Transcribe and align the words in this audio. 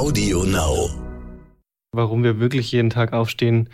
Audio 0.00 0.44
Now. 0.44 0.88
Warum 1.92 2.24
wir 2.24 2.40
wirklich 2.40 2.72
jeden 2.72 2.88
Tag 2.88 3.12
aufstehen, 3.12 3.68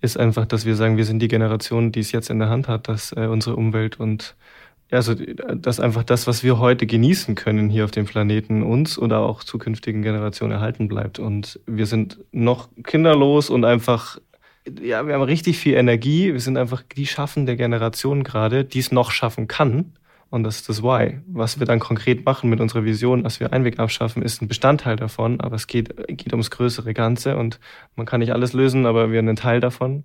ist 0.00 0.18
einfach, 0.18 0.46
dass 0.46 0.64
wir 0.64 0.74
sagen, 0.74 0.96
wir 0.96 1.04
sind 1.04 1.18
die 1.18 1.28
Generation, 1.28 1.92
die 1.92 2.00
es 2.00 2.12
jetzt 2.12 2.30
in 2.30 2.38
der 2.38 2.48
Hand 2.48 2.66
hat, 2.66 2.88
dass 2.88 3.12
äh, 3.12 3.26
unsere 3.26 3.56
Umwelt 3.56 4.00
und 4.00 4.36
also 4.90 5.14
dass 5.14 5.78
einfach 5.78 6.02
das, 6.02 6.26
was 6.26 6.42
wir 6.42 6.58
heute 6.60 6.86
genießen 6.86 7.34
können 7.34 7.68
hier 7.68 7.84
auf 7.84 7.90
dem 7.90 8.06
Planeten, 8.06 8.62
uns 8.62 8.98
oder 8.98 9.18
auch 9.18 9.44
zukünftigen 9.44 10.00
Generationen 10.00 10.52
erhalten 10.52 10.88
bleibt. 10.88 11.18
Und 11.18 11.60
wir 11.66 11.84
sind 11.84 12.20
noch 12.32 12.70
kinderlos 12.82 13.50
und 13.50 13.66
einfach, 13.66 14.16
ja, 14.80 15.06
wir 15.06 15.12
haben 15.12 15.24
richtig 15.24 15.58
viel 15.58 15.74
Energie. 15.74 16.32
Wir 16.32 16.40
sind 16.40 16.56
einfach 16.56 16.82
die 16.96 17.06
schaffende 17.06 17.56
Generation 17.56 18.24
gerade, 18.24 18.64
die 18.64 18.78
es 18.78 18.92
noch 18.92 19.10
schaffen 19.10 19.46
kann. 19.46 19.92
Und 20.30 20.44
das 20.44 20.56
ist 20.56 20.68
das 20.68 20.82
Why. 20.82 21.20
Was 21.26 21.58
wir 21.58 21.66
dann 21.66 21.80
konkret 21.80 22.24
machen 22.24 22.48
mit 22.48 22.60
unserer 22.60 22.84
Vision, 22.84 23.24
dass 23.24 23.40
wir 23.40 23.52
Einweg 23.52 23.80
abschaffen, 23.80 24.22
ist 24.22 24.40
ein 24.40 24.48
Bestandteil 24.48 24.96
davon. 24.96 25.40
Aber 25.40 25.56
es 25.56 25.66
geht, 25.66 25.94
geht 26.06 26.32
ums 26.32 26.50
größere 26.50 26.94
Ganze 26.94 27.36
und 27.36 27.58
man 27.96 28.06
kann 28.06 28.20
nicht 28.20 28.32
alles 28.32 28.52
lösen, 28.52 28.86
aber 28.86 29.10
wir 29.10 29.18
sind 29.18 29.28
ein 29.28 29.36
Teil 29.36 29.60
davon. 29.60 30.04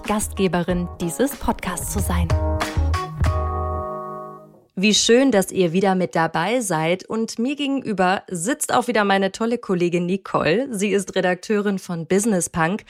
Gastgeberin 0.03 0.89
dieses 0.99 1.35
Podcasts 1.35 1.93
zu 1.93 1.99
sein. 1.99 2.27
Wie 4.75 4.93
schön, 4.95 5.31
dass 5.31 5.51
ihr 5.51 5.73
wieder 5.73 5.95
mit 5.95 6.15
dabei 6.15 6.61
seid. 6.61 7.05
Und 7.05 7.37
mir 7.37 7.55
gegenüber 7.55 8.23
sitzt 8.29 8.73
auch 8.73 8.87
wieder 8.87 9.03
meine 9.03 9.31
tolle 9.31 9.57
Kollegin 9.57 10.05
Nicole. 10.05 10.67
Sie 10.71 10.89
ist 10.91 11.15
Redakteurin 11.15 11.77
von 11.77 12.07
Business 12.07 12.49
Punk. 12.49 12.83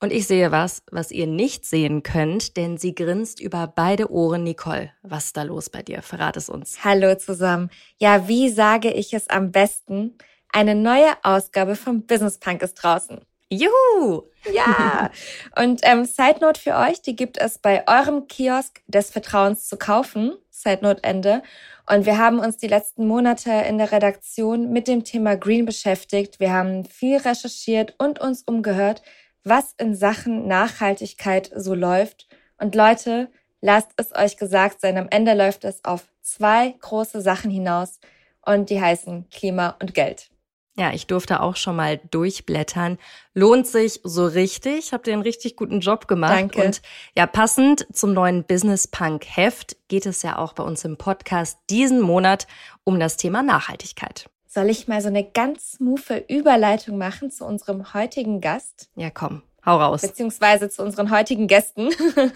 Und 0.00 0.12
ich 0.12 0.26
sehe 0.26 0.52
was, 0.52 0.82
was 0.90 1.10
ihr 1.10 1.26
nicht 1.26 1.64
sehen 1.64 2.02
könnt, 2.02 2.56
denn 2.56 2.76
sie 2.76 2.94
grinst 2.94 3.40
über 3.40 3.66
beide 3.66 4.10
Ohren. 4.10 4.44
Nicole, 4.44 4.92
was 5.02 5.26
ist 5.26 5.36
da 5.36 5.42
los 5.42 5.70
bei 5.70 5.82
dir? 5.82 6.02
Verrat 6.02 6.36
es 6.36 6.48
uns. 6.48 6.84
Hallo 6.84 7.16
zusammen. 7.16 7.70
Ja, 7.98 8.28
wie 8.28 8.48
sage 8.50 8.92
ich 8.92 9.14
es 9.14 9.28
am 9.28 9.50
besten? 9.50 10.16
Eine 10.52 10.74
neue 10.74 11.12
Ausgabe 11.22 11.74
vom 11.74 12.06
Business 12.06 12.38
Punk 12.38 12.62
ist 12.62 12.74
draußen. 12.74 13.20
Juhu! 13.50 14.24
Ja! 14.52 15.10
Und 15.56 15.80
ähm, 15.84 16.04
Side 16.04 16.40
Note 16.40 16.60
für 16.60 16.76
euch, 16.76 17.02
die 17.02 17.16
gibt 17.16 17.38
es 17.38 17.58
bei 17.58 17.84
eurem 17.86 18.28
Kiosk 18.28 18.82
des 18.86 19.10
Vertrauens 19.10 19.68
zu 19.68 19.76
kaufen. 19.76 20.36
Side 20.50 20.80
Note 20.82 21.02
Ende. 21.02 21.42
Und 21.90 22.06
wir 22.06 22.18
haben 22.18 22.38
uns 22.38 22.56
die 22.56 22.68
letzten 22.68 23.06
Monate 23.06 23.50
in 23.50 23.78
der 23.78 23.92
Redaktion 23.92 24.70
mit 24.70 24.88
dem 24.88 25.04
Thema 25.04 25.36
Green 25.36 25.66
beschäftigt. 25.66 26.40
Wir 26.40 26.52
haben 26.52 26.84
viel 26.84 27.18
recherchiert 27.18 27.94
und 27.98 28.20
uns 28.20 28.42
umgehört, 28.42 29.02
was 29.44 29.74
in 29.78 29.94
Sachen 29.94 30.48
Nachhaltigkeit 30.48 31.50
so 31.54 31.74
läuft. 31.74 32.28
Und 32.58 32.74
Leute, 32.74 33.30
lasst 33.60 33.90
es 33.96 34.14
euch 34.14 34.36
gesagt 34.36 34.80
sein, 34.80 34.96
am 34.96 35.08
Ende 35.10 35.34
läuft 35.34 35.64
es 35.64 35.84
auf 35.84 36.04
zwei 36.22 36.74
große 36.80 37.20
Sachen 37.20 37.50
hinaus 37.50 38.00
und 38.44 38.70
die 38.70 38.80
heißen 38.80 39.28
Klima 39.28 39.76
und 39.80 39.94
Geld. 39.94 40.30
Ja, 40.76 40.92
ich 40.92 41.06
durfte 41.06 41.40
auch 41.40 41.54
schon 41.54 41.76
mal 41.76 42.00
durchblättern. 42.10 42.98
Lohnt 43.32 43.66
sich 43.66 44.00
so 44.02 44.26
richtig. 44.26 44.92
Habt 44.92 45.06
ihr 45.06 45.12
einen 45.12 45.22
richtig 45.22 45.54
guten 45.54 45.78
Job 45.78 46.08
gemacht. 46.08 46.32
Danke. 46.32 46.64
Und 46.64 46.82
ja, 47.16 47.26
passend 47.26 47.86
zum 47.92 48.12
neuen 48.12 48.42
Business 48.42 48.88
Punk 48.88 49.24
Heft 49.24 49.76
geht 49.86 50.04
es 50.04 50.22
ja 50.22 50.36
auch 50.36 50.52
bei 50.52 50.64
uns 50.64 50.84
im 50.84 50.96
Podcast 50.96 51.58
diesen 51.70 52.00
Monat 52.00 52.48
um 52.82 52.98
das 52.98 53.16
Thema 53.16 53.44
Nachhaltigkeit. 53.44 54.28
Soll 54.46 54.68
ich 54.68 54.88
mal 54.88 55.00
so 55.00 55.08
eine 55.08 55.24
ganz 55.24 55.72
smooth 55.72 56.24
Überleitung 56.28 56.98
machen 56.98 57.30
zu 57.30 57.44
unserem 57.44 57.94
heutigen 57.94 58.40
Gast? 58.40 58.88
Ja, 58.96 59.10
komm. 59.10 59.42
Hau 59.64 59.78
raus. 59.78 60.02
Beziehungsweise 60.02 60.68
zu 60.68 60.82
unseren 60.82 61.10
heutigen 61.10 61.46
Gästen. 61.46 61.88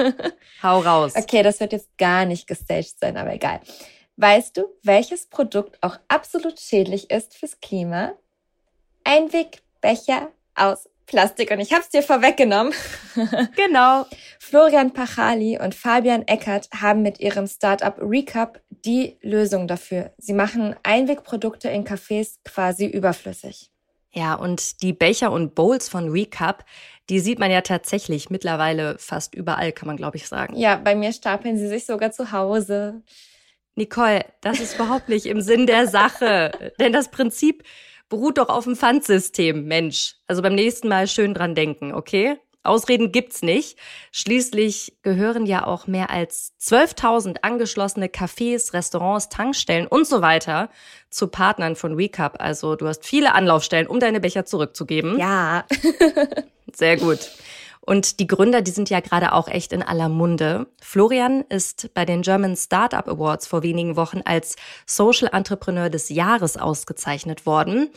Hau 0.62 0.81
raus. 0.81 1.15
Okay, 1.15 1.43
das 1.43 1.60
wird 1.60 1.72
jetzt 1.72 1.97
gar 1.98 2.25
nicht 2.25 2.47
gestaged 2.47 2.98
sein, 3.00 3.16
aber 3.16 3.34
egal. 3.34 3.60
Weißt 4.16 4.56
du, 4.56 4.65
welches 4.82 5.27
Produkt 5.27 5.78
auch 5.82 5.98
absolut 6.09 6.59
schädlich 6.59 7.10
ist 7.10 7.34
fürs 7.34 7.60
Klima? 7.60 8.15
Einwegbecher 9.09 10.29
aus 10.55 10.87
Plastik 11.07 11.51
und 11.51 11.61
ich 11.61 11.73
habe 11.73 11.81
es 11.81 11.89
dir 11.89 12.03
vorweggenommen. 12.03 12.75
genau. 13.57 14.05
Florian 14.39 14.93
Pachali 14.93 15.59
und 15.59 15.75
Fabian 15.75 16.29
Eckert 16.29 16.69
haben 16.79 17.01
mit 17.01 17.19
ihrem 17.19 17.47
Startup 17.47 17.97
Recap 17.99 18.61
die 18.69 19.17
Lösung 19.23 19.67
dafür. 19.67 20.13
Sie 20.19 20.35
machen 20.35 20.77
Einwegprodukte 20.83 21.71
in 21.71 21.85
Cafés 21.85 22.37
quasi 22.45 22.85
überflüssig. 22.85 23.71
Ja, 24.13 24.35
und 24.35 24.83
die 24.83 24.93
Becher 24.93 25.33
und 25.33 25.55
Bowls 25.55 25.89
von 25.89 26.11
Recap, 26.11 26.67
die 27.09 27.21
sieht 27.21 27.39
man 27.39 27.51
ja 27.51 27.63
tatsächlich 27.63 28.29
mittlerweile 28.29 28.99
fast 28.99 29.35
überall, 29.35 29.73
kann 29.73 29.87
man 29.87 29.97
glaube 29.97 30.19
ich 30.19 30.29
sagen. 30.29 30.55
Ja, 30.55 30.77
bei 30.77 30.95
mir 30.95 31.15
stapeln 31.15 31.57
sie 31.57 31.69
sich 31.69 31.87
sogar 31.87 32.13
zu 32.13 32.31
Hause. 32.31 33.03
Nicole, 33.75 34.27
das 34.43 34.61
ist 34.61 34.75
überhaupt 34.75 35.09
nicht 35.09 35.25
im 35.25 35.41
Sinn 35.41 35.67
der 35.67 35.87
Sache. 35.87 36.51
Denn 36.81 36.93
das 36.93 37.11
Prinzip 37.11 37.65
beruht 38.09 38.39
doch 38.39 38.49
auf 38.49 38.65
dem 38.65 38.77
Pfandsystem, 38.77 39.65
Mensch. 39.65 40.17
Also 40.27 40.43
beim 40.43 40.55
nächsten 40.55 40.89
Mal 40.89 41.07
schön 41.07 41.35
dran 41.35 41.55
denken, 41.55 41.93
okay? 41.93 42.39
Ausreden 42.65 43.13
gibt's 43.13 43.43
nicht. 43.43 43.79
Schließlich 44.13 44.99
gehören 45.03 45.47
ja 45.47 45.67
auch 45.67 45.87
mehr 45.87 46.11
als 46.11 46.55
12.000 46.61 47.39
angeschlossene 47.43 48.09
Cafés, 48.09 48.73
Restaurants, 48.73 49.29
Tankstellen 49.29 49.87
und 49.87 50.07
so 50.07 50.21
weiter 50.21 50.69
zu 51.09 51.29
Partnern 51.29 51.77
von 51.77 51.95
Recap. 51.95 52.41
Also 52.41 52.77
du 52.77 52.87
hast 52.87 53.07
viele 53.07 53.35
Anlaufstellen, 53.35 53.87
um 53.87 54.01
deine 54.01 54.21
Becher 54.21 54.45
zurückzugeben. 54.45 55.19
Ja. 55.19 55.65
Sehr 56.75 56.97
gut. 56.97 57.31
Und 57.88 58.21
die 58.21 58.26
Gründer, 58.26 58.60
die 58.60 58.71
sind 58.71 58.91
ja 58.91 59.00
gerade 59.00 59.32
auch 59.32 59.49
echt 59.49 59.72
in 59.72 59.82
aller 59.82 60.10
Munde. 60.10 60.66
Florian 60.78 61.41
ist 61.49 61.88
bei 61.94 62.04
den 62.04 62.21
German 62.21 62.54
Startup 62.54 63.09
Awards 63.09 63.47
vor 63.47 63.62
wenigen 63.62 63.97
Wochen 63.97 64.21
als 64.26 64.56
Social 64.84 65.31
Entrepreneur 65.32 65.88
des 65.88 66.10
Jahres 66.10 66.59
ausgezeichnet 66.59 67.47
worden. 67.47 67.88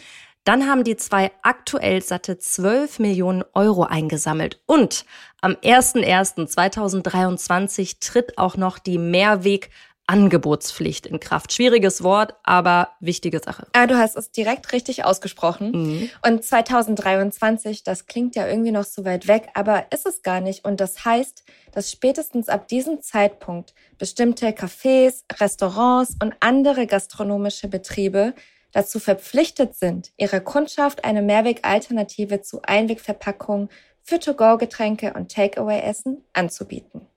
Dann 0.46 0.66
haben 0.66 0.86
die 0.86 0.96
zwei 0.96 1.34
aktuell 1.42 2.02
satte 2.02 2.38
12 2.38 3.00
Millionen 3.00 3.44
Euro 3.54 3.84
eingesammelt. 3.84 4.62
Und 4.66 5.04
am 5.42 5.56
01.01.2023 5.56 7.98
tritt 8.00 8.38
auch 8.38 8.56
noch 8.56 8.80
die 8.80 8.98
Mehrweg 8.98 9.72
Angebotspflicht 10.08 11.06
in 11.06 11.20
Kraft. 11.20 11.54
Schwieriges 11.54 12.04
Wort, 12.04 12.34
aber 12.44 12.90
wichtige 13.00 13.40
Sache. 13.40 13.68
Ah, 13.74 13.88
du 13.88 13.98
hast 13.98 14.18
es 14.18 14.32
direkt 14.32 14.74
richtig 14.74 15.06
ausgesprochen. 15.06 15.72
Mhm. 15.72 16.10
Und 16.26 16.44
2023, 16.44 17.84
das 17.84 18.08
klingt 18.08 18.36
ja 18.36 18.48
irgendwie 18.48 18.72
noch 18.72 18.84
so 18.84 19.06
weit 19.06 19.28
weg, 19.28 19.50
aber 19.54 19.86
ist 19.92 20.06
es 20.06 20.22
gar 20.22 20.42
nicht. 20.42 20.66
Und 20.66 20.82
das 20.82 21.06
heißt, 21.06 21.44
dass 21.72 21.92
spätestens 21.92 22.50
ab 22.50 22.68
diesem 22.68 23.02
Zeitpunkt 23.02 23.74
bestimmte 23.98 24.48
Cafés, 24.50 25.24
Restaurants 25.40 26.16
und 26.22 26.34
andere 26.40 26.88
gastronomische 26.88 27.68
Betriebe 27.68 28.34
dazu 28.72 29.00
verpflichtet 29.00 29.76
sind, 29.76 30.12
ihrer 30.18 30.40
Kundschaft 30.40 31.04
eine 31.04 31.22
Mehrwegalternative 31.22 32.42
zu 32.42 32.62
Einwegverpackungen 32.64 33.70
für 34.02 34.20
To-Go-Getränke 34.20 35.14
und 35.14 35.32
Takeaway-Essen 35.32 36.24
anzubieten. 36.34 37.08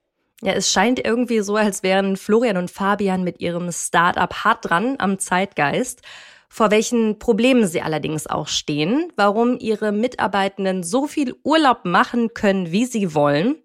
Ja, 0.41 0.53
es 0.53 0.71
scheint 0.71 1.03
irgendwie 1.03 1.39
so, 1.39 1.55
als 1.55 1.81
wären 1.81 2.17
Florian 2.17 2.57
und 2.57 2.69
Fabian 2.69 3.23
mit 3.23 3.39
ihrem 3.39 3.71
Startup 3.71 4.33
hart 4.43 4.69
dran 4.69 4.95
am 4.99 5.17
Zeitgeist. 5.17 6.01
Vor 6.49 6.71
welchen 6.71 7.19
Problemen 7.19 7.67
sie 7.67 7.81
allerdings 7.81 8.27
auch 8.27 8.47
stehen, 8.47 9.11
warum 9.15 9.57
ihre 9.57 9.91
Mitarbeitenden 9.91 10.83
so 10.83 11.07
viel 11.07 11.35
Urlaub 11.43 11.85
machen 11.85 12.33
können, 12.33 12.71
wie 12.71 12.85
sie 12.85 13.13
wollen, 13.13 13.55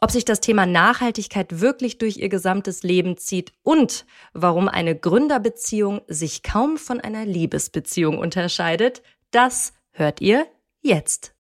ob 0.00 0.10
sich 0.10 0.24
das 0.24 0.40
Thema 0.40 0.66
Nachhaltigkeit 0.66 1.60
wirklich 1.60 1.98
durch 1.98 2.16
ihr 2.16 2.28
gesamtes 2.28 2.82
Leben 2.82 3.16
zieht 3.16 3.52
und 3.62 4.06
warum 4.32 4.68
eine 4.68 4.96
Gründerbeziehung 4.96 6.02
sich 6.06 6.42
kaum 6.42 6.76
von 6.76 7.00
einer 7.00 7.24
Liebesbeziehung 7.24 8.18
unterscheidet, 8.18 9.02
das 9.30 9.72
hört 9.90 10.20
ihr 10.20 10.46
jetzt. 10.80 11.37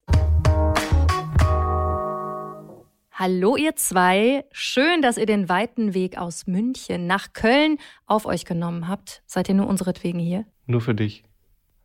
Hallo 3.18 3.56
ihr 3.56 3.74
zwei, 3.76 4.44
schön, 4.52 5.00
dass 5.00 5.16
ihr 5.16 5.24
den 5.24 5.48
weiten 5.48 5.94
Weg 5.94 6.18
aus 6.18 6.46
München 6.46 7.06
nach 7.06 7.32
Köln 7.32 7.78
auf 8.04 8.26
euch 8.26 8.44
genommen 8.44 8.88
habt. 8.88 9.22
Seid 9.24 9.48
ihr 9.48 9.54
nur 9.54 9.68
unseretwegen 9.68 10.20
hier? 10.20 10.44
Nur 10.66 10.82
für 10.82 10.94
dich. 10.94 11.24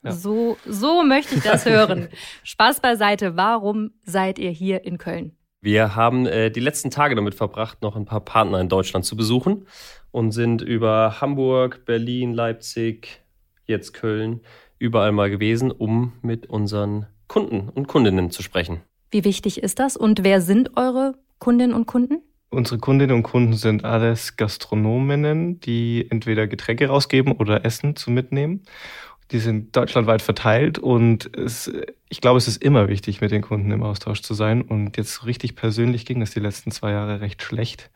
Ja. 0.03 0.11
So, 0.11 0.57
so 0.67 1.03
möchte 1.03 1.35
ich 1.35 1.43
das 1.43 1.65
hören. 1.65 2.09
Spaß 2.43 2.81
beiseite, 2.81 3.37
warum 3.37 3.91
seid 4.03 4.39
ihr 4.39 4.49
hier 4.49 4.83
in 4.83 4.97
Köln? 4.97 5.37
Wir 5.61 5.95
haben 5.95 6.25
äh, 6.25 6.51
die 6.51 6.59
letzten 6.59 6.91
Tage 6.91 7.15
damit 7.15 7.33
verbracht, 7.33 7.81
noch 7.81 7.95
ein 7.95 8.03
paar 8.03 8.25
Partner 8.25 8.59
in 8.59 8.67
Deutschland 8.67 9.05
zu 9.05 9.15
besuchen 9.15 9.67
und 10.11 10.31
sind 10.33 10.61
über 10.61 11.21
Hamburg, 11.21 11.85
Berlin, 11.85 12.33
Leipzig, 12.33 13.21
jetzt 13.67 13.93
Köln, 13.93 14.41
überall 14.79 15.13
mal 15.13 15.29
gewesen, 15.29 15.71
um 15.71 16.11
mit 16.23 16.47
unseren 16.47 17.07
Kunden 17.29 17.69
und 17.69 17.87
Kundinnen 17.87 18.31
zu 18.31 18.43
sprechen. 18.43 18.81
Wie 19.11 19.25
wichtig 19.25 19.61
ist 19.61 19.79
das 19.79 19.97
und 19.97 20.23
wer 20.23 20.39
sind 20.39 20.77
eure 20.77 21.15
Kundinnen 21.37 21.75
und 21.75 21.85
Kunden? 21.85 22.21
Unsere 22.49 22.79
Kundinnen 22.79 23.15
und 23.15 23.23
Kunden 23.23 23.53
sind 23.53 23.83
alles 23.83 24.37
Gastronominnen, 24.37 25.59
die 25.59 26.07
entweder 26.09 26.47
Getränke 26.47 26.87
rausgeben 26.87 27.33
oder 27.33 27.65
Essen 27.65 27.95
zu 27.95 28.09
mitnehmen. 28.09 28.63
Die 29.31 29.39
sind 29.39 29.75
deutschlandweit 29.75 30.21
verteilt 30.21 30.79
und 30.79 31.35
es, 31.37 31.71
ich 32.09 32.21
glaube, 32.21 32.37
es 32.37 32.47
ist 32.47 32.61
immer 32.61 32.89
wichtig, 32.89 33.21
mit 33.21 33.31
den 33.31 33.41
Kunden 33.41 33.71
im 33.71 33.83
Austausch 33.83 34.21
zu 34.21 34.33
sein. 34.33 34.61
Und 34.61 34.97
jetzt 34.97 35.25
richtig 35.25 35.55
persönlich 35.55 36.05
ging 36.05 36.19
das 36.19 36.31
die 36.31 36.41
letzten 36.41 36.71
zwei 36.71 36.91
Jahre 36.91 37.21
recht 37.21 37.41
schlecht. 37.41 37.89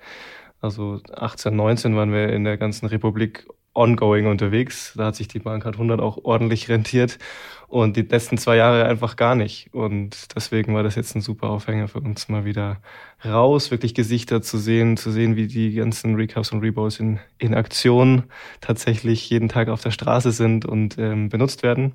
Also 0.61 1.01
18, 1.13 1.53
19 1.55 1.95
waren 1.95 2.13
wir 2.13 2.29
in 2.29 2.45
der 2.45 2.57
ganzen 2.57 2.85
Republik 2.85 3.47
ongoing 3.75 4.25
unterwegs. 4.25 4.93
Da 4.95 5.05
hat 5.05 5.15
sich 5.15 5.27
die 5.27 5.39
Bahncard 5.39 5.75
100 5.75 5.99
auch 5.99 6.17
ordentlich 6.23 6.69
rentiert 6.69 7.19
und 7.67 7.97
die 7.97 8.03
letzten 8.03 8.37
zwei 8.37 8.55
Jahre 8.55 8.85
einfach 8.85 9.15
gar 9.15 9.35
nicht. 9.35 9.73
Und 9.73 10.35
deswegen 10.35 10.73
war 10.73 10.83
das 10.83 10.95
jetzt 10.95 11.15
ein 11.15 11.21
super 11.21 11.49
Aufhänger 11.49 11.87
für 11.87 11.99
uns, 11.99 12.29
mal 12.29 12.45
wieder 12.45 12.77
raus, 13.23 13.71
wirklich 13.71 13.93
Gesichter 13.93 14.41
zu 14.41 14.57
sehen, 14.57 14.97
zu 14.97 15.11
sehen, 15.11 15.35
wie 15.35 15.47
die 15.47 15.73
ganzen 15.73 16.15
Recaps 16.15 16.51
und 16.51 16.61
Rebows 16.61 16.99
in, 16.99 17.19
in 17.37 17.53
Aktion 17.53 18.23
tatsächlich 18.61 19.29
jeden 19.29 19.49
Tag 19.49 19.67
auf 19.67 19.81
der 19.81 19.91
Straße 19.91 20.31
sind 20.31 20.65
und 20.65 20.97
ähm, 20.97 21.29
benutzt 21.29 21.63
werden. 21.63 21.93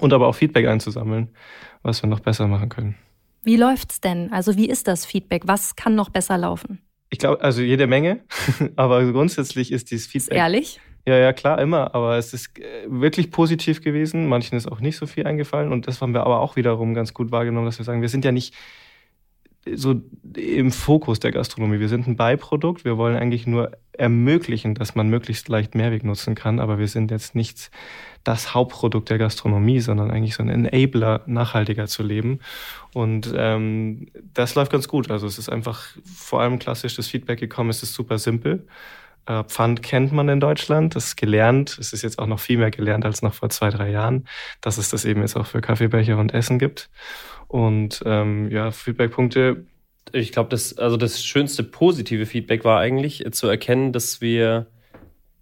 Und 0.00 0.12
aber 0.12 0.26
auch 0.26 0.34
Feedback 0.34 0.66
einzusammeln, 0.66 1.28
was 1.82 2.02
wir 2.02 2.08
noch 2.08 2.20
besser 2.20 2.48
machen 2.48 2.68
können. 2.68 2.96
Wie 3.44 3.56
läuft's 3.56 4.00
denn? 4.00 4.32
Also 4.32 4.56
wie 4.56 4.68
ist 4.68 4.88
das 4.88 5.04
Feedback? 5.04 5.42
Was 5.46 5.76
kann 5.76 5.94
noch 5.94 6.08
besser 6.08 6.38
laufen? 6.38 6.80
Ich 7.10 7.18
glaube, 7.18 7.42
also 7.42 7.60
jede 7.60 7.86
Menge, 7.86 8.20
aber 8.76 9.04
grundsätzlich 9.12 9.70
ist 9.70 9.90
dieses 9.90 10.06
Feedback. 10.06 10.32
Ist 10.32 10.36
ehrlich? 10.36 10.80
Ja, 11.06 11.16
ja, 11.18 11.32
klar, 11.32 11.60
immer. 11.60 11.94
Aber 11.94 12.16
es 12.16 12.32
ist 12.32 12.58
äh, 12.58 12.86
wirklich 12.88 13.30
positiv 13.30 13.82
gewesen. 13.82 14.26
Manchen 14.26 14.56
ist 14.56 14.70
auch 14.70 14.80
nicht 14.80 14.96
so 14.96 15.06
viel 15.06 15.26
eingefallen. 15.26 15.72
Und 15.72 15.86
das 15.86 16.00
haben 16.00 16.14
wir 16.14 16.22
aber 16.22 16.40
auch 16.40 16.56
wiederum 16.56 16.94
ganz 16.94 17.12
gut 17.12 17.30
wahrgenommen, 17.30 17.66
dass 17.66 17.78
wir 17.78 17.84
sagen, 17.84 18.00
wir 18.00 18.08
sind 18.08 18.24
ja 18.24 18.32
nicht 18.32 18.54
so 19.74 20.02
im 20.36 20.70
Fokus 20.72 21.20
der 21.20 21.32
Gastronomie. 21.32 21.80
Wir 21.80 21.88
sind 21.88 22.06
ein 22.06 22.16
Beiprodukt. 22.16 22.84
Wir 22.84 22.98
wollen 22.98 23.16
eigentlich 23.16 23.46
nur 23.46 23.72
ermöglichen, 23.92 24.74
dass 24.74 24.94
man 24.94 25.08
möglichst 25.08 25.48
leicht 25.48 25.74
Mehrweg 25.74 26.04
nutzen 26.04 26.34
kann. 26.34 26.58
Aber 26.58 26.78
wir 26.78 26.88
sind 26.88 27.10
jetzt 27.10 27.34
nicht 27.34 27.70
das 28.24 28.54
Hauptprodukt 28.54 29.10
der 29.10 29.18
Gastronomie, 29.18 29.80
sondern 29.80 30.10
eigentlich 30.10 30.34
so 30.34 30.42
ein 30.42 30.48
Enabler, 30.48 31.22
nachhaltiger 31.26 31.86
zu 31.86 32.02
leben. 32.02 32.40
Und 32.92 33.32
ähm, 33.36 34.08
das 34.32 34.54
läuft 34.54 34.72
ganz 34.72 34.88
gut. 34.88 35.10
Also 35.10 35.26
es 35.26 35.38
ist 35.38 35.48
einfach 35.48 35.86
vor 36.04 36.40
allem 36.40 36.58
klassisch 36.58 36.96
das 36.96 37.06
Feedback 37.06 37.40
gekommen. 37.40 37.70
Es 37.70 37.82
ist 37.82 37.94
super 37.94 38.18
simpel. 38.18 38.66
Äh, 39.26 39.44
Pfand 39.44 39.82
kennt 39.82 40.12
man 40.12 40.28
in 40.28 40.40
Deutschland, 40.40 40.94
das 40.96 41.06
ist 41.06 41.16
gelernt. 41.16 41.78
Es 41.78 41.92
ist 41.92 42.02
jetzt 42.02 42.18
auch 42.18 42.26
noch 42.26 42.40
viel 42.40 42.58
mehr 42.58 42.70
gelernt 42.70 43.04
als 43.04 43.22
noch 43.22 43.34
vor 43.34 43.48
zwei, 43.50 43.70
drei 43.70 43.90
Jahren, 43.90 44.28
dass 44.60 44.78
es 44.78 44.90
das 44.90 45.04
eben 45.04 45.22
jetzt 45.22 45.36
auch 45.36 45.46
für 45.46 45.60
Kaffeebecher 45.60 46.18
und 46.18 46.34
Essen 46.34 46.58
gibt. 46.58 46.90
Und 47.48 48.02
ähm, 48.04 48.50
ja, 48.50 48.70
Feedbackpunkte. 48.70 49.66
Ich 50.12 50.32
glaube, 50.32 50.50
das, 50.50 50.76
also 50.76 50.96
das 50.96 51.24
schönste 51.24 51.62
positive 51.62 52.26
Feedback 52.26 52.64
war 52.64 52.80
eigentlich 52.80 53.24
zu 53.32 53.48
erkennen, 53.48 53.92
dass 53.92 54.20
wir 54.20 54.66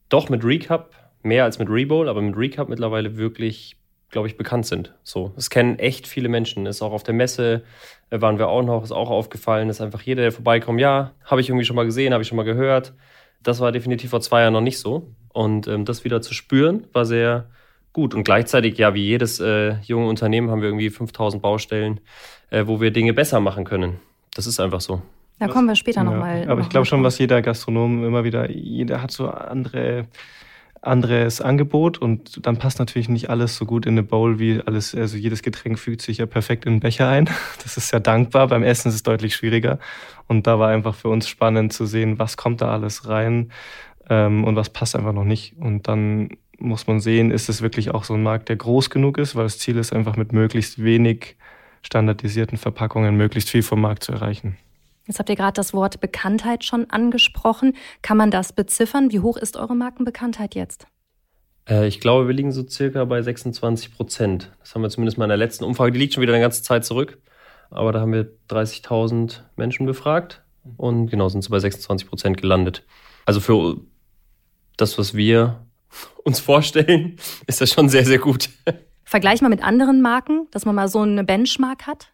doch 0.08 0.28
mit 0.28 0.44
Recap, 0.44 0.94
mehr 1.22 1.44
als 1.44 1.58
mit 1.58 1.68
Rebowl, 1.68 2.08
aber 2.08 2.22
mit 2.22 2.36
Recap 2.36 2.68
mittlerweile 2.68 3.16
wirklich, 3.16 3.76
glaube 4.10 4.28
ich, 4.28 4.36
bekannt 4.36 4.66
sind. 4.66 4.94
So, 5.02 5.32
es 5.36 5.50
kennen 5.50 5.78
echt 5.78 6.06
viele 6.06 6.28
Menschen. 6.28 6.66
Ist 6.66 6.82
auch 6.82 6.92
auf 6.92 7.02
der 7.02 7.14
Messe 7.14 7.62
äh, 8.10 8.20
waren 8.20 8.38
wir 8.38 8.48
auch 8.48 8.62
noch, 8.62 8.84
ist 8.84 8.92
auch 8.92 9.10
aufgefallen, 9.10 9.68
dass 9.68 9.80
einfach 9.80 10.02
jeder, 10.02 10.22
der 10.22 10.32
vorbeikommt, 10.32 10.80
ja, 10.80 11.12
habe 11.24 11.40
ich 11.40 11.48
irgendwie 11.48 11.64
schon 11.64 11.76
mal 11.76 11.86
gesehen, 11.86 12.12
habe 12.12 12.22
ich 12.22 12.28
schon 12.28 12.36
mal 12.36 12.44
gehört. 12.44 12.92
Das 13.42 13.60
war 13.60 13.72
definitiv 13.72 14.10
vor 14.10 14.20
zwei 14.20 14.42
Jahren 14.42 14.52
noch 14.52 14.60
nicht 14.60 14.78
so. 14.78 15.08
Und 15.32 15.66
ähm, 15.66 15.84
das 15.84 16.04
wieder 16.04 16.20
zu 16.22 16.34
spüren, 16.34 16.84
war 16.92 17.04
sehr 17.04 17.46
gut. 17.92 18.14
Und 18.14 18.24
gleichzeitig, 18.24 18.78
ja, 18.78 18.94
wie 18.94 19.04
jedes 19.04 19.40
äh, 19.40 19.76
junge 19.82 20.06
Unternehmen, 20.08 20.50
haben 20.50 20.60
wir 20.60 20.68
irgendwie 20.68 20.90
5000 20.90 21.42
Baustellen, 21.42 22.00
äh, 22.50 22.66
wo 22.66 22.80
wir 22.80 22.90
Dinge 22.90 23.12
besser 23.12 23.40
machen 23.40 23.64
können. 23.64 23.98
Das 24.34 24.46
ist 24.46 24.60
einfach 24.60 24.80
so. 24.80 25.02
Da 25.38 25.48
kommen 25.48 25.66
wir 25.66 25.74
später 25.74 26.00
ja, 26.00 26.04
nochmal. 26.04 26.44
Aber 26.44 26.56
noch 26.56 26.62
ich 26.62 26.68
glaube 26.68 26.86
schon, 26.86 27.02
was 27.02 27.18
jeder 27.18 27.42
Gastronom 27.42 28.04
immer 28.04 28.24
wieder, 28.24 28.50
jeder 28.50 29.02
hat 29.02 29.10
so 29.10 29.28
andere 29.28 30.06
anderes 30.82 31.40
Angebot 31.40 31.98
und 31.98 32.44
dann 32.44 32.58
passt 32.58 32.80
natürlich 32.80 33.08
nicht 33.08 33.30
alles 33.30 33.56
so 33.56 33.64
gut 33.66 33.86
in 33.86 33.92
eine 33.92 34.02
Bowl 34.02 34.40
wie 34.40 34.60
alles, 34.66 34.94
also 34.94 35.16
jedes 35.16 35.42
Getränk 35.42 35.78
fügt 35.78 36.02
sich 36.02 36.18
ja 36.18 36.26
perfekt 36.26 36.66
in 36.66 36.74
den 36.74 36.80
Becher 36.80 37.08
ein. 37.08 37.30
Das 37.62 37.76
ist 37.76 37.92
ja 37.92 38.00
dankbar. 38.00 38.48
Beim 38.48 38.64
Essen 38.64 38.88
ist 38.88 38.96
es 38.96 39.02
deutlich 39.04 39.36
schwieriger. 39.36 39.78
Und 40.26 40.46
da 40.46 40.58
war 40.58 40.70
einfach 40.70 40.94
für 40.96 41.08
uns 41.08 41.28
spannend 41.28 41.72
zu 41.72 41.86
sehen, 41.86 42.18
was 42.18 42.36
kommt 42.36 42.60
da 42.60 42.72
alles 42.72 43.08
rein 43.08 43.52
ähm, 44.10 44.44
und 44.44 44.56
was 44.56 44.70
passt 44.70 44.96
einfach 44.96 45.12
noch 45.12 45.24
nicht. 45.24 45.54
Und 45.56 45.86
dann 45.86 46.30
muss 46.58 46.86
man 46.88 47.00
sehen, 47.00 47.30
ist 47.30 47.48
es 47.48 47.62
wirklich 47.62 47.92
auch 47.92 48.04
so 48.04 48.14
ein 48.14 48.22
Markt, 48.22 48.48
der 48.48 48.56
groß 48.56 48.90
genug 48.90 49.18
ist, 49.18 49.36
weil 49.36 49.44
das 49.44 49.58
Ziel 49.58 49.76
ist 49.76 49.92
einfach 49.92 50.16
mit 50.16 50.32
möglichst 50.32 50.82
wenig 50.82 51.36
standardisierten 51.82 52.58
Verpackungen 52.58 53.16
möglichst 53.16 53.50
viel 53.50 53.62
vom 53.62 53.80
Markt 53.80 54.02
zu 54.04 54.12
erreichen. 54.12 54.56
Jetzt 55.06 55.18
habt 55.18 55.28
ihr 55.28 55.36
gerade 55.36 55.54
das 55.54 55.74
Wort 55.74 56.00
Bekanntheit 56.00 56.64
schon 56.64 56.88
angesprochen. 56.90 57.74
Kann 58.02 58.16
man 58.16 58.30
das 58.30 58.52
beziffern? 58.52 59.10
Wie 59.10 59.20
hoch 59.20 59.36
ist 59.36 59.56
eure 59.56 59.74
Markenbekanntheit 59.74 60.54
jetzt? 60.54 60.86
Äh, 61.68 61.86
ich 61.86 62.00
glaube, 62.00 62.28
wir 62.28 62.34
liegen 62.34 62.52
so 62.52 62.66
circa 62.66 63.04
bei 63.04 63.20
26 63.22 63.94
Prozent. 63.94 64.52
Das 64.60 64.74
haben 64.74 64.82
wir 64.82 64.90
zumindest 64.90 65.18
mal 65.18 65.24
in 65.24 65.30
der 65.30 65.38
letzten 65.38 65.64
Umfrage. 65.64 65.92
Die 65.92 65.98
liegt 65.98 66.14
schon 66.14 66.22
wieder 66.22 66.32
eine 66.32 66.42
ganze 66.42 66.62
Zeit 66.62 66.84
zurück. 66.84 67.18
Aber 67.70 67.92
da 67.92 68.00
haben 68.00 68.12
wir 68.12 68.30
30.000 68.50 69.40
Menschen 69.56 69.86
befragt 69.86 70.42
und 70.76 71.06
genau 71.06 71.28
sind 71.28 71.42
sie 71.42 71.48
bei 71.48 71.58
26 71.58 72.08
Prozent 72.08 72.36
gelandet. 72.36 72.84
Also 73.24 73.40
für 73.40 73.80
das, 74.76 74.98
was 74.98 75.14
wir 75.14 75.66
uns 76.24 76.40
vorstellen, 76.40 77.16
ist 77.46 77.60
das 77.60 77.72
schon 77.72 77.88
sehr, 77.88 78.04
sehr 78.04 78.18
gut. 78.18 78.50
Vergleich 79.04 79.40
mal 79.40 79.48
mit 79.48 79.64
anderen 79.64 80.00
Marken, 80.00 80.48
dass 80.50 80.64
man 80.64 80.74
mal 80.74 80.88
so 80.88 81.00
eine 81.00 81.24
Benchmark 81.24 81.86
hat. 81.86 82.12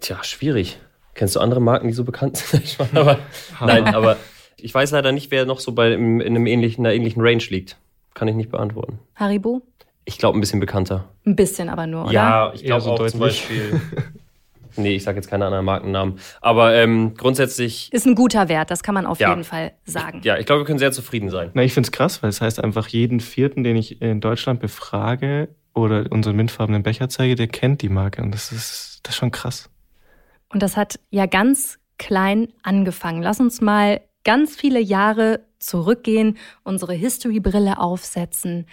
Tja, 0.00 0.22
schwierig. 0.22 0.78
Kennst 1.18 1.34
du 1.34 1.40
andere 1.40 1.60
Marken, 1.60 1.88
die 1.88 1.94
so 1.94 2.04
bekannt 2.04 2.36
sind? 2.36 2.78
aber, 2.94 3.18
nein, 3.60 3.92
aber 3.92 4.18
ich 4.56 4.72
weiß 4.72 4.92
leider 4.92 5.10
nicht, 5.10 5.32
wer 5.32 5.46
noch 5.46 5.58
so 5.58 5.72
bei 5.72 5.92
in 5.92 6.22
einem 6.22 6.46
ähnlichen, 6.46 6.86
einer 6.86 6.94
ähnlichen 6.94 7.20
Range 7.20 7.42
liegt. 7.48 7.76
Kann 8.14 8.28
ich 8.28 8.36
nicht 8.36 8.52
beantworten. 8.52 9.00
Haribo? 9.16 9.62
Ich 10.04 10.18
glaube, 10.18 10.38
ein 10.38 10.40
bisschen 10.40 10.60
bekannter. 10.60 11.08
Ein 11.26 11.34
bisschen 11.34 11.70
aber 11.70 11.88
nur, 11.88 12.04
oder? 12.04 12.12
Ja, 12.12 12.52
ich 12.54 12.62
glaube 12.62 12.82
so 12.82 12.92
auch 12.92 12.98
deutlich. 12.98 13.10
zum 13.10 13.20
Beispiel. 13.20 13.80
nee, 14.76 14.94
ich 14.94 15.02
sage 15.02 15.16
jetzt 15.16 15.28
keine 15.28 15.46
anderen 15.46 15.64
Markennamen. 15.64 16.20
Aber 16.40 16.76
ähm, 16.76 17.14
grundsätzlich. 17.16 17.92
Ist 17.92 18.06
ein 18.06 18.14
guter 18.14 18.48
Wert, 18.48 18.70
das 18.70 18.84
kann 18.84 18.94
man 18.94 19.04
auf 19.04 19.18
ja, 19.18 19.30
jeden 19.30 19.42
Fall 19.42 19.72
sagen. 19.86 20.20
Ja, 20.22 20.38
ich 20.38 20.46
glaube, 20.46 20.60
wir 20.60 20.66
können 20.66 20.78
sehr 20.78 20.92
zufrieden 20.92 21.30
sein. 21.30 21.50
Na, 21.54 21.64
ich 21.64 21.72
finde 21.74 21.88
es 21.88 21.90
krass, 21.90 22.22
weil 22.22 22.30
es 22.30 22.40
heißt 22.40 22.62
einfach, 22.62 22.86
jeden 22.86 23.18
vierten, 23.18 23.64
den 23.64 23.74
ich 23.74 24.00
in 24.00 24.20
Deutschland 24.20 24.60
befrage 24.60 25.48
oder 25.74 26.06
unseren 26.10 26.36
mintfarbenen 26.36 26.84
Becher 26.84 27.08
zeige, 27.08 27.34
der 27.34 27.48
kennt 27.48 27.82
die 27.82 27.88
Marke. 27.88 28.22
Und 28.22 28.32
das 28.32 28.52
ist, 28.52 29.00
das 29.02 29.14
ist 29.14 29.18
schon 29.18 29.32
krass. 29.32 29.68
Und 30.52 30.62
das 30.62 30.76
hat 30.76 30.98
ja 31.10 31.26
ganz 31.26 31.78
klein 31.98 32.48
angefangen. 32.62 33.22
Lass 33.22 33.40
uns 33.40 33.60
mal 33.60 34.00
ganz 34.24 34.56
viele 34.56 34.80
Jahre 34.80 35.40
zurückgehen, 35.58 36.38
unsere 36.62 36.94
History-Brille 36.94 37.78
aufsetzen 37.78 38.66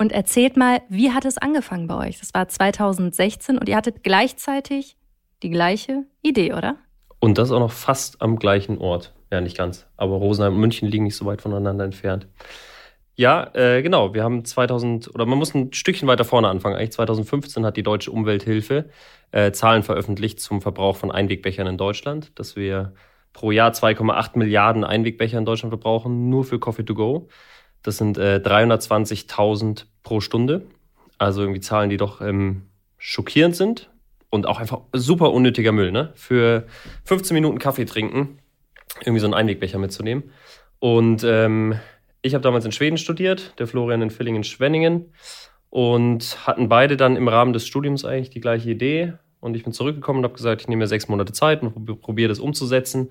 und 0.00 0.12
erzählt 0.12 0.56
mal, 0.56 0.80
wie 0.88 1.12
hat 1.12 1.26
es 1.26 1.36
angefangen 1.36 1.86
bei 1.86 2.08
euch? 2.08 2.20
Das 2.20 2.32
war 2.32 2.48
2016 2.48 3.58
und 3.58 3.68
ihr 3.68 3.76
hattet 3.76 4.02
gleichzeitig 4.02 4.96
die 5.42 5.50
gleiche 5.50 6.04
Idee, 6.22 6.54
oder? 6.54 6.76
Und 7.18 7.36
das 7.36 7.50
auch 7.50 7.60
noch 7.60 7.72
fast 7.72 8.22
am 8.22 8.38
gleichen 8.38 8.78
Ort. 8.78 9.12
Ja, 9.30 9.42
nicht 9.42 9.58
ganz. 9.58 9.86
Aber 9.98 10.16
Rosenheim 10.16 10.54
und 10.54 10.60
München 10.60 10.88
liegen 10.88 11.04
nicht 11.04 11.16
so 11.16 11.26
weit 11.26 11.42
voneinander 11.42 11.84
entfernt. 11.84 12.26
Ja, 13.20 13.50
äh, 13.52 13.82
genau. 13.82 14.14
Wir 14.14 14.24
haben 14.24 14.46
2000, 14.46 15.14
oder 15.14 15.26
man 15.26 15.36
muss 15.36 15.54
ein 15.54 15.74
Stückchen 15.74 16.08
weiter 16.08 16.24
vorne 16.24 16.48
anfangen. 16.48 16.76
Eigentlich 16.76 16.92
2015 16.92 17.66
hat 17.66 17.76
die 17.76 17.82
Deutsche 17.82 18.10
Umwelthilfe 18.10 18.88
äh, 19.30 19.52
Zahlen 19.52 19.82
veröffentlicht 19.82 20.40
zum 20.40 20.62
Verbrauch 20.62 20.96
von 20.96 21.10
Einwegbechern 21.10 21.66
in 21.66 21.76
Deutschland, 21.76 22.32
dass 22.38 22.56
wir 22.56 22.94
pro 23.34 23.50
Jahr 23.50 23.72
2,8 23.72 24.38
Milliarden 24.38 24.84
Einwegbecher 24.84 25.36
in 25.36 25.44
Deutschland 25.44 25.70
verbrauchen, 25.70 26.30
nur 26.30 26.44
für 26.44 26.58
Coffee 26.58 26.82
to 26.82 26.94
go. 26.94 27.28
Das 27.82 27.98
sind 27.98 28.16
äh, 28.16 28.40
320.000 28.42 29.84
pro 30.02 30.22
Stunde. 30.22 30.62
Also 31.18 31.42
irgendwie 31.42 31.60
Zahlen, 31.60 31.90
die 31.90 31.98
doch 31.98 32.22
ähm, 32.22 32.70
schockierend 32.96 33.54
sind 33.54 33.90
und 34.30 34.46
auch 34.46 34.58
einfach 34.58 34.80
super 34.94 35.30
unnötiger 35.32 35.72
Müll. 35.72 35.92
Ne? 35.92 36.10
Für 36.14 36.66
15 37.04 37.34
Minuten 37.34 37.58
Kaffee 37.58 37.84
trinken, 37.84 38.38
irgendwie 39.00 39.20
so 39.20 39.26
einen 39.26 39.34
Einwegbecher 39.34 39.78
mitzunehmen. 39.78 40.30
Und 40.78 41.22
ähm, 41.22 41.74
ich 42.22 42.34
habe 42.34 42.42
damals 42.42 42.64
in 42.64 42.72
Schweden 42.72 42.98
studiert, 42.98 43.54
der 43.58 43.66
Florian 43.66 44.02
in 44.02 44.10
Villingen-Schwenningen 44.10 45.12
und 45.70 46.46
hatten 46.46 46.68
beide 46.68 46.96
dann 46.96 47.16
im 47.16 47.28
Rahmen 47.28 47.52
des 47.52 47.66
Studiums 47.66 48.04
eigentlich 48.04 48.30
die 48.30 48.40
gleiche 48.40 48.70
Idee. 48.70 49.14
Und 49.40 49.56
ich 49.56 49.64
bin 49.64 49.72
zurückgekommen 49.72 50.18
und 50.18 50.24
habe 50.24 50.34
gesagt, 50.34 50.60
ich 50.60 50.68
nehme 50.68 50.80
mir 50.80 50.86
sechs 50.86 51.08
Monate 51.08 51.32
Zeit 51.32 51.62
und 51.62 52.00
probiere 52.02 52.28
das 52.28 52.40
umzusetzen. 52.40 53.10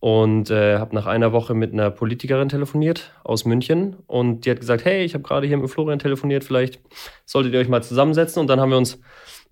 Und 0.00 0.50
äh, 0.50 0.78
habe 0.78 0.94
nach 0.94 1.04
einer 1.04 1.32
Woche 1.32 1.52
mit 1.52 1.74
einer 1.74 1.90
Politikerin 1.90 2.48
telefoniert 2.48 3.12
aus 3.22 3.44
München. 3.44 3.96
Und 4.06 4.46
die 4.46 4.50
hat 4.50 4.58
gesagt, 4.58 4.86
hey, 4.86 5.04
ich 5.04 5.12
habe 5.12 5.22
gerade 5.22 5.46
hier 5.46 5.58
mit 5.58 5.70
Florian 5.70 5.98
telefoniert, 5.98 6.42
vielleicht 6.42 6.80
solltet 7.26 7.52
ihr 7.52 7.60
euch 7.60 7.68
mal 7.68 7.82
zusammensetzen. 7.82 8.40
Und 8.40 8.46
dann 8.46 8.60
haben 8.60 8.70
wir 8.70 8.78
uns 8.78 8.98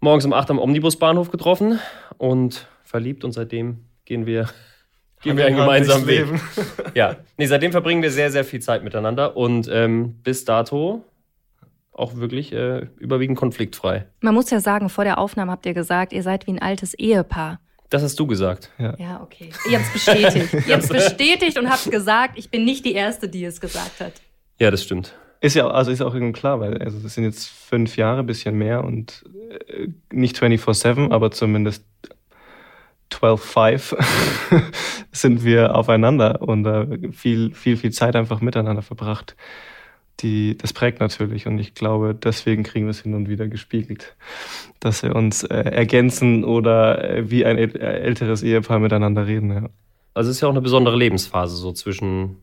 morgens 0.00 0.24
um 0.24 0.32
acht 0.32 0.50
am 0.50 0.58
Omnibusbahnhof 0.58 1.30
getroffen 1.30 1.78
und 2.16 2.66
verliebt. 2.82 3.24
Und 3.24 3.32
seitdem 3.32 3.84
gehen 4.06 4.24
wir 4.24 4.48
gehen 5.22 5.36
wir 5.36 5.46
einen 5.46 5.56
gemeinsamen 5.56 6.06
Weg. 6.06 6.26
ja, 6.94 7.16
nee, 7.36 7.46
seitdem 7.46 7.72
verbringen 7.72 8.02
wir 8.02 8.10
sehr, 8.10 8.30
sehr 8.30 8.44
viel 8.44 8.60
Zeit 8.60 8.84
miteinander 8.84 9.36
und 9.36 9.68
ähm, 9.70 10.14
bis 10.22 10.44
dato 10.44 11.04
auch 11.92 12.16
wirklich 12.16 12.52
äh, 12.52 12.86
überwiegend 12.98 13.36
konfliktfrei. 13.36 14.06
Man 14.20 14.34
muss 14.34 14.50
ja 14.50 14.60
sagen, 14.60 14.88
vor 14.88 15.04
der 15.04 15.18
Aufnahme 15.18 15.50
habt 15.52 15.66
ihr 15.66 15.74
gesagt, 15.74 16.12
ihr 16.12 16.22
seid 16.22 16.46
wie 16.46 16.52
ein 16.52 16.62
altes 16.62 16.94
Ehepaar. 16.94 17.60
Das 17.90 18.02
hast 18.02 18.18
du 18.20 18.26
gesagt. 18.26 18.70
Ja, 18.78 18.94
ja 18.98 19.22
okay. 19.22 19.50
Ihr 19.70 19.78
habt 19.78 19.86
es 19.86 19.92
bestätigt. 19.92 20.66
ihr 20.68 20.74
habt 20.74 20.84
es 20.84 20.90
bestätigt 20.90 21.58
und 21.58 21.70
habt 21.70 21.90
gesagt, 21.90 22.38
ich 22.38 22.50
bin 22.50 22.64
nicht 22.64 22.84
die 22.84 22.92
Erste, 22.92 23.28
die 23.28 23.44
es 23.44 23.60
gesagt 23.60 24.00
hat. 24.00 24.12
Ja, 24.60 24.70
das 24.70 24.82
stimmt. 24.82 25.14
Ist 25.40 25.54
ja 25.54 25.68
also 25.68 25.90
ist 25.90 26.02
auch 26.02 26.14
irgendwie 26.14 26.32
klar, 26.32 26.60
weil 26.60 26.82
also 26.82 26.98
das 26.98 27.14
sind 27.14 27.24
jetzt 27.24 27.48
fünf 27.48 27.96
Jahre, 27.96 28.24
bisschen 28.24 28.56
mehr 28.56 28.84
und 28.84 29.24
äh, 29.68 29.88
nicht 30.12 30.36
24-7, 30.36 31.10
aber 31.10 31.30
zumindest 31.30 31.84
12-5 33.12 33.96
sind 35.12 35.44
wir 35.44 35.74
aufeinander 35.74 36.42
und 36.42 36.66
äh, 36.66 37.12
viel, 37.12 37.52
viel, 37.54 37.76
viel 37.76 37.92
Zeit 37.92 38.16
einfach 38.16 38.40
miteinander 38.40 38.82
verbracht. 38.82 39.36
Die, 40.20 40.58
das 40.58 40.72
prägt 40.72 40.98
natürlich 40.98 41.46
und 41.46 41.58
ich 41.58 41.74
glaube, 41.74 42.14
deswegen 42.14 42.64
kriegen 42.64 42.86
wir 42.86 42.90
es 42.90 43.02
hin 43.02 43.14
und 43.14 43.28
wieder 43.28 43.46
gespiegelt, 43.46 44.16
dass 44.80 45.02
wir 45.04 45.14
uns 45.14 45.44
äh, 45.44 45.54
ergänzen 45.54 46.44
oder 46.44 47.08
äh, 47.08 47.30
wie 47.30 47.44
ein 47.44 47.56
älteres 47.56 48.42
Ehepaar 48.42 48.80
miteinander 48.80 49.26
reden. 49.26 49.52
Ja. 49.52 49.70
Also 50.14 50.30
es 50.30 50.36
ist 50.36 50.40
ja 50.40 50.48
auch 50.48 50.52
eine 50.52 50.60
besondere 50.60 50.96
Lebensphase, 50.96 51.54
so 51.54 51.72
zwischen 51.72 52.42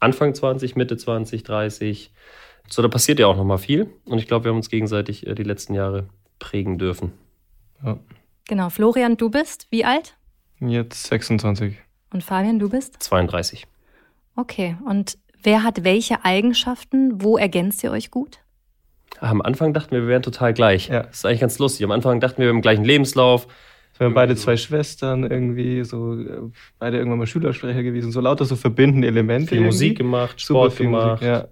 Anfang 0.00 0.34
20, 0.34 0.74
Mitte 0.74 0.96
20, 0.96 1.44
30. 1.44 2.12
So, 2.68 2.82
da 2.82 2.88
passiert 2.88 3.20
ja 3.20 3.28
auch 3.28 3.36
noch 3.36 3.44
mal 3.44 3.58
viel 3.58 3.90
und 4.04 4.18
ich 4.18 4.26
glaube, 4.26 4.46
wir 4.46 4.50
haben 4.50 4.56
uns 4.56 4.68
gegenseitig 4.68 5.26
äh, 5.26 5.34
die 5.36 5.44
letzten 5.44 5.74
Jahre 5.74 6.08
prägen 6.40 6.78
dürfen. 6.78 7.12
Ja. 7.84 7.98
Genau. 8.48 8.68
Florian, 8.70 9.16
du 9.16 9.30
bist 9.30 9.66
wie 9.70 9.84
alt? 9.84 10.16
Jetzt 10.60 11.06
26. 11.06 11.76
Und 12.12 12.22
Fabian, 12.22 12.58
du 12.58 12.68
bist? 12.68 13.02
32. 13.02 13.66
Okay. 14.36 14.76
Und 14.86 15.18
wer 15.42 15.62
hat 15.62 15.84
welche 15.84 16.24
Eigenschaften? 16.24 17.22
Wo 17.22 17.36
ergänzt 17.36 17.82
ihr 17.82 17.90
euch 17.90 18.10
gut? 18.10 18.38
Am 19.20 19.42
Anfang 19.42 19.72
dachten 19.72 19.92
wir, 19.92 20.02
wir 20.02 20.08
wären 20.08 20.22
total 20.22 20.52
gleich. 20.52 20.88
Ja. 20.88 21.04
Das 21.04 21.18
ist 21.18 21.26
eigentlich 21.26 21.40
ganz 21.40 21.58
lustig. 21.58 21.84
Am 21.84 21.92
Anfang 21.92 22.20
dachten 22.20 22.38
wir, 22.38 22.46
wir 22.46 22.50
haben 22.50 22.56
den 22.56 22.62
gleichen 22.62 22.84
Lebenslauf. 22.84 23.46
Wir 23.96 24.06
haben 24.06 24.14
beide 24.14 24.34
zwei 24.34 24.56
Schwestern 24.56 25.22
irgendwie, 25.22 25.84
so 25.84 26.18
beide 26.80 26.98
irgendwann 26.98 27.20
mal 27.20 27.28
Schülersprecher 27.28 27.84
gewesen, 27.84 28.10
so 28.10 28.20
lauter 28.20 28.44
so 28.44 28.56
verbindende 28.56 29.06
Elemente. 29.06 29.50
Viel 29.50 29.58
irgendwie. 29.58 29.66
Musik 29.66 29.98
gemacht, 29.98 30.40
Sport 30.40 30.72
Super 30.72 30.84
gemacht. 30.84 31.22
Musik, 31.22 31.28
ja 31.28 31.48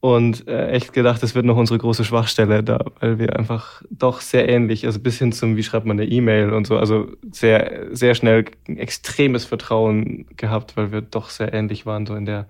und 0.00 0.46
äh, 0.46 0.68
echt 0.68 0.92
gedacht, 0.92 1.22
das 1.22 1.34
wird 1.34 1.44
noch 1.44 1.56
unsere 1.56 1.78
große 1.78 2.04
Schwachstelle 2.04 2.62
da, 2.62 2.84
weil 3.00 3.18
wir 3.18 3.36
einfach 3.36 3.82
doch 3.90 4.20
sehr 4.20 4.48
ähnlich, 4.48 4.86
also 4.86 5.00
bis 5.00 5.18
hin 5.18 5.32
zum, 5.32 5.56
wie 5.56 5.64
schreibt 5.64 5.86
man 5.86 5.98
eine 5.98 6.08
E-Mail 6.08 6.52
und 6.52 6.68
so, 6.68 6.78
also 6.78 7.08
sehr, 7.32 7.86
sehr 7.90 8.14
schnell 8.14 8.44
ein 8.68 8.78
extremes 8.78 9.44
Vertrauen 9.44 10.26
gehabt, 10.36 10.76
weil 10.76 10.92
wir 10.92 11.00
doch 11.00 11.30
sehr 11.30 11.52
ähnlich 11.52 11.84
waren, 11.84 12.06
so 12.06 12.14
in 12.14 12.26
der 12.26 12.46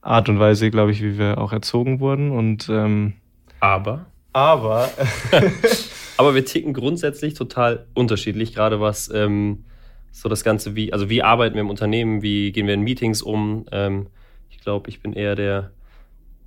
Art 0.00 0.28
und 0.28 0.38
Weise, 0.38 0.70
glaube 0.70 0.92
ich, 0.92 1.02
wie 1.02 1.18
wir 1.18 1.38
auch 1.38 1.52
erzogen 1.52 1.98
wurden. 1.98 2.30
Und 2.30 2.68
ähm, 2.68 3.14
aber. 3.58 4.06
Aber. 4.32 4.88
aber 6.16 6.34
wir 6.36 6.44
ticken 6.44 6.72
grundsätzlich 6.72 7.34
total 7.34 7.86
unterschiedlich, 7.94 8.54
gerade 8.54 8.80
was 8.80 9.10
ähm, 9.12 9.64
so 10.12 10.28
das 10.28 10.44
Ganze, 10.44 10.76
wie, 10.76 10.92
also 10.92 11.10
wie 11.10 11.24
arbeiten 11.24 11.56
wir 11.56 11.62
im 11.62 11.70
Unternehmen, 11.70 12.22
wie 12.22 12.52
gehen 12.52 12.68
wir 12.68 12.74
in 12.74 12.82
Meetings 12.82 13.22
um. 13.22 13.66
Ähm, 13.72 14.06
ich 14.50 14.60
glaube, 14.60 14.88
ich 14.88 15.00
bin 15.00 15.12
eher 15.12 15.34
der 15.34 15.72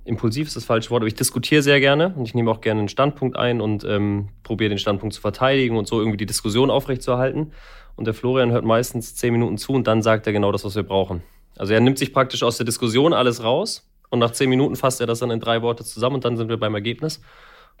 impulsiv 0.04 0.48
ist 0.48 0.56
das 0.56 0.64
falsche 0.64 0.90
Wort, 0.90 1.02
aber 1.02 1.08
ich 1.08 1.14
diskutiere 1.14 1.62
sehr 1.62 1.80
gerne 1.80 2.14
und 2.16 2.24
ich 2.24 2.34
nehme 2.34 2.50
auch 2.50 2.60
gerne 2.60 2.80
einen 2.80 2.88
Standpunkt 2.88 3.36
ein 3.36 3.60
und 3.60 3.84
ähm, 3.84 4.28
probiere 4.42 4.70
den 4.70 4.78
Standpunkt 4.78 5.14
zu 5.14 5.20
verteidigen 5.20 5.76
und 5.76 5.86
so 5.86 5.98
irgendwie 5.98 6.16
die 6.16 6.26
Diskussion 6.26 6.70
aufrechtzuerhalten. 6.70 7.52
Und 7.96 8.06
der 8.06 8.14
Florian 8.14 8.50
hört 8.50 8.64
meistens 8.64 9.14
zehn 9.14 9.32
Minuten 9.32 9.58
zu 9.58 9.72
und 9.72 9.86
dann 9.86 10.02
sagt 10.02 10.26
er 10.26 10.32
genau 10.32 10.52
das, 10.52 10.64
was 10.64 10.74
wir 10.74 10.82
brauchen. 10.82 11.22
Also 11.56 11.74
er 11.74 11.80
nimmt 11.80 11.98
sich 11.98 12.12
praktisch 12.12 12.42
aus 12.42 12.56
der 12.56 12.64
Diskussion 12.64 13.12
alles 13.12 13.42
raus 13.42 13.90
und 14.08 14.18
nach 14.18 14.32
zehn 14.32 14.48
Minuten 14.48 14.76
fasst 14.76 15.00
er 15.00 15.06
das 15.06 15.18
dann 15.18 15.30
in 15.30 15.40
drei 15.40 15.62
Worte 15.62 15.84
zusammen 15.84 16.16
und 16.16 16.24
dann 16.24 16.36
sind 16.36 16.48
wir 16.48 16.56
beim 16.56 16.74
Ergebnis. 16.74 17.20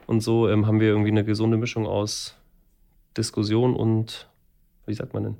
Und 0.06 0.20
so 0.20 0.48
ähm, 0.48 0.66
haben 0.66 0.80
wir 0.80 0.88
irgendwie 0.88 1.10
eine 1.10 1.24
gesunde 1.24 1.56
Mischung 1.56 1.86
aus 1.86 2.36
Diskussion 3.16 3.74
und, 3.74 4.28
wie 4.86 4.94
sagt 4.94 5.14
man 5.14 5.24
denn, 5.24 5.36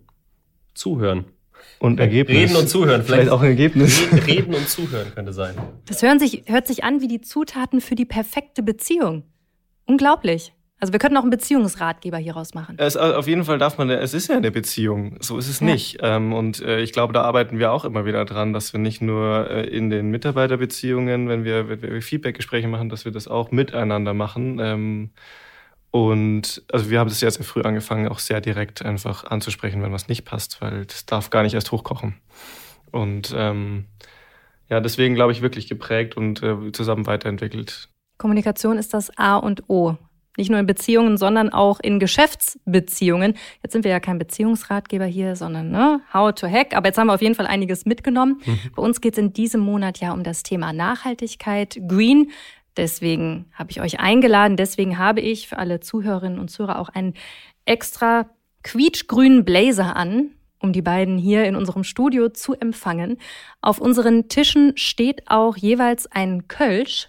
Zuhören. 0.74 1.24
Und 1.78 1.98
Ergebnis. 2.00 2.36
Reden 2.36 2.56
und 2.56 2.68
zuhören. 2.68 3.02
Vielleicht, 3.02 3.22
vielleicht 3.22 3.30
auch 3.30 3.40
ein 3.40 3.50
Ergebnis. 3.50 4.02
Reden 4.26 4.54
und 4.54 4.68
zuhören 4.68 5.12
könnte 5.14 5.32
sein. 5.32 5.54
Das 5.86 6.02
hören 6.02 6.18
sich, 6.18 6.42
hört 6.46 6.66
sich 6.66 6.84
an 6.84 7.00
wie 7.00 7.08
die 7.08 7.20
Zutaten 7.20 7.80
für 7.80 7.94
die 7.94 8.04
perfekte 8.04 8.62
Beziehung. 8.62 9.24
Unglaublich. 9.86 10.52
Also 10.80 10.94
wir 10.94 10.98
könnten 10.98 11.18
auch 11.18 11.22
einen 11.22 11.30
Beziehungsratgeber 11.30 12.16
hieraus 12.16 12.54
machen. 12.54 12.76
Es, 12.78 12.96
auf 12.96 13.28
jeden 13.28 13.44
Fall 13.44 13.58
darf 13.58 13.76
man, 13.76 13.90
es 13.90 14.14
ist 14.14 14.28
ja 14.28 14.38
eine 14.38 14.50
Beziehung, 14.50 15.18
so 15.20 15.36
ist 15.36 15.48
es 15.48 15.60
ja. 15.60 15.66
nicht. 15.66 15.98
Ähm, 16.00 16.32
und 16.32 16.62
äh, 16.62 16.80
ich 16.80 16.92
glaube, 16.92 17.12
da 17.12 17.20
arbeiten 17.22 17.58
wir 17.58 17.70
auch 17.70 17.84
immer 17.84 18.06
wieder 18.06 18.24
dran, 18.24 18.54
dass 18.54 18.72
wir 18.72 18.80
nicht 18.80 19.02
nur 19.02 19.50
äh, 19.50 19.66
in 19.66 19.90
den 19.90 20.10
Mitarbeiterbeziehungen, 20.10 21.28
wenn 21.28 21.44
wir, 21.44 21.68
wenn 21.68 21.82
wir 21.82 22.00
Feedbackgespräche 22.00 22.66
machen, 22.66 22.88
dass 22.88 23.04
wir 23.04 23.12
das 23.12 23.28
auch 23.28 23.50
miteinander 23.50 24.14
machen. 24.14 25.10
Und 25.90 26.62
also 26.72 26.88
wir 26.88 27.00
haben 27.00 27.08
das 27.08 27.20
sehr, 27.20 27.30
sehr 27.30 27.44
früh 27.44 27.62
angefangen, 27.62 28.08
auch 28.08 28.20
sehr 28.20 28.40
direkt 28.40 28.84
einfach 28.84 29.24
anzusprechen, 29.24 29.82
wenn 29.82 29.92
was 29.92 30.08
nicht 30.08 30.24
passt, 30.24 30.60
weil 30.60 30.86
das 30.86 31.04
darf 31.04 31.30
gar 31.30 31.42
nicht 31.42 31.54
erst 31.54 31.72
hochkochen. 31.72 32.14
Und 32.92 33.34
ähm, 33.36 33.86
ja, 34.68 34.80
deswegen 34.80 35.14
glaube 35.14 35.32
ich 35.32 35.42
wirklich 35.42 35.68
geprägt 35.68 36.16
und 36.16 36.42
äh, 36.42 36.72
zusammen 36.72 37.06
weiterentwickelt. 37.06 37.88
Kommunikation 38.18 38.78
ist 38.78 38.94
das 38.94 39.16
A 39.18 39.36
und 39.36 39.68
O. 39.68 39.96
Nicht 40.36 40.48
nur 40.48 40.60
in 40.60 40.66
Beziehungen, 40.66 41.16
sondern 41.16 41.50
auch 41.50 41.80
in 41.80 41.98
Geschäftsbeziehungen. 41.98 43.34
Jetzt 43.62 43.72
sind 43.72 43.82
wir 43.82 43.90
ja 43.90 43.98
kein 43.98 44.18
Beziehungsratgeber 44.18 45.04
hier, 45.04 45.34
sondern 45.34 45.70
ne, 45.70 46.00
How 46.14 46.32
to 46.32 46.46
Hack. 46.46 46.74
Aber 46.76 46.86
jetzt 46.86 46.98
haben 46.98 47.08
wir 47.08 47.14
auf 47.14 47.22
jeden 47.22 47.34
Fall 47.34 47.48
einiges 47.48 47.84
mitgenommen. 47.84 48.40
Mhm. 48.46 48.58
Bei 48.76 48.82
uns 48.82 49.00
geht 49.00 49.14
es 49.14 49.18
in 49.18 49.32
diesem 49.32 49.60
Monat 49.60 49.98
ja 49.98 50.12
um 50.12 50.22
das 50.22 50.44
Thema 50.44 50.72
Nachhaltigkeit, 50.72 51.80
Green. 51.88 52.30
Deswegen 52.76 53.46
habe 53.52 53.70
ich 53.70 53.80
euch 53.80 54.00
eingeladen. 54.00 54.56
Deswegen 54.56 54.98
habe 54.98 55.20
ich 55.20 55.48
für 55.48 55.58
alle 55.58 55.80
Zuhörerinnen 55.80 56.38
und 56.38 56.50
Zuhörer 56.50 56.78
auch 56.78 56.88
einen 56.88 57.14
extra 57.64 58.30
quietschgrünen 58.62 59.44
Blazer 59.44 59.96
an, 59.96 60.32
um 60.60 60.72
die 60.72 60.82
beiden 60.82 61.18
hier 61.18 61.44
in 61.44 61.56
unserem 61.56 61.84
Studio 61.84 62.28
zu 62.28 62.54
empfangen. 62.54 63.18
Auf 63.60 63.80
unseren 63.80 64.28
Tischen 64.28 64.76
steht 64.76 65.30
auch 65.30 65.56
jeweils 65.56 66.06
ein 66.06 66.48
Kölsch. 66.48 67.08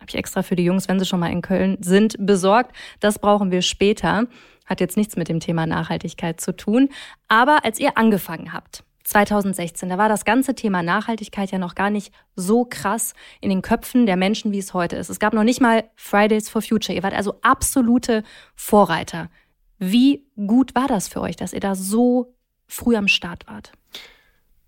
Habe 0.00 0.08
ich 0.08 0.16
extra 0.16 0.42
für 0.42 0.56
die 0.56 0.64
Jungs, 0.64 0.88
wenn 0.88 0.98
sie 0.98 1.06
schon 1.06 1.20
mal 1.20 1.32
in 1.32 1.42
Köln 1.42 1.76
sind, 1.80 2.16
besorgt. 2.18 2.74
Das 3.00 3.18
brauchen 3.18 3.50
wir 3.50 3.62
später. 3.62 4.26
Hat 4.64 4.80
jetzt 4.80 4.96
nichts 4.96 5.16
mit 5.16 5.28
dem 5.28 5.40
Thema 5.40 5.66
Nachhaltigkeit 5.66 6.40
zu 6.40 6.56
tun. 6.56 6.88
Aber 7.28 7.64
als 7.64 7.78
ihr 7.78 7.98
angefangen 7.98 8.52
habt, 8.52 8.84
2016. 9.08 9.88
Da 9.88 9.98
war 9.98 10.08
das 10.08 10.24
ganze 10.24 10.54
Thema 10.54 10.82
Nachhaltigkeit 10.82 11.50
ja 11.50 11.58
noch 11.58 11.74
gar 11.74 11.90
nicht 11.90 12.12
so 12.36 12.66
krass 12.68 13.14
in 13.40 13.48
den 13.48 13.62
Köpfen 13.62 14.04
der 14.04 14.16
Menschen, 14.16 14.52
wie 14.52 14.58
es 14.58 14.74
heute 14.74 14.96
ist. 14.96 15.08
Es 15.08 15.18
gab 15.18 15.32
noch 15.32 15.44
nicht 15.44 15.60
mal 15.60 15.84
Fridays 15.96 16.48
for 16.48 16.60
Future. 16.60 16.94
Ihr 16.94 17.02
wart 17.02 17.14
also 17.14 17.34
absolute 17.40 18.22
Vorreiter. 18.54 19.30
Wie 19.78 20.26
gut 20.36 20.74
war 20.74 20.88
das 20.88 21.08
für 21.08 21.20
euch, 21.20 21.36
dass 21.36 21.52
ihr 21.52 21.60
da 21.60 21.74
so 21.74 22.34
früh 22.66 22.96
am 22.96 23.08
Start 23.08 23.46
wart? 23.46 23.72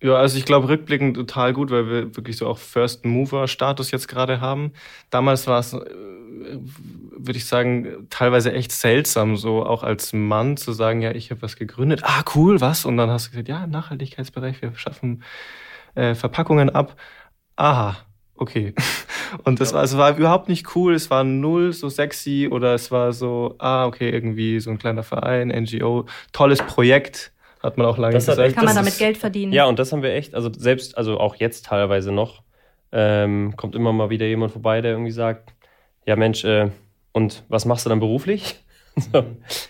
Ja, 0.02 0.14
also 0.14 0.38
ich 0.38 0.46
glaube 0.46 0.68
rückblickend 0.68 1.14
total 1.14 1.52
gut, 1.52 1.70
weil 1.70 1.86
wir 1.86 2.16
wirklich 2.16 2.38
so 2.38 2.46
auch 2.46 2.56
First 2.56 3.04
Mover 3.04 3.46
Status 3.48 3.90
jetzt 3.90 4.08
gerade 4.08 4.40
haben. 4.40 4.72
Damals 5.10 5.46
war 5.46 5.60
es, 5.60 5.74
äh, 5.74 5.78
würde 5.78 7.36
ich 7.36 7.44
sagen, 7.44 8.06
teilweise 8.08 8.52
echt 8.52 8.72
seltsam, 8.72 9.36
so 9.36 9.64
auch 9.64 9.82
als 9.82 10.14
Mann 10.14 10.56
zu 10.56 10.72
sagen, 10.72 11.02
ja, 11.02 11.10
ich 11.10 11.30
habe 11.30 11.42
was 11.42 11.56
gegründet. 11.56 12.00
Ah, 12.02 12.22
cool, 12.34 12.62
was? 12.62 12.86
Und 12.86 12.96
dann 12.96 13.10
hast 13.10 13.26
du 13.26 13.30
gesagt, 13.32 13.48
ja, 13.48 13.66
Nachhaltigkeitsbereich, 13.66 14.62
wir 14.62 14.74
schaffen 14.74 15.22
äh, 15.94 16.14
Verpackungen 16.14 16.70
ab. 16.70 16.96
Aha, 17.56 17.98
okay. 18.36 18.74
Und 19.44 19.60
das 19.60 19.72
ja. 19.72 19.76
war, 19.76 19.84
es 19.84 19.96
war 19.98 20.16
überhaupt 20.16 20.48
nicht 20.48 20.74
cool, 20.74 20.94
es 20.94 21.10
war 21.10 21.24
null 21.24 21.74
so 21.74 21.90
sexy 21.90 22.48
oder 22.50 22.74
es 22.74 22.90
war 22.90 23.12
so, 23.12 23.54
ah, 23.58 23.84
okay, 23.84 24.08
irgendwie 24.08 24.60
so 24.60 24.70
ein 24.70 24.78
kleiner 24.78 25.02
Verein, 25.02 25.48
NGO, 25.48 26.06
tolles 26.32 26.62
Projekt 26.62 27.32
hat 27.62 27.76
man 27.76 27.86
auch 27.86 27.98
lange 27.98 28.14
das 28.14 28.26
gesagt. 28.26 28.54
Kann 28.54 28.64
man 28.64 28.74
damit 28.74 28.98
Geld 28.98 29.18
verdienen? 29.18 29.52
Ja, 29.52 29.66
und 29.66 29.78
das 29.78 29.92
haben 29.92 30.02
wir 30.02 30.14
echt, 30.14 30.34
also 30.34 30.50
selbst, 30.52 30.96
also 30.96 31.18
auch 31.18 31.36
jetzt 31.36 31.66
teilweise 31.66 32.12
noch, 32.12 32.42
ähm, 32.92 33.54
kommt 33.56 33.74
immer 33.74 33.92
mal 33.92 34.10
wieder 34.10 34.26
jemand 34.26 34.52
vorbei, 34.52 34.80
der 34.80 34.92
irgendwie 34.92 35.12
sagt, 35.12 35.54
ja 36.06 36.16
Mensch, 36.16 36.44
äh, 36.44 36.70
und 37.12 37.44
was 37.48 37.64
machst 37.64 37.84
du 37.84 37.90
dann 37.90 38.00
beruflich? 38.00 38.56
so. 39.12 39.24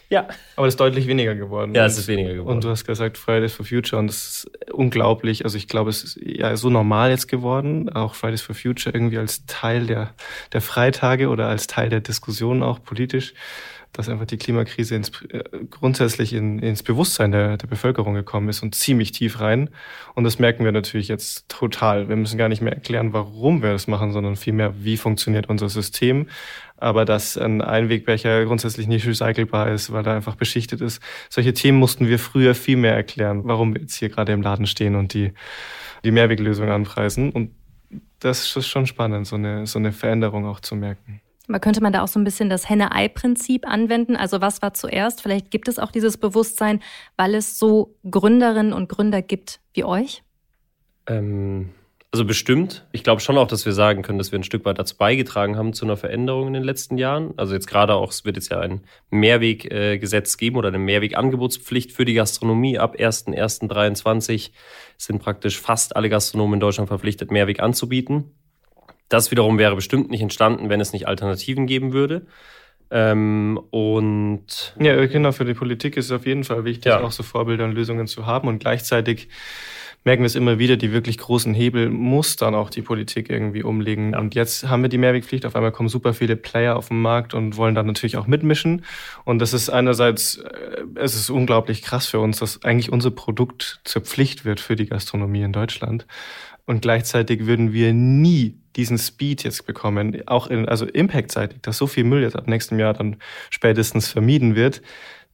Ja. 0.09 0.29
Aber 0.57 0.67
es 0.67 0.75
ist 0.75 0.81
deutlich 0.81 1.07
weniger 1.07 1.35
geworden. 1.35 1.75
Ja, 1.75 1.85
es 1.85 1.99
ist 1.99 2.09
weniger 2.09 2.33
geworden. 2.35 2.57
Und 2.57 2.65
du 2.65 2.71
hast 2.71 2.85
gesagt 2.85 3.19
Fridays 3.19 3.53
for 3.53 3.67
Future 3.67 3.99
und 4.01 4.07
das 4.07 4.17
ist 4.17 4.71
unglaublich. 4.73 5.45
Also 5.45 5.59
ich 5.59 5.69
glaube, 5.69 5.91
es 5.91 6.03
ist 6.03 6.21
ja 6.23 6.57
so 6.57 6.71
normal 6.71 7.11
jetzt 7.11 7.29
geworden, 7.29 7.91
auch 7.91 8.15
Fridays 8.15 8.43
for 8.43 8.55
Future 8.55 8.95
irgendwie 8.95 9.19
als 9.19 9.47
Teil 9.47 9.87
der, 9.87 10.15
der 10.53 10.61
Freitage 10.61 11.29
oder 11.29 11.49
als 11.49 11.67
Teil 11.67 11.91
der 11.91 12.01
Diskussion 12.01 12.63
auch 12.63 12.83
politisch 12.83 13.35
dass 13.93 14.09
einfach 14.09 14.27
die 14.27 14.37
Klimakrise 14.37 14.95
ins, 14.95 15.11
äh, 15.31 15.43
grundsätzlich 15.69 16.33
in, 16.33 16.59
ins 16.61 16.83
Bewusstsein 16.83 17.33
der, 17.33 17.57
der 17.57 17.67
Bevölkerung 17.67 18.15
gekommen 18.15 18.49
ist 18.49 18.63
und 18.63 18.75
ziemlich 18.75 19.13
tief 19.13 19.41
rein. 19.41 19.71
Und 20.15 20.25
das 20.25 20.39
merken 20.39 20.65
wir 20.65 20.73
natürlich 20.73 21.09
jetzt 21.09 21.49
total. 21.49 22.09
Wir 22.09 22.17
müssen 22.17 22.39
gar 22.39 22.49
nicht 22.49 22.63
mehr 22.63 22.73
erklären, 22.73 23.13
warum 23.13 23.63
wir 23.63 23.73
das 23.73 23.89
machen, 23.89 24.13
sondern 24.13 24.37
vielmehr, 24.37 24.75
wie 24.85 24.97
funktioniert 24.97 25.49
unser 25.49 25.69
System. 25.69 26.29
Aber 26.77 27.05
dass 27.05 27.37
ein 27.37 27.61
Einwegbecher 27.61 28.45
grundsätzlich 28.45 28.87
nicht 28.87 29.07
recycelbar 29.07 29.71
ist, 29.71 29.93
weil 29.93 30.07
er 30.07 30.15
einfach 30.15 30.37
beschichtet 30.37 30.81
ist. 30.81 31.03
Solche 31.29 31.53
Themen 31.53 31.79
mussten 31.79 32.07
wir 32.07 32.19
früher 32.19 32.55
viel 32.55 32.77
mehr 32.77 32.95
erklären, 32.95 33.43
warum 33.45 33.75
wir 33.75 33.83
jetzt 33.83 33.97
hier 33.97 34.09
gerade 34.09 34.33
im 34.33 34.41
Laden 34.41 34.67
stehen 34.67 34.95
und 34.95 35.13
die, 35.13 35.33
die 36.05 36.11
Mehrweglösung 36.11 36.71
anpreisen. 36.71 37.33
Und 37.33 37.51
das 38.21 38.57
ist 38.57 38.69
schon 38.69 38.87
spannend, 38.87 39.27
so 39.27 39.37
eine, 39.37 39.67
so 39.67 39.79
eine 39.79 39.93
Veränderung 39.93 40.47
auch 40.47 40.61
zu 40.61 40.77
merken. 40.77 41.21
Aber 41.51 41.59
könnte 41.59 41.83
man 41.83 41.93
da 41.93 42.03
auch 42.03 42.09
so 42.09 42.21
ein 42.21 42.23
bisschen 42.23 42.49
das 42.49 42.69
Henne-Ei-Prinzip 42.69 43.67
anwenden? 43.67 44.15
Also 44.15 44.41
was 44.41 44.63
war 44.63 44.73
zuerst? 44.73 45.21
Vielleicht 45.21 45.51
gibt 45.51 45.67
es 45.67 45.81
auch 45.81 45.91
dieses 45.91 46.17
Bewusstsein, 46.17 46.81
weil 47.17 47.35
es 47.35 47.59
so 47.59 47.97
Gründerinnen 48.09 48.73
und 48.73 48.89
Gründer 48.89 49.21
gibt 49.21 49.59
wie 49.75 49.83
euch? 49.83 50.23
Ähm, 51.09 51.71
also 52.13 52.25
bestimmt. 52.25 52.87
Ich 52.93 53.03
glaube 53.03 53.21
schon 53.21 53.37
auch, 53.37 53.49
dass 53.49 53.67
wir 53.67 53.73
sagen 53.73 54.03
können, 54.03 54.19
dass 54.19 54.31
wir 54.31 54.39
ein 54.39 54.45
Stück 54.45 54.65
weit 54.65 54.79
dazu 54.79 54.97
beigetragen 54.97 55.57
haben 55.57 55.73
zu 55.73 55.85
einer 55.85 55.97
Veränderung 55.97 56.47
in 56.47 56.53
den 56.53 56.63
letzten 56.63 56.99
Jahren. 56.99 57.35
Also 57.37 57.55
jetzt 57.55 57.67
gerade 57.67 57.97
auch, 57.97 58.13
es 58.13 58.25
wird 58.25 58.37
jetzt 58.37 58.53
ja 58.53 58.61
ein 58.61 58.83
Mehrweggesetz 59.11 60.37
geben 60.37 60.57
oder 60.57 60.69
eine 60.69 60.79
Mehrwegangebotspflicht 60.79 61.91
für 61.91 62.05
die 62.05 62.15
Gastronomie. 62.15 62.79
Ab 62.79 62.95
1.1.23 62.97 64.53
sind 64.99 65.21
praktisch 65.21 65.59
fast 65.59 65.97
alle 65.97 66.11
Gastronomen 66.11 66.55
in 66.55 66.61
Deutschland 66.61 66.87
verpflichtet, 66.87 67.33
Mehrweg 67.33 67.59
anzubieten. 67.59 68.37
Das 69.11 69.31
wiederum 69.31 69.59
wäre 69.59 69.75
bestimmt 69.75 70.11
nicht 70.11 70.23
entstanden, 70.23 70.71
wenn 70.71 70.81
es 70.81 70.95
nicht 70.95 71.07
Alternativen 71.07 71.67
geben 71.67 71.93
würde. 71.93 72.27
Ähm, 72.91 73.61
und 73.71 74.75
ja, 74.81 75.05
genau, 75.07 75.33
für 75.33 75.45
die 75.45 75.55
Politik 75.55 75.97
ist 75.97 76.07
es 76.07 76.13
auf 76.13 76.27
jeden 76.27 76.45
Fall 76.45 76.65
wichtig, 76.65 76.87
ja. 76.87 77.01
auch 77.01 77.13
so 77.13 77.23
Vorbilder 77.23 77.65
und 77.65 77.73
Lösungen 77.73 78.07
zu 78.07 78.27
haben 78.27 78.49
und 78.49 78.59
gleichzeitig 78.59 79.29
merken 80.05 80.23
wir 80.23 80.27
es 80.27 80.35
immer 80.35 80.59
wieder, 80.59 80.77
die 80.77 80.93
wirklich 80.93 81.19
großen 81.19 81.53
Hebel 81.53 81.91
muss 81.91 82.37
dann 82.37 82.55
auch 82.55 82.71
die 82.71 82.83
Politik 82.83 83.29
irgendwie 83.29 83.63
umlegen. 83.63 84.13
Ja. 84.13 84.19
Und 84.19 84.35
jetzt 84.35 84.69
haben 84.69 84.83
wir 84.83 84.89
die 84.89 84.99
Mehrwegpflicht, 84.99 85.45
auf 85.45 85.55
einmal 85.55 85.73
kommen 85.73 85.89
super 85.89 86.15
viele 86.15 86.37
Player 86.37 86.77
auf 86.77 86.89
den 86.89 87.03
Markt 87.03 87.35
und 87.35 87.57
wollen 87.57 87.75
dann 87.75 87.87
natürlich 87.87 88.17
auch 88.17 88.27
mitmischen. 88.27 88.85
Und 89.25 89.41
das 89.41 89.53
ist 89.53 89.69
einerseits, 89.69 90.37
äh, 90.37 90.85
es 90.95 91.15
ist 91.15 91.29
unglaublich 91.31 91.83
krass 91.83 92.07
für 92.07 92.21
uns, 92.21 92.39
dass 92.39 92.65
eigentlich 92.65 92.91
unser 92.91 93.11
Produkt 93.11 93.81
zur 93.85 94.03
Pflicht 94.03 94.45
wird 94.45 94.61
für 94.61 94.75
die 94.75 94.87
Gastronomie 94.87 95.43
in 95.43 95.53
Deutschland. 95.53 96.07
Und 96.67 96.83
gleichzeitig 96.83 97.47
würden 97.47 97.73
wir 97.73 97.93
nie 97.93 98.57
diesen 98.77 98.99
Speed 98.99 99.43
jetzt 99.43 99.67
bekommen, 99.67 100.23
auch 100.27 100.47
in, 100.47 100.69
also 100.69 100.87
impactseitig, 100.87 101.61
dass 101.63 101.79
so 101.79 101.87
viel 101.87 102.05
Müll 102.05 102.23
jetzt 102.23 102.37
ab 102.37 102.47
nächstem 102.47 102.79
Jahr 102.79 102.95
dann 102.95 103.17
spätestens 103.51 104.09
vermieden 104.09 104.55
wird. 104.55 104.83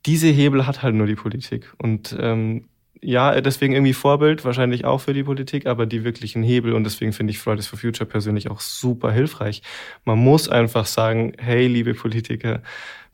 Diese 0.07 0.29
Hebel 0.29 0.67
hat 0.67 0.83
halt 0.83 0.95
nur 0.95 1.07
die 1.07 1.17
Politik. 1.17 1.73
Und 1.79 2.17
ähm, 2.19 2.69
ja, 3.03 3.41
deswegen 3.41 3.75
irgendwie 3.75 3.93
Vorbild, 3.93 4.45
wahrscheinlich 4.45 4.85
auch 4.85 5.01
für 5.01 5.13
die 5.13 5.23
Politik, 5.23 5.67
aber 5.67 5.87
die 5.87 6.05
wirklichen 6.05 6.43
Hebel 6.43 6.73
und 6.73 6.85
deswegen 6.85 7.13
finde 7.13 7.33
ich 7.33 7.39
Fridays 7.39 7.67
for 7.67 7.79
Future 7.79 8.09
persönlich 8.09 8.51
auch 8.51 8.61
super 8.61 9.13
hilfreich. 9.13 9.63
Man 10.05 10.19
muss 10.19 10.49
einfach 10.49 10.87
sagen, 10.87 11.33
hey, 11.39 11.67
liebe 11.67 11.95
Politiker, 11.95 12.63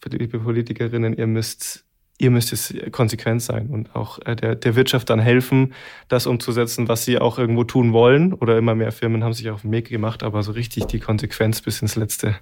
liebe 0.09 0.39
Politikerinnen, 0.39 1.17
ihr 1.17 1.27
müsst 1.27 1.85
ihr 2.19 2.31
müsst 2.31 2.53
es 2.53 2.75
konsequent 2.93 3.43
sein 3.43 3.69
und 3.69 3.97
auch 3.97 4.19
äh, 4.25 4.37
der, 4.37 4.55
der 4.55 4.77
Wirtschaft 4.77 5.11
dann 5.11 5.19
helfen, 5.19 5.75
das 6.09 6.27
umzusetzen, 6.27 6.89
was 6.89 7.05
sie 7.05 7.19
auch 7.19 7.39
irgendwo 7.39 7.65
tun 7.65 7.93
wollen. 7.93 8.33
Oder 8.33 8.59
immer 8.59 8.75
mehr 8.75 8.93
Firmen 8.93 9.25
haben 9.25 9.33
sich 9.33 9.51
auf 9.51 9.63
den 9.63 9.73
Weg 9.73 9.89
gemacht, 9.89 10.23
aber 10.23 10.43
so 10.43 10.53
richtig 10.53 10.87
die 10.87 11.01
Konsequenz 11.01 11.61
bis 11.61 11.83
ins 11.83 11.97
Letzte, 11.97 12.37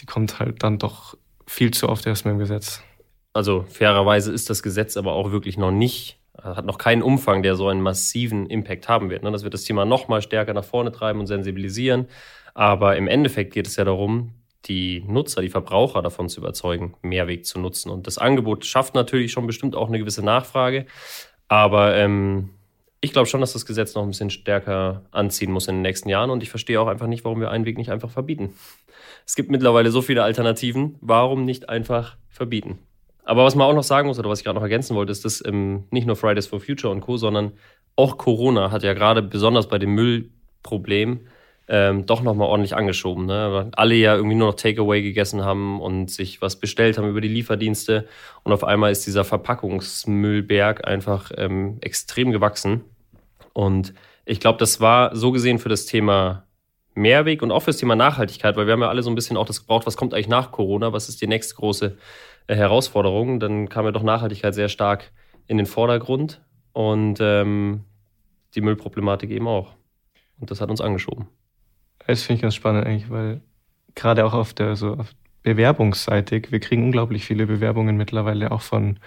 die 0.00 0.06
kommt 0.06 0.40
halt 0.40 0.62
dann 0.62 0.78
doch 0.78 1.16
viel 1.46 1.70
zu 1.70 1.88
oft 1.88 2.06
erst 2.06 2.24
mit 2.24 2.32
dem 2.32 2.38
Gesetz. 2.38 2.82
Also 3.32 3.64
fairerweise 3.68 4.32
ist 4.32 4.50
das 4.50 4.62
Gesetz 4.62 4.96
aber 4.96 5.12
auch 5.12 5.30
wirklich 5.30 5.56
noch 5.58 5.70
nicht 5.70 6.18
hat 6.42 6.66
noch 6.66 6.78
keinen 6.78 7.02
Umfang, 7.02 7.42
der 7.42 7.56
so 7.56 7.68
einen 7.68 7.80
massiven 7.80 8.46
Impact 8.46 8.88
haben 8.88 9.10
wird. 9.10 9.22
Ne? 9.22 9.32
Das 9.32 9.42
wird 9.42 9.54
das 9.54 9.64
Thema 9.64 9.84
noch 9.84 10.08
mal 10.08 10.22
stärker 10.22 10.54
nach 10.54 10.64
vorne 10.64 10.92
treiben 10.92 11.20
und 11.20 11.26
sensibilisieren. 11.26 12.06
Aber 12.54 12.96
im 12.96 13.08
Endeffekt 13.08 13.52
geht 13.52 13.66
es 13.66 13.76
ja 13.76 13.84
darum, 13.84 14.34
die 14.66 15.04
Nutzer, 15.06 15.40
die 15.40 15.48
Verbraucher 15.48 16.02
davon 16.02 16.28
zu 16.28 16.40
überzeugen, 16.40 16.94
Mehrweg 17.02 17.46
zu 17.46 17.58
nutzen. 17.58 17.90
Und 17.90 18.06
das 18.06 18.18
Angebot 18.18 18.64
schafft 18.64 18.94
natürlich 18.94 19.32
schon 19.32 19.46
bestimmt 19.46 19.76
auch 19.76 19.88
eine 19.88 19.98
gewisse 19.98 20.24
Nachfrage. 20.24 20.86
Aber 21.46 21.96
ähm, 21.96 22.50
ich 23.00 23.12
glaube 23.12 23.26
schon, 23.26 23.40
dass 23.40 23.52
das 23.52 23.66
Gesetz 23.66 23.94
noch 23.94 24.02
ein 24.02 24.08
bisschen 24.08 24.30
stärker 24.30 25.04
anziehen 25.12 25.52
muss 25.52 25.68
in 25.68 25.76
den 25.76 25.82
nächsten 25.82 26.08
Jahren. 26.08 26.30
Und 26.30 26.42
ich 26.42 26.50
verstehe 26.50 26.80
auch 26.80 26.88
einfach 26.88 27.06
nicht, 27.06 27.24
warum 27.24 27.40
wir 27.40 27.50
einen 27.50 27.64
Weg 27.64 27.78
nicht 27.78 27.90
einfach 27.90 28.10
verbieten. 28.10 28.54
Es 29.24 29.36
gibt 29.36 29.50
mittlerweile 29.50 29.90
so 29.90 30.02
viele 30.02 30.22
Alternativen. 30.22 30.96
Warum 31.00 31.44
nicht 31.44 31.68
einfach 31.68 32.16
verbieten? 32.28 32.78
Aber 33.24 33.44
was 33.44 33.54
man 33.54 33.66
auch 33.66 33.74
noch 33.74 33.82
sagen 33.84 34.08
muss, 34.08 34.18
oder 34.18 34.30
was 34.30 34.40
ich 34.40 34.44
gerade 34.44 34.56
noch 34.56 34.62
ergänzen 34.62 34.96
wollte, 34.96 35.12
ist, 35.12 35.24
dass 35.24 35.44
ähm, 35.44 35.84
nicht 35.90 36.06
nur 36.06 36.16
Fridays 36.16 36.46
for 36.46 36.60
Future 36.60 36.92
und 36.92 37.00
Co., 37.02 37.18
sondern 37.18 37.52
auch 37.94 38.16
Corona 38.16 38.70
hat 38.70 38.82
ja 38.82 38.94
gerade 38.94 39.22
besonders 39.22 39.68
bei 39.68 39.78
dem 39.78 39.90
Müllproblem 39.94 41.26
ähm, 41.68 42.06
doch 42.06 42.22
nochmal 42.22 42.48
ordentlich 42.48 42.74
angeschoben. 42.74 43.26
Ne? 43.26 43.48
Weil 43.52 43.70
alle 43.72 43.94
ja 43.94 44.14
irgendwie 44.14 44.36
nur 44.36 44.48
noch 44.48 44.54
Takeaway 44.54 45.02
gegessen 45.02 45.44
haben 45.44 45.80
und 45.80 46.10
sich 46.10 46.40
was 46.40 46.56
bestellt 46.56 46.98
haben 46.98 47.08
über 47.08 47.20
die 47.20 47.28
Lieferdienste. 47.28 48.08
Und 48.42 48.52
auf 48.52 48.64
einmal 48.64 48.90
ist 48.90 49.06
dieser 49.06 49.24
Verpackungsmüllberg 49.24 50.86
einfach 50.86 51.30
ähm, 51.36 51.78
extrem 51.80 52.32
gewachsen. 52.32 52.84
Und 53.52 53.94
ich 54.24 54.40
glaube, 54.40 54.58
das 54.58 54.80
war 54.80 55.14
so 55.14 55.32
gesehen 55.32 55.58
für 55.58 55.68
das 55.68 55.86
Thema 55.86 56.44
Mehrweg 56.94 57.42
und 57.42 57.52
auch 57.52 57.60
für 57.60 57.70
das 57.70 57.78
Thema 57.78 57.96
Nachhaltigkeit, 57.96 58.56
weil 58.56 58.66
wir 58.66 58.72
haben 58.72 58.82
ja 58.82 58.88
alle 58.88 59.02
so 59.02 59.10
ein 59.10 59.14
bisschen 59.14 59.36
auch 59.36 59.46
das 59.46 59.60
gebraucht, 59.60 59.86
was 59.86 59.96
kommt 59.96 60.14
eigentlich 60.14 60.28
nach 60.28 60.50
Corona, 60.50 60.92
was 60.92 61.08
ist 61.08 61.22
die 61.22 61.26
nächste 61.26 61.54
große 61.54 61.96
äh, 62.48 62.54
Herausforderung, 62.54 63.40
dann 63.40 63.68
kam 63.68 63.84
ja 63.84 63.92
doch 63.92 64.02
Nachhaltigkeit 64.02 64.54
sehr 64.54 64.68
stark 64.68 65.12
in 65.46 65.56
den 65.56 65.66
Vordergrund 65.66 66.42
und 66.72 67.18
ähm, 67.20 67.84
die 68.54 68.60
Müllproblematik 68.60 69.30
eben 69.30 69.46
auch. 69.46 69.74
Und 70.40 70.50
das 70.50 70.60
hat 70.60 70.70
uns 70.70 70.80
angeschoben. 70.80 71.28
Das 72.08 72.22
finde 72.22 72.36
ich 72.36 72.42
ganz 72.42 72.54
spannend 72.54 72.86
eigentlich, 72.86 73.10
weil 73.10 73.42
gerade 73.94 74.24
auch 74.24 74.32
auf 74.32 74.54
der 74.54 74.76
so 74.76 74.94
auf 74.94 75.14
Bewerbungsseitig, 75.42 76.50
wir 76.50 76.60
kriegen 76.60 76.84
unglaublich 76.84 77.26
viele 77.26 77.46
Bewerbungen 77.46 77.96
mittlerweile 77.98 78.50
auch 78.50 78.62
von 78.62 78.98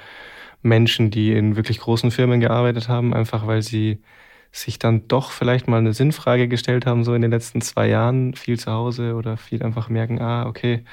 Menschen, 0.61 1.11
die 1.11 1.33
in 1.33 1.55
wirklich 1.55 1.79
großen 1.79 2.11
Firmen 2.11 2.39
gearbeitet 2.41 2.89
haben, 2.89 3.13
einfach 3.13 3.47
weil 3.47 3.63
sie 3.63 4.03
sich 4.51 4.79
dann 4.79 5.07
doch 5.07 5.31
vielleicht 5.31 5.67
mal 5.67 5.79
eine 5.79 5.93
Sinnfrage 5.93 6.47
gestellt 6.47 6.85
haben, 6.85 7.03
so 7.03 7.15
in 7.15 7.23
den 7.23 7.31
letzten 7.31 7.61
zwei 7.61 7.87
Jahren, 7.89 8.35
viel 8.35 8.59
zu 8.59 8.71
Hause 8.71 9.15
oder 9.15 9.37
viel 9.37 9.63
einfach 9.63 9.89
merken, 9.89 10.21
ah, 10.21 10.45
okay, 10.47 10.85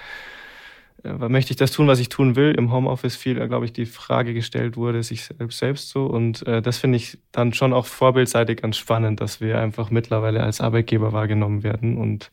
möchte 1.04 1.52
ich 1.52 1.56
das 1.56 1.70
tun, 1.72 1.86
was 1.86 2.00
ich 2.00 2.08
tun 2.08 2.36
will? 2.36 2.54
Im 2.56 2.72
Homeoffice 2.72 3.16
viel, 3.16 3.34
glaube 3.48 3.64
ich, 3.64 3.72
die 3.72 3.86
Frage 3.86 4.34
gestellt 4.34 4.76
wurde, 4.76 5.02
sich 5.02 5.24
selbst, 5.24 5.58
selbst 5.58 5.88
so. 5.90 6.06
Und 6.06 6.46
äh, 6.46 6.60
das 6.60 6.78
finde 6.78 6.96
ich 6.96 7.18
dann 7.32 7.52
schon 7.52 7.72
auch 7.72 7.86
vorbildseitig 7.86 8.62
ganz 8.62 8.76
spannend, 8.76 9.20
dass 9.20 9.40
wir 9.40 9.58
einfach 9.60 9.90
mittlerweile 9.90 10.42
als 10.42 10.60
Arbeitgeber 10.60 11.12
wahrgenommen 11.12 11.62
werden. 11.62 11.98
Und 11.98 12.30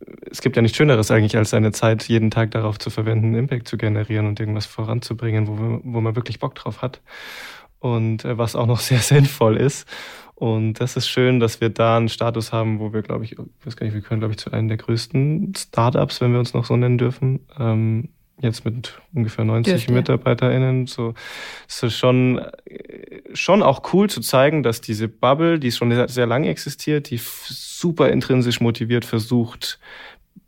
äh, 0.00 0.12
es 0.30 0.40
gibt 0.40 0.56
ja 0.56 0.62
nichts 0.62 0.78
Schöneres 0.78 1.10
eigentlich, 1.10 1.36
als 1.36 1.50
seine 1.50 1.72
Zeit 1.72 2.04
jeden 2.08 2.30
Tag 2.30 2.52
darauf 2.52 2.78
zu 2.78 2.90
verwenden, 2.90 3.34
Impact 3.34 3.68
zu 3.68 3.76
generieren 3.76 4.26
und 4.26 4.40
irgendwas 4.40 4.66
voranzubringen, 4.66 5.46
wo, 5.46 5.80
wo 5.84 6.00
man 6.00 6.16
wirklich 6.16 6.38
Bock 6.38 6.54
drauf 6.54 6.82
hat. 6.82 7.00
Und 7.80 8.24
äh, 8.24 8.38
was 8.38 8.54
auch 8.54 8.66
noch 8.66 8.80
sehr 8.80 9.00
sinnvoll 9.00 9.56
ist. 9.56 9.88
Und 10.40 10.80
das 10.80 10.96
ist 10.96 11.06
schön, 11.06 11.38
dass 11.38 11.60
wir 11.60 11.68
da 11.68 11.98
einen 11.98 12.08
Status 12.08 12.50
haben, 12.50 12.78
wo 12.78 12.94
wir, 12.94 13.02
glaube 13.02 13.24
ich, 13.24 13.32
ich 13.32 13.38
weiß 13.66 13.76
gar 13.76 13.84
nicht, 13.84 13.92
wir 13.94 14.00
können, 14.00 14.20
glaube 14.20 14.32
ich, 14.32 14.38
zu 14.38 14.50
einem 14.50 14.68
der 14.68 14.78
größten 14.78 15.52
Startups, 15.54 16.22
wenn 16.22 16.32
wir 16.32 16.38
uns 16.38 16.54
noch 16.54 16.64
so 16.64 16.76
nennen 16.78 16.96
dürfen, 16.96 17.40
ähm, 17.58 18.08
jetzt 18.40 18.64
mit 18.64 18.98
ungefähr 19.12 19.44
90 19.44 19.74
Dürfte. 19.74 19.92
MitarbeiterInnen. 19.92 20.86
So, 20.86 21.12
es 21.68 21.82
ist 21.82 21.98
schon, 21.98 22.40
schon 23.34 23.62
auch 23.62 23.92
cool 23.92 24.08
zu 24.08 24.22
zeigen, 24.22 24.62
dass 24.62 24.80
diese 24.80 25.08
Bubble, 25.08 25.58
die 25.58 25.72
schon 25.72 25.90
sehr, 25.90 26.08
sehr 26.08 26.26
lange 26.26 26.48
existiert, 26.48 27.10
die 27.10 27.20
super 27.20 28.08
intrinsisch 28.08 28.62
motiviert 28.62 29.04
versucht, 29.04 29.78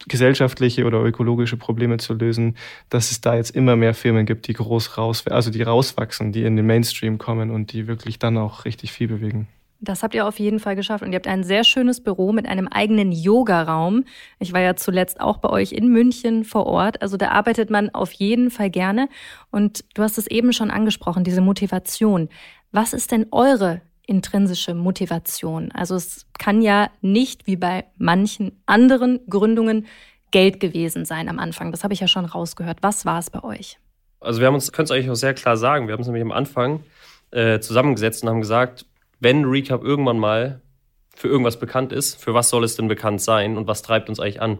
gesellschaftliche 0.08 0.84
oder 0.84 1.02
ökologische 1.02 1.56
Probleme 1.56 1.96
zu 1.98 2.14
lösen, 2.14 2.56
dass 2.88 3.10
es 3.10 3.20
da 3.20 3.34
jetzt 3.34 3.50
immer 3.50 3.76
mehr 3.76 3.94
Firmen 3.94 4.26
gibt, 4.26 4.48
die 4.48 4.54
groß 4.54 4.98
raus, 4.98 5.26
also 5.26 5.50
die 5.50 5.62
rauswachsen, 5.62 6.32
die 6.32 6.44
in 6.44 6.56
den 6.56 6.66
Mainstream 6.66 7.18
kommen 7.18 7.50
und 7.50 7.72
die 7.72 7.86
wirklich 7.86 8.18
dann 8.18 8.38
auch 8.38 8.64
richtig 8.64 8.92
viel 8.92 9.08
bewegen. 9.08 9.48
Das 9.84 10.04
habt 10.04 10.14
ihr 10.14 10.28
auf 10.28 10.38
jeden 10.38 10.60
Fall 10.60 10.76
geschafft. 10.76 11.02
Und 11.02 11.10
ihr 11.10 11.16
habt 11.16 11.26
ein 11.26 11.42
sehr 11.42 11.64
schönes 11.64 12.00
Büro 12.00 12.32
mit 12.32 12.46
einem 12.46 12.68
eigenen 12.68 13.10
Yoga-Raum. 13.10 14.04
Ich 14.38 14.52
war 14.52 14.60
ja 14.60 14.76
zuletzt 14.76 15.20
auch 15.20 15.38
bei 15.38 15.50
euch 15.50 15.72
in 15.72 15.88
München 15.88 16.44
vor 16.44 16.66
Ort. 16.66 17.02
Also 17.02 17.16
da 17.16 17.30
arbeitet 17.30 17.68
man 17.68 17.90
auf 17.90 18.12
jeden 18.12 18.52
Fall 18.52 18.70
gerne. 18.70 19.08
Und 19.50 19.84
du 19.94 20.04
hast 20.04 20.18
es 20.18 20.28
eben 20.28 20.52
schon 20.52 20.70
angesprochen, 20.70 21.24
diese 21.24 21.40
Motivation. 21.40 22.28
Was 22.70 22.92
ist 22.92 23.10
denn 23.10 23.26
eure 23.32 23.80
intrinsische 24.06 24.74
Motivation? 24.74 25.70
Also 25.72 25.94
es 25.94 26.26
kann 26.38 26.62
ja 26.62 26.90
nicht 27.00 27.46
wie 27.46 27.56
bei 27.56 27.84
manchen 27.98 28.60
anderen 28.66 29.20
Gründungen 29.28 29.86
Geld 30.30 30.60
gewesen 30.60 31.04
sein 31.04 31.28
am 31.28 31.38
Anfang. 31.38 31.70
Das 31.70 31.84
habe 31.84 31.94
ich 31.94 32.00
ja 32.00 32.08
schon 32.08 32.24
rausgehört. 32.24 32.78
Was 32.80 33.04
war 33.04 33.18
es 33.18 33.30
bei 33.30 33.44
euch? 33.44 33.78
Also 34.20 34.40
wir 34.40 34.46
haben 34.46 34.54
uns, 34.54 34.72
können 34.72 34.84
es 34.84 34.90
eigentlich 34.90 35.10
auch 35.10 35.14
sehr 35.14 35.34
klar 35.34 35.56
sagen, 35.56 35.86
wir 35.86 35.92
haben 35.92 36.00
uns 36.00 36.06
nämlich 36.06 36.22
am 36.22 36.32
Anfang 36.32 36.80
äh, 37.30 37.60
zusammengesetzt 37.60 38.22
und 38.22 38.30
haben 38.30 38.40
gesagt, 38.40 38.86
wenn 39.20 39.44
Recap 39.44 39.82
irgendwann 39.82 40.18
mal 40.18 40.60
für 41.14 41.28
irgendwas 41.28 41.58
bekannt 41.58 41.92
ist, 41.92 42.22
für 42.22 42.34
was 42.34 42.48
soll 42.48 42.64
es 42.64 42.76
denn 42.76 42.88
bekannt 42.88 43.20
sein 43.20 43.56
und 43.56 43.66
was 43.66 43.82
treibt 43.82 44.08
uns 44.08 44.20
eigentlich 44.20 44.40
an? 44.40 44.58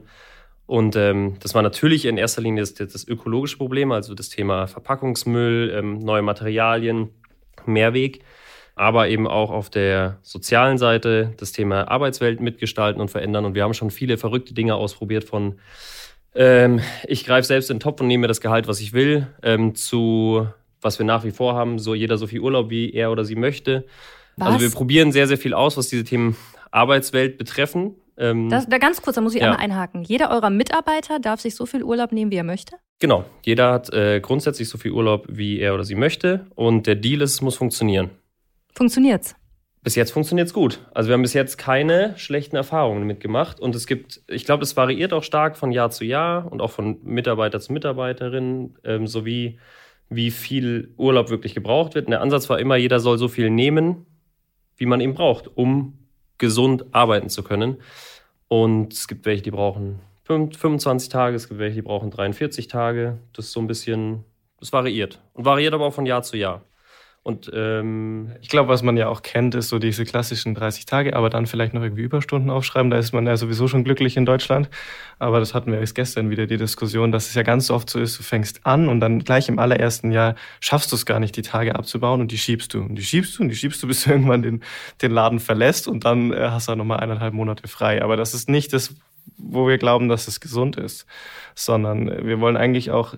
Und 0.67 0.97
ähm, 0.97 1.37
das 1.41 1.55
war 1.55 1.63
natürlich 1.63 2.05
in 2.05 2.17
erster 2.17 2.41
Linie 2.41 2.63
das, 2.63 2.75
das 2.75 3.07
ökologische 3.07 3.57
Problem, 3.57 3.93
also 3.93 4.15
das 4.15 4.29
Thema 4.29 4.67
Verpackungsmüll, 4.67 5.73
ähm, 5.75 5.99
neue 5.99 6.23
Materialien, 6.23 7.11
Mehrweg, 7.67 8.23
aber 8.75 9.09
eben 9.09 9.27
auch 9.27 9.51
auf 9.51 9.71
der 9.71 10.19
sozialen 10.23 10.79
Seite 10.79 11.35
das 11.37 11.53
Thema 11.53 11.89
Arbeitswelt 11.89 12.41
mitgestalten 12.41 13.01
und 13.01 13.11
verändern. 13.11 13.45
Und 13.45 13.55
wir 13.55 13.65
haben 13.65 13.75
schon 13.75 13.91
viele 13.91 14.19
verrückte 14.19 14.55
Dinge 14.55 14.75
ausprobiert 14.75 15.25
von 15.25 15.59
ähm, 16.35 16.81
ich 17.07 17.25
greife 17.27 17.47
selbst 17.47 17.71
in 17.71 17.77
den 17.77 17.81
Topf 17.81 18.01
und 18.01 18.07
nehme 18.07 18.23
mir 18.23 18.29
das 18.29 18.41
Gehalt, 18.41 18.67
was 18.67 18.81
ich 18.81 18.93
will, 18.93 19.27
ähm, 19.43 19.75
zu 19.75 20.47
was 20.81 20.99
wir 20.99 21.07
nach 21.07 21.25
wie 21.25 21.31
vor 21.31 21.55
haben, 21.55 21.79
so 21.79 21.95
jeder 21.95 22.19
so 22.19 22.27
viel 22.27 22.41
Urlaub, 22.41 22.71
wie 22.71 22.93
er 22.93 23.13
oder 23.13 23.25
sie 23.25 23.37
möchte. 23.37 23.85
Was? 24.37 24.49
Also 24.49 24.61
wir 24.61 24.71
probieren 24.71 25.13
sehr, 25.13 25.29
sehr 25.29 25.39
viel 25.39 25.55
aus, 25.55 25.77
was 25.77 25.89
diese 25.89 26.05
Themen 26.05 26.37
Arbeitswelt 26.71 27.39
betreffen. 27.39 27.95
Ähm, 28.17 28.49
das, 28.49 28.67
da 28.67 28.79
ganz 28.79 29.03
kurz, 29.03 29.17
da 29.17 29.21
muss 29.21 29.35
ich 29.35 29.41
ja. 29.41 29.51
einmal 29.51 29.63
einhaken. 29.63 30.03
Jeder 30.03 30.31
eurer 30.31 30.51
Mitarbeiter 30.51 31.21
darf 31.21 31.41
sich 31.41 31.55
so 31.55 31.67
viel 31.67 31.83
Urlaub 31.83 32.13
nehmen, 32.13 32.31
wie 32.31 32.37
er 32.37 32.45
möchte? 32.45 32.77
Genau. 32.99 33.25
Jeder 33.43 33.73
hat 33.73 33.93
äh, 33.93 34.21
grundsätzlich 34.21 34.69
so 34.69 34.79
viel 34.79 34.93
Urlaub, 34.93 35.27
wie 35.29 35.61
er 35.61 35.75
oder 35.75 35.85
sie 35.85 35.95
möchte. 35.95 36.47
Und 36.55 36.87
der 36.87 36.95
Deal 36.95 37.21
ist, 37.21 37.35
es 37.35 37.43
muss 37.43 37.57
funktionieren. 37.57 38.11
Funktioniert's? 38.73 39.35
Bis 39.83 39.97
jetzt 39.97 40.13
funktioniert 40.13 40.47
es 40.47 40.55
gut. 40.55 40.81
Also 40.95 41.09
wir 41.09 41.15
haben 41.15 41.23
bis 41.23 41.33
jetzt 41.33 41.59
keine 41.59 42.17
schlechten 42.17 42.55
Erfahrungen 42.55 43.05
mitgemacht. 43.05 43.59
Und 43.59 43.75
es 43.75 43.87
gibt, 43.87 44.23
ich 44.29 44.45
glaube, 44.45 44.63
es 44.63 44.77
variiert 44.77 45.13
auch 45.13 45.25
stark 45.25 45.57
von 45.57 45.73
Jahr 45.73 45.91
zu 45.91 46.05
Jahr 46.05 46.51
und 46.51 46.61
auch 46.63 46.71
von 46.71 47.03
Mitarbeiter 47.03 47.59
zu 47.59 47.73
Mitarbeiterin, 47.73 48.77
ähm, 48.85 49.09
sowie 49.09 49.59
wie 50.09 50.31
viel 50.31 50.95
Urlaub 50.97 51.31
wirklich 51.31 51.55
gebraucht 51.55 51.95
wird. 51.97 52.07
Und 52.07 52.13
der 52.13 52.21
Ansatz 52.21 52.49
war 52.49 52.61
immer, 52.61 52.77
jeder 52.77 53.01
soll 53.01 53.19
so 53.19 53.27
viel 53.27 53.51
nehmen, 53.51 54.07
wie 54.77 54.87
man 54.87 55.01
ihn 55.01 55.15
braucht, 55.15 55.49
um 55.57 55.99
gesund 56.39 56.87
arbeiten 56.93 57.29
zu 57.29 57.43
können. 57.43 57.79
Und 58.47 58.93
es 58.93 59.09
gibt 59.09 59.27
welche, 59.27 59.43
die 59.43 59.51
brauchen 59.51 60.01
25 60.25 61.09
Tage, 61.09 61.35
es 61.35 61.49
gibt 61.49 61.59
welche, 61.59 61.77
die 61.77 61.83
brauchen 61.83 62.11
43 62.11 62.69
Tage. 62.69 63.19
Das 63.33 63.47
ist 63.47 63.53
so 63.53 63.61
ein 63.61 63.67
bisschen, 63.67 64.25
das 64.61 64.73
variiert. 64.73 65.21
Und 65.33 65.45
variiert 65.45 65.75
aber 65.75 65.87
auch 65.87 65.95
von 65.95 66.07
Jahr 66.07 66.23
zu 66.23 66.37
Jahr. 66.37 66.63
Und 67.25 67.49
ähm, 67.55 68.33
ich 68.41 68.49
glaube, 68.49 68.69
was 68.69 68.83
man 68.83 68.97
ja 68.97 69.07
auch 69.07 69.23
kennt, 69.23 69.55
ist 69.55 69.69
so 69.69 69.79
diese 69.79 70.05
klassischen 70.05 70.55
30 70.57 70.87
Tage, 70.87 71.15
aber 71.15 71.31
dann 71.31 71.47
vielleicht 71.47 71.73
noch 71.73 71.83
irgendwie 71.83 72.03
Überstunden 72.03 72.51
aufschreiben. 72.51 72.91
Da 72.91 72.99
ist 72.99 73.13
man 73.13 73.29
ja 73.29 73.37
sowieso 73.37 73.69
schon 73.69 73.85
glücklich 73.85 74.17
in 74.17 74.27
Deutschland. 74.27 74.69
Aber 75.21 75.39
das 75.39 75.55
hatten 75.55 75.71
wir 75.71 75.79
jetzt 75.79 75.95
gestern 75.95 76.31
wieder 76.31 76.49
die 76.49 76.57
Diskussion, 76.57 77.13
dass 77.13 77.29
es 77.29 77.35
ja 77.35 77.45
ganz 77.45 77.71
oft 77.71 77.89
so 77.89 78.01
ist, 78.01 78.19
du 78.19 78.25
fängst 78.25 78.67
an 78.67 78.89
und 78.89 78.99
dann 78.99 79.21
gleich 79.21 79.49
im 79.49 79.61
allerersten 79.61 80.11
Jahr 80.11 80.35
schaffst 80.59 80.91
du 80.91 80.97
es 80.97 81.07
gar 81.07 81.21
nicht, 81.21 81.37
die 81.37 81.43
Tage 81.43 81.77
abzubauen 81.77 82.21
und 82.21 82.33
die 82.33 82.39
schiebst 82.39 82.75
du. 82.75 82.81
Und 82.81 82.97
die 82.97 83.05
schiebst 83.05 83.39
du 83.39 83.45
und 83.45 83.51
die 83.51 83.57
schiebst 83.57 83.81
du, 83.85 83.87
bis 83.93 84.03
du 84.03 84.11
irgendwann 84.11 84.43
den, 84.43 84.65
den 85.01 85.13
Laden 85.13 85.39
verlässt 85.39 85.87
und 85.87 86.05
dann 86.05 86.33
äh, 86.33 86.49
hast 86.51 86.69
du 86.69 86.75
nochmal 86.75 86.99
eineinhalb 86.99 87.35
Monate 87.35 87.69
frei. 87.69 88.03
Aber 88.03 88.17
das 88.17 88.35
ist 88.35 88.49
nicht 88.49 88.73
das, 88.73 88.97
wo 89.37 89.69
wir 89.69 89.79
glauben, 89.79 90.09
dass 90.09 90.27
es 90.27 90.41
gesund 90.41 90.77
ist, 90.77 91.07
sondern 91.55 92.27
wir 92.27 92.41
wollen 92.41 92.57
eigentlich 92.57 92.91
auch 92.91 93.15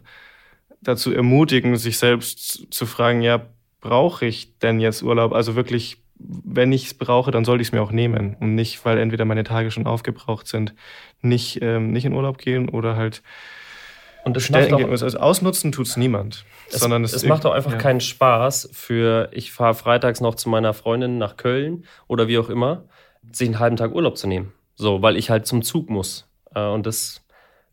dazu 0.83 1.11
ermutigen, 1.11 1.77
sich 1.77 1.97
selbst 1.97 2.67
zu 2.71 2.85
fragen, 2.85 3.23
ja, 3.23 3.47
brauche 3.85 4.27
ich 4.27 4.59
denn 4.59 4.81
jetzt 4.81 5.03
Urlaub? 5.03 5.33
Also 5.33 5.55
wirklich, 5.55 5.99
wenn 6.17 6.73
ich 6.73 6.87
es 6.87 6.95
brauche, 6.95 7.31
dann 7.31 7.45
sollte 7.45 7.63
ich 7.63 7.69
es 7.69 7.73
mir 7.73 7.83
auch 7.83 7.93
nehmen 7.93 8.37
und 8.41 8.55
nicht, 8.55 8.85
weil 8.85 8.99
entweder 8.99 9.25
meine 9.25 9.45
Tage 9.45 9.71
schon 9.71 9.87
aufgebraucht 9.87 10.49
sind, 10.49 10.75
nicht, 11.21 11.61
ähm, 11.63 11.93
nicht 11.93 12.07
in 12.07 12.15
Urlaub 12.15 12.39
gehen 12.39 12.69
oder 12.69 12.97
halt 12.97 13.23
und 14.25 14.37
das 14.37 14.49
macht 14.49 14.73
auch, 14.73 14.89
also 14.89 15.19
ausnutzen 15.19 15.71
tut 15.71 15.87
es 15.87 15.99
niemand. 15.99 16.47
Es, 16.71 16.81
sondern 16.81 17.05
es, 17.05 17.13
es 17.13 17.27
macht 17.27 17.45
auch 17.45 17.53
einfach 17.53 17.73
ja. 17.73 17.79
keinen 17.79 18.01
Spaß 18.01 18.71
für, 18.73 19.29
ich 19.33 19.53
fahre 19.53 19.75
freitags 19.75 20.23
noch 20.23 20.35
zu 20.35 20.49
meiner 20.49 20.73
Freundin 20.73 21.19
nach 21.19 21.37
Köln 21.37 21.85
oder 22.09 22.27
wie 22.27 22.39
auch 22.39 22.49
immer, 22.49 22.85
sich 23.33 23.49
einen 23.49 23.59
halben 23.59 23.77
Tag 23.77 23.95
Urlaub 23.95 24.17
zu 24.17 24.27
nehmen. 24.27 24.55
So, 24.77 25.03
weil 25.03 25.19
ich 25.19 25.29
halt 25.29 25.47
zum 25.47 25.61
Zug 25.61 25.91
muss. 25.91 26.27
Äh, 26.55 26.67
und 26.67 26.87
das, 26.87 27.23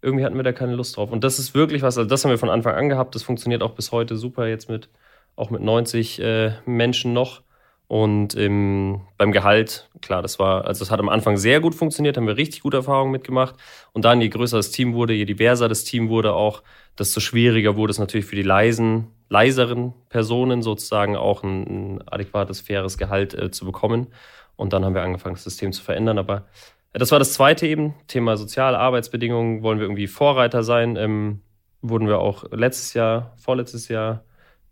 irgendwie 0.02 0.26
hatten 0.26 0.36
wir 0.36 0.44
da 0.44 0.52
keine 0.52 0.76
Lust 0.76 0.98
drauf. 0.98 1.10
Und 1.10 1.24
das 1.24 1.40
ist 1.40 1.56
wirklich 1.56 1.84
was, 1.84 1.98
also 1.98 2.10
das 2.10 2.26
haben 2.26 2.32
wir 2.32 2.38
von 2.38 2.50
Anfang 2.50 2.76
an 2.76 2.90
gehabt. 2.90 3.16
Das 3.16 3.24
funktioniert 3.24 3.64
auch 3.64 3.72
bis 3.72 3.94
heute 3.94 4.18
super 4.18 4.46
jetzt 4.48 4.70
mit 4.70 4.90
auch 5.36 5.50
mit 5.50 5.62
90 5.62 6.22
äh, 6.22 6.52
Menschen 6.66 7.14
noch. 7.14 7.42
Und 7.88 8.36
im, 8.36 9.02
beim 9.18 9.34
Gehalt, 9.34 9.90
klar, 10.02 10.22
das 10.22 10.40
war, 10.40 10.64
also 10.64 10.80
das 10.80 10.92
hat 10.92 11.02
am 11.02 11.10
Anfang 11.10 11.36
sehr 11.36 11.60
gut 11.60 11.76
funktioniert, 11.76 12.16
haben 12.16 12.26
wir 12.26 12.38
richtig 12.38 12.62
gute 12.62 12.78
Erfahrungen 12.78 13.12
mitgemacht. 13.12 13.56
Und 13.92 14.06
dann, 14.06 14.22
je 14.22 14.30
größer 14.30 14.56
das 14.56 14.72
Team 14.72 14.94
wurde, 14.94 15.14
je 15.14 15.26
diverser 15.26 15.68
das 15.68 15.84
Team 15.84 16.08
wurde 16.08 16.34
auch, 16.34 16.64
desto 16.98 17.20
schwieriger 17.20 17.76
wurde 17.76 17.92
es 17.92 18.00
natürlich 18.00 18.26
für 18.26 18.38
die 18.38 18.44
leisen, 18.44 19.08
leiseren 19.28 19.94
Personen 20.08 20.62
sozusagen 20.62 21.18
auch 21.18 21.44
ein, 21.44 21.64
ein 21.64 22.08
adäquates, 22.08 22.62
faires 22.62 22.98
Gehalt 22.98 23.34
äh, 23.34 23.52
zu 23.52 23.66
bekommen. 23.66 24.08
Und 24.56 24.72
dann 24.72 24.86
haben 24.86 24.96
wir 24.96 25.04
angefangen, 25.04 25.36
das 25.36 25.44
System 25.44 25.74
zu 25.74 25.84
verändern. 25.84 26.18
Aber 26.18 26.46
äh, 26.94 27.00
das 27.00 27.12
war 27.12 27.20
das 27.20 27.34
zweite 27.34 27.68
eben, 27.68 27.94
Thema 28.08 28.38
soziale 28.38 28.80
Arbeitsbedingungen, 28.80 29.64
wollen 29.64 29.80
wir 29.80 29.86
irgendwie 29.86 30.08
Vorreiter 30.08 30.64
sein. 30.64 30.96
Ähm, 30.96 31.42
wurden 31.82 32.08
wir 32.08 32.20
auch 32.20 32.46
letztes 32.52 32.94
Jahr, 32.94 33.34
vorletztes 33.38 33.90
Jahr 33.90 34.24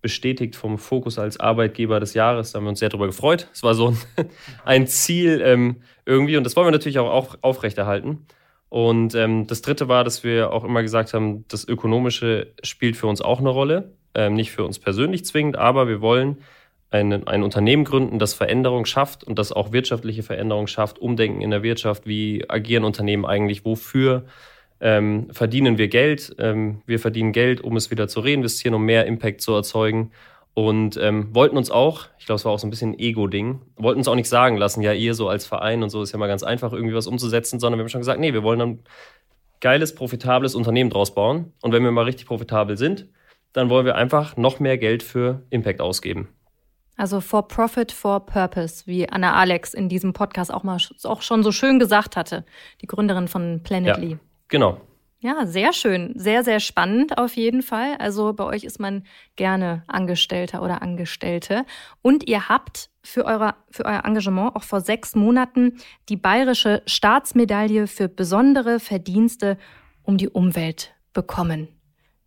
bestätigt 0.01 0.55
vom 0.55 0.77
Fokus 0.77 1.19
als 1.19 1.39
Arbeitgeber 1.39 1.99
des 1.99 2.13
Jahres. 2.13 2.51
Da 2.51 2.57
haben 2.57 2.65
wir 2.65 2.69
uns 2.69 2.79
sehr 2.79 2.89
darüber 2.89 3.07
gefreut. 3.07 3.47
Es 3.53 3.63
war 3.63 3.73
so 3.73 3.89
ein, 3.89 3.97
ein 4.65 4.87
Ziel 4.87 5.41
ähm, 5.43 5.77
irgendwie 6.05 6.37
und 6.37 6.43
das 6.43 6.55
wollen 6.55 6.67
wir 6.67 6.71
natürlich 6.71 6.99
auch 6.99 7.09
auf, 7.09 7.37
aufrechterhalten. 7.41 8.25
Und 8.69 9.15
ähm, 9.15 9.47
das 9.47 9.61
Dritte 9.61 9.87
war, 9.87 10.03
dass 10.03 10.23
wir 10.23 10.53
auch 10.53 10.63
immer 10.63 10.83
gesagt 10.83 11.13
haben, 11.13 11.45
das 11.47 11.67
Ökonomische 11.67 12.53
spielt 12.63 12.95
für 12.95 13.07
uns 13.07 13.21
auch 13.21 13.39
eine 13.39 13.49
Rolle. 13.49 13.93
Ähm, 14.13 14.33
nicht 14.33 14.51
für 14.51 14.63
uns 14.63 14.79
persönlich 14.79 15.25
zwingend, 15.25 15.57
aber 15.57 15.87
wir 15.87 16.01
wollen 16.01 16.37
ein, 16.91 17.27
ein 17.27 17.43
Unternehmen 17.43 17.83
gründen, 17.83 18.19
das 18.19 18.33
Veränderung 18.33 18.85
schafft 18.85 19.23
und 19.23 19.37
das 19.37 19.51
auch 19.51 19.71
wirtschaftliche 19.71 20.23
Veränderung 20.23 20.67
schafft, 20.67 20.99
Umdenken 20.99 21.41
in 21.41 21.51
der 21.51 21.61
Wirtschaft, 21.61 22.07
wie 22.07 22.45
agieren 22.49 22.83
Unternehmen 22.83 23.25
eigentlich, 23.25 23.65
wofür 23.65 24.25
ähm, 24.81 25.27
verdienen 25.31 25.77
wir 25.77 25.87
Geld. 25.87 26.35
Ähm, 26.39 26.81
wir 26.85 26.99
verdienen 26.99 27.31
Geld, 27.31 27.61
um 27.61 27.75
es 27.75 27.91
wieder 27.91 28.07
zu 28.07 28.21
reinvestieren, 28.21 28.75
um 28.75 28.83
mehr 28.83 29.05
Impact 29.05 29.41
zu 29.41 29.53
erzeugen. 29.53 30.11
Und 30.53 30.97
ähm, 30.97 31.33
wollten 31.33 31.57
uns 31.57 31.71
auch, 31.71 32.07
ich 32.17 32.25
glaube, 32.25 32.37
es 32.37 32.45
war 32.45 32.51
auch 32.51 32.59
so 32.59 32.67
ein 32.67 32.69
bisschen 32.69 32.91
ein 32.91 32.99
Ego-Ding, 32.99 33.61
wollten 33.77 33.99
uns 33.99 34.07
auch 34.07 34.15
nicht 34.15 34.27
sagen 34.27 34.57
lassen, 34.57 34.81
ja, 34.81 34.91
ihr 34.91 35.13
so 35.13 35.29
als 35.29 35.45
Verein 35.45 35.83
und 35.83 35.89
so 35.89 36.01
ist 36.01 36.11
ja 36.11 36.19
mal 36.19 36.27
ganz 36.27 36.43
einfach, 36.43 36.73
irgendwie 36.73 36.95
was 36.95 37.07
umzusetzen, 37.07 37.59
sondern 37.59 37.79
wir 37.79 37.83
haben 37.83 37.89
schon 37.89 38.01
gesagt, 38.01 38.19
nee, 38.19 38.33
wir 38.33 38.43
wollen 38.43 38.61
ein 38.61 38.79
geiles, 39.61 39.95
profitables 39.95 40.55
Unternehmen 40.55 40.89
draus 40.89 41.13
bauen. 41.13 41.53
Und 41.61 41.71
wenn 41.71 41.83
wir 41.83 41.91
mal 41.91 42.05
richtig 42.05 42.27
profitabel 42.27 42.77
sind, 42.77 43.07
dann 43.53 43.69
wollen 43.69 43.85
wir 43.85 43.95
einfach 43.95 44.37
noch 44.37 44.59
mehr 44.59 44.77
Geld 44.77 45.03
für 45.03 45.43
Impact 45.49 45.81
ausgeben. 45.81 46.29
Also 46.97 47.21
for 47.21 47.47
profit, 47.47 47.93
for 47.93 48.25
purpose, 48.25 48.85
wie 48.85 49.07
Anna 49.07 49.33
Alex 49.33 49.73
in 49.73 49.87
diesem 49.87 50.11
Podcast 50.11 50.53
auch 50.53 50.63
mal 50.63 50.77
auch 51.03 51.21
schon 51.21 51.43
so 51.43 51.53
schön 51.53 51.79
gesagt 51.79 52.17
hatte, 52.17 52.43
die 52.81 52.87
Gründerin 52.87 53.29
von 53.29 53.61
Planetly. 53.63 54.11
Ja. 54.11 54.19
Genau. 54.49 54.81
Ja, 55.21 55.45
sehr 55.45 55.73
schön. 55.73 56.13
Sehr, 56.15 56.45
sehr 56.45 56.61
spannend 56.61 57.17
auf 57.17 57.35
jeden 57.35 57.61
Fall. 57.61 57.95
Also 57.99 58.31
bei 58.31 58.45
euch 58.45 58.63
ist 58.63 58.79
man 58.79 59.03
gerne 59.35 59.83
Angestellter 59.87 60.61
oder 60.61 60.81
Angestellte. 60.81 61.65
Und 62.01 62.29
ihr 62.29 62.47
habt 62.47 62.89
für, 63.03 63.25
eure, 63.25 63.55
für 63.69 63.83
euer 63.83 64.05
Engagement 64.05 64.55
auch 64.55 64.63
vor 64.63 64.79
sechs 64.79 65.15
Monaten 65.15 65.77
die 66.07 66.15
Bayerische 66.15 66.83
Staatsmedaille 66.85 67.87
für 67.87 68.07
besondere 68.07 68.79
Verdienste 68.79 69.57
um 70.03 70.17
die 70.17 70.29
Umwelt 70.29 70.93
bekommen. 71.11 71.67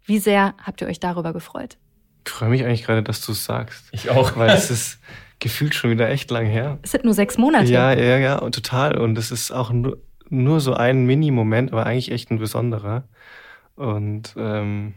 Wie 0.04 0.18
sehr 0.18 0.54
habt 0.62 0.82
ihr 0.82 0.86
euch 0.86 1.00
darüber 1.00 1.32
gefreut? 1.32 1.78
Ich 2.26 2.32
freue 2.32 2.50
mich 2.50 2.62
eigentlich 2.62 2.84
gerade, 2.84 3.02
dass 3.02 3.24
du 3.24 3.32
es 3.32 3.44
sagst. 3.44 3.86
Ich 3.92 4.10
auch. 4.10 4.36
Weil 4.36 4.50
es 4.50 4.70
ist 4.70 4.98
gefühlt 5.38 5.74
schon 5.74 5.90
wieder 5.90 6.10
echt 6.10 6.30
lang 6.30 6.44
her. 6.44 6.78
Es 6.82 6.90
sind 6.90 7.04
nur 7.04 7.14
sechs 7.14 7.38
Monate. 7.38 7.72
Ja, 7.72 7.92
ja, 7.92 8.18
ja, 8.18 8.38
total. 8.50 8.98
Und 8.98 9.16
es 9.16 9.30
ist 9.30 9.50
auch 9.50 9.70
nur 9.70 9.98
nur 10.32 10.60
so 10.60 10.74
ein 10.74 11.04
Mini-Moment, 11.06 11.72
aber 11.72 11.86
eigentlich 11.86 12.10
echt 12.10 12.30
ein 12.30 12.38
besonderer. 12.38 13.04
Und 13.76 14.34
ähm, 14.36 14.94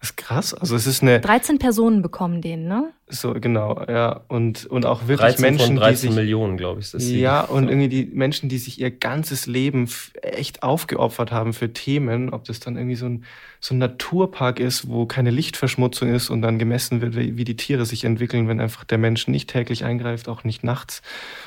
ist 0.00 0.16
krass. 0.16 0.54
Also 0.54 0.76
es 0.76 0.86
ist 0.86 1.02
eine. 1.02 1.20
13 1.20 1.58
Personen 1.58 2.02
bekommen 2.02 2.40
den, 2.40 2.68
ne? 2.68 2.92
So, 3.08 3.32
genau, 3.34 3.84
ja. 3.88 4.20
Und, 4.28 4.64
und 4.66 4.86
auch 4.86 5.02
wirklich 5.08 5.36
13 5.36 5.42
Menschen, 5.42 5.66
von 5.66 5.76
13 5.76 5.92
die 5.92 6.06
sich. 6.06 6.10
Millionen, 6.14 6.56
glaube 6.56 6.78
ich, 6.78 6.86
ist 6.86 6.94
das 6.94 7.10
Ja, 7.10 7.40
und 7.40 7.64
so. 7.64 7.70
irgendwie 7.70 7.88
die 7.88 8.04
Menschen, 8.04 8.48
die 8.48 8.58
sich 8.58 8.80
ihr 8.80 8.92
ganzes 8.92 9.46
Leben 9.46 9.90
echt 10.22 10.62
aufgeopfert 10.62 11.32
haben 11.32 11.52
für 11.52 11.72
Themen, 11.72 12.30
ob 12.30 12.44
das 12.44 12.60
dann 12.60 12.76
irgendwie 12.76 12.94
so 12.94 13.06
ein, 13.06 13.24
so 13.58 13.74
ein 13.74 13.78
Naturpark 13.78 14.60
ist, 14.60 14.88
wo 14.88 15.06
keine 15.06 15.30
Lichtverschmutzung 15.30 16.14
ist 16.14 16.30
und 16.30 16.42
dann 16.42 16.60
gemessen 16.60 17.00
wird, 17.00 17.16
wie, 17.16 17.36
wie 17.36 17.44
die 17.44 17.56
Tiere 17.56 17.84
sich 17.84 18.04
entwickeln, 18.04 18.46
wenn 18.46 18.60
einfach 18.60 18.84
der 18.84 18.98
Mensch 18.98 19.26
nicht 19.26 19.50
täglich 19.50 19.84
eingreift, 19.84 20.28
auch 20.28 20.44
nicht 20.44 20.62
nachts 20.62 21.02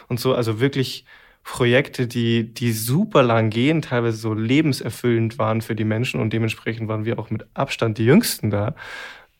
und 0.09 0.19
so. 0.19 0.35
Also 0.35 0.59
wirklich 0.59 1.05
Projekte, 1.43 2.07
die, 2.07 2.53
die 2.53 2.71
super 2.71 3.23
lang 3.23 3.49
gehen, 3.49 3.81
teilweise 3.81 4.17
so 4.17 4.33
lebenserfüllend 4.33 5.39
waren 5.39 5.61
für 5.61 5.75
die 5.75 5.83
Menschen 5.83 6.21
und 6.21 6.31
dementsprechend 6.33 6.87
waren 6.87 7.05
wir 7.05 7.17
auch 7.19 7.29
mit 7.29 7.45
Abstand 7.53 7.97
die 7.97 8.05
Jüngsten 8.05 8.51
da. 8.51 8.75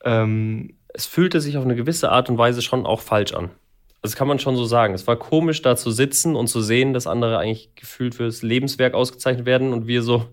Ähm, 0.04 0.74
es 0.92 1.06
fühlte 1.06 1.40
sich 1.40 1.56
auf 1.56 1.64
eine 1.64 1.76
gewisse 1.76 2.10
Art 2.10 2.28
und 2.28 2.38
Weise 2.38 2.60
schon 2.60 2.86
auch 2.86 3.00
falsch 3.00 3.32
an. 3.32 3.50
Das 4.02 4.16
kann 4.16 4.26
man 4.26 4.40
schon 4.40 4.56
so 4.56 4.64
sagen. 4.64 4.94
Es 4.94 5.06
war 5.06 5.16
komisch, 5.16 5.62
da 5.62 5.76
zu 5.76 5.92
sitzen 5.92 6.34
und 6.34 6.48
zu 6.48 6.60
sehen, 6.60 6.92
dass 6.92 7.06
andere 7.06 7.38
eigentlich 7.38 7.74
gefühlt 7.76 8.16
fürs 8.16 8.42
Lebenswerk 8.42 8.94
ausgezeichnet 8.94 9.46
werden 9.46 9.72
und 9.72 9.86
wir 9.86 10.02
so 10.02 10.26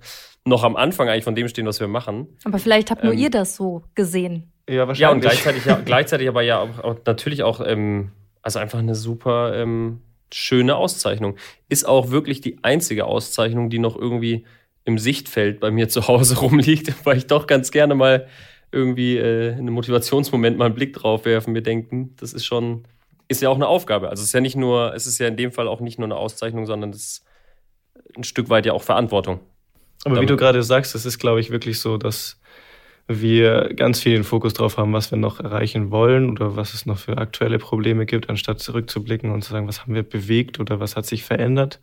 noch 0.46 0.64
am 0.64 0.76
Anfang 0.76 1.08
eigentlich 1.08 1.24
von 1.24 1.36
dem 1.36 1.48
stehen, 1.48 1.68
was 1.68 1.80
wir 1.80 1.88
machen. 1.88 2.28
Aber 2.46 2.58
vielleicht 2.58 2.90
habt 2.90 3.04
nur 3.04 3.14
ähm, 3.14 3.20
ihr 3.20 3.30
das 3.30 3.56
so 3.56 3.84
gesehen. 3.94 4.52
Ja, 4.68 4.88
wahrscheinlich. 4.88 5.00
Ja, 5.00 5.12
und 5.12 5.22
gleichzeitig, 5.22 5.66
ja, 5.66 5.80
gleichzeitig 5.86 6.28
aber 6.28 6.42
ja 6.42 6.60
auch, 6.60 6.80
auch 6.80 6.96
natürlich 7.06 7.44
auch, 7.44 7.62
ähm, 7.64 8.12
also 8.42 8.58
einfach 8.58 8.80
eine 8.80 8.96
super 8.96 9.56
ähm, 9.56 10.02
schöne 10.34 10.76
Auszeichnung. 10.76 11.38
Ist 11.68 11.88
auch 11.88 12.12
wirklich 12.12 12.42
die 12.42 12.58
einzige 12.64 13.06
Auszeichnung, 13.06 13.70
die 13.70 13.80
noch 13.80 13.96
irgendwie 13.96 14.46
im 14.86 14.98
Sichtfeld 14.98 15.60
bei 15.60 15.72
mir 15.72 15.90
zu 15.90 16.08
Hause 16.08 16.38
rumliegt, 16.40 16.94
weil 17.06 17.18
ich 17.18 17.28
doch 17.28 17.48
ganz 17.48 17.72
gerne 17.72 17.96
mal 17.96 18.28
irgendwie 18.72 19.18
äh, 19.18 19.52
in 19.54 19.60
einem 19.60 19.74
Motivationsmoment 19.74 20.58
mal 20.58 20.66
einen 20.66 20.76
Blick 20.76 20.94
drauf 20.94 21.26
werfen, 21.26 21.54
mir 21.54 21.64
denken, 21.64 22.16
das 22.18 22.34
ist 22.34 22.46
schon, 22.46 22.84
ist 23.28 23.42
ja 23.42 23.50
auch 23.50 23.56
eine 23.56 23.68
Aufgabe. 23.68 24.10
Also 24.10 24.22
es 24.22 24.30
ist 24.30 24.34
ja 24.34 24.42
nicht 24.42 24.56
nur, 24.56 24.94
es 24.94 25.08
ist 25.08 25.18
ja 25.20 25.28
in 25.28 25.38
dem 25.38 25.52
Fall 25.52 25.68
auch 25.68 25.80
nicht 25.80 25.98
nur 25.98 26.06
eine 26.06 26.16
Auszeichnung, 26.16 26.66
sondern 26.66 26.92
es 26.92 26.98
ist 26.98 27.26
ein 28.16 28.24
Stück 28.24 28.50
weit 28.50 28.66
ja 28.66 28.74
auch 28.74 28.84
Verantwortung. 28.84 29.40
Aber 30.06 30.16
Damit. 30.16 30.30
wie 30.30 30.34
du 30.34 30.38
gerade 30.38 30.64
sagst, 30.64 30.96
es 30.96 31.06
ist, 31.06 31.20
glaube 31.20 31.40
ich, 31.40 31.50
wirklich 31.50 31.80
so, 31.80 31.98
dass 31.98 32.40
wir 33.10 33.74
ganz 33.76 34.02
viel 34.02 34.14
den 34.14 34.24
Fokus 34.24 34.54
drauf 34.54 34.78
haben, 34.78 34.94
was 34.94 35.10
wir 35.10 35.18
noch 35.18 35.40
erreichen 35.40 35.90
wollen 35.90 36.30
oder 36.30 36.56
was 36.56 36.76
es 36.76 36.86
noch 36.86 37.00
für 37.00 37.18
aktuelle 37.18 37.58
Probleme 37.58 38.06
gibt, 38.06 38.30
anstatt 38.30 38.60
zurückzublicken 38.60 39.32
und 39.32 39.44
zu 39.44 39.52
sagen, 39.52 39.68
was 39.68 39.82
haben 39.82 39.96
wir 39.96 40.04
bewegt 40.04 40.60
oder 40.60 40.80
was 40.80 40.96
hat 40.96 41.08
sich 41.08 41.24
verändert. 41.24 41.80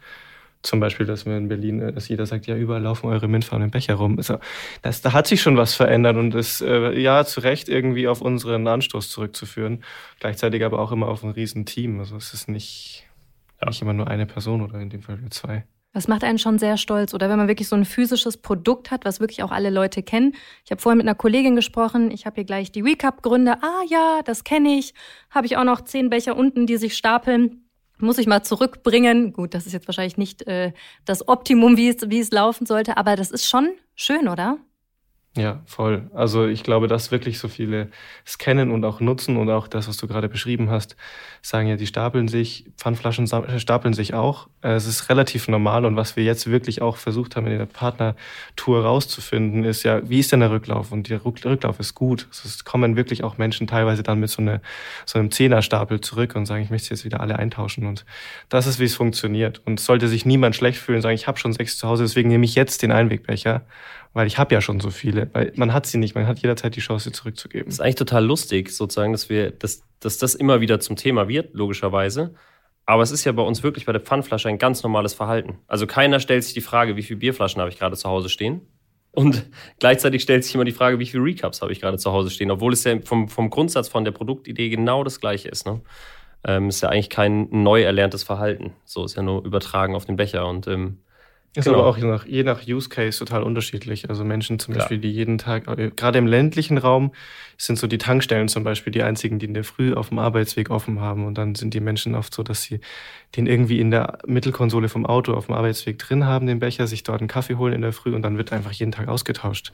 Zum 0.63 0.81
Beispiel, 0.81 1.05
dass 1.05 1.27
wir 1.27 1.37
in 1.37 1.49
Berlin, 1.49 1.81
äh, 1.81 1.93
dass 1.93 2.09
jeder 2.09 2.27
sagt, 2.27 2.47
ja, 2.47 2.57
überall 2.57 2.83
laufen 2.83 3.09
eure 3.09 3.29
mintfarbenen 3.29 3.71
Becher 3.71 3.95
rum. 3.95 4.17
Also, 4.19 4.39
das, 4.83 5.03
da 5.03 5.13
hat 5.13 5.27
sich 5.27 5.43
schon 5.43 5.57
was 5.57 5.75
verändert 5.75 6.17
und 6.17 6.35
ist 6.35 6.61
äh, 6.61 6.99
ja 6.99 7.25
zu 7.25 7.41
Recht 7.41 7.69
irgendwie 7.69 8.09
auf 8.09 8.21
unseren 8.21 8.67
Anstoß 8.67 9.11
zurückzuführen. 9.11 9.85
Gleichzeitig 10.21 10.65
aber 10.65 10.79
auch 10.79 10.93
immer 10.93 11.09
auf 11.09 11.23
ein 11.25 11.31
Riesenteam. 11.31 11.99
Also 11.99 12.17
es 12.17 12.35
ist 12.35 12.49
nicht, 12.49 13.07
ja. 13.61 13.69
nicht 13.69 13.83
immer 13.83 13.93
nur 13.93 14.09
eine 14.09 14.27
Person 14.27 14.63
oder 14.63 14.81
in 14.81 14.91
dem 14.91 15.03
Fall 15.03 15.21
wir 15.21 15.31
zwei. 15.31 15.65
Das 15.97 16.09
macht 16.09 16.25
einen 16.25 16.39
schon 16.39 16.59
sehr 16.59 16.77
stolz. 16.77 17.15
Oder 17.15 17.31
wenn 17.31 17.39
man 17.39 17.49
wirklich 17.49 17.69
so 17.69 17.75
ein 17.75 17.87
physisches 17.87 18.37
Produkt 18.37 18.91
hat, 18.91 19.07
was 19.07 19.19
wirklich 19.19 19.43
auch 19.43 19.51
alle 19.51 19.71
Leute 19.71 20.03
kennen. 20.03 20.35
Ich 20.63 20.71
habe 20.71 20.79
vorhin 20.79 20.99
mit 20.99 21.07
einer 21.07 21.15
Kollegin 21.15 21.57
gesprochen. 21.57 22.11
Ich 22.11 22.27
habe 22.27 22.35
hier 22.35 22.45
gleich 22.45 22.71
die 22.71 22.83
Recap-Gründe. 22.83 23.63
Ah 23.63 23.81
ja, 23.89 24.21
das 24.23 24.45
kenne 24.45 24.77
ich. 24.77 24.93
Habe 25.31 25.47
ich 25.47 25.57
auch 25.57 25.65
noch 25.65 25.81
zehn 25.81 26.11
Becher 26.11 26.37
unten, 26.37 26.67
die 26.67 26.77
sich 26.77 26.99
stapeln 26.99 27.63
muss 27.99 28.19
ich 28.19 28.27
mal 28.27 28.43
zurückbringen. 28.43 29.33
Gut, 29.33 29.55
das 29.55 29.65
ist 29.65 29.73
jetzt 29.73 29.89
wahrscheinlich 29.89 30.19
nicht 30.19 30.47
äh, 30.47 30.75
das 31.07 31.29
Optimum, 31.29 31.79
wie 31.79 31.89
es, 31.89 32.11
wie 32.11 32.21
es 32.21 32.31
laufen 32.31 32.67
sollte, 32.67 32.99
aber 32.99 33.17
das 33.17 33.31
ist 33.31 33.49
schon 33.49 33.71
schön, 33.95 34.29
oder? 34.29 34.59
Ja, 35.37 35.61
voll. 35.67 36.11
Also 36.15 36.47
ich 36.47 36.63
glaube, 36.63 36.89
dass 36.89 37.11
wirklich 37.11 37.39
so 37.39 37.49
viele 37.49 37.89
es 38.25 38.39
kennen 38.39 38.71
und 38.71 38.87
auch 38.87 39.01
nutzen 39.01 39.37
und 39.37 39.51
auch 39.51 39.69
das, 39.69 39.87
was 39.87 39.99
du 39.99 40.07
gerade 40.07 40.31
beschrieben 40.31 40.71
hast, 40.71 40.97
sagen 41.43 41.69
ja, 41.69 41.77
die 41.77 41.87
stapeln 41.87 42.27
sich, 42.27 42.65
Pfandflaschen 42.79 43.27
stapeln 43.59 43.93
sich 43.93 44.15
auch. 44.15 44.49
Es 44.63 44.87
ist 44.87 45.11
relativ 45.11 45.47
normal 45.49 45.85
und 45.85 45.95
was 45.95 46.17
wir 46.17 46.25
jetzt 46.25 46.51
wirklich 46.51 46.81
auch 46.81 46.97
versucht 46.97 47.37
haben 47.37 47.47
in 47.49 47.59
der 47.59 47.67
Partnertour 47.67 48.83
rauszufinden, 48.83 49.65
ist 49.65 49.83
ja, 49.83 50.09
wie 50.09 50.21
ist 50.21 50.33
denn 50.33 50.41
der 50.41 50.51
Rücklauf? 50.51 50.91
Und 50.91 51.11
der 51.11 51.23
Rücklauf 51.23 51.81
ist 51.81 51.95
gut. 51.95 52.29
Es 52.31 52.65
kommen 52.65 52.97
wirklich 52.97 53.23
auch 53.23 53.37
Menschen 53.37 53.67
teilweise 53.67 54.03
dann 54.03 54.19
mit 54.19 54.31
so, 54.31 54.41
eine, 54.41 54.63
so 55.05 55.19
einem 55.19 55.31
Zehnerstapel 55.31 56.01
zurück 56.01 56.35
und 56.35 56.47
sagen, 56.47 56.63
ich 56.63 56.71
möchte 56.71 56.89
jetzt 56.89 57.05
wieder 57.05 57.21
alle 57.21 57.39
eintauschen. 57.39 57.85
Und 57.85 58.07
das 58.49 58.67
ist, 58.67 58.81
wie 58.81 58.85
es 58.85 58.97
funktioniert. 58.97 59.61
Und 59.67 59.81
sollte 59.81 60.09
sich 60.09 60.25
niemand 60.25 60.57
schlecht 60.57 60.79
fühlen 60.79 60.97
und 60.97 61.03
sagen, 61.03 61.15
ich 61.15 61.27
habe 61.27 61.39
schon 61.39 61.53
sechs 61.53 61.77
zu 61.77 61.87
Hause, 61.87 62.05
deswegen 62.05 62.31
nehme 62.31 62.47
ich 62.47 62.55
jetzt 62.55 62.81
den 62.81 62.91
Einwegbecher 62.91 63.67
weil 64.17 64.27
ich 64.27 64.39
habe 64.39 64.55
ja 64.55 64.63
schon 64.63 64.81
so 64.81 64.89
viele, 64.89 65.29
weil 65.35 65.53
man 65.57 65.75
hat 65.75 65.85
sie 65.85 65.99
nicht, 65.99 66.15
man 66.15 66.27
hat 66.27 66.39
jederzeit 66.39 66.75
die 66.75 66.81
Chance, 66.81 67.11
sie 67.11 67.13
zurückzugeben. 67.13 67.67
Das 67.67 67.75
ist 67.75 67.81
eigentlich 67.81 67.97
total 67.97 68.25
lustig, 68.25 68.71
sozusagen, 68.71 69.13
dass 69.13 69.29
wir, 69.29 69.51
dass, 69.51 69.83
dass 70.01 70.17
das 70.17 70.35
immer 70.35 70.63
wieder 70.63 70.81
zum 70.81 70.97
Thema 70.97 71.29
wird, 71.29 71.53
logischerweise. 71.53 72.33
Aber 72.87 73.03
es 73.03 73.11
ist 73.11 73.27
ja 73.27 73.33
bei 73.33 73.43
uns 73.43 73.63
wirklich 73.63 73.85
bei 73.85 73.93
der 73.93 74.01
Pfandflasche 74.01 74.49
ein 74.49 74.57
ganz 74.57 74.83
normales 74.83 75.13
Verhalten. 75.13 75.59
Also 75.67 75.87
keiner 75.87 76.19
stellt 76.19 76.45
sich 76.45 76.55
die 76.55 76.63
Frage, 76.63 76.97
wie 76.97 77.03
viele 77.03 77.19
Bierflaschen 77.19 77.61
habe 77.61 77.71
ich 77.71 77.79
gerade 77.79 77.95
zu 77.95 78.09
Hause 78.09 78.31
stehen. 78.31 78.63
Und 79.11 79.51
gleichzeitig 79.81 80.23
stellt 80.23 80.45
sich 80.45 80.55
immer 80.55 80.65
die 80.65 80.73
Frage, 80.73 80.99
wie 80.99 81.05
viele 81.05 81.23
Recaps 81.23 81.61
habe 81.61 81.73
ich 81.73 81.83
gerade 81.83 81.99
zu 81.99 82.11
Hause 82.11 82.31
stehen, 82.31 82.51
obwohl 82.51 82.73
es 82.73 82.85
ja 82.85 82.99
vom, 83.05 83.29
vom 83.29 83.51
Grundsatz 83.51 83.89
von 83.89 84.07
der 84.07 84.13
Produktidee 84.13 84.71
genau 84.71 85.05
das 85.05 85.21
gleiche 85.21 85.51
ist. 85.51 85.67
Ne? 85.67 85.83
Ähm, 86.43 86.71
ist 86.71 86.81
ja 86.81 86.89
eigentlich 86.89 87.11
kein 87.11 87.49
neu 87.51 87.83
erlerntes 87.83 88.23
Verhalten. 88.23 88.73
So 88.87 89.05
ist 89.05 89.15
ja 89.15 89.23
nur 89.23 89.45
übertragen 89.45 89.95
auf 89.95 90.07
den 90.07 90.17
Becher. 90.17 90.47
Und 90.47 90.67
ähm, 90.69 91.03
ist 91.57 91.65
genau. 91.65 91.79
aber 91.79 91.87
auch 91.89 91.97
je 91.97 92.05
nach, 92.05 92.27
je 92.27 92.43
nach 92.43 92.67
Use 92.67 92.89
Case 92.89 93.19
total 93.19 93.43
unterschiedlich. 93.43 94.09
Also 94.11 94.25
Menschen 94.25 94.59
zum 94.59 94.75
Klar. 94.75 94.85
Beispiel, 94.85 94.99
die 94.99 95.11
jeden 95.11 95.39
Tag, 95.39 95.67
äh, 95.79 95.91
gerade 95.95 96.19
im 96.19 96.27
ländlichen 96.27 96.79
Raum, 96.79 97.13
sind 97.57 97.79
so 97.79 97.87
die 97.87 97.99
Tankstellen 97.99 98.49
zum 98.49 98.65
Beispiel 98.65 98.93
die 98.93 99.03
einzigen, 99.03 99.39
die 99.39 99.47
in 99.47 99.55
der 99.55 99.65
Früh 99.65 99.95
auf 99.95 100.11
dem 100.11 100.19
Arbeitsweg 100.19 100.71
offen 100.71 101.01
haben. 101.01 101.25
Und 101.25 101.39
dann 101.39 101.55
sind 101.55 101.73
die 101.73 101.81
Menschen 101.81 102.15
oft 102.15 102.35
so, 102.35 102.43
dass 102.43 102.63
sie 102.63 102.81
den 103.37 103.47
irgendwie 103.47 103.81
in 103.81 103.91
der 103.91 104.19
Mittelkonsole 104.27 104.89
vom 104.89 105.07
Auto 105.07 105.33
auf 105.33 105.47
dem 105.47 105.55
Arbeitsweg 105.55 105.99
drin 105.99 106.27
haben, 106.27 106.47
den 106.47 106.59
Becher, 106.59 106.87
sich 106.87 107.03
dort 107.03 107.21
einen 107.21 107.29
Kaffee 107.29 107.57
holen 107.57 107.73
in 107.73 107.83
der 107.83 107.93
Früh 107.93 108.15
und 108.15 108.23
dann 108.23 108.37
wird 108.37 108.53
einfach 108.53 108.73
jeden 108.73 108.93
Tag 108.93 109.09
ausgetauscht. 109.09 109.73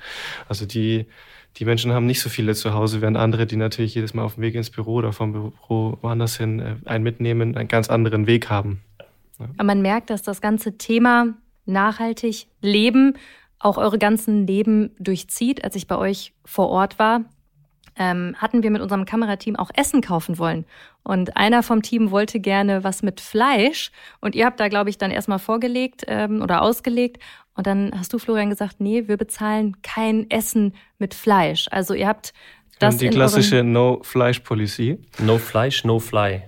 Also 0.48 0.66
die, 0.66 1.06
die 1.56 1.64
Menschen 1.64 1.92
haben 1.92 2.06
nicht 2.06 2.20
so 2.20 2.28
viele 2.30 2.54
zu 2.54 2.72
Hause, 2.72 3.00
während 3.00 3.16
andere, 3.16 3.46
die 3.46 3.56
natürlich 3.56 3.94
jedes 3.94 4.14
Mal 4.14 4.22
auf 4.22 4.34
dem 4.36 4.42
Weg 4.42 4.54
ins 4.54 4.70
Büro 4.70 4.94
oder 4.94 5.12
vom 5.12 5.32
Büro 5.32 5.98
woanders 6.00 6.36
hin 6.36 6.60
äh, 6.60 6.76
einen 6.84 7.04
mitnehmen, 7.04 7.56
einen 7.56 7.68
ganz 7.68 7.90
anderen 7.90 8.26
Weg 8.26 8.48
haben. 8.48 8.82
Ja. 9.38 9.46
Aber 9.56 9.64
man 9.64 9.82
merkt, 9.82 10.10
dass 10.10 10.22
das 10.22 10.40
ganze 10.40 10.78
Thema 10.78 11.34
nachhaltig 11.66 12.46
leben, 12.60 13.14
auch 13.58 13.78
eure 13.78 13.98
ganzen 13.98 14.46
Leben 14.46 14.90
durchzieht. 14.98 15.64
Als 15.64 15.76
ich 15.76 15.86
bei 15.86 15.96
euch 15.96 16.32
vor 16.44 16.68
Ort 16.68 16.98
war, 16.98 17.24
ähm, 17.96 18.34
hatten 18.38 18.62
wir 18.62 18.70
mit 18.70 18.82
unserem 18.82 19.04
Kamerateam 19.04 19.56
auch 19.56 19.70
Essen 19.74 20.00
kaufen 20.00 20.38
wollen. 20.38 20.64
Und 21.02 21.36
einer 21.36 21.62
vom 21.62 21.82
Team 21.82 22.10
wollte 22.10 22.40
gerne 22.40 22.84
was 22.84 23.02
mit 23.02 23.20
Fleisch. 23.20 23.90
Und 24.20 24.34
ihr 24.34 24.46
habt 24.46 24.60
da, 24.60 24.68
glaube 24.68 24.90
ich, 24.90 24.98
dann 24.98 25.10
erstmal 25.10 25.38
vorgelegt 25.38 26.04
ähm, 26.06 26.42
oder 26.42 26.62
ausgelegt. 26.62 27.22
Und 27.54 27.66
dann 27.66 27.92
hast 27.96 28.12
du, 28.12 28.18
Florian, 28.18 28.50
gesagt, 28.50 28.80
nee, 28.80 29.08
wir 29.08 29.16
bezahlen 29.16 29.76
kein 29.82 30.30
Essen 30.30 30.74
mit 30.98 31.12
Fleisch. 31.12 31.68
Also 31.70 31.92
ihr 31.94 32.08
habt 32.08 32.32
das. 32.78 32.96
Die 32.96 33.10
klassische 33.10 33.62
No-Fleisch-Policy. 33.62 34.98
No 35.18 35.38
Fleisch, 35.38 35.84
no 35.84 35.98
Fly. 35.98 36.42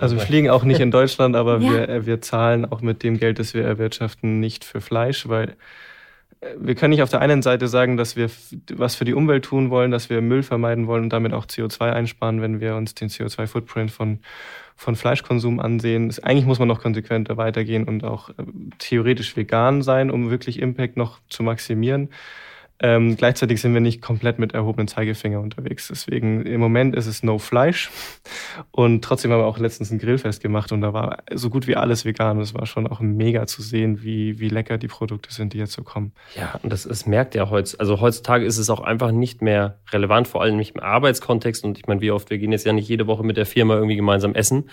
Also 0.00 0.16
wir 0.16 0.22
fliegen 0.22 0.50
auch 0.50 0.64
nicht 0.64 0.80
in 0.80 0.90
Deutschland, 1.00 1.36
aber 1.36 1.60
ja. 1.60 1.70
wir, 1.70 1.88
äh, 1.88 2.06
wir 2.06 2.20
zahlen 2.20 2.64
auch 2.64 2.80
mit 2.80 3.02
dem 3.02 3.18
Geld, 3.18 3.38
das 3.38 3.54
wir 3.54 3.64
erwirtschaften, 3.64 4.40
nicht 4.40 4.64
für 4.64 4.80
Fleisch, 4.80 5.28
weil 5.28 5.56
äh, 6.40 6.54
wir 6.58 6.74
können 6.74 6.90
nicht 6.90 7.02
auf 7.02 7.10
der 7.10 7.20
einen 7.20 7.42
Seite 7.42 7.68
sagen, 7.68 7.96
dass 7.96 8.16
wir 8.16 8.30
was 8.74 8.94
für 8.94 9.04
die 9.04 9.14
Umwelt 9.14 9.44
tun 9.44 9.70
wollen, 9.70 9.90
dass 9.90 10.10
wir 10.10 10.20
Müll 10.20 10.42
vermeiden 10.42 10.86
wollen 10.86 11.04
und 11.04 11.12
damit 11.12 11.32
auch 11.32 11.46
CO2 11.46 11.92
einsparen, 11.92 12.40
wenn 12.40 12.60
wir 12.60 12.76
uns 12.76 12.94
den 12.94 13.08
CO2-Footprint 13.08 13.90
von, 13.90 14.20
von 14.76 14.96
Fleischkonsum 14.96 15.60
ansehen. 15.60 16.12
Eigentlich 16.22 16.46
muss 16.46 16.58
man 16.58 16.68
noch 16.68 16.80
konsequenter 16.80 17.36
weitergehen 17.36 17.84
und 17.84 18.04
auch 18.04 18.30
äh, 18.30 18.32
theoretisch 18.78 19.36
vegan 19.36 19.82
sein, 19.82 20.10
um 20.10 20.30
wirklich 20.30 20.60
Impact 20.60 20.96
noch 20.96 21.18
zu 21.28 21.42
maximieren. 21.42 22.08
Ähm, 22.82 23.16
gleichzeitig 23.16 23.60
sind 23.60 23.74
wir 23.74 23.80
nicht 23.80 24.00
komplett 24.00 24.38
mit 24.38 24.54
erhobenen 24.54 24.88
Zeigefinger 24.88 25.40
unterwegs. 25.40 25.88
Deswegen 25.88 26.46
im 26.46 26.60
Moment 26.60 26.96
ist 26.96 27.06
es 27.06 27.22
No 27.22 27.38
Fleisch. 27.38 27.90
Und 28.70 29.04
trotzdem 29.04 29.30
haben 29.30 29.40
wir 29.40 29.46
auch 29.46 29.58
letztens 29.58 29.90
ein 29.90 29.98
Grillfest 29.98 30.40
gemacht 30.40 30.72
und 30.72 30.80
da 30.80 30.94
war 30.94 31.18
so 31.32 31.50
gut 31.50 31.66
wie 31.66 31.76
alles 31.76 32.06
vegan. 32.06 32.38
Und 32.38 32.42
es 32.42 32.54
war 32.54 32.64
schon 32.64 32.86
auch 32.86 33.00
mega 33.00 33.46
zu 33.46 33.60
sehen, 33.60 34.02
wie, 34.02 34.40
wie 34.40 34.48
lecker 34.48 34.78
die 34.78 34.88
Produkte 34.88 35.32
sind, 35.32 35.52
die 35.52 35.58
jetzt 35.58 35.72
so 35.72 35.82
kommen. 35.82 36.12
Ja, 36.34 36.58
und 36.62 36.72
das, 36.72 36.84
das 36.84 37.04
merkt 37.04 37.34
ja 37.34 37.50
heutzutage. 37.50 37.80
Also 37.80 38.00
heutzutage 38.00 38.46
ist 38.46 38.56
es 38.56 38.70
auch 38.70 38.80
einfach 38.80 39.12
nicht 39.12 39.42
mehr 39.42 39.80
relevant, 39.92 40.26
vor 40.26 40.40
allem 40.40 40.56
nicht 40.56 40.74
im 40.74 40.80
Arbeitskontext. 40.80 41.64
Und 41.64 41.78
ich 41.78 41.86
meine, 41.86 42.00
wie 42.00 42.10
oft, 42.10 42.30
wir 42.30 42.38
gehen 42.38 42.52
jetzt 42.52 42.64
ja 42.64 42.72
nicht 42.72 42.88
jede 42.88 43.06
Woche 43.06 43.24
mit 43.24 43.36
der 43.36 43.46
Firma 43.46 43.74
irgendwie 43.74 43.96
gemeinsam 43.96 44.34
essen. 44.34 44.70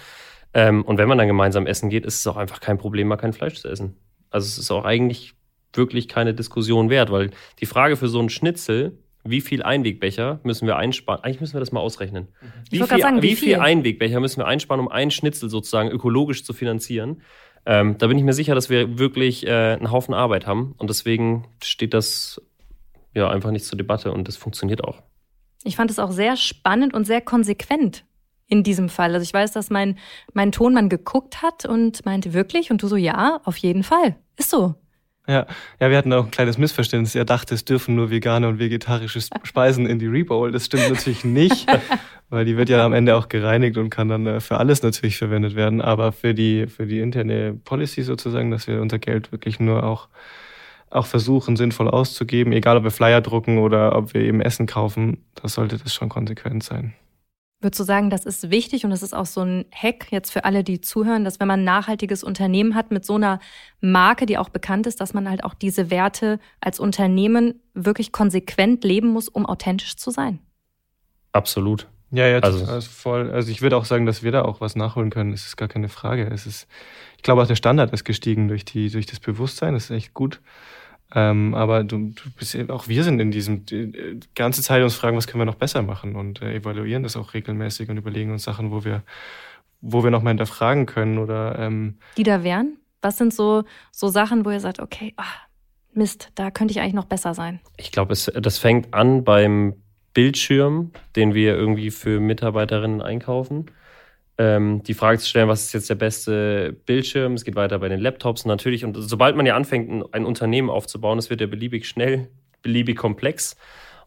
Ähm, 0.54 0.84
und 0.84 0.98
wenn 0.98 1.10
man 1.10 1.17
dann 1.17 1.28
gemeinsam 1.28 1.67
essen 1.67 1.89
geht, 1.89 2.06
ist 2.06 2.20
es 2.20 2.28
auch 2.28 2.38
einfach 2.38 2.62
kein 2.62 2.78
Problem, 2.78 3.08
mal 3.08 3.17
kein 3.17 3.34
Fleisch 3.34 3.56
zu 3.56 3.67
essen. 3.67 3.98
Also 4.30 4.46
es 4.46 4.58
ist 4.58 4.72
auch 4.72 4.86
eigentlich 4.86 5.37
wirklich 5.77 6.07
keine 6.07 6.33
Diskussion 6.33 6.89
wert, 6.89 7.11
weil 7.11 7.31
die 7.59 7.65
Frage 7.65 7.95
für 7.95 8.07
so 8.07 8.19
einen 8.19 8.29
Schnitzel, 8.29 8.97
wie 9.23 9.41
viel 9.41 9.63
Einwegbecher 9.63 10.39
müssen 10.43 10.67
wir 10.67 10.77
einsparen? 10.77 11.23
Eigentlich 11.23 11.41
müssen 11.41 11.53
wir 11.53 11.59
das 11.59 11.71
mal 11.71 11.79
ausrechnen. 11.79 12.27
Wie, 12.69 12.77
viel, 12.77 12.87
sagen, 12.87 13.21
wie, 13.21 13.31
wie 13.31 13.35
viel 13.35 13.55
Einwegbecher 13.55 14.19
müssen 14.19 14.39
wir 14.39 14.47
einsparen, 14.47 14.79
um 14.79 14.89
einen 14.89 15.11
Schnitzel 15.11 15.49
sozusagen 15.49 15.89
ökologisch 15.89 16.43
zu 16.43 16.53
finanzieren? 16.53 17.21
Ähm, 17.65 17.97
da 17.97 18.07
bin 18.07 18.17
ich 18.17 18.23
mir 18.23 18.33
sicher, 18.33 18.55
dass 18.55 18.69
wir 18.69 18.97
wirklich 18.97 19.45
äh, 19.45 19.49
einen 19.73 19.91
Haufen 19.91 20.13
Arbeit 20.13 20.47
haben 20.47 20.73
und 20.77 20.89
deswegen 20.89 21.45
steht 21.61 21.93
das 21.93 22.41
ja 23.13 23.29
einfach 23.29 23.51
nicht 23.51 23.65
zur 23.65 23.77
Debatte 23.77 24.13
und 24.13 24.27
das 24.27 24.37
funktioniert 24.37 24.83
auch. 24.83 25.03
Ich 25.63 25.75
fand 25.75 25.91
es 25.91 25.99
auch 25.99 26.11
sehr 26.11 26.37
spannend 26.37 26.93
und 26.93 27.05
sehr 27.05 27.19
konsequent 27.19 28.05
in 28.47 28.63
diesem 28.63 28.87
Fall. 28.87 29.13
Also 29.13 29.23
ich 29.23 29.33
weiß, 29.33 29.51
dass 29.51 29.69
mein, 29.69 29.97
mein 30.33 30.53
Tonmann 30.53 30.87
geguckt 30.87 31.41
hat 31.41 31.65
und 31.65 32.05
meinte 32.05 32.33
wirklich 32.33 32.71
und 32.71 32.81
du 32.81 32.87
so, 32.87 32.95
ja, 32.95 33.41
auf 33.43 33.57
jeden 33.57 33.83
Fall. 33.83 34.15
Ist 34.37 34.49
so. 34.49 34.75
Ja, 35.29 35.45
ja, 35.81 35.89
wir 35.89 35.97
hatten 35.97 36.13
auch 36.13 36.25
ein 36.25 36.31
kleines 36.31 36.57
Missverständnis. 36.57 37.13
Er 37.13 37.25
dachte, 37.25 37.53
es 37.53 37.65
dürfen 37.65 37.95
nur 37.95 38.09
vegane 38.09 38.47
und 38.47 38.59
vegetarische 38.59 39.19
Speisen 39.43 39.85
in 39.85 39.99
die 39.99 40.07
Rebowl. 40.07 40.53
Das 40.53 40.65
stimmt 40.65 40.89
natürlich 40.89 41.25
nicht, 41.25 41.67
weil 42.29 42.45
die 42.45 42.55
wird 42.55 42.69
ja 42.69 42.85
am 42.85 42.93
Ende 42.93 43.13
auch 43.17 43.27
gereinigt 43.27 43.77
und 43.77 43.89
kann 43.89 44.07
dann 44.07 44.25
äh, 44.25 44.39
für 44.39 44.57
alles 44.57 44.83
natürlich 44.83 45.17
verwendet 45.17 45.55
werden. 45.55 45.81
Aber 45.81 46.13
für 46.13 46.33
die, 46.33 46.67
für 46.67 46.85
die 46.85 47.01
interne 47.01 47.53
Policy 47.53 48.03
sozusagen, 48.03 48.51
dass 48.51 48.67
wir 48.67 48.81
unser 48.81 48.99
Geld 48.99 49.33
wirklich 49.33 49.59
nur 49.59 49.83
auch, 49.83 50.07
auch 50.89 51.05
versuchen, 51.05 51.57
sinnvoll 51.57 51.89
auszugeben, 51.89 52.53
egal 52.53 52.77
ob 52.77 52.85
wir 52.85 52.91
Flyer 52.91 53.19
drucken 53.19 53.57
oder 53.57 53.97
ob 53.97 54.13
wir 54.13 54.21
eben 54.21 54.39
Essen 54.39 54.65
kaufen, 54.65 55.25
da 55.35 55.49
sollte 55.49 55.77
das 55.77 55.93
schon 55.93 56.07
konsequent 56.07 56.63
sein. 56.63 56.93
Würdest 57.60 57.80
du 57.80 57.84
sagen, 57.86 58.12
das 58.12 58.26
ist 58.26 58.52
wichtig 58.52 58.86
und 58.86 58.91
das 58.91 59.02
ist 59.02 59.15
auch 59.15 59.26
so 59.26 59.41
ein 59.41 59.65
Hack 59.74 60.12
jetzt 60.12 60.32
für 60.32 60.46
alle, 60.46 60.63
die 60.63 60.80
zuhören, 60.80 61.24
dass 61.24 61.39
wenn 61.39 61.48
man 61.48 61.62
ein 61.62 61.63
nachhaltiges 61.63 62.24
Unternehmen 62.24 62.76
hat 62.76 62.91
mit 62.91 63.04
so 63.04 63.15
einer 63.15 63.39
Marke, 63.82 64.28
die 64.28 64.38
auch 64.38 64.50
bekannt 64.50 64.86
ist, 64.86 65.02
dass 65.02 65.15
man 65.15 65.28
halt 65.28 65.43
auch 65.43 65.56
diese 65.56 65.89
Werte 65.89 66.39
als 66.62 66.80
Unternehmen 66.80 67.60
wirklich 67.74 68.12
konsequent 68.12 68.84
leben 68.84 69.08
muss, 69.08 69.28
um 69.28 69.48
authentisch 69.48 69.96
zu 69.96 70.12
sein? 70.12 70.39
Absolut. 71.32 71.88
Ja, 72.12 72.28
ja, 72.28 72.39
also, 72.39 72.63
also 72.65 72.89
voll. 72.89 73.32
Also 73.32 73.52
ich 73.52 73.62
würde 73.62 73.76
auch 73.76 73.86
sagen, 73.86 74.06
dass 74.06 74.24
wir 74.24 74.32
da 74.32 74.43
auch 74.43 74.62
was 74.62 74.76
nachholen 74.76 75.10
können. 75.10 75.32
Das 75.32 75.46
ist 75.46 75.58
gar 75.58 75.67
keine 75.67 75.89
Frage. 75.89 76.30
Es 76.32 76.46
ist, 76.46 76.67
ich 77.17 77.24
glaube 77.24 77.41
auch 77.41 77.48
der 77.48 77.56
Standard 77.56 77.91
ist 77.91 78.06
gestiegen 78.06 78.48
durch 78.48 78.65
die, 78.65 78.89
durch 78.89 79.08
das 79.08 79.20
Bewusstsein. 79.20 79.74
Das 79.74 79.86
ist 79.86 79.91
echt 79.91 80.13
gut. 80.13 80.41
Ähm, 81.15 81.56
aber 81.56 81.84
du, 81.84 82.10
du 82.10 82.30
bist 82.38 82.54
ja, 82.54 82.70
auch 82.70 82.88
wir 82.88 83.04
sind 83.04 83.20
in 83.20 83.32
diesem 83.32 83.65
die, 83.65 83.91
die 83.91 84.28
ganze 84.36 84.62
Zeit 84.62 84.84
uns 84.84 84.96
fragen, 84.96 85.15
was 85.15 85.28
können 85.28 85.41
wir 85.41 85.46
noch 85.46 85.56
besser 85.56 85.82
machen 85.82 86.15
und 86.15 86.41
äh, 86.41 86.56
evaluieren 86.56 87.04
das 87.04 87.15
auch 87.15 87.34
regelmäßig 87.34 87.89
und 87.89 87.98
überlegen 87.98 88.32
uns 88.32 88.43
Sachen, 88.43 88.72
wo 88.72 88.84
wir, 88.84 89.04
wo 89.80 90.04
wir 90.04 90.12
noch 90.12 90.22
mal 90.22 90.32
hinterfragen 90.32 90.86
können 90.86 91.17
oder 91.17 91.58
ähm, 91.60 91.98
die 92.17 92.24
da 92.24 92.43
wären. 92.43 92.78
Was 93.02 93.17
sind 93.17 93.34
so 93.34 93.63
so 93.91 94.10
Sachen, 94.10 94.43
wo 94.43 94.50
ihr 94.50 94.60
sagt, 94.60 94.80
okay, 94.80 95.13
ach, 95.15 95.38
Mist, 95.93 96.32
da 96.36 96.52
könnte 96.52 96.74
ich 96.74 96.82
eigentlich 96.82 96.93
noch 96.93 97.06
besser 97.06 97.34
sein? 97.34 97.62
Ich 97.78 97.91
glaube, 97.91 98.13
das 98.13 98.58
fängt 98.58 98.93
an 98.93 99.24
beim 99.24 99.76
Bildschirm, 100.13 100.91
den 101.15 101.34
wir 101.34 101.56
irgendwie 101.56 101.91
für 101.91 102.20
Mitarbeiterinnen 102.20 103.02
einkaufen. 103.02 103.67
Ähm, 104.38 104.84
die 104.84 104.93
Frage 104.93 105.19
zu 105.19 105.28
stellen, 105.28 105.47
was 105.47 105.63
ist 105.63 105.73
jetzt 105.73 105.89
der 105.89 105.95
beste 105.95 106.76
Bildschirm? 106.86 107.34
Es 107.34 107.43
geht 107.43 107.56
weiter 107.56 107.80
bei 107.80 107.89
den 107.89 108.00
Laptops 108.00 108.45
natürlich. 108.45 108.86
Und 108.86 108.95
sobald 108.95 109.36
man 109.36 109.45
ja 109.45 109.56
anfängt, 109.56 110.13
ein, 110.13 110.26
Unternehmen 110.26 110.69
aufzubauen, 110.69 111.17
es 111.17 111.30
wird 111.30 111.41
ja 111.41 111.47
beliebig 111.47 111.88
schnell, 111.88 112.30
beliebig 112.62 112.97
komplex. 112.97 113.56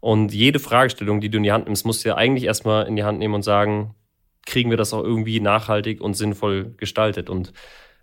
Und 0.01 0.33
jede 0.33 0.59
Fragestellung, 0.59 1.21
die 1.21 1.31
du 1.31 1.39
in 1.39 1.43
die 1.43 1.53
Hand 1.53 1.67
nimmst, 1.67 1.85
musst 1.85 2.05
du 2.05 2.11
ja 2.11 2.17
eigentlich 2.17 2.45
erstmal 2.45 2.87
in 2.87 2.97
die 2.97 3.05
Hand 3.05 3.19
nehmen 3.19 3.35
und 3.35 3.43
sagen, 3.43 3.95
kriegen 4.47 4.71
wir 4.71 4.77
das 4.77 4.95
auch 4.95 5.03
irgendwie 5.03 5.41
nachhaltig 5.41 6.01
und 6.01 6.15
sinnvoll 6.15 6.75
gestaltet? 6.77 7.29
Und 7.29 7.53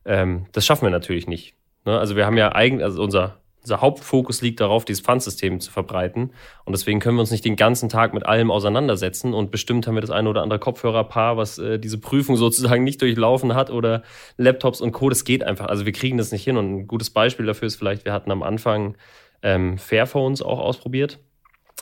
ähm, 0.06 0.46
das 0.52 0.66
schaffen 0.66 0.86
wir 0.86 0.92
natürlich 0.92 1.28
nicht. 1.28 1.56
Ne? 1.86 1.98
Also 1.98 2.16
wir 2.16 2.26
haben 2.26 2.38
ja 2.38 2.54
eigentlich, 2.54 2.84
also 2.84 3.02
unser 3.02 3.42
unser 3.68 3.82
Hauptfokus 3.82 4.42
liegt 4.42 4.62
darauf, 4.62 4.86
dieses 4.86 5.02
Pfandsystem 5.02 5.60
zu 5.60 5.72
verbreiten. 5.72 6.32
Und 6.64 6.72
deswegen 6.72 7.02
können 7.02 7.18
wir 7.18 7.22
uns 7.22 7.32
nicht 7.32 7.44
den 7.44 7.58
ganzen 7.58 7.90
Tag 7.90 8.14
mit 8.14 8.26
allem 8.26 8.50
auseinandersetzen. 8.50 9.34
Und 9.34 9.52
bestimmt 9.52 9.86
haben 9.88 9.96
wir 9.96 10.02
das 10.02 10.10
eine 10.10 10.30
oder 10.30 10.42
andere 10.42 10.58
Kopfhörerpaar, 10.58 11.36
was 11.36 11.58
äh, 11.58 11.78
diese 11.78 11.98
Prüfung 11.98 12.38
sozusagen 12.38 12.86
nicht 12.86 13.02
durchlaufen 13.02 13.56
hat 13.56 13.70
oder 13.70 14.04
Laptops 14.38 14.80
und 14.80 14.94
Co. 14.94 15.10
Das 15.10 15.26
geht 15.26 15.44
einfach. 15.44 15.66
Also 15.66 15.86
wir 15.86 15.92
kriegen 15.92 16.18
das 16.18 16.32
nicht 16.32 16.46
hin. 16.46 16.56
Und 16.56 16.78
ein 16.78 16.88
gutes 16.88 17.10
Beispiel 17.10 17.46
dafür 17.46 17.68
ist 17.68 17.76
vielleicht, 17.76 18.06
wir 18.06 18.14
hatten 18.14 18.32
am 18.32 18.42
Anfang 18.42 18.96
ähm, 19.42 19.78
Fairphones 19.78 20.42
auch 20.42 20.60
ausprobiert. 20.60 21.20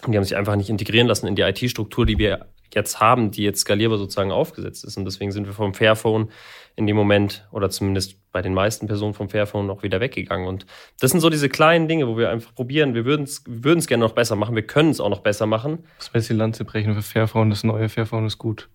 Und 0.06 0.12
die 0.12 0.18
haben 0.18 0.26
sich 0.26 0.36
einfach 0.36 0.56
nicht 0.56 0.72
integrieren 0.72 1.08
lassen 1.08 1.28
in 1.28 1.36
die 1.36 1.44
IT-Struktur, 1.44 2.08
die 2.08 2.18
wir 2.18 2.48
jetzt 2.74 3.00
haben, 3.00 3.30
die 3.30 3.44
jetzt 3.44 3.62
skalierbar 3.62 4.00
sozusagen 4.00 4.32
aufgesetzt 4.32 4.84
ist. 4.86 4.98
Und 4.98 5.06
deswegen 5.06 5.32
sind 5.32 5.46
wir 5.46 5.54
vom 5.54 5.76
Fairphone 5.76 6.32
in 6.76 6.88
dem 6.88 6.96
Moment 6.96 7.48
oder 7.52 7.70
zumindest 7.70 8.18
bei 8.36 8.42
den 8.42 8.54
meisten 8.54 8.86
Personen 8.86 9.14
vom 9.14 9.30
Fairphone 9.30 9.70
auch 9.70 9.82
wieder 9.82 10.02
weggegangen. 10.02 10.46
Und 10.46 10.66
das 11.00 11.12
sind 11.12 11.22
so 11.22 11.30
diese 11.30 11.48
kleinen 11.48 11.88
Dinge, 11.88 12.06
wo 12.10 12.18
wir 12.18 12.30
einfach 12.32 12.54
probieren, 12.54 12.94
wir 12.94 13.06
würden 13.06 13.24
es 13.24 13.88
gerne 13.88 14.04
noch 14.04 14.12
besser 14.12 14.36
machen, 14.36 14.56
wir 14.56 14.68
können 14.68 14.90
es 14.90 15.00
auch 15.00 15.08
noch 15.08 15.22
besser 15.22 15.46
machen. 15.46 15.86
Das 15.98 16.28
die 16.28 16.34
Lanze 16.34 16.66
brechen 16.66 16.96
für 16.96 17.02
Fairphone, 17.02 17.50
das 17.50 17.64
neue 17.64 17.88
Fairphone 17.88 18.26
ist 18.26 18.38
gut. 18.38 18.68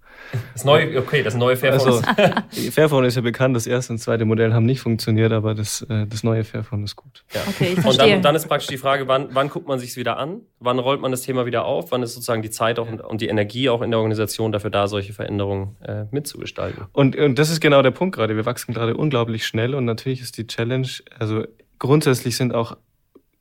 Das 0.53 0.65
neue, 0.65 0.99
okay, 0.99 1.23
das 1.23 1.35
neue 1.35 1.57
Fairphone. 1.57 2.05
Also, 2.05 2.71
Fairphone 2.71 3.05
ist 3.05 3.17
ja 3.17 3.23
bekannt, 3.23 3.57
das 3.57 3.67
erste 3.67 3.93
und 3.93 3.99
zweite 3.99 4.25
Modell 4.25 4.53
haben 4.53 4.67
nicht 4.67 4.81
funktioniert, 4.81 5.33
aber 5.33 5.55
das, 5.55 5.83
äh, 5.83 6.07
das 6.07 6.23
neue 6.23 6.45
Fairphone 6.45 6.85
ist 6.85 6.97
gut. 6.97 7.25
Ja. 7.35 7.41
Okay, 7.49 7.77
ich 7.77 7.85
und 7.85 7.99
dann, 7.99 8.23
dann, 8.23 8.35
ist 8.35 8.47
praktisch 8.47 8.69
die 8.69 8.77
Frage, 8.77 9.09
wann, 9.09 9.29
wann 9.33 9.49
guckt 9.49 9.67
man 9.67 9.79
sich 9.79 9.97
wieder 9.97 10.19
an? 10.19 10.41
Wann 10.59 10.79
rollt 10.79 11.01
man 11.01 11.11
das 11.11 11.23
Thema 11.23 11.47
wieder 11.47 11.65
auf? 11.65 11.91
Wann 11.93 12.03
ist 12.03 12.15
sozusagen 12.15 12.43
die 12.43 12.51
Zeit 12.51 12.79
auch 12.79 12.89
und 12.89 13.21
die 13.21 13.29
Energie 13.29 13.69
auch 13.69 13.83
in 13.83 13.91
der 13.91 13.99
Organisation 13.99 14.53
dafür 14.53 14.71
da, 14.71 14.87
solche 14.87 15.13
Veränderungen 15.13 15.77
äh, 15.83 16.05
mitzugestalten? 16.11 16.85
Und, 16.93 17.17
und 17.17 17.39
das 17.39 17.51
ist 17.51 17.61
genau 17.61 17.83
der 17.83 17.91
Punkt 17.91 18.15
gerade. 18.15 18.37
Wir 18.37 18.47
wachsen 18.47 18.75
gerade 18.75 18.97
unglaublich 18.97 19.47
schnell 19.47 19.75
und 19.75 19.85
natürlich 19.85 20.21
ist 20.21 20.37
die 20.39 20.47
Challenge, 20.47 20.89
also 21.19 21.45
grundsätzlich 21.79 22.37
sind 22.37 22.55
auch 22.55 22.77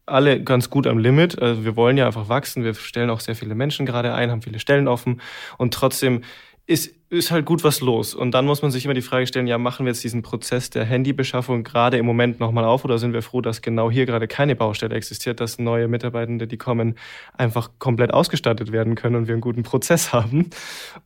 alle 0.09 0.41
ganz 0.43 0.69
gut 0.69 0.87
am 0.87 0.97
Limit. 0.97 1.41
Also 1.41 1.63
wir 1.63 1.75
wollen 1.75 1.97
ja 1.97 2.05
einfach 2.07 2.29
wachsen. 2.29 2.63
Wir 2.63 2.73
stellen 2.73 3.09
auch 3.09 3.19
sehr 3.19 3.35
viele 3.35 3.55
Menschen 3.55 3.85
gerade 3.85 4.13
ein, 4.13 4.31
haben 4.31 4.41
viele 4.41 4.59
Stellen 4.59 4.87
offen 4.87 5.21
und 5.57 5.73
trotzdem 5.73 6.23
ist, 6.69 6.93
ist 7.09 7.31
halt 7.31 7.47
gut 7.47 7.63
was 7.63 7.81
los. 7.81 8.13
Und 8.13 8.31
dann 8.31 8.45
muss 8.45 8.61
man 8.61 8.69
sich 8.69 8.85
immer 8.85 8.93
die 8.93 9.01
Frage 9.01 9.25
stellen, 9.25 9.47
ja, 9.47 9.57
machen 9.57 9.87
wir 9.87 9.91
jetzt 9.91 10.03
diesen 10.03 10.21
Prozess 10.21 10.69
der 10.69 10.85
Handybeschaffung 10.85 11.63
gerade 11.63 11.97
im 11.97 12.05
Moment 12.05 12.39
nochmal 12.39 12.63
auf 12.63 12.85
oder 12.85 12.99
sind 12.99 13.11
wir 13.11 13.23
froh, 13.23 13.41
dass 13.41 13.63
genau 13.63 13.89
hier 13.89 14.05
gerade 14.05 14.27
keine 14.27 14.55
Baustelle 14.55 14.93
existiert, 14.93 15.39
dass 15.39 15.57
neue 15.57 15.87
Mitarbeitende, 15.87 16.45
die 16.45 16.57
kommen, 16.57 16.93
einfach 17.33 17.71
komplett 17.79 18.13
ausgestattet 18.13 18.71
werden 18.71 18.93
können 18.93 19.15
und 19.15 19.27
wir 19.27 19.33
einen 19.33 19.41
guten 19.41 19.63
Prozess 19.63 20.13
haben. 20.13 20.51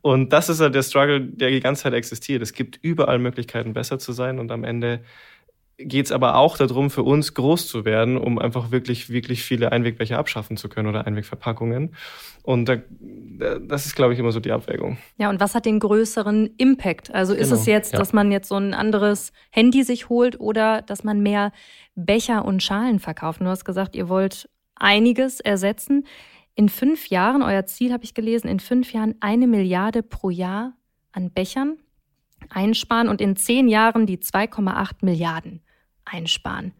Und 0.02 0.34
das 0.34 0.50
ist 0.50 0.60
halt 0.60 0.74
der 0.74 0.82
Struggle, 0.82 1.22
der 1.22 1.48
die 1.48 1.60
ganze 1.60 1.84
Zeit 1.84 1.94
existiert. 1.94 2.42
Es 2.42 2.52
gibt 2.52 2.78
überall 2.82 3.18
Möglichkeiten, 3.18 3.72
besser 3.72 3.98
zu 3.98 4.12
sein 4.12 4.38
und 4.38 4.52
am 4.52 4.64
Ende 4.64 5.00
geht 5.78 6.06
es 6.06 6.12
aber 6.12 6.36
auch 6.36 6.56
darum, 6.56 6.90
für 6.90 7.02
uns 7.02 7.34
groß 7.34 7.66
zu 7.66 7.84
werden, 7.84 8.16
um 8.16 8.38
einfach 8.38 8.70
wirklich, 8.70 9.10
wirklich 9.10 9.42
viele 9.42 9.72
Einwegbecher 9.72 10.18
abschaffen 10.18 10.56
zu 10.56 10.68
können 10.68 10.88
oder 10.88 11.06
Einwegverpackungen. 11.06 11.94
Und 12.42 12.68
da, 12.68 12.76
das 13.60 13.86
ist, 13.86 13.96
glaube 13.96 14.12
ich, 14.12 14.18
immer 14.18 14.30
so 14.30 14.40
die 14.40 14.52
Abwägung. 14.52 14.98
Ja, 15.16 15.30
und 15.30 15.40
was 15.40 15.54
hat 15.54 15.66
den 15.66 15.80
größeren 15.80 16.50
Impact? 16.58 17.12
Also 17.12 17.34
ist 17.34 17.48
genau, 17.48 17.60
es 17.60 17.66
jetzt, 17.66 17.92
ja. 17.92 17.98
dass 17.98 18.12
man 18.12 18.30
jetzt 18.30 18.48
so 18.48 18.56
ein 18.56 18.74
anderes 18.74 19.32
Handy 19.50 19.82
sich 19.82 20.08
holt 20.08 20.38
oder 20.38 20.82
dass 20.82 21.02
man 21.02 21.22
mehr 21.22 21.52
Becher 21.94 22.44
und 22.44 22.62
Schalen 22.62 23.00
verkauft? 23.00 23.40
Du 23.40 23.46
hast 23.46 23.64
gesagt, 23.64 23.96
ihr 23.96 24.08
wollt 24.08 24.48
einiges 24.76 25.40
ersetzen. 25.40 26.06
In 26.54 26.68
fünf 26.68 27.08
Jahren, 27.08 27.42
euer 27.42 27.66
Ziel 27.66 27.92
habe 27.92 28.04
ich 28.04 28.14
gelesen, 28.14 28.46
in 28.46 28.60
fünf 28.60 28.92
Jahren 28.92 29.16
eine 29.20 29.48
Milliarde 29.48 30.02
pro 30.02 30.30
Jahr 30.30 30.74
an 31.10 31.30
Bechern 31.32 31.78
einsparen 32.50 33.08
und 33.08 33.20
in 33.20 33.36
zehn 33.36 33.68
Jahren 33.68 34.06
die 34.06 34.18
2,8 34.18 34.96
Milliarden 35.02 35.63
einsparen. 36.04 36.72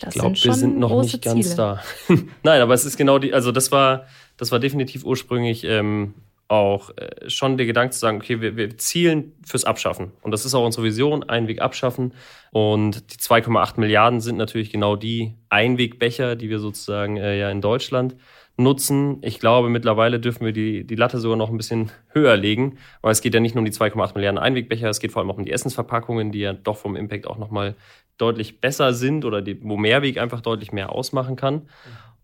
Das 0.00 0.14
ich 0.14 0.20
glaube, 0.20 0.36
wir 0.40 0.54
sind 0.54 0.78
noch 0.78 1.02
nicht 1.02 1.22
ganz 1.22 1.50
Ziele. 1.50 1.56
da. 1.56 1.82
Nein, 2.42 2.60
aber 2.60 2.74
es 2.74 2.84
ist 2.84 2.96
genau 2.96 3.18
die, 3.18 3.34
also 3.34 3.50
das 3.50 3.72
war, 3.72 4.06
das 4.36 4.52
war 4.52 4.60
definitiv 4.60 5.04
ursprünglich 5.04 5.64
ähm, 5.64 6.14
auch 6.46 6.90
äh, 6.96 7.28
schon 7.28 7.56
der 7.56 7.66
Gedanke 7.66 7.92
zu 7.92 7.98
sagen, 7.98 8.18
okay, 8.18 8.40
wir, 8.40 8.56
wir 8.56 8.78
zielen 8.78 9.32
fürs 9.44 9.64
Abschaffen. 9.64 10.12
Und 10.22 10.30
das 10.30 10.44
ist 10.44 10.54
auch 10.54 10.64
unsere 10.64 10.84
Vision, 10.84 11.28
Einweg 11.28 11.60
abschaffen. 11.60 12.14
Und 12.52 13.12
die 13.12 13.16
2,8 13.16 13.78
Milliarden 13.80 14.20
sind 14.20 14.36
natürlich 14.36 14.70
genau 14.70 14.96
die 14.96 15.34
Einwegbecher, 15.50 16.36
die 16.36 16.48
wir 16.48 16.58
sozusagen 16.58 17.16
äh, 17.16 17.38
ja 17.38 17.50
in 17.50 17.60
Deutschland 17.60 18.16
nutzen. 18.58 19.18
Ich 19.22 19.38
glaube, 19.38 19.70
mittlerweile 19.70 20.20
dürfen 20.20 20.44
wir 20.44 20.52
die, 20.52 20.84
die 20.84 20.94
Latte 20.96 21.18
sogar 21.18 21.36
noch 21.36 21.48
ein 21.48 21.56
bisschen 21.56 21.90
höher 22.08 22.36
legen, 22.36 22.78
weil 23.00 23.12
es 23.12 23.20
geht 23.20 23.32
ja 23.32 23.40
nicht 23.40 23.54
nur 23.54 23.60
um 23.60 23.64
die 23.64 23.72
2,8 23.72 24.14
Milliarden 24.14 24.38
Einwegbecher, 24.38 24.88
es 24.88 25.00
geht 25.00 25.12
vor 25.12 25.22
allem 25.22 25.30
auch 25.30 25.38
um 25.38 25.44
die 25.44 25.52
Essensverpackungen, 25.52 26.32
die 26.32 26.40
ja 26.40 26.52
doch 26.52 26.76
vom 26.76 26.96
Impact 26.96 27.26
auch 27.26 27.38
nochmal 27.38 27.76
deutlich 28.18 28.60
besser 28.60 28.92
sind 28.92 29.24
oder 29.24 29.42
die, 29.42 29.62
wo 29.62 29.76
Mehrweg 29.76 30.18
einfach 30.18 30.40
deutlich 30.40 30.72
mehr 30.72 30.90
ausmachen 30.90 31.36
kann. 31.36 31.68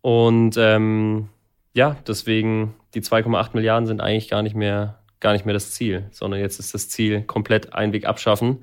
Und 0.00 0.56
ähm, 0.58 1.28
ja, 1.72 1.96
deswegen 2.06 2.74
die 2.94 3.00
2,8 3.00 3.50
Milliarden 3.54 3.86
sind 3.86 4.00
eigentlich 4.00 4.28
gar 4.28 4.42
nicht 4.42 4.56
mehr 4.56 4.98
gar 5.24 5.32
nicht 5.32 5.46
mehr 5.46 5.54
das 5.54 5.72
Ziel, 5.72 6.06
sondern 6.10 6.38
jetzt 6.38 6.60
ist 6.60 6.74
das 6.74 6.90
Ziel 6.90 7.22
komplett 7.22 7.72
Einweg 7.72 8.04
abschaffen 8.04 8.62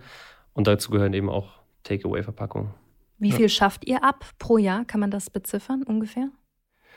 und 0.53 0.67
dazu 0.67 0.91
gehören 0.91 1.13
eben 1.13 1.27
auch 1.27 1.53
Takeaway-Verpackungen. 1.83 2.69
Wie 3.17 3.31
viel 3.31 3.49
schafft 3.49 3.87
ihr 3.87 4.03
ab 4.03 4.25
pro 4.37 4.59
Jahr? 4.59 4.85
Kann 4.85 4.99
man 4.99 5.09
das 5.09 5.31
beziffern 5.31 5.81
ungefähr? 5.83 6.29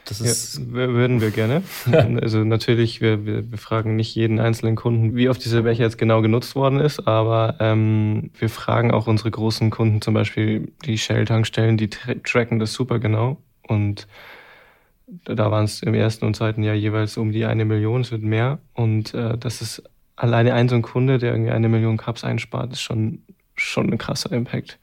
Das 0.05 0.21
ist 0.21 0.59
ja, 0.59 0.65
würden 0.71 1.21
wir 1.21 1.31
gerne. 1.31 1.63
also 2.21 2.45
natürlich, 2.45 3.01
wir, 3.01 3.25
wir, 3.25 3.51
wir, 3.51 3.59
fragen 3.59 3.97
nicht 3.97 4.15
jeden 4.15 4.39
einzelnen 4.39 4.77
Kunden, 4.77 5.17
wie 5.17 5.29
oft 5.29 5.45
dieser 5.45 5.63
Becher 5.63 5.85
jetzt 5.85 5.99
genau 5.99 6.21
genutzt 6.21 6.55
worden 6.55 6.81
ist, 6.81 7.07
aber 7.07 7.57
ähm, 7.61 8.31
wir 8.39 8.51
fragen 8.51 8.91
auch 8.91 9.07
unsere 9.07 9.31
großen 9.31 9.71
Kunden, 9.71 10.03
zum 10.03 10.15
Beispiel 10.15 10.73
die 10.85 10.99
Shell-Tankstellen, 10.99 11.77
die 11.77 11.89
tra 11.89 12.15
tracken 12.23 12.59
das 12.59 12.73
super 12.73 12.99
genau. 12.99 13.39
Und 13.67 14.07
da 15.25 15.51
waren 15.51 15.65
es 15.65 15.83
im 15.83 15.95
ersten 15.95 16.25
und 16.25 16.37
zweiten 16.37 16.63
Jahr 16.63 16.75
jeweils 16.75 17.17
um 17.17 17.33
die 17.33 17.45
eine 17.45 17.65
Million, 17.65 18.03
es 18.03 18.11
wird 18.11 18.23
mehr. 18.23 18.59
Und 18.75 19.15
äh, 19.15 19.39
das 19.39 19.63
ist 19.63 19.83
alleine 20.17 20.55
ein 20.55 20.69
so 20.69 20.77
ein 20.77 20.83
Kunde, 20.83 21.19
der 21.19 21.33
irgendwie 21.33 21.51
eine 21.51 21.69
Million 21.69 21.97
Cups 21.97 22.25
einspart, 22.25 22.73
ist 22.73 22.83
schon, 22.83 23.23
schon 23.57 23.91
ein 23.91 23.99
krasser 23.99 24.33
Impact. 24.33 24.79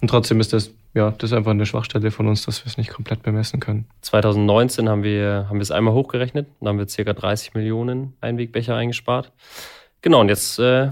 Und 0.00 0.08
trotzdem 0.08 0.40
ist 0.40 0.52
das 0.52 0.72
ja, 0.96 1.10
das 1.10 1.30
ist 1.30 1.36
einfach 1.36 1.50
eine 1.50 1.66
Schwachstelle 1.66 2.10
von 2.10 2.26
uns, 2.26 2.46
dass 2.46 2.64
wir 2.64 2.70
es 2.70 2.78
nicht 2.78 2.90
komplett 2.90 3.22
bemessen 3.22 3.60
können. 3.60 3.84
2019 4.00 4.88
haben 4.88 5.02
wir, 5.02 5.44
haben 5.46 5.58
wir 5.58 5.62
es 5.62 5.70
einmal 5.70 5.92
hochgerechnet. 5.92 6.48
Da 6.62 6.70
haben 6.70 6.78
wir 6.78 6.86
ca. 6.86 7.12
30 7.12 7.52
Millionen 7.52 8.14
Einwegbecher 8.22 8.74
eingespart. 8.74 9.30
Genau, 10.00 10.22
und 10.22 10.30
jetzt 10.30 10.58
äh, 10.58 10.88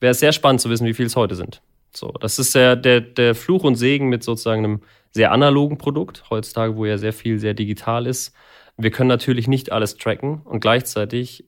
wäre 0.00 0.10
es 0.10 0.20
sehr 0.20 0.32
spannend 0.32 0.60
zu 0.60 0.68
wissen, 0.68 0.86
wie 0.86 0.92
viel 0.92 1.06
es 1.06 1.16
heute 1.16 1.34
sind. 1.34 1.62
So, 1.94 2.12
das 2.20 2.38
ist 2.38 2.54
der, 2.54 2.76
der, 2.76 3.00
der 3.00 3.34
Fluch 3.34 3.64
und 3.64 3.76
Segen 3.76 4.10
mit 4.10 4.22
sozusagen 4.22 4.64
einem 4.64 4.82
sehr 5.12 5.32
analogen 5.32 5.78
Produkt, 5.78 6.24
heutzutage, 6.28 6.76
wo 6.76 6.84
ja 6.84 6.98
sehr 6.98 7.14
viel 7.14 7.38
sehr 7.38 7.54
digital 7.54 8.06
ist. 8.06 8.34
Wir 8.76 8.90
können 8.90 9.08
natürlich 9.08 9.48
nicht 9.48 9.72
alles 9.72 9.96
tracken 9.96 10.42
und 10.44 10.60
gleichzeitig 10.60 11.46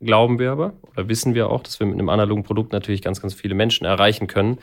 glauben 0.00 0.38
wir 0.38 0.52
aber 0.52 0.74
oder 0.92 1.08
wissen 1.08 1.34
wir 1.34 1.50
auch, 1.50 1.64
dass 1.64 1.80
wir 1.80 1.86
mit 1.86 1.98
einem 1.98 2.08
analogen 2.10 2.44
Produkt 2.44 2.72
natürlich 2.72 3.02
ganz, 3.02 3.20
ganz 3.20 3.34
viele 3.34 3.56
Menschen 3.56 3.86
erreichen 3.86 4.28
können 4.28 4.58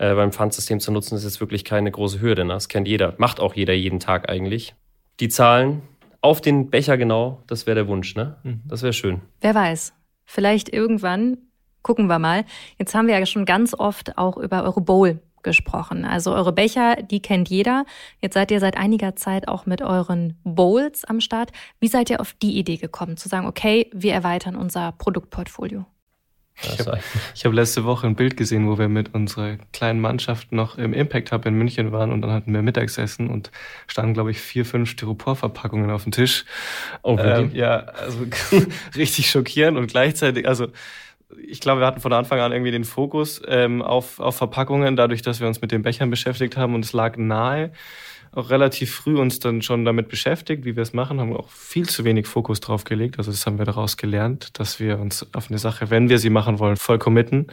äh, 0.00 0.14
beim 0.14 0.32
Pfandsystem 0.32 0.80
zu 0.80 0.90
nutzen, 0.92 1.14
ist 1.14 1.24
jetzt 1.24 1.40
wirklich 1.40 1.64
keine 1.64 1.90
große 1.90 2.20
Hürde. 2.20 2.44
Ne? 2.44 2.54
Das 2.54 2.68
kennt 2.68 2.88
jeder, 2.88 3.14
macht 3.18 3.38
auch 3.38 3.54
jeder 3.54 3.74
jeden 3.74 4.00
Tag 4.00 4.30
eigentlich. 4.30 4.74
Die 5.20 5.28
Zahlen 5.28 5.82
auf 6.22 6.40
den 6.40 6.70
Becher 6.70 6.96
genau, 6.96 7.42
das 7.46 7.66
wäre 7.66 7.74
der 7.74 7.88
Wunsch, 7.88 8.14
ne? 8.16 8.36
Mhm. 8.42 8.62
Das 8.66 8.82
wäre 8.82 8.94
schön. 8.94 9.20
Wer 9.40 9.54
weiß. 9.54 9.92
Vielleicht 10.24 10.70
irgendwann, 10.70 11.36
gucken 11.82 12.06
wir 12.06 12.18
mal. 12.18 12.44
Jetzt 12.78 12.94
haben 12.94 13.08
wir 13.08 13.18
ja 13.18 13.26
schon 13.26 13.44
ganz 13.44 13.74
oft 13.74 14.16
auch 14.16 14.38
über 14.38 14.64
eure 14.64 14.80
Bowl 14.80 15.20
gesprochen. 15.42 16.06
Also 16.06 16.34
eure 16.34 16.52
Becher, 16.52 16.96
die 16.96 17.20
kennt 17.20 17.50
jeder. 17.50 17.84
Jetzt 18.22 18.34
seid 18.34 18.50
ihr 18.50 18.60
seit 18.60 18.78
einiger 18.78 19.16
Zeit 19.16 19.48
auch 19.48 19.66
mit 19.66 19.82
euren 19.82 20.38
Bowls 20.44 21.04
am 21.04 21.20
Start. 21.20 21.52
Wie 21.78 21.88
seid 21.88 22.08
ihr 22.08 22.20
auf 22.20 22.34
die 22.34 22.58
Idee 22.58 22.76
gekommen, 22.76 23.18
zu 23.18 23.28
sagen, 23.28 23.46
okay, 23.46 23.90
wir 23.92 24.14
erweitern 24.14 24.56
unser 24.56 24.92
Produktportfolio? 24.92 25.84
Ich 26.62 26.80
habe 26.80 27.00
hab 27.44 27.52
letzte 27.52 27.84
Woche 27.84 28.06
ein 28.06 28.14
Bild 28.14 28.36
gesehen, 28.36 28.68
wo 28.68 28.78
wir 28.78 28.88
mit 28.88 29.14
unserer 29.14 29.56
kleinen 29.72 30.00
Mannschaft 30.00 30.52
noch 30.52 30.78
im 30.78 30.92
Impact 30.92 31.32
Hub 31.32 31.46
in 31.46 31.54
München 31.54 31.92
waren 31.92 32.12
und 32.12 32.22
dann 32.22 32.30
hatten 32.30 32.52
wir 32.52 32.62
Mittagsessen 32.62 33.28
und 33.28 33.50
standen, 33.86 34.14
glaube 34.14 34.30
ich, 34.30 34.40
vier, 34.40 34.64
fünf 34.64 34.90
Styroporverpackungen 34.90 35.90
auf 35.90 36.04
dem 36.04 36.12
Tisch. 36.12 36.44
Oh, 37.02 37.16
ähm, 37.18 37.50
ja, 37.54 37.78
also 37.78 38.26
richtig 38.96 39.30
schockierend 39.30 39.78
und 39.78 39.86
gleichzeitig, 39.88 40.46
also 40.46 40.68
ich 41.46 41.60
glaube, 41.60 41.80
wir 41.80 41.86
hatten 41.86 42.00
von 42.00 42.12
Anfang 42.12 42.40
an 42.40 42.52
irgendwie 42.52 42.72
den 42.72 42.84
Fokus 42.84 43.40
ähm, 43.46 43.82
auf, 43.82 44.18
auf 44.18 44.36
Verpackungen, 44.36 44.96
dadurch, 44.96 45.22
dass 45.22 45.40
wir 45.40 45.46
uns 45.46 45.60
mit 45.60 45.72
den 45.72 45.82
Bechern 45.82 46.10
beschäftigt 46.10 46.56
haben 46.56 46.74
und 46.74 46.84
es 46.84 46.92
lag 46.92 47.16
nahe 47.16 47.70
auch 48.32 48.50
relativ 48.50 48.94
früh 48.94 49.18
uns 49.18 49.40
dann 49.40 49.62
schon 49.62 49.84
damit 49.84 50.08
beschäftigt, 50.08 50.64
wie 50.64 50.76
wir 50.76 50.82
es 50.82 50.92
machen, 50.92 51.20
haben 51.20 51.36
auch 51.36 51.50
viel 51.50 51.88
zu 51.88 52.04
wenig 52.04 52.26
Fokus 52.26 52.60
drauf 52.60 52.84
gelegt. 52.84 53.18
Also 53.18 53.30
das 53.30 53.44
haben 53.46 53.58
wir 53.58 53.64
daraus 53.64 53.96
gelernt, 53.96 54.58
dass 54.58 54.78
wir 54.78 55.00
uns 55.00 55.26
auf 55.34 55.50
eine 55.50 55.58
Sache, 55.58 55.90
wenn 55.90 56.08
wir 56.08 56.18
sie 56.18 56.30
machen 56.30 56.58
wollen, 56.58 56.76
voll 56.76 56.98
committen. 56.98 57.48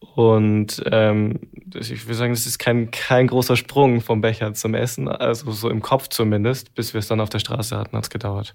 Und 0.00 0.82
ähm, 0.90 1.40
ich 1.74 2.06
würde 2.06 2.14
sagen, 2.14 2.32
das 2.32 2.46
ist 2.46 2.58
kein, 2.58 2.90
kein 2.90 3.26
großer 3.26 3.56
Sprung 3.56 4.00
vom 4.00 4.20
Becher 4.20 4.54
zum 4.54 4.74
Essen, 4.74 5.08
also 5.08 5.50
so 5.50 5.68
im 5.68 5.82
Kopf 5.82 6.08
zumindest. 6.08 6.74
Bis 6.74 6.94
wir 6.94 6.98
es 6.98 7.08
dann 7.08 7.20
auf 7.20 7.30
der 7.30 7.40
Straße 7.40 7.76
hatten, 7.76 7.96
hat 7.96 8.04
es 8.04 8.10
gedauert. 8.10 8.54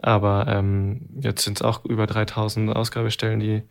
Aber 0.00 0.46
ähm, 0.48 1.08
jetzt 1.20 1.44
sind 1.44 1.58
es 1.58 1.62
auch 1.62 1.84
über 1.84 2.06
3000 2.06 2.74
Ausgabestellen, 2.74 3.40
die, 3.40 3.62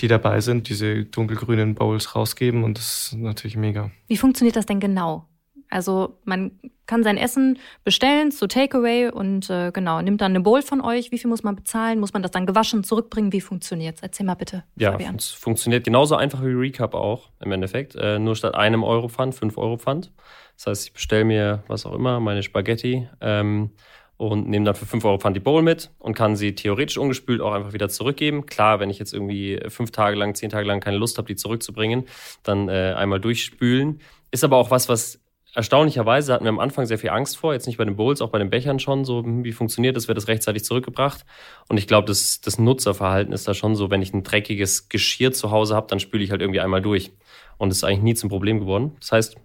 die 0.00 0.08
dabei 0.08 0.40
sind, 0.40 0.68
diese 0.68 1.04
dunkelgrünen 1.04 1.74
Bowls 1.74 2.14
rausgeben 2.14 2.64
und 2.64 2.78
das 2.78 3.08
ist 3.12 3.14
natürlich 3.14 3.56
mega. 3.56 3.90
Wie 4.08 4.18
funktioniert 4.18 4.56
das 4.56 4.66
denn 4.66 4.80
genau? 4.80 5.26
Also 5.70 6.18
man 6.24 6.52
kann 6.86 7.02
sein 7.02 7.16
Essen 7.16 7.58
bestellen 7.84 8.30
zu 8.30 8.46
Takeaway 8.46 9.10
und 9.10 9.50
äh, 9.50 9.72
genau, 9.72 10.00
nimmt 10.00 10.20
dann 10.20 10.32
eine 10.32 10.40
Bowl 10.40 10.62
von 10.62 10.80
euch. 10.80 11.10
Wie 11.10 11.18
viel 11.18 11.28
muss 11.28 11.42
man 11.42 11.56
bezahlen? 11.56 11.98
Muss 11.98 12.12
man 12.12 12.22
das 12.22 12.30
dann 12.30 12.46
gewaschen 12.46 12.84
zurückbringen? 12.84 13.32
Wie 13.32 13.40
funktioniert's? 13.40 14.00
Erzähl 14.02 14.24
mal 14.24 14.34
bitte. 14.34 14.64
Ja, 14.76 14.92
Fabian. 14.92 15.16
es 15.16 15.30
funktioniert 15.30 15.84
genauso 15.84 16.16
einfach 16.16 16.42
wie 16.42 16.52
Recap 16.52 16.94
auch 16.94 17.30
im 17.40 17.52
Endeffekt. 17.52 17.96
Äh, 17.96 18.18
nur 18.18 18.36
statt 18.36 18.54
einem 18.54 18.84
Euro 18.84 19.08
Pfand, 19.08 19.34
fünf 19.34 19.58
Euro 19.58 19.76
Pfand. 19.76 20.12
Das 20.56 20.66
heißt, 20.66 20.86
ich 20.86 20.92
bestelle 20.92 21.24
mir 21.24 21.64
was 21.66 21.84
auch 21.86 21.92
immer, 21.92 22.20
meine 22.20 22.42
Spaghetti 22.42 23.08
ähm, 23.20 23.70
und 24.16 24.48
nehme 24.48 24.64
dann 24.64 24.74
für 24.74 24.86
fünf 24.86 25.04
Euro 25.04 25.18
Pfand 25.18 25.36
die 25.36 25.40
Bowl 25.40 25.62
mit 25.62 25.90
und 25.98 26.14
kann 26.14 26.36
sie 26.36 26.54
theoretisch 26.54 26.96
ungespült 26.96 27.40
auch 27.40 27.52
einfach 27.52 27.72
wieder 27.72 27.88
zurückgeben. 27.88 28.46
Klar, 28.46 28.80
wenn 28.80 28.88
ich 28.88 28.98
jetzt 28.98 29.12
irgendwie 29.12 29.60
fünf 29.68 29.90
Tage 29.90 30.16
lang, 30.16 30.34
zehn 30.34 30.50
Tage 30.50 30.66
lang 30.66 30.80
keine 30.80 30.96
Lust 30.96 31.18
habe, 31.18 31.26
die 31.26 31.36
zurückzubringen, 31.36 32.04
dann 32.42 32.68
äh, 32.68 32.94
einmal 32.96 33.20
durchspülen. 33.20 34.00
Ist 34.30 34.44
aber 34.44 34.56
auch 34.56 34.70
was, 34.70 34.88
was 34.88 35.20
erstaunlicherweise 35.56 36.34
hatten 36.34 36.44
wir 36.44 36.50
am 36.50 36.60
Anfang 36.60 36.84
sehr 36.84 36.98
viel 36.98 37.10
Angst 37.10 37.38
vor, 37.38 37.54
jetzt 37.54 37.66
nicht 37.66 37.78
bei 37.78 37.84
den 37.84 37.96
Bowls, 37.96 38.20
auch 38.20 38.28
bei 38.28 38.38
den 38.38 38.50
Bechern 38.50 38.78
schon, 38.78 39.04
so 39.04 39.22
hm, 39.22 39.42
wie 39.42 39.52
funktioniert 39.52 39.96
das, 39.96 40.06
wird 40.06 40.18
das 40.18 40.28
rechtzeitig 40.28 40.64
zurückgebracht. 40.64 41.24
Und 41.68 41.78
ich 41.78 41.86
glaube, 41.86 42.06
das, 42.06 42.42
das 42.42 42.58
Nutzerverhalten 42.58 43.32
ist 43.32 43.48
da 43.48 43.54
schon 43.54 43.74
so, 43.74 43.90
wenn 43.90 44.02
ich 44.02 44.12
ein 44.12 44.22
dreckiges 44.22 44.90
Geschirr 44.90 45.32
zu 45.32 45.50
Hause 45.50 45.74
habe, 45.74 45.86
dann 45.88 45.98
spüle 45.98 46.22
ich 46.22 46.30
halt 46.30 46.42
irgendwie 46.42 46.60
einmal 46.60 46.82
durch. 46.82 47.10
Und 47.56 47.70
das 47.70 47.78
ist 47.78 47.84
eigentlich 47.84 48.02
nie 48.02 48.14
zum 48.14 48.28
Problem 48.28 48.60
geworden. 48.60 48.96
Das 49.00 49.12
heißt, 49.12 49.36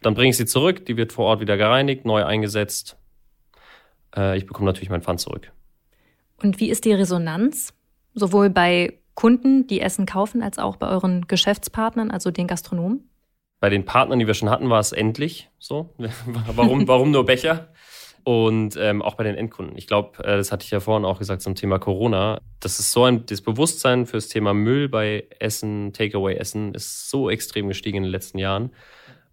dann 0.00 0.14
bringe 0.14 0.30
ich 0.30 0.38
sie 0.38 0.46
zurück, 0.46 0.86
die 0.86 0.96
wird 0.96 1.12
vor 1.12 1.26
Ort 1.26 1.40
wieder 1.40 1.58
gereinigt, 1.58 2.06
neu 2.06 2.24
eingesetzt. 2.24 2.96
Äh, 4.16 4.38
ich 4.38 4.46
bekomme 4.46 4.66
natürlich 4.66 4.90
mein 4.90 5.02
Pfand 5.02 5.20
zurück. 5.20 5.52
Und 6.38 6.60
wie 6.60 6.70
ist 6.70 6.86
die 6.86 6.92
Resonanz? 6.92 7.74
Sowohl 8.14 8.48
bei 8.48 8.98
Kunden, 9.14 9.66
die 9.66 9.80
Essen 9.80 10.06
kaufen, 10.06 10.42
als 10.42 10.58
auch 10.58 10.76
bei 10.76 10.88
euren 10.88 11.26
Geschäftspartnern, 11.26 12.10
also 12.10 12.30
den 12.30 12.46
Gastronomen? 12.46 13.10
Bei 13.60 13.70
den 13.70 13.84
Partnern, 13.84 14.18
die 14.18 14.26
wir 14.26 14.34
schon 14.34 14.50
hatten, 14.50 14.70
war 14.70 14.80
es 14.80 14.92
endlich 14.92 15.50
so. 15.58 15.94
warum, 16.54 16.86
warum 16.86 17.10
nur 17.10 17.26
Becher? 17.26 17.68
Und 18.24 18.76
ähm, 18.76 19.00
auch 19.00 19.14
bei 19.14 19.24
den 19.24 19.36
Endkunden. 19.36 19.76
Ich 19.78 19.86
glaube, 19.86 20.22
äh, 20.22 20.36
das 20.36 20.52
hatte 20.52 20.64
ich 20.64 20.70
ja 20.70 20.80
vorhin 20.80 21.06
auch 21.06 21.18
gesagt 21.18 21.40
zum 21.40 21.54
Thema 21.54 21.78
Corona. 21.78 22.40
Das 22.60 22.78
ist 22.78 22.92
so 22.92 23.04
ein, 23.04 23.24
das 23.26 23.40
Bewusstsein 23.40 24.06
fürs 24.06 24.28
Thema 24.28 24.52
Müll 24.52 24.88
bei 24.88 25.26
Essen, 25.38 25.92
Takeaway-Essen 25.92 26.74
ist 26.74 27.08
so 27.08 27.30
extrem 27.30 27.68
gestiegen 27.68 27.98
in 27.98 28.02
den 28.04 28.12
letzten 28.12 28.38
Jahren. 28.38 28.70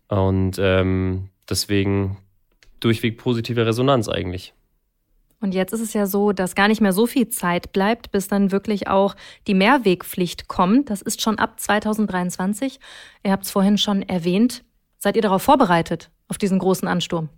Und 0.08 0.58
ähm, 0.60 1.30
deswegen 1.50 2.18
durchweg 2.80 3.18
positive 3.18 3.66
Resonanz 3.66 4.08
eigentlich. 4.08 4.54
Und 5.46 5.54
jetzt 5.54 5.74
ist 5.74 5.82
es 5.82 5.94
ja 5.94 6.08
so, 6.08 6.32
dass 6.32 6.56
gar 6.56 6.68
nicht 6.68 6.82
mehr 6.82 6.92
so 6.92 7.06
viel 7.06 7.30
Zeit 7.30 7.72
bleibt, 7.72 8.10
bis 8.12 8.28
dann 8.28 8.52
wirklich 8.52 8.88
auch 8.88 9.16
die 9.46 9.54
Mehrwegpflicht 9.54 10.48
kommt. 10.48 10.90
Das 10.90 11.04
ist 11.04 11.22
schon 11.22 11.38
ab 11.38 11.60
2023. 11.60 12.80
Ihr 13.24 13.32
habt 13.32 13.46
es 13.46 13.52
vorhin 13.52 13.78
schon 13.78 14.02
erwähnt. 14.02 14.64
Seid 14.98 15.16
ihr 15.16 15.22
darauf 15.22 15.44
vorbereitet, 15.44 16.10
auf 16.30 16.40
diesen 16.40 16.58
großen 16.58 16.88
Ansturm? 16.88 17.30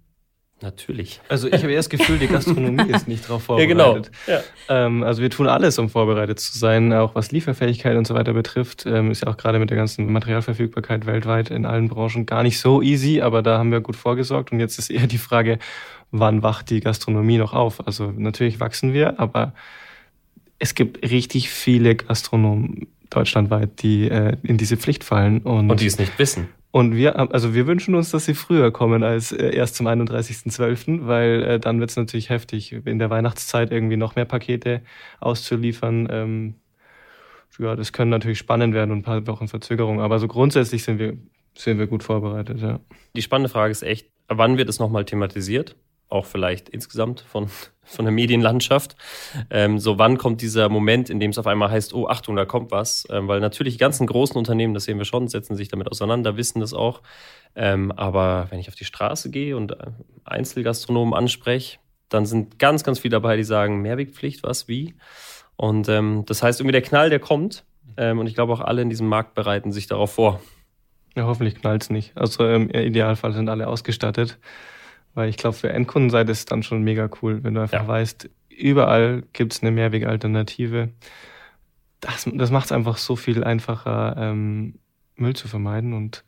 Natürlich. 0.62 1.20
Also 1.30 1.50
ich 1.50 1.62
habe 1.62 1.72
eher 1.72 1.80
das 1.80 1.90
Gefühl, 1.90 2.18
die 2.18 2.28
Gastronomie 2.28 2.90
ist 2.96 3.10
nicht 3.10 3.26
darauf 3.26 3.44
vorbereitet. 3.44 3.78
Ja, 4.26 4.36
genau. 4.36 4.42
Ja. 4.70 4.86
Ähm, 4.86 5.04
also 5.04 5.22
wir 5.22 5.30
tun 5.30 5.48
alles, 5.48 5.78
um 5.78 5.90
vorbereitet 5.90 6.40
zu 6.40 6.58
sein, 6.58 6.94
auch 6.94 7.14
was 7.14 7.32
Lieferfähigkeit 7.32 7.96
und 7.96 8.08
so 8.08 8.16
weiter 8.16 8.34
betrifft. 8.34 8.86
Ähm, 8.86 9.12
ist 9.12 9.24
ja 9.24 9.30
auch 9.30 9.38
gerade 9.38 9.60
mit 9.60 9.70
der 9.70 9.78
ganzen 9.78 10.12
Materialverfügbarkeit 10.12 11.06
weltweit 11.06 11.52
in 11.52 11.66
allen 11.66 11.90
Branchen 11.90 12.26
gar 12.26 12.42
nicht 12.42 12.60
so 12.60 12.82
easy, 12.82 13.22
aber 13.22 13.44
da 13.44 13.60
haben 13.60 13.72
wir 13.72 13.82
gut 13.82 13.98
vorgesorgt. 13.98 14.52
Und 14.52 14.60
jetzt 14.60 14.80
ist 14.80 14.90
eher 14.90 15.08
die 15.08 15.20
Frage, 15.20 15.60
wann 16.12 16.44
wacht 16.44 16.70
die 16.70 16.80
Gastronomie 16.80 17.38
noch 17.38 17.54
auf? 17.54 17.86
Also 17.86 18.12
natürlich 18.16 18.60
wachsen 18.60 18.94
wir, 18.94 19.20
aber 19.20 19.54
es 20.60 20.76
gibt 20.76 21.10
richtig 21.10 21.50
viele 21.50 21.96
Gastronomen 21.96 22.88
deutschlandweit, 23.10 23.82
die 23.82 24.10
äh, 24.10 24.38
in 24.44 24.58
diese 24.58 24.78
Pflicht 24.78 25.04
fallen. 25.04 25.40
Und, 25.42 25.70
und 25.70 25.80
die 25.80 25.86
es 25.86 26.00
nicht 26.00 26.18
wissen. 26.20 26.50
Und 26.72 26.96
wir, 26.96 27.18
also 27.34 27.54
wir 27.54 27.66
wünschen 27.66 27.96
uns, 27.96 28.12
dass 28.12 28.26
sie 28.26 28.34
früher 28.34 28.72
kommen 28.72 29.04
als 29.04 29.32
äh, 29.32 29.56
erst 29.56 29.76
zum 29.76 29.88
31.12., 29.88 31.08
weil 31.08 31.44
äh, 31.44 31.60
dann 31.60 31.80
wird 31.80 31.90
es 31.90 31.96
natürlich 31.96 32.30
heftig, 32.30 32.74
in 32.86 33.00
der 33.00 33.10
Weihnachtszeit 33.10 33.72
irgendwie 33.72 33.98
noch 33.98 34.16
mehr 34.16 34.26
Pakete 34.26 34.82
auszuliefern. 35.20 36.08
Ähm, 36.12 36.56
ja, 37.58 37.76
das 37.76 37.94
können 37.94 38.12
natürlich 38.12 38.38
spannend 38.38 38.74
werden 38.74 38.92
und 38.92 39.00
ein 39.00 39.04
paar 39.04 39.26
Wochen 39.28 39.48
Verzögerung, 39.48 40.02
aber 40.02 40.20
so 40.20 40.28
grundsätzlich 40.28 40.84
sind 40.84 41.00
wir, 41.00 41.18
sind 41.56 41.80
wir 41.80 41.88
gut 41.88 42.04
vorbereitet, 42.04 42.60
ja. 42.60 42.80
Die 43.16 43.22
spannende 43.22 43.50
Frage 43.50 43.72
ist 43.72 43.82
echt, 43.82 44.10
wann 44.28 44.58
wird 44.58 44.70
es 44.70 44.78
nochmal 44.78 45.06
thematisiert? 45.06 45.76
Auch 46.10 46.26
vielleicht 46.26 46.70
insgesamt 46.70 47.22
von, 47.22 47.50
von 47.84 48.06
der 48.06 48.12
Medienlandschaft. 48.12 48.96
Ähm, 49.50 49.80
so 49.80 49.98
wann 49.98 50.18
kommt 50.18 50.42
dieser 50.42 50.70
Moment, 50.70 51.10
in 51.10 51.20
dem 51.20 51.32
es 51.32 51.38
auf 51.38 51.48
einmal 51.48 51.72
heißt, 51.72 51.94
oh 51.94 52.08
Achtung, 52.08 52.36
da 52.36 52.46
kommt 52.46 52.72
was. 52.72 53.08
Ähm, 53.10 53.28
weil 53.28 53.40
natürlich 53.40 53.76
die 53.76 53.80
ganzen 53.80 54.08
großen 54.08 54.38
Unternehmen, 54.38 54.74
das 54.74 54.86
sehen 54.86 54.98
wir 54.98 55.06
schon, 55.06 55.28
setzen 55.28 55.56
sich 55.56 55.68
damit 55.68 55.90
auseinander, 55.90 56.38
wissen 56.38 56.60
das 56.60 56.74
auch. 56.74 57.02
Ähm, 57.56 57.92
aber 57.92 58.48
wenn 58.50 58.60
ich 58.60 58.68
auf 58.68 58.76
die 58.76 58.86
Straße 58.86 59.30
gehe 59.30 59.56
und 59.58 59.72
äh, 59.72 59.88
Einzelgastronomen 60.26 61.14
anspreche, 61.14 61.80
dann 62.10 62.26
sind 62.26 62.60
ganz, 62.60 62.84
ganz 62.84 63.00
viele 63.00 63.14
dabei, 63.14 63.36
die 63.36 63.44
sagen, 63.44 63.82
Mehrwegpflicht, 63.82 64.44
was, 64.44 64.68
wie. 64.68 64.96
Und 65.56 65.90
ähm, 65.90 66.24
das 66.26 66.44
heißt, 66.44 66.60
irgendwie 66.60 66.74
der 66.74 66.82
Knall, 66.82 67.10
der 67.10 67.20
kommt. 67.20 67.66
Ähm, 67.98 68.20
und 68.20 68.28
ich 68.28 68.36
glaube 68.36 68.54
auch 68.54 68.62
alle 68.62 68.82
in 68.82 68.90
diesem 68.90 69.08
Markt 69.08 69.34
bereiten 69.34 69.72
sich 69.72 69.88
darauf 69.88 70.14
vor. 70.14 70.40
Ja, 71.16 71.26
hoffentlich 71.26 71.56
knallt 71.56 71.82
es 71.82 71.90
nicht. 71.90 72.16
Also 72.16 72.48
im 72.48 72.70
Idealfall 72.70 73.34
sind 73.34 73.50
alle 73.50 73.68
ausgestattet. 73.68 74.38
Weil 75.18 75.30
ich 75.30 75.38
glaube, 75.38 75.58
für 75.58 75.74
Endkundenseite 75.74 76.32
ist 76.32 76.38
es 76.38 76.46
dann 76.46 76.62
schon 76.62 76.84
mega 76.84 77.10
cool, 77.24 77.44
wenn 77.44 77.56
du 77.56 77.62
einfach 77.62 77.82
ja. 77.82 77.88
weißt, 77.88 78.30
überall 78.50 79.24
gibt 79.34 79.52
es 79.52 79.64
eine 79.64 79.72
Mehrwegalternative. 79.72 80.90
Das, 82.02 82.30
das 82.32 82.52
macht 82.52 82.66
es 82.66 82.72
einfach 82.72 82.98
so 82.98 83.16
viel 83.16 83.44
einfacher, 83.44 84.16
ähm, 84.16 84.76
Müll 85.16 85.36
zu 85.36 85.48
vermeiden 85.48 85.94
und 85.94 86.24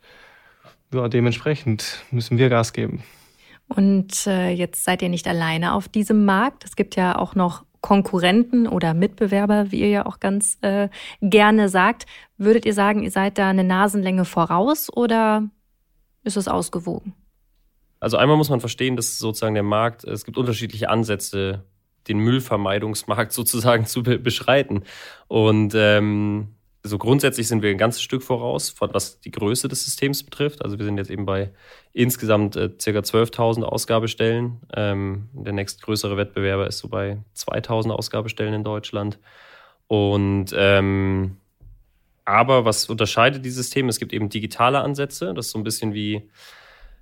ja, 0.92 1.08
dementsprechend 1.08 2.04
müssen 2.10 2.40
wir 2.40 2.50
Gas 2.50 2.74
geben. 2.74 3.04
Und 3.68 4.26
äh, 4.26 4.50
jetzt 4.50 4.84
seid 4.84 5.04
ihr 5.04 5.10
nicht 5.10 5.28
alleine 5.28 5.76
auf 5.76 5.88
diesem 5.88 6.26
Markt. 6.26 6.66
Es 6.66 6.76
gibt 6.76 6.96
ja 6.96 7.16
auch 7.16 7.36
noch 7.36 7.66
Konkurrenten 7.82 8.68
oder 8.68 8.96
Mitbewerber, 8.96 9.72
wie 9.72 9.82
ihr 9.82 9.90
ja 9.90 10.08
auch 10.08 10.20
ganz 10.20 10.58
äh, 10.62 10.90
gerne 11.22 11.70
sagt. 11.70 12.08
Würdet 12.38 12.66
ihr 12.66 12.74
sagen, 12.74 13.04
ihr 13.04 13.12
seid 13.12 13.38
da 13.38 13.52
eine 13.52 13.64
Nasenlänge 13.64 14.26
voraus 14.26 14.92
oder 14.92 15.44
ist 16.24 16.38
es 16.38 16.48
ausgewogen? 16.48 17.14
Also 18.00 18.18
einmal 18.18 18.38
muss 18.38 18.50
man 18.50 18.60
verstehen, 18.60 18.96
dass 18.96 19.20
sozusagen 19.20 19.56
der 19.56 19.64
Markt, 19.64 20.04
es 20.04 20.26
gibt 20.26 20.38
unterschiedliche 20.38 20.90
Ansätze, 20.90 21.66
den 22.08 22.20
Müllvermeidungsmarkt 22.20 23.32
sozusagen 23.34 23.86
zu 23.86 24.04
be 24.04 24.20
beschreiten. 24.20 24.84
Und 25.28 25.74
ähm, 25.76 26.56
so 26.82 26.98
grundsätzlich 26.98 27.48
sind 27.48 27.62
wir 27.62 27.72
ein 27.72 27.78
ganzes 27.78 28.02
Stück 28.02 28.24
voraus, 28.24 28.74
was 28.80 29.20
die 29.20 29.32
Größe 29.32 29.68
des 29.68 29.84
Systems 29.84 30.24
betrifft. 30.24 30.64
Also 30.64 30.78
wir 30.80 30.86
sind 30.86 30.98
jetzt 30.98 31.12
eben 31.12 31.26
bei 31.26 31.52
insgesamt 31.92 32.56
äh, 32.56 32.70
ca. 32.70 32.90
12.000 32.92 33.64
Ausgabestellen. 33.64 34.62
Ähm, 34.74 35.30
der 35.34 35.54
nächstgrößere 35.54 36.16
Wettbewerber 36.16 36.68
ist 36.68 36.80
so 36.80 36.88
bei 36.88 37.18
2.000 37.36 37.92
Ausgabestellen 37.92 38.54
in 38.54 38.64
Deutschland. 38.64 39.20
Und 39.88 40.54
ähm, 40.56 41.38
aber 42.24 42.64
was 42.64 42.88
unterscheidet 42.90 43.44
die 43.44 43.50
Systeme? 43.50 43.90
Es 43.90 44.00
gibt 44.00 44.14
eben 44.14 44.30
digitale 44.30 44.80
Ansätze. 44.80 45.34
Das 45.34 45.48
ist 45.48 45.52
so 45.52 45.58
ein 45.60 45.64
bisschen 45.64 45.94
wie 45.94 46.30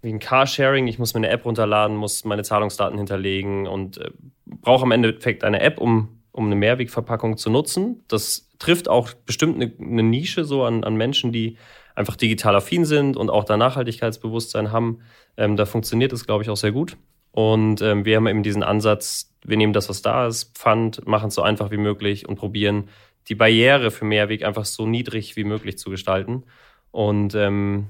wie 0.02 0.10
ein 0.10 0.20
Carsharing. 0.20 0.88
Ich 0.88 1.00
muss 1.00 1.14
mir 1.14 1.20
eine 1.20 1.30
App 1.30 1.45
runterladen, 1.45 1.98
muss 1.98 2.24
meine 2.26 2.43
Zahlungsdaten 2.43 2.98
hinterlegen 2.98 3.68
und 3.68 3.98
äh, 3.98 4.12
brauche 4.45 4.84
am 4.84 4.91
Endeffekt 4.91 5.43
eine 5.43 5.60
App, 5.62 5.80
um, 5.80 6.22
um 6.32 6.45
eine 6.45 6.56
Mehrwegverpackung 6.56 7.38
zu 7.38 7.50
nutzen. 7.50 8.04
Das 8.08 8.50
trifft 8.60 8.89
auch 8.89 9.14
bestimmt 9.14 9.56
eine, 9.56 9.72
eine 9.80 10.04
Nische 10.04 10.43
so 10.43 10.64
an, 10.64 10.84
an 10.84 10.95
Menschen, 10.95 11.32
die 11.32 11.58
einfach 11.95 12.16
digital 12.16 12.56
affin 12.56 12.86
sind 12.86 13.18
und 13.18 13.30
auch 13.30 13.43
da 13.43 13.58
Nachhaltigkeitsbewusstsein 13.58 14.72
haben. 14.72 15.00
Ähm, 15.36 15.56
da 15.56 15.66
funktioniert 15.66 16.14
es, 16.14 16.26
glaube 16.26 16.43
ich, 16.43 16.50
auch 16.50 16.58
sehr 16.58 16.72
gut. 16.72 16.98
Und 17.32 17.82
ähm, 17.82 18.06
wir 18.06 18.16
haben 18.16 18.28
eben 18.28 18.43
diesen 18.43 18.64
Ansatz, 18.64 19.34
wir 19.43 19.58
nehmen 19.58 19.74
das, 19.74 19.89
was 19.89 20.02
da 20.02 20.28
ist, 20.28 20.56
Pfand, 20.58 21.06
machen 21.08 21.28
es 21.28 21.36
so 21.36 21.41
einfach 21.41 21.72
wie 21.72 21.78
möglich 21.78 22.28
und 22.28 22.36
probieren, 22.36 22.89
die 23.30 23.36
Barriere 23.36 23.91
für 23.91 24.06
Mehrweg 24.06 24.43
einfach 24.43 24.66
so 24.66 24.86
niedrig 24.88 25.36
wie 25.36 25.43
möglich 25.43 25.78
zu 25.78 25.89
gestalten. 25.89 26.43
Und 26.91 27.36
ähm, 27.36 27.88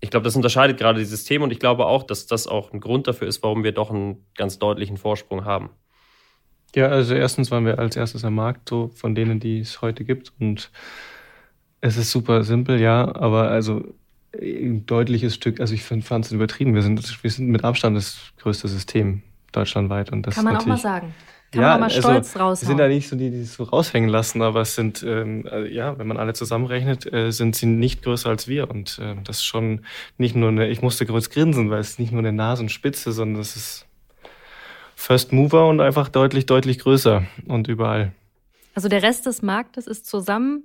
ich 0.00 0.10
glaube, 0.10 0.24
das 0.24 0.36
unterscheidet 0.36 0.78
gerade 0.78 1.00
dieses 1.00 1.24
Thema 1.24 1.44
und 1.44 1.50
ich 1.50 1.58
glaube 1.58 1.86
auch, 1.86 2.04
dass 2.04 2.26
das 2.26 2.46
auch 2.46 2.72
ein 2.72 2.80
Grund 2.80 3.06
dafür 3.08 3.28
ist, 3.28 3.42
warum 3.42 3.64
wir 3.64 3.72
doch 3.72 3.90
einen 3.90 4.24
ganz 4.36 4.58
deutlichen 4.58 4.96
Vorsprung 4.96 5.44
haben. 5.44 5.70
Ja, 6.74 6.88
also 6.88 7.14
erstens 7.14 7.50
waren 7.50 7.64
wir 7.64 7.78
als 7.78 7.96
erstes 7.96 8.24
am 8.24 8.34
Markt, 8.34 8.68
so 8.68 8.90
von 8.94 9.14
denen, 9.14 9.40
die 9.40 9.60
es 9.60 9.80
heute 9.80 10.04
gibt. 10.04 10.32
Und 10.38 10.70
es 11.80 11.96
ist 11.96 12.10
super 12.10 12.44
simpel, 12.44 12.80
ja, 12.80 13.14
aber 13.14 13.48
also 13.50 13.82
ein 14.34 14.84
deutliches 14.86 15.34
Stück, 15.34 15.60
also 15.60 15.74
ich 15.74 15.82
fand 15.82 16.04
es 16.24 16.32
übertrieben. 16.32 16.74
Wir 16.74 16.82
sind, 16.82 17.22
wir 17.22 17.30
sind 17.30 17.48
mit 17.48 17.64
Abstand 17.64 17.96
das 17.96 18.18
größte 18.38 18.68
System 18.68 19.22
deutschlandweit. 19.52 20.12
Und 20.12 20.26
das 20.26 20.34
Kann 20.34 20.44
man 20.44 20.56
auch 20.56 20.66
mal 20.66 20.76
sagen. 20.76 21.14
Kann 21.50 21.62
ja, 21.62 21.68
man 21.70 21.80
mal 21.80 21.90
stolz 21.90 22.06
also, 22.06 22.38
raushauen. 22.38 22.60
Wir 22.60 22.66
sind 22.66 22.78
ja 22.78 22.88
nicht 22.88 23.08
so 23.08 23.16
die, 23.16 23.30
die 23.30 23.40
es 23.40 23.54
so 23.54 23.64
raushängen 23.64 24.10
lassen, 24.10 24.42
aber 24.42 24.60
es 24.60 24.74
sind, 24.74 25.02
ähm, 25.02 25.46
äh, 25.46 25.66
ja, 25.72 25.98
wenn 25.98 26.06
man 26.06 26.18
alle 26.18 26.34
zusammenrechnet, 26.34 27.10
äh, 27.10 27.30
sind 27.30 27.56
sie 27.56 27.64
nicht 27.64 28.02
größer 28.02 28.28
als 28.28 28.48
wir. 28.48 28.70
Und 28.70 28.98
äh, 28.98 29.14
das 29.24 29.38
ist 29.38 29.44
schon 29.44 29.86
nicht 30.18 30.36
nur 30.36 30.50
eine, 30.50 30.68
ich 30.68 30.82
musste 30.82 31.06
kurz 31.06 31.30
grinsen, 31.30 31.70
weil 31.70 31.80
es 31.80 31.90
ist 31.90 32.00
nicht 32.00 32.12
nur 32.12 32.18
eine 32.18 32.32
Nasenspitze, 32.32 33.12
sondern 33.12 33.40
es 33.40 33.56
ist 33.56 33.86
First 34.94 35.32
Mover 35.32 35.68
und 35.68 35.80
einfach 35.80 36.10
deutlich, 36.10 36.44
deutlich 36.44 36.80
größer 36.80 37.24
und 37.46 37.66
überall. 37.66 38.12
Also 38.74 38.88
der 38.88 39.02
Rest 39.02 39.24
des 39.24 39.40
Marktes 39.40 39.86
ist 39.86 40.04
zusammen 40.04 40.64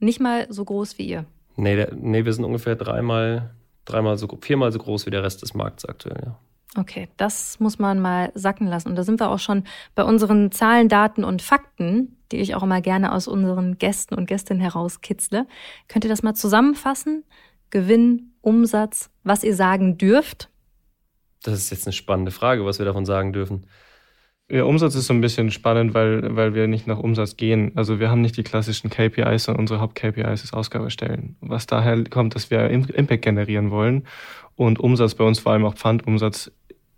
nicht 0.00 0.20
mal 0.20 0.46
so 0.50 0.64
groß 0.64 0.98
wie 0.98 1.04
ihr. 1.04 1.24
Nee, 1.56 1.76
der, 1.76 1.94
nee 1.94 2.24
wir 2.26 2.32
sind 2.34 2.44
ungefähr 2.44 2.76
dreimal, 2.76 3.54
dreimal 3.86 4.18
so, 4.18 4.28
viermal 4.40 4.70
so 4.70 4.80
groß 4.80 5.06
wie 5.06 5.10
der 5.10 5.22
Rest 5.22 5.40
des 5.40 5.54
Marktes 5.54 5.86
aktuell, 5.86 6.20
ja. 6.26 6.38
Okay, 6.76 7.08
das 7.16 7.58
muss 7.58 7.78
man 7.78 8.00
mal 8.00 8.30
sacken 8.34 8.68
lassen. 8.68 8.88
Und 8.88 8.96
da 8.96 9.02
sind 9.02 9.18
wir 9.18 9.30
auch 9.30 9.40
schon 9.40 9.64
bei 9.96 10.04
unseren 10.04 10.52
Zahlen, 10.52 10.88
Daten 10.88 11.24
und 11.24 11.42
Fakten, 11.42 12.16
die 12.30 12.36
ich 12.36 12.54
auch 12.54 12.62
immer 12.62 12.80
gerne 12.80 13.12
aus 13.12 13.26
unseren 13.26 13.78
Gästen 13.78 14.14
und 14.14 14.26
Gästinnen 14.26 14.62
herauskitzle. 14.62 15.46
Könnt 15.88 16.04
ihr 16.04 16.10
das 16.10 16.22
mal 16.22 16.34
zusammenfassen? 16.34 17.24
Gewinn, 17.70 18.34
Umsatz, 18.40 19.10
was 19.24 19.42
ihr 19.42 19.54
sagen 19.54 19.98
dürft? 19.98 20.48
Das 21.42 21.54
ist 21.54 21.70
jetzt 21.70 21.86
eine 21.86 21.92
spannende 21.92 22.30
Frage, 22.30 22.64
was 22.64 22.78
wir 22.78 22.86
davon 22.86 23.04
sagen 23.04 23.32
dürfen. 23.32 23.66
Ja, 24.50 24.64
Umsatz 24.64 24.96
ist 24.96 25.06
so 25.06 25.14
ein 25.14 25.20
bisschen 25.20 25.52
spannend, 25.52 25.94
weil, 25.94 26.34
weil 26.34 26.54
wir 26.54 26.66
nicht 26.66 26.86
nach 26.88 26.98
Umsatz 26.98 27.36
gehen. 27.36 27.70
Also 27.76 28.00
wir 28.00 28.10
haben 28.10 28.20
nicht 28.20 28.36
die 28.36 28.42
klassischen 28.42 28.90
KPIs, 28.90 29.44
sondern 29.44 29.60
unsere 29.60 29.80
Haupt-KPIs 29.80 30.42
ist 30.42 30.52
Ausgabestellen. 30.52 31.36
Was 31.40 31.66
daher 31.66 32.02
kommt, 32.04 32.34
dass 32.34 32.50
wir 32.50 32.68
Impact 32.68 33.22
generieren 33.22 33.70
wollen 33.70 34.06
und 34.56 34.80
Umsatz 34.80 35.14
bei 35.14 35.24
uns 35.24 35.38
vor 35.38 35.52
allem 35.52 35.64
auch 35.64 35.74
Pfandumsatz 35.74 36.50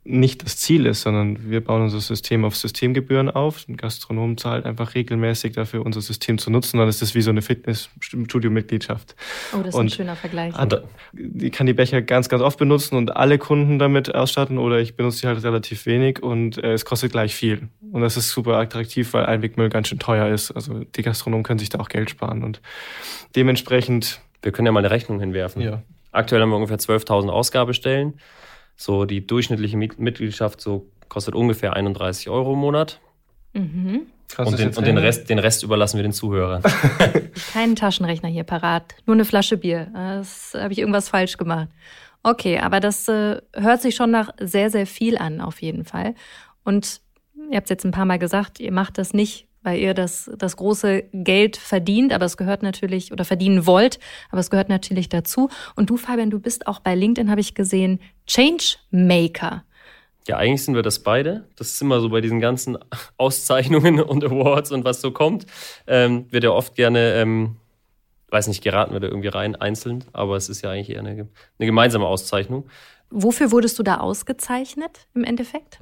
nicht 0.04 0.44
das 0.44 0.56
Ziel 0.56 0.86
ist, 0.86 1.02
sondern 1.02 1.48
wir 1.48 1.62
bauen 1.62 1.82
unser 1.82 2.00
System 2.00 2.44
auf 2.44 2.56
Systemgebühren 2.56 3.30
auf. 3.30 3.68
Ein 3.68 3.76
Gastronom 3.76 4.36
zahlt 4.36 4.66
einfach 4.66 4.96
regelmäßig 4.96 5.52
dafür, 5.52 5.86
unser 5.86 6.00
System 6.00 6.38
zu 6.38 6.50
nutzen. 6.50 6.78
Dann 6.78 6.88
ist 6.88 7.02
das 7.02 7.14
wie 7.14 7.22
so 7.22 7.30
eine 7.30 7.40
Fitnessstudio-Mitgliedschaft. 7.40 9.14
Oh, 9.52 9.58
das 9.58 9.68
ist 9.68 9.74
und 9.74 9.86
ein 9.86 9.90
schöner 9.90 10.16
Vergleich. 10.16 10.54
Hat, 10.54 10.82
ich 11.12 11.52
kann 11.52 11.68
die 11.68 11.72
Becher 11.72 12.02
ganz, 12.02 12.28
ganz 12.28 12.42
oft 12.42 12.58
benutzen 12.58 12.96
und 12.96 13.16
alle 13.16 13.38
Kunden 13.38 13.78
damit 13.78 14.12
ausstatten 14.12 14.58
oder 14.58 14.80
ich 14.80 14.96
benutze 14.96 15.18
sie 15.18 15.26
halt 15.28 15.42
relativ 15.44 15.86
wenig 15.86 16.20
und 16.20 16.58
äh, 16.58 16.72
es 16.72 16.84
kostet 16.84 17.12
gleich 17.12 17.36
viel. 17.36 17.68
Und 17.92 18.02
das 18.02 18.16
ist 18.16 18.30
super 18.30 18.56
attraktiv, 18.56 19.12
weil 19.12 19.26
Einwegmüll 19.26 19.68
ganz 19.68 19.86
schön 19.86 20.00
teuer 20.00 20.28
ist. 20.28 20.50
Also 20.50 20.80
die 20.80 21.02
Gastronomen 21.02 21.44
können 21.44 21.60
sich 21.60 21.68
da 21.68 21.78
auch 21.78 21.88
Geld 21.88 22.10
sparen 22.10 22.42
und 22.42 22.60
dementsprechend. 23.36 24.20
Wir 24.44 24.50
können 24.50 24.66
ja 24.66 24.72
mal 24.72 24.80
eine 24.80 24.90
Rechnung 24.90 25.20
hinwerfen. 25.20 25.62
Ja. 25.62 25.82
Aktuell 26.10 26.42
haben 26.42 26.50
wir 26.50 26.56
ungefähr 26.56 26.78
12.000 26.78 27.28
Ausgabestellen. 27.28 28.14
So 28.82 29.04
die 29.04 29.24
durchschnittliche 29.24 29.76
Mitgliedschaft 29.76 30.60
so 30.60 30.90
kostet 31.08 31.36
ungefähr 31.36 31.74
31 31.74 32.28
Euro 32.28 32.54
im 32.54 32.58
Monat. 32.58 33.00
Mhm. 33.52 34.06
und, 34.38 34.58
den, 34.58 34.74
und 34.74 34.86
den, 34.86 34.98
Rest, 34.98 35.30
den 35.30 35.38
Rest 35.38 35.62
überlassen 35.62 35.98
wir 35.98 36.02
den 36.02 36.12
Zuhörern. 36.12 36.62
Keinen 37.52 37.76
Taschenrechner 37.76 38.28
hier 38.28 38.42
parat, 38.42 38.94
nur 39.06 39.14
eine 39.14 39.24
Flasche 39.24 39.56
Bier. 39.56 39.88
Das 39.92 40.54
habe 40.54 40.72
ich 40.72 40.80
irgendwas 40.80 41.10
falsch 41.10 41.36
gemacht. 41.36 41.68
Okay, 42.24 42.58
aber 42.58 42.80
das 42.80 43.06
äh, 43.06 43.40
hört 43.54 43.82
sich 43.82 43.94
schon 43.94 44.10
nach 44.10 44.30
sehr, 44.40 44.68
sehr 44.68 44.86
viel 44.86 45.16
an, 45.16 45.40
auf 45.40 45.62
jeden 45.62 45.84
Fall. 45.84 46.16
Und 46.64 47.00
ihr 47.50 47.56
habt 47.56 47.66
es 47.66 47.70
jetzt 47.70 47.84
ein 47.84 47.92
paar 47.92 48.06
Mal 48.06 48.18
gesagt, 48.18 48.58
ihr 48.58 48.72
macht 48.72 48.98
das 48.98 49.12
nicht, 49.12 49.46
weil 49.62 49.78
ihr 49.78 49.94
das, 49.94 50.30
das 50.36 50.56
große 50.56 51.04
Geld 51.12 51.56
verdient, 51.56 52.12
aber 52.12 52.24
es 52.24 52.36
gehört 52.36 52.62
natürlich 52.62 53.12
oder 53.12 53.24
verdienen 53.24 53.66
wollt, 53.66 53.98
aber 54.30 54.40
es 54.40 54.50
gehört 54.50 54.68
natürlich 54.68 55.08
dazu. 55.08 55.48
Und 55.76 55.90
du, 55.90 55.96
Fabian, 55.96 56.30
du 56.30 56.40
bist 56.40 56.66
auch 56.66 56.80
bei 56.80 56.94
LinkedIn, 56.94 57.30
habe 57.30 57.40
ich 57.40 57.54
gesehen, 57.54 58.00
Changemaker. 58.26 59.64
Ja, 60.28 60.36
eigentlich 60.36 60.64
sind 60.64 60.74
wir 60.74 60.82
das 60.82 61.00
beide. 61.00 61.48
Das 61.56 61.68
ist 61.68 61.82
immer 61.82 62.00
so 62.00 62.08
bei 62.08 62.20
diesen 62.20 62.40
ganzen 62.40 62.78
Auszeichnungen 63.16 64.00
und 64.00 64.24
Awards 64.24 64.70
und 64.70 64.84
was 64.84 65.00
so 65.00 65.10
kommt. 65.10 65.46
Ähm, 65.86 66.26
wird 66.30 66.44
ja 66.44 66.50
oft 66.50 66.74
gerne, 66.74 67.14
ähm, 67.14 67.56
weiß 68.30 68.48
nicht, 68.48 68.62
geraten 68.62 68.92
wir 68.92 69.00
da 69.00 69.08
irgendwie 69.08 69.28
rein, 69.28 69.56
einzeln, 69.56 70.04
aber 70.12 70.36
es 70.36 70.48
ist 70.48 70.62
ja 70.62 70.70
eigentlich 70.70 70.90
eher 70.90 71.00
eine, 71.00 71.10
eine 71.10 71.28
gemeinsame 71.58 72.06
Auszeichnung. 72.06 72.68
Wofür 73.10 73.50
wurdest 73.50 73.78
du 73.78 73.82
da 73.82 73.98
ausgezeichnet 73.98 75.06
im 75.14 75.24
Endeffekt? 75.24 75.80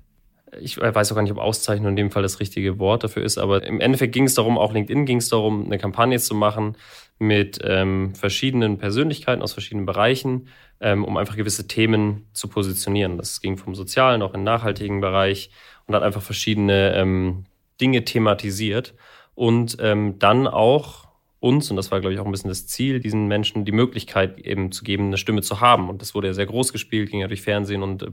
Ich 0.60 0.78
weiß 0.78 1.12
auch 1.12 1.16
gar 1.16 1.22
nicht, 1.22 1.32
ob 1.32 1.38
Auszeichnung 1.38 1.90
in 1.90 1.96
dem 1.96 2.10
Fall 2.10 2.22
das 2.22 2.40
richtige 2.40 2.78
Wort 2.78 3.04
dafür 3.04 3.22
ist, 3.22 3.38
aber 3.38 3.62
im 3.62 3.80
Endeffekt 3.80 4.12
ging 4.12 4.24
es 4.24 4.34
darum, 4.34 4.58
auch 4.58 4.72
LinkedIn 4.72 5.06
ging 5.06 5.18
es 5.18 5.28
darum, 5.28 5.66
eine 5.66 5.78
Kampagne 5.78 6.18
zu 6.18 6.34
machen 6.34 6.76
mit 7.18 7.58
ähm, 7.62 8.14
verschiedenen 8.14 8.78
Persönlichkeiten 8.78 9.42
aus 9.42 9.52
verschiedenen 9.52 9.86
Bereichen, 9.86 10.48
ähm, 10.80 11.04
um 11.04 11.16
einfach 11.16 11.36
gewisse 11.36 11.68
Themen 11.68 12.26
zu 12.32 12.48
positionieren. 12.48 13.18
Das 13.18 13.40
ging 13.40 13.58
vom 13.58 13.74
sozialen, 13.74 14.22
auch 14.22 14.34
im 14.34 14.42
nachhaltigen 14.42 15.00
Bereich 15.00 15.50
und 15.86 15.94
hat 15.94 16.02
einfach 16.02 16.22
verschiedene 16.22 16.94
ähm, 16.94 17.44
Dinge 17.80 18.04
thematisiert 18.04 18.94
und 19.34 19.76
ähm, 19.80 20.18
dann 20.18 20.46
auch 20.46 21.09
uns, 21.40 21.70
und 21.70 21.76
das 21.76 21.90
war, 21.90 22.00
glaube 22.00 22.14
ich, 22.14 22.20
auch 22.20 22.26
ein 22.26 22.30
bisschen 22.30 22.50
das 22.50 22.66
Ziel, 22.66 23.00
diesen 23.00 23.26
Menschen 23.26 23.64
die 23.64 23.72
Möglichkeit 23.72 24.38
eben 24.40 24.72
zu 24.72 24.84
geben, 24.84 25.06
eine 25.06 25.16
Stimme 25.16 25.42
zu 25.42 25.60
haben. 25.60 25.88
Und 25.88 26.02
das 26.02 26.14
wurde 26.14 26.28
ja 26.28 26.34
sehr 26.34 26.46
groß 26.46 26.72
gespielt, 26.72 27.10
ging 27.10 27.20
ja 27.20 27.28
durch 27.28 27.42
Fernsehen 27.42 27.82
und 27.82 28.02
äh, 28.02 28.10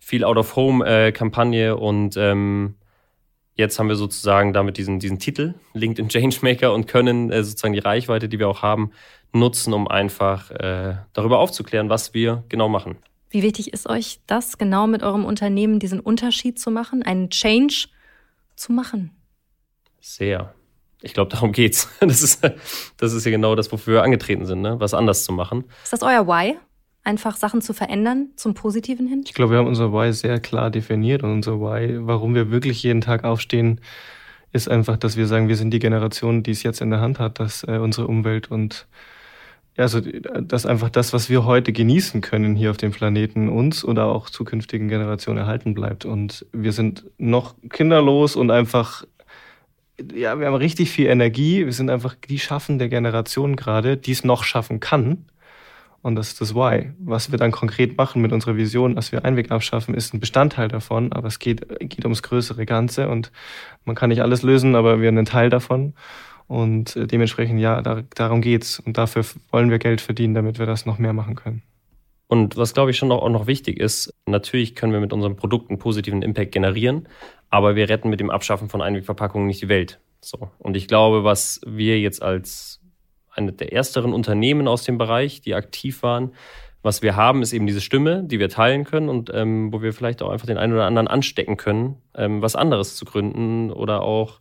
viel 0.00 0.24
Out-of-Home-Kampagne. 0.24 1.76
Und 1.76 2.16
ähm, 2.16 2.76
jetzt 3.54 3.78
haben 3.78 3.88
wir 3.88 3.96
sozusagen 3.96 4.54
damit 4.54 4.78
diesen, 4.78 4.98
diesen 4.98 5.18
Titel, 5.18 5.54
LinkedIn 5.74 6.08
Changemaker, 6.08 6.72
und 6.72 6.86
können 6.86 7.30
äh, 7.30 7.44
sozusagen 7.44 7.74
die 7.74 7.80
Reichweite, 7.80 8.28
die 8.28 8.38
wir 8.38 8.48
auch 8.48 8.62
haben, 8.62 8.92
nutzen, 9.32 9.74
um 9.74 9.86
einfach 9.86 10.50
äh, 10.50 10.96
darüber 11.12 11.40
aufzuklären, 11.40 11.90
was 11.90 12.14
wir 12.14 12.44
genau 12.48 12.68
machen. 12.68 12.96
Wie 13.28 13.42
wichtig 13.42 13.72
ist 13.72 13.88
euch 13.88 14.20
das, 14.26 14.58
genau 14.58 14.86
mit 14.86 15.02
eurem 15.02 15.24
Unternehmen 15.24 15.80
diesen 15.80 16.00
Unterschied 16.00 16.58
zu 16.58 16.70
machen, 16.70 17.02
einen 17.02 17.30
Change 17.30 17.88
zu 18.56 18.72
machen? 18.72 19.10
Sehr. 20.00 20.54
Ich 21.04 21.14
glaube, 21.14 21.30
darum 21.30 21.52
geht's. 21.52 21.88
Das 22.00 22.22
ist, 22.22 22.40
das 22.96 23.12
ist 23.12 23.24
ja 23.24 23.30
genau 23.30 23.54
das, 23.54 23.70
wofür 23.72 23.94
wir 23.94 24.02
angetreten 24.02 24.46
sind, 24.46 24.62
ne? 24.62 24.78
was 24.78 24.94
anders 24.94 25.24
zu 25.24 25.32
machen. 25.32 25.64
Ist 25.82 25.92
das 25.92 26.02
euer 26.02 26.26
Why? 26.26 26.56
Einfach 27.02 27.36
Sachen 27.36 27.60
zu 27.60 27.74
verändern 27.74 28.30
zum 28.36 28.54
Positiven 28.54 29.06
hin? 29.06 29.22
Ich 29.26 29.34
glaube, 29.34 29.52
wir 29.52 29.58
haben 29.58 29.66
unser 29.66 29.92
Why 29.92 30.12
sehr 30.12 30.40
klar 30.40 30.70
definiert 30.70 31.22
und 31.22 31.32
unser 31.32 31.60
Why, 31.60 31.98
warum 32.00 32.34
wir 32.34 32.50
wirklich 32.50 32.82
jeden 32.82 33.00
Tag 33.00 33.24
aufstehen, 33.24 33.80
ist 34.52 34.70
einfach, 34.70 34.96
dass 34.96 35.16
wir 35.16 35.26
sagen, 35.26 35.48
wir 35.48 35.56
sind 35.56 35.70
die 35.70 35.80
Generation, 35.80 36.42
die 36.42 36.52
es 36.52 36.62
jetzt 36.62 36.80
in 36.80 36.90
der 36.90 37.00
Hand 37.00 37.18
hat, 37.18 37.40
dass 37.40 37.64
äh, 37.64 37.78
unsere 37.78 38.06
Umwelt 38.06 38.50
und 38.50 38.86
ja, 39.76 39.82
also 39.82 40.00
dass 40.00 40.66
einfach 40.66 40.88
das, 40.88 41.12
was 41.12 41.28
wir 41.28 41.44
heute 41.44 41.72
genießen 41.72 42.20
können 42.20 42.54
hier 42.54 42.70
auf 42.70 42.76
dem 42.76 42.92
Planeten, 42.92 43.48
uns 43.48 43.84
oder 43.84 44.06
auch 44.06 44.30
zukünftigen 44.30 44.88
Generationen 44.88 45.38
erhalten 45.38 45.74
bleibt. 45.74 46.04
Und 46.04 46.46
wir 46.52 46.70
sind 46.70 47.04
noch 47.18 47.56
kinderlos 47.70 48.36
und 48.36 48.52
einfach 48.52 49.04
ja, 50.12 50.38
wir 50.38 50.46
haben 50.46 50.54
richtig 50.54 50.90
viel 50.90 51.06
Energie. 51.06 51.64
Wir 51.64 51.72
sind 51.72 51.90
einfach 51.90 52.14
die 52.28 52.38
schaffende 52.38 52.88
Generation 52.88 53.56
gerade, 53.56 53.96
die 53.96 54.12
es 54.12 54.24
noch 54.24 54.44
schaffen 54.44 54.80
kann. 54.80 55.26
Und 56.02 56.16
das 56.16 56.28
ist 56.28 56.40
das 56.40 56.54
Why. 56.54 56.92
Was 56.98 57.30
wir 57.30 57.38
dann 57.38 57.50
konkret 57.50 57.96
machen 57.96 58.20
mit 58.20 58.32
unserer 58.32 58.56
Vision, 58.56 58.94
dass 58.94 59.10
wir 59.12 59.24
Einweg 59.24 59.50
abschaffen, 59.50 59.94
ist 59.94 60.12
ein 60.12 60.20
Bestandteil 60.20 60.68
davon. 60.68 61.12
Aber 61.12 61.28
es 61.28 61.38
geht, 61.38 61.66
geht 61.80 62.04
ums 62.04 62.22
größere 62.22 62.66
Ganze 62.66 63.08
und 63.08 63.32
man 63.84 63.96
kann 63.96 64.10
nicht 64.10 64.20
alles 64.20 64.42
lösen, 64.42 64.74
aber 64.74 65.00
wir 65.00 65.08
sind 65.08 65.18
ein 65.18 65.24
Teil 65.24 65.48
davon. 65.48 65.94
Und 66.46 66.96
äh, 66.96 67.06
dementsprechend, 67.06 67.60
ja, 67.60 67.80
da, 67.80 68.02
darum 68.14 68.42
geht's. 68.42 68.80
Und 68.80 68.98
dafür 68.98 69.24
wollen 69.50 69.70
wir 69.70 69.78
Geld 69.78 70.00
verdienen, 70.00 70.34
damit 70.34 70.58
wir 70.58 70.66
das 70.66 70.84
noch 70.86 70.98
mehr 70.98 71.14
machen 71.14 71.36
können. 71.36 71.62
Und 72.34 72.56
was, 72.56 72.74
glaube 72.74 72.90
ich, 72.90 72.96
schon 72.96 73.12
auch 73.12 73.28
noch 73.28 73.46
wichtig 73.46 73.78
ist, 73.78 74.12
natürlich 74.26 74.74
können 74.74 74.92
wir 74.92 74.98
mit 74.98 75.12
unserem 75.12 75.36
Produkt 75.36 75.70
einen 75.70 75.78
positiven 75.78 76.20
Impact 76.20 76.50
generieren, 76.50 77.08
aber 77.48 77.76
wir 77.76 77.88
retten 77.88 78.10
mit 78.10 78.18
dem 78.18 78.28
Abschaffen 78.28 78.68
von 78.68 78.82
Einwegverpackungen 78.82 79.46
nicht 79.46 79.62
die 79.62 79.68
Welt. 79.68 80.00
So. 80.20 80.50
Und 80.58 80.76
ich 80.76 80.88
glaube, 80.88 81.22
was 81.22 81.60
wir 81.64 82.00
jetzt 82.00 82.24
als 82.24 82.80
eine 83.30 83.52
der 83.52 83.72
ersteren 83.72 84.12
Unternehmen 84.12 84.66
aus 84.66 84.82
dem 84.82 84.98
Bereich, 84.98 85.42
die 85.42 85.54
aktiv 85.54 86.02
waren, 86.02 86.32
was 86.82 87.02
wir 87.02 87.14
haben, 87.14 87.40
ist 87.40 87.52
eben 87.52 87.68
diese 87.68 87.80
Stimme, 87.80 88.24
die 88.24 88.40
wir 88.40 88.48
teilen 88.48 88.82
können 88.82 89.08
und 89.08 89.30
ähm, 89.32 89.72
wo 89.72 89.80
wir 89.80 89.92
vielleicht 89.92 90.20
auch 90.20 90.30
einfach 90.30 90.46
den 90.46 90.58
einen 90.58 90.72
oder 90.72 90.86
anderen 90.86 91.06
anstecken 91.06 91.56
können, 91.56 91.98
ähm, 92.16 92.42
was 92.42 92.56
anderes 92.56 92.96
zu 92.96 93.04
gründen 93.04 93.70
oder 93.70 94.02
auch 94.02 94.40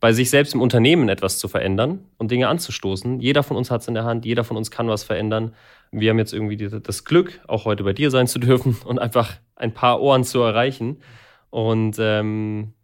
bei 0.00 0.12
sich 0.12 0.28
selbst 0.28 0.54
im 0.54 0.60
Unternehmen 0.60 1.08
etwas 1.08 1.38
zu 1.38 1.46
verändern 1.46 2.00
und 2.16 2.32
Dinge 2.32 2.48
anzustoßen. 2.48 3.20
Jeder 3.20 3.44
von 3.44 3.56
uns 3.56 3.70
hat 3.70 3.82
es 3.82 3.88
in 3.88 3.94
der 3.94 4.04
Hand, 4.04 4.24
jeder 4.24 4.42
von 4.42 4.56
uns 4.56 4.72
kann 4.72 4.88
was 4.88 5.04
verändern. 5.04 5.54
Wir 5.90 6.10
haben 6.10 6.18
jetzt 6.18 6.32
irgendwie 6.32 6.56
das 6.56 7.04
Glück, 7.04 7.40
auch 7.46 7.64
heute 7.64 7.84
bei 7.84 7.92
dir 7.92 8.10
sein 8.10 8.26
zu 8.26 8.38
dürfen 8.38 8.76
und 8.84 8.98
einfach 8.98 9.34
ein 9.56 9.74
paar 9.74 10.00
Ohren 10.00 10.24
zu 10.24 10.40
erreichen. 10.40 11.02
Und 11.50 11.96
ähm, 11.98 12.74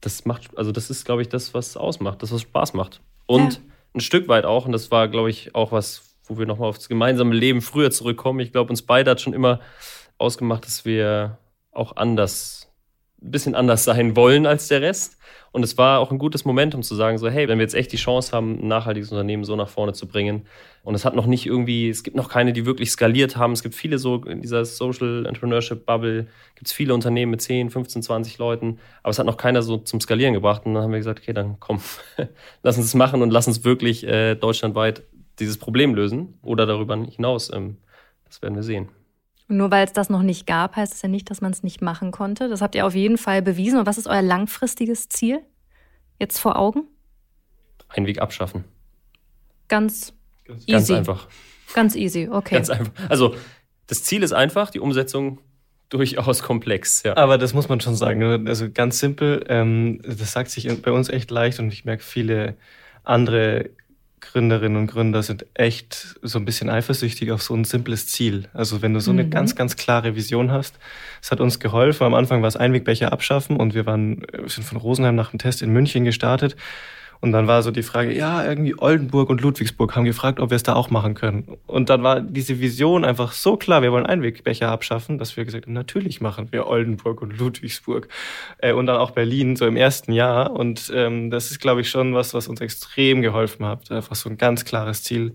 das 0.00 0.24
macht, 0.24 0.56
also 0.56 0.72
das 0.72 0.90
ist, 0.90 1.04
glaube 1.04 1.22
ich, 1.22 1.28
das, 1.28 1.54
was 1.54 1.76
ausmacht, 1.76 2.22
das, 2.22 2.32
was 2.32 2.42
Spaß 2.42 2.74
macht. 2.74 3.00
Und 3.26 3.54
ja. 3.54 3.60
ein 3.94 4.00
Stück 4.00 4.28
weit 4.28 4.44
auch, 4.44 4.66
und 4.66 4.72
das 4.72 4.90
war, 4.90 5.08
glaube 5.08 5.30
ich, 5.30 5.54
auch 5.54 5.72
was, 5.72 6.16
wo 6.24 6.38
wir 6.38 6.46
nochmal 6.46 6.68
aufs 6.68 6.88
gemeinsame 6.88 7.34
Leben 7.34 7.60
früher 7.60 7.90
zurückkommen. 7.90 8.40
Ich 8.40 8.52
glaube, 8.52 8.70
uns 8.70 8.82
beide 8.82 9.10
hat 9.10 9.20
schon 9.20 9.32
immer 9.32 9.60
ausgemacht, 10.18 10.64
dass 10.64 10.84
wir 10.84 11.38
auch 11.72 11.96
anders 11.96 12.72
ein 13.22 13.30
bisschen 13.30 13.54
anders 13.54 13.84
sein 13.84 14.16
wollen 14.16 14.46
als 14.46 14.68
der 14.68 14.82
Rest. 14.82 15.16
Und 15.52 15.62
es 15.62 15.78
war 15.78 16.00
auch 16.00 16.10
ein 16.10 16.18
gutes 16.18 16.44
Momentum 16.44 16.82
zu 16.82 16.94
sagen, 16.94 17.16
so, 17.16 17.30
hey, 17.30 17.48
wenn 17.48 17.58
wir 17.58 17.62
jetzt 17.62 17.74
echt 17.74 17.90
die 17.90 17.96
Chance 17.96 18.32
haben, 18.32 18.60
ein 18.60 18.68
nachhaltiges 18.68 19.10
Unternehmen 19.10 19.42
so 19.42 19.56
nach 19.56 19.70
vorne 19.70 19.94
zu 19.94 20.06
bringen. 20.06 20.42
Und 20.82 20.94
es 20.94 21.06
hat 21.06 21.16
noch 21.16 21.24
nicht 21.24 21.46
irgendwie, 21.46 21.88
es 21.88 22.02
gibt 22.02 22.14
noch 22.14 22.28
keine, 22.28 22.52
die 22.52 22.66
wirklich 22.66 22.90
skaliert 22.90 23.36
haben. 23.38 23.52
Es 23.52 23.62
gibt 23.62 23.74
viele 23.74 23.98
so 23.98 24.22
in 24.24 24.42
dieser 24.42 24.66
Social 24.66 25.24
Entrepreneurship 25.24 25.86
Bubble, 25.86 26.26
gibt 26.56 26.66
es 26.66 26.72
viele 26.72 26.92
Unternehmen 26.92 27.30
mit 27.30 27.40
10, 27.40 27.70
15, 27.70 28.02
20 28.02 28.36
Leuten. 28.36 28.78
Aber 29.02 29.10
es 29.10 29.18
hat 29.18 29.24
noch 29.24 29.38
keiner 29.38 29.62
so 29.62 29.78
zum 29.78 30.00
Skalieren 30.00 30.34
gebracht. 30.34 30.66
Und 30.66 30.74
dann 30.74 30.82
haben 30.82 30.92
wir 30.92 30.98
gesagt, 30.98 31.20
okay, 31.20 31.32
dann 31.32 31.58
komm, 31.58 31.80
lass 32.62 32.76
uns 32.76 32.86
es 32.86 32.94
machen 32.94 33.22
und 33.22 33.30
lass 33.30 33.48
uns 33.48 33.64
wirklich 33.64 34.06
äh, 34.06 34.34
deutschlandweit 34.34 35.04
dieses 35.38 35.56
Problem 35.56 35.94
lösen 35.94 36.38
oder 36.42 36.66
darüber 36.66 36.96
hinaus. 36.96 37.50
Ähm, 37.50 37.78
das 38.26 38.42
werden 38.42 38.56
wir 38.56 38.62
sehen. 38.62 38.90
Und 39.48 39.58
nur 39.58 39.70
weil 39.70 39.84
es 39.84 39.92
das 39.92 40.10
noch 40.10 40.22
nicht 40.22 40.46
gab, 40.46 40.76
heißt 40.76 40.94
es 40.94 41.02
ja 41.02 41.08
nicht, 41.08 41.30
dass 41.30 41.40
man 41.40 41.52
es 41.52 41.62
nicht 41.62 41.82
machen 41.82 42.10
konnte. 42.10 42.48
Das 42.48 42.60
habt 42.60 42.74
ihr 42.74 42.86
auf 42.86 42.94
jeden 42.94 43.18
Fall 43.18 43.42
bewiesen. 43.42 43.78
Und 43.78 43.86
was 43.86 43.98
ist 43.98 44.08
euer 44.08 44.22
langfristiges 44.22 45.08
Ziel 45.08 45.40
jetzt 46.18 46.38
vor 46.38 46.56
Augen? 46.56 46.84
Einweg 47.88 48.20
abschaffen. 48.20 48.64
Ganz, 49.68 50.12
Ganz 50.46 50.62
easy. 50.62 50.72
Ganz 50.72 50.90
einfach. 50.90 51.28
Ganz 51.74 51.94
easy, 51.94 52.28
okay. 52.30 52.56
Ganz 52.56 52.70
einfach. 52.70 52.92
Also 53.08 53.34
das 53.86 54.02
Ziel 54.02 54.22
ist 54.22 54.32
einfach, 54.32 54.70
die 54.70 54.80
Umsetzung 54.80 55.40
durchaus 55.88 56.42
komplex. 56.42 57.02
Ja. 57.04 57.16
Aber 57.16 57.38
das 57.38 57.54
muss 57.54 57.68
man 57.68 57.80
schon 57.80 57.94
sagen. 57.94 58.48
Also 58.48 58.70
ganz 58.70 58.98
simpel, 58.98 59.44
ähm, 59.48 60.00
das 60.02 60.32
sagt 60.32 60.50
sich 60.50 60.68
bei 60.82 60.90
uns 60.90 61.08
echt 61.08 61.30
leicht 61.30 61.60
und 61.60 61.72
ich 61.72 61.84
merke, 61.84 62.02
viele 62.02 62.56
andere 63.04 63.70
Gründerinnen 64.32 64.76
und 64.76 64.86
Gründer 64.88 65.22
sind 65.22 65.46
echt 65.54 66.16
so 66.22 66.38
ein 66.38 66.44
bisschen 66.44 66.68
eifersüchtig 66.70 67.32
auf 67.32 67.42
so 67.42 67.54
ein 67.54 67.64
simples 67.64 68.06
Ziel. 68.08 68.48
Also 68.52 68.82
wenn 68.82 68.94
du 68.94 69.00
so 69.00 69.10
eine 69.10 69.24
Mhm. 69.24 69.30
ganz, 69.30 69.54
ganz 69.54 69.76
klare 69.76 70.14
Vision 70.16 70.50
hast, 70.50 70.78
es 71.22 71.30
hat 71.30 71.40
uns 71.40 71.58
geholfen. 71.60 72.04
Am 72.04 72.14
Anfang 72.14 72.42
war 72.42 72.48
es 72.48 72.56
Einwegbecher 72.56 73.12
abschaffen 73.12 73.56
und 73.56 73.74
wir 73.74 73.86
waren, 73.86 74.22
sind 74.46 74.64
von 74.64 74.78
Rosenheim 74.78 75.14
nach 75.14 75.30
dem 75.30 75.38
Test 75.38 75.62
in 75.62 75.70
München 75.70 76.04
gestartet. 76.04 76.56
Und 77.20 77.32
dann 77.32 77.46
war 77.46 77.62
so 77.62 77.70
die 77.70 77.82
Frage, 77.82 78.14
ja, 78.14 78.44
irgendwie 78.44 78.78
Oldenburg 78.78 79.30
und 79.30 79.40
Ludwigsburg 79.40 79.96
haben 79.96 80.04
gefragt, 80.04 80.40
ob 80.40 80.50
wir 80.50 80.56
es 80.56 80.62
da 80.62 80.74
auch 80.74 80.90
machen 80.90 81.14
können. 81.14 81.56
Und 81.66 81.90
dann 81.90 82.02
war 82.02 82.20
diese 82.20 82.60
Vision 82.60 83.04
einfach 83.04 83.32
so 83.32 83.56
klar, 83.56 83.82
wir 83.82 83.92
wollen 83.92 84.06
Einwegbecher 84.06 84.68
abschaffen, 84.68 85.18
dass 85.18 85.36
wir 85.36 85.44
gesagt 85.44 85.66
haben, 85.66 85.72
natürlich 85.72 86.20
machen 86.20 86.48
wir 86.52 86.66
Oldenburg 86.66 87.22
und 87.22 87.38
Ludwigsburg. 87.38 88.08
Äh, 88.58 88.72
und 88.72 88.86
dann 88.86 88.96
auch 88.96 89.12
Berlin, 89.12 89.56
so 89.56 89.66
im 89.66 89.76
ersten 89.76 90.12
Jahr. 90.12 90.52
Und 90.52 90.92
ähm, 90.94 91.30
das 91.30 91.50
ist, 91.50 91.60
glaube 91.60 91.80
ich, 91.80 91.90
schon 91.90 92.14
was, 92.14 92.34
was 92.34 92.48
uns 92.48 92.60
extrem 92.60 93.22
geholfen 93.22 93.66
hat. 93.66 93.90
Einfach 93.90 94.14
so 94.16 94.28
ein 94.28 94.38
ganz 94.38 94.64
klares 94.64 95.02
Ziel 95.02 95.34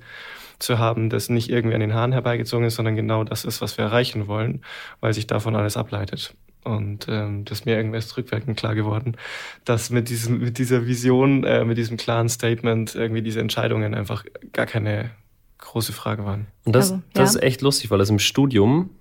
zu 0.60 0.80
haben, 0.80 1.10
das 1.10 1.30
nicht 1.30 1.50
irgendwie 1.50 1.76
an 1.76 1.82
den 1.82 1.94
Haaren 1.94 2.12
herbeigezogen 2.12 2.66
ist, 2.66 2.76
sondern 2.76 2.96
genau 2.96 3.24
das 3.24 3.46
ist, 3.46 3.62
was 3.62 3.78
wir 3.78 3.86
erreichen 3.86 4.28
wollen, 4.28 4.64
weil 5.00 5.14
sich 5.14 5.28
davon 5.28 5.56
alles 5.56 5.78
ableitet. 5.78 6.36
Und 6.64 7.08
ähm, 7.10 7.46
das 7.46 7.60
ist 7.60 7.66
mir 7.66 7.76
irgendwie 7.76 7.96
erst 7.96 8.16
rückwirkend 8.18 8.58
klar 8.58 8.76
geworden, 8.76 9.18
dass 9.66 9.90
mit, 9.90 10.10
diesem, 10.10 10.40
mit 10.40 10.58
dieser 10.58 10.86
Vision, 10.86 11.44
äh, 11.44 11.66
mit 11.66 11.78
diesem 11.78 11.98
klaren 11.98 12.30
Statement 12.30 12.94
irgendwie 12.94 13.22
diese 13.22 13.40
Entscheidungen 13.40 13.96
einfach 13.96 14.26
gar 14.54 14.68
keine 14.68 15.12
große 15.58 15.94
Frage 15.94 16.26
waren. 16.26 16.48
Und 16.66 16.76
das, 16.76 16.92
Also, 16.92 17.04
das 17.14 17.34
ja. 17.34 17.40
ist 17.40 17.44
echt 17.46 17.62
lustig, 17.62 17.90
weil 17.90 17.98
das 17.98 18.10
im 18.10 18.20
Studium 18.20 18.92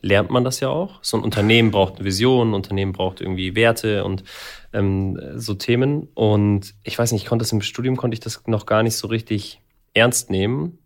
lernt 0.00 0.30
man 0.30 0.44
das 0.44 0.60
ja 0.60 0.68
auch. 0.68 0.98
So 1.02 1.16
ein 1.16 1.22
Unternehmen 1.22 1.70
braucht 1.70 1.96
eine 1.96 2.04
Vision, 2.04 2.50
ein 2.50 2.54
Unternehmen 2.54 2.92
braucht 2.92 3.20
irgendwie 3.20 3.54
Werte 3.54 4.04
und 4.04 4.24
ähm, 4.72 5.18
so 5.36 5.54
Themen. 5.54 6.08
Und 6.14 6.74
ich 6.82 6.98
weiß 6.98 7.12
nicht, 7.12 7.22
ich 7.22 7.28
konnte 7.28 7.44
das 7.44 7.52
im 7.52 7.62
Studium, 7.62 7.96
konnte 7.96 8.14
ich 8.14 8.20
das 8.20 8.42
noch 8.46 8.66
gar 8.66 8.82
nicht 8.82 8.96
so 8.96 9.06
richtig 9.06 9.60
ernst 9.94 10.30
nehmen, 10.30 10.78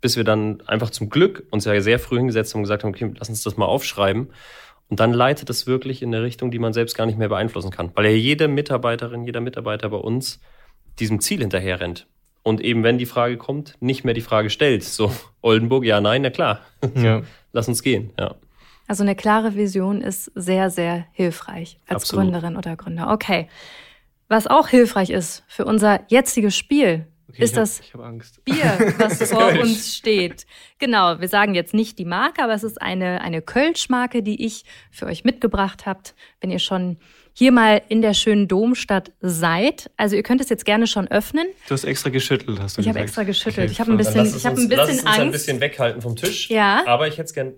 bis 0.00 0.16
wir 0.16 0.24
dann 0.24 0.60
einfach 0.66 0.90
zum 0.90 1.08
Glück 1.08 1.46
uns 1.50 1.64
ja 1.64 1.80
sehr 1.80 1.98
früh 1.98 2.16
hingesetzt 2.18 2.52
haben 2.52 2.60
und 2.60 2.64
gesagt 2.64 2.84
haben, 2.84 2.90
okay, 2.90 3.12
lass 3.16 3.28
uns 3.28 3.42
das 3.42 3.56
mal 3.56 3.66
aufschreiben. 3.66 4.28
Und 4.88 5.00
dann 5.00 5.12
leitet 5.12 5.50
es 5.50 5.66
wirklich 5.66 6.02
in 6.02 6.14
eine 6.14 6.24
Richtung, 6.24 6.50
die 6.50 6.58
man 6.58 6.72
selbst 6.72 6.96
gar 6.96 7.06
nicht 7.06 7.18
mehr 7.18 7.28
beeinflussen 7.28 7.70
kann. 7.70 7.90
Weil 7.94 8.06
ja 8.06 8.12
jede 8.12 8.48
Mitarbeiterin, 8.48 9.24
jeder 9.24 9.40
Mitarbeiter 9.40 9.90
bei 9.90 9.98
uns 9.98 10.40
diesem 10.98 11.20
Ziel 11.20 11.40
hinterher 11.40 11.80
rennt. 11.80 12.06
Und 12.42 12.62
eben, 12.62 12.82
wenn 12.82 12.96
die 12.96 13.06
Frage 13.06 13.36
kommt, 13.36 13.74
nicht 13.80 14.04
mehr 14.04 14.14
die 14.14 14.22
Frage 14.22 14.48
stellt. 14.48 14.82
So, 14.84 15.12
Oldenburg, 15.42 15.84
ja, 15.84 16.00
nein, 16.00 16.22
na 16.22 16.30
klar. 16.30 16.60
Ja. 16.94 17.22
Lass 17.52 17.68
uns 17.68 17.82
gehen, 17.82 18.12
ja. 18.18 18.34
Also 18.86 19.02
eine 19.02 19.14
klare 19.14 19.54
Vision 19.54 20.00
ist 20.00 20.30
sehr, 20.34 20.70
sehr 20.70 21.06
hilfreich 21.12 21.78
als 21.86 22.04
Absolut. 22.04 22.24
Gründerin 22.24 22.56
oder 22.56 22.76
Gründer. 22.76 23.12
Okay. 23.12 23.48
Was 24.28 24.46
auch 24.46 24.68
hilfreich 24.68 25.10
ist 25.10 25.44
für 25.46 25.64
unser 25.64 26.00
jetziges 26.08 26.56
Spiel, 26.56 27.06
Okay, 27.30 27.42
ist 27.42 27.52
ich 27.52 27.56
hab, 27.56 27.62
das 27.64 27.80
Ich 27.80 27.94
habe 27.94 28.04
Angst. 28.04 28.44
Bier, 28.44 28.94
was 28.98 29.22
vor 29.30 29.48
Kölsch. 29.50 29.60
uns 29.62 29.96
steht. 29.96 30.46
Genau, 30.78 31.20
wir 31.20 31.28
sagen 31.28 31.54
jetzt 31.54 31.74
nicht 31.74 31.98
die 31.98 32.04
Marke, 32.06 32.42
aber 32.42 32.54
es 32.54 32.62
ist 32.64 32.80
eine, 32.80 33.20
eine 33.20 33.42
Kölsch-Marke, 33.42 34.22
die 34.22 34.44
ich 34.46 34.64
für 34.90 35.06
euch 35.06 35.24
mitgebracht 35.24 35.84
habt, 35.86 36.14
wenn 36.40 36.50
ihr 36.50 36.58
schon 36.58 36.96
hier 37.34 37.52
mal 37.52 37.82
in 37.88 38.02
der 38.02 38.14
schönen 38.14 38.48
Domstadt 38.48 39.12
seid. 39.20 39.90
Also 39.96 40.16
ihr 40.16 40.22
könnt 40.22 40.40
es 40.40 40.48
jetzt 40.48 40.64
gerne 40.64 40.86
schon 40.86 41.06
öffnen. 41.08 41.46
Du 41.68 41.74
hast 41.74 41.84
extra 41.84 42.10
geschüttelt, 42.10 42.58
hast 42.60 42.76
du 42.78 42.80
Ich 42.80 42.88
habe 42.88 42.94
gesagt. 42.98 43.08
extra 43.08 43.22
geschüttelt. 43.24 43.66
Okay, 43.66 43.72
ich 43.72 43.80
habe 43.80 43.92
ein 43.92 43.96
bisschen, 43.96 44.26
ich 44.36 44.46
habe 44.46 44.60
ein 44.60 44.68
bisschen 44.68 45.06
ein 45.06 45.20
Angst. 45.20 45.32
bisschen 45.32 45.60
weghalten 45.60 46.02
vom 46.02 46.16
Tisch. 46.16 46.50
Ja. 46.50 46.82
Aber 46.86 47.06
ich 47.06 47.14
hätte 47.14 47.24
es 47.26 47.34
gern. 47.34 47.52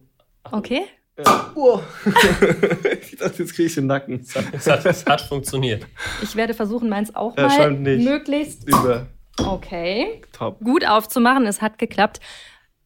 Okay. 0.51 0.83
Oh. 1.55 1.81
ich 3.03 3.17
dachte, 3.17 3.43
jetzt 3.43 3.55
kriege 3.55 3.69
ich 3.69 3.75
den 3.75 3.87
Nacken. 3.87 4.21
Es 4.21 4.35
hat, 4.35 4.45
es 4.53 4.67
hat, 4.67 4.87
es 4.87 5.07
hat 5.07 5.21
funktioniert. 5.21 5.87
Ich 6.23 6.35
werde 6.35 6.55
versuchen, 6.55 6.89
meins 6.89 7.15
auch 7.15 7.37
Ja, 7.37 7.47
mal 7.49 7.71
möglichst 7.73 8.67
Über. 8.67 9.07
Okay 9.47 10.23
Top. 10.33 10.61
gut 10.61 10.87
aufzumachen. 10.87 11.47
Es 11.47 11.63
hat 11.63 11.79
geklappt. 11.79 12.21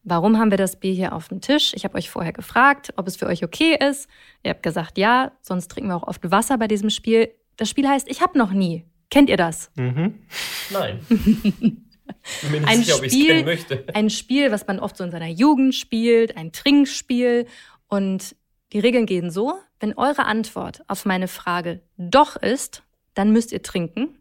Warum 0.03 0.37
haben 0.37 0.51
wir 0.51 0.57
das 0.57 0.79
Bier 0.79 0.93
hier 0.93 1.13
auf 1.13 1.29
dem 1.29 1.41
Tisch? 1.41 1.73
Ich 1.73 1.83
habe 1.83 1.97
euch 1.97 2.09
vorher 2.11 2.31
gefragt, 2.31 2.93
ob 2.95 3.07
es 3.07 3.15
für 3.15 3.25
euch 3.25 3.43
okay 3.43 3.75
ist. 3.89 4.07
Ihr 4.43 4.51
habt 4.51 4.61
gesagt 4.61 4.97
ja, 4.99 5.31
sonst 5.41 5.69
trinken 5.71 5.89
wir 5.89 5.95
auch 5.95 6.07
oft 6.07 6.29
Wasser 6.29 6.57
bei 6.59 6.67
diesem 6.67 6.91
Spiel. 6.91 7.29
Das 7.57 7.69
Spiel 7.69 7.87
heißt 7.87 8.07
Ich 8.09 8.21
hab 8.21 8.35
noch 8.35 8.51
nie. 8.51 8.85
Kennt 9.09 9.29
ihr 9.29 9.37
das? 9.37 9.71
Mhm. 9.75 10.19
Nein. 10.71 10.99
Bin 12.51 12.65
Ein 12.65 12.83
sicher, 12.83 12.97
Spiel-. 13.03 13.57
Ein 13.93 14.09
Spiel, 14.09 14.51
was 14.51 14.67
man 14.67 14.79
oft 14.79 14.97
so 14.97 15.03
in 15.03 15.11
seiner 15.11 15.27
Jugend 15.27 15.73
spielt, 15.73 16.37
ein 16.37 16.51
Trinkspiel. 16.51 17.47
Und 17.87 18.35
die 18.73 18.79
Regeln 18.79 19.05
gehen 19.05 19.31
so, 19.31 19.55
wenn 19.79 19.93
eure 19.93 20.25
Antwort 20.25 20.83
auf 20.87 21.05
meine 21.05 21.27
Frage 21.27 21.81
doch 21.97 22.35
ist, 22.35 22.83
dann 23.13 23.31
müsst 23.31 23.51
ihr 23.51 23.61
trinken. 23.61 24.19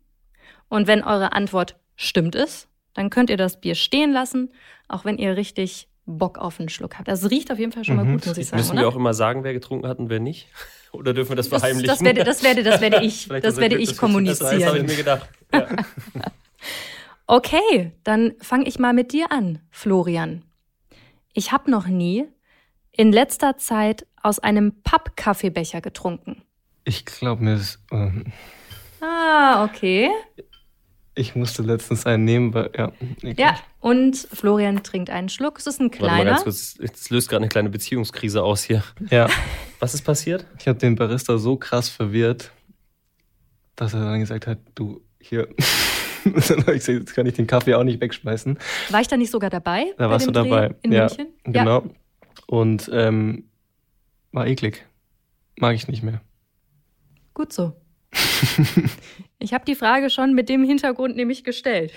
Und 0.68 0.86
wenn 0.86 1.02
eure 1.02 1.32
Antwort 1.32 1.76
stimmt 1.96 2.34
ist, 2.34 2.68
dann 2.94 3.10
könnt 3.10 3.30
ihr 3.30 3.36
das 3.36 3.60
Bier 3.60 3.74
stehen 3.74 4.12
lassen, 4.12 4.52
auch 4.88 5.04
wenn 5.04 5.18
ihr 5.18 5.36
richtig 5.36 5.88
Bock 6.06 6.38
auf 6.38 6.60
einen 6.60 6.68
Schluck 6.68 6.98
habt. 6.98 7.08
Das 7.08 7.30
riecht 7.30 7.50
auf 7.50 7.58
jeden 7.58 7.72
Fall 7.72 7.84
schon 7.84 7.96
mal 7.96 8.04
Mhm. 8.04 8.12
gut, 8.18 8.26
muss 8.26 8.36
ich 8.38 8.46
sagen, 8.46 8.58
Müssen 8.58 8.72
oder? 8.72 8.82
wir 8.82 8.88
auch 8.88 8.96
immer 8.96 9.14
sagen, 9.14 9.42
wer 9.42 9.52
getrunken 9.54 9.88
hat 9.88 9.98
und 9.98 10.10
wer 10.10 10.20
nicht? 10.20 10.48
Oder 10.92 11.12
dürfen 11.12 11.30
wir 11.30 11.36
das 11.36 11.48
das, 11.48 11.60
verheimlichen? 11.60 11.88
das, 11.88 12.02
werde, 12.04 12.22
das, 12.22 12.42
werde, 12.44 12.62
das 12.62 12.80
werde 12.80 13.00
ich, 13.04 13.26
das 13.28 13.56
werde 13.56 13.76
ich 13.78 13.88
wir- 14.00 14.24
Das, 14.26 14.38
das 14.38 14.48
habe 14.52 14.56
ich 14.58 14.66
kommunizieren. 14.66 14.86
mir 14.86 14.96
gedacht. 14.96 15.28
Ja. 15.52 15.66
Okay, 17.26 17.92
dann 18.04 18.34
fange 18.40 18.66
ich 18.68 18.78
mal 18.78 18.92
mit 18.92 19.12
dir 19.12 19.32
an, 19.32 19.60
Florian. 19.70 20.42
Ich 21.32 21.52
habe 21.52 21.70
noch 21.70 21.86
nie 21.86 22.26
in 22.92 23.12
letzter 23.12 23.56
Zeit 23.56 24.06
aus 24.22 24.38
einem 24.38 24.82
Pappkaffeebecher 24.82 25.80
getrunken. 25.80 26.42
Ich 26.84 27.04
glaube 27.06 27.42
mir 27.42 27.54
ist. 27.54 27.78
Ähm, 27.90 28.26
Ah, 29.00 29.64
okay. 29.64 30.10
Ich 31.14 31.34
musste 31.36 31.62
letztens 31.62 32.06
einen 32.06 32.24
nehmen, 32.24 32.54
weil. 32.54 32.70
Ja. 32.76 32.92
egal. 33.22 33.34
Ja, 33.38 33.58
und 33.80 34.16
Florian 34.16 34.82
trinkt 34.82 35.10
einen 35.10 35.28
Schluck. 35.28 35.58
Es 35.58 35.66
ist 35.66 35.80
ein 35.80 35.90
Warte 35.90 36.02
mal 36.02 36.08
kleiner. 36.08 36.30
ganz 36.30 36.44
kurz. 36.44 36.78
Es 36.80 37.10
löst 37.10 37.28
gerade 37.28 37.42
eine 37.42 37.48
kleine 37.48 37.70
Beziehungskrise 37.70 38.42
aus 38.42 38.64
hier. 38.64 38.82
Ja. 39.10 39.28
Was 39.78 39.94
ist 39.94 40.02
passiert? 40.02 40.46
Ich 40.58 40.66
habe 40.66 40.78
den 40.78 40.96
Barista 40.96 41.38
so 41.38 41.56
krass 41.56 41.88
verwirrt, 41.88 42.52
dass 43.76 43.94
er 43.94 44.04
dann 44.04 44.20
gesagt 44.20 44.46
hat: 44.46 44.58
Du, 44.74 45.02
hier. 45.20 45.48
Ich 46.26 46.46
gesagt: 46.46 46.88
Jetzt 46.88 47.14
kann 47.14 47.26
ich 47.26 47.34
den 47.34 47.46
Kaffee 47.46 47.74
auch 47.74 47.84
nicht 47.84 48.00
wegschmeißen. 48.00 48.58
War 48.88 49.00
ich 49.02 49.08
da 49.08 49.18
nicht 49.18 49.30
sogar 49.30 49.50
dabei? 49.50 49.92
Da 49.98 50.08
warst 50.08 50.26
du 50.26 50.30
Dreh 50.30 50.48
dabei. 50.48 50.74
In 50.80 50.90
ja, 50.90 51.00
München? 51.00 51.26
Genau. 51.44 51.84
Und 52.46 52.90
ähm, 52.90 53.50
war 54.32 54.46
eklig. 54.46 54.86
Mag 55.58 55.74
ich 55.74 55.86
nicht 55.86 56.02
mehr. 56.02 56.22
Gut 57.34 57.52
so. 57.52 57.74
Ich 59.38 59.52
habe 59.52 59.64
die 59.64 59.74
Frage 59.74 60.10
schon 60.10 60.32
mit 60.34 60.48
dem 60.48 60.64
Hintergrund 60.64 61.16
nämlich 61.16 61.44
gestellt. 61.44 61.92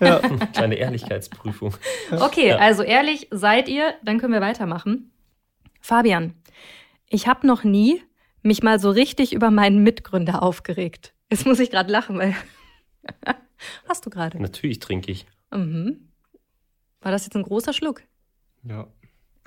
Ja. 0.00 0.18
Kleine 0.54 0.76
Ehrlichkeitsprüfung. 0.76 1.74
Okay, 2.12 2.48
Ja. 2.50 2.56
also 2.58 2.82
ehrlich 2.82 3.28
seid 3.30 3.68
ihr, 3.68 3.94
dann 4.04 4.18
können 4.18 4.32
wir 4.32 4.40
weitermachen. 4.40 5.10
Fabian, 5.80 6.34
ich 7.08 7.26
habe 7.26 7.46
noch 7.46 7.64
nie 7.64 8.02
mich 8.42 8.62
mal 8.62 8.78
so 8.78 8.90
richtig 8.90 9.32
über 9.32 9.50
meinen 9.50 9.82
Mitgründer 9.82 10.42
aufgeregt. 10.42 11.12
Jetzt 11.30 11.46
muss 11.46 11.58
ich 11.60 11.70
gerade 11.70 11.90
lachen, 11.90 12.18
weil. 12.18 12.34
Hast 13.88 14.04
du 14.06 14.10
gerade? 14.10 14.40
Natürlich 14.40 14.78
trinke 14.80 15.10
ich. 15.12 15.26
Mhm. 15.52 16.08
War 17.00 17.10
das 17.12 17.24
jetzt 17.24 17.34
ein 17.36 17.42
großer 17.42 17.72
Schluck? 17.72 18.02
ja. 18.64 18.86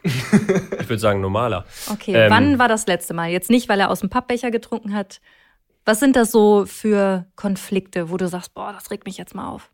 Ich 0.03 0.87
würde 0.87 0.99
sagen, 0.99 1.19
normaler. 1.19 1.65
Okay, 1.91 2.13
Ähm. 2.13 2.29
wann 2.29 2.59
war 2.59 2.67
das 2.67 2.85
letzte 2.85 3.15
Mal? 3.15 3.31
Jetzt 3.31 3.49
nicht, 3.49 3.67
weil 3.69 3.79
er 3.79 3.89
aus 3.89 4.01
dem 4.01 4.09
Pappbecher 4.11 4.51
getrunken 4.51 4.93
hat. 4.93 5.19
Was 5.85 5.99
sind 5.99 6.15
das 6.15 6.31
so 6.31 6.65
für 6.65 7.25
Konflikte, 7.35 8.09
wo 8.09 8.17
du 8.17 8.27
sagst, 8.27 8.53
boah, 8.53 8.73
das 8.73 8.89
regt 8.91 9.05
mich 9.05 9.17
jetzt 9.17 9.35
mal 9.35 9.47
auf? 9.47 9.69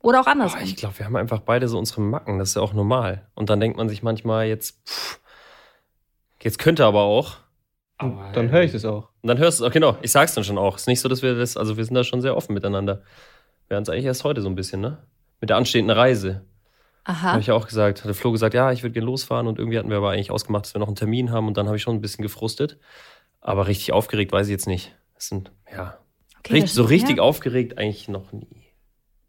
Oder 0.00 0.20
auch 0.20 0.24
Boah, 0.24 0.32
andersrum. 0.32 0.60
ich 0.62 0.76
glaube, 0.76 0.98
wir 0.98 1.06
haben 1.06 1.16
einfach 1.16 1.40
beide 1.40 1.66
so 1.66 1.78
unsere 1.78 2.02
Macken. 2.02 2.38
Das 2.38 2.50
ist 2.50 2.56
ja 2.56 2.62
auch 2.62 2.74
normal. 2.74 3.26
Und 3.34 3.48
dann 3.48 3.58
denkt 3.58 3.78
man 3.78 3.88
sich 3.88 4.02
manchmal 4.02 4.46
jetzt, 4.46 4.78
pff, 4.86 5.18
jetzt 6.42 6.58
könnte 6.58 6.84
aber 6.84 7.00
auch. 7.00 7.38
Aber, 7.96 8.30
dann 8.32 8.50
höre 8.50 8.62
ich 8.62 8.72
das 8.72 8.84
auch. 8.84 9.08
Und 9.22 9.28
dann 9.28 9.38
hörst 9.38 9.60
du 9.60 9.64
es 9.64 9.70
auch, 9.70 9.72
genau. 9.72 9.96
Ich 10.02 10.12
sag's 10.12 10.34
dann 10.34 10.44
schon 10.44 10.58
auch. 10.58 10.74
Es 10.76 10.82
ist 10.82 10.88
nicht 10.88 11.00
so, 11.00 11.08
dass 11.08 11.22
wir 11.22 11.34
das, 11.34 11.56
also 11.56 11.78
wir 11.78 11.84
sind 11.86 11.94
da 11.94 12.04
schon 12.04 12.20
sehr 12.20 12.36
offen 12.36 12.52
miteinander. 12.52 13.02
Wir 13.68 13.78
haben 13.78 13.84
es 13.84 13.88
eigentlich 13.88 14.04
erst 14.04 14.24
heute 14.24 14.42
so 14.42 14.48
ein 14.50 14.54
bisschen, 14.54 14.82
ne? 14.82 14.98
Mit 15.40 15.48
der 15.48 15.56
anstehenden 15.56 15.96
Reise. 15.96 16.44
Aha. 17.04 17.32
Habe 17.32 17.40
ich 17.40 17.50
auch 17.50 17.66
gesagt. 17.66 18.00
Hat 18.00 18.06
der 18.06 18.14
Flo 18.14 18.30
gesagt, 18.32 18.52
ja, 18.52 18.72
ich 18.72 18.82
würde 18.82 18.92
gerne 18.92 19.06
losfahren 19.06 19.46
und 19.46 19.58
irgendwie 19.58 19.78
hatten 19.78 19.88
wir 19.88 19.96
aber 19.96 20.10
eigentlich 20.10 20.30
ausgemacht, 20.30 20.66
dass 20.66 20.74
wir 20.74 20.80
noch 20.80 20.88
einen 20.88 20.96
Termin 20.96 21.32
haben 21.32 21.48
und 21.48 21.56
dann 21.56 21.66
habe 21.66 21.76
ich 21.76 21.82
schon 21.82 21.96
ein 21.96 22.02
bisschen 22.02 22.22
gefrustet. 22.22 22.78
Aber 23.40 23.66
richtig 23.66 23.92
aufgeregt 23.92 24.32
weiß 24.32 24.48
ich 24.48 24.52
jetzt 24.52 24.66
nicht. 24.66 24.94
Sind, 25.28 25.52
ja. 25.72 25.98
Okay, 26.38 26.54
Richt, 26.54 26.68
so 26.68 26.84
richtig 26.84 27.16
ja. 27.16 27.22
aufgeregt 27.22 27.78
eigentlich 27.78 28.08
noch 28.08 28.32
nie. 28.32 28.64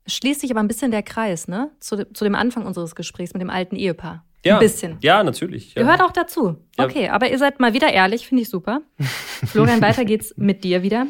Schließt 0.07 0.41
sich 0.41 0.51
aber 0.51 0.59
ein 0.59 0.67
bisschen 0.67 0.91
der 0.91 1.03
Kreis, 1.03 1.47
ne? 1.47 1.71
Zu, 1.79 2.11
zu 2.11 2.23
dem 2.23 2.35
Anfang 2.35 2.65
unseres 2.65 2.95
Gesprächs 2.95 3.33
mit 3.33 3.41
dem 3.41 3.49
alten 3.49 3.75
Ehepaar. 3.75 4.25
Ja. 4.43 4.55
Ein 4.55 4.59
bisschen. 4.59 4.97
Ja, 5.01 5.23
natürlich. 5.23 5.73
Ja. 5.73 5.81
Gehört 5.81 6.01
auch 6.01 6.11
dazu. 6.11 6.57
Ja. 6.77 6.85
Okay, 6.85 7.09
aber 7.09 7.31
ihr 7.31 7.39
seid 7.39 7.59
mal 7.59 7.73
wieder 7.73 7.91
ehrlich, 7.91 8.27
finde 8.27 8.43
ich 8.43 8.49
super. 8.49 8.81
Florian, 9.45 9.81
weiter 9.81 10.05
geht's 10.05 10.35
mit 10.37 10.63
dir 10.63 10.83
wieder. 10.83 11.07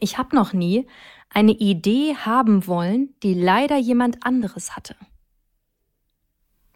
Ich 0.00 0.16
habe 0.16 0.34
noch 0.34 0.54
nie 0.54 0.86
eine 1.28 1.52
Idee 1.52 2.14
haben 2.16 2.66
wollen, 2.66 3.10
die 3.22 3.34
leider 3.34 3.76
jemand 3.76 4.24
anderes 4.24 4.74
hatte. 4.74 4.96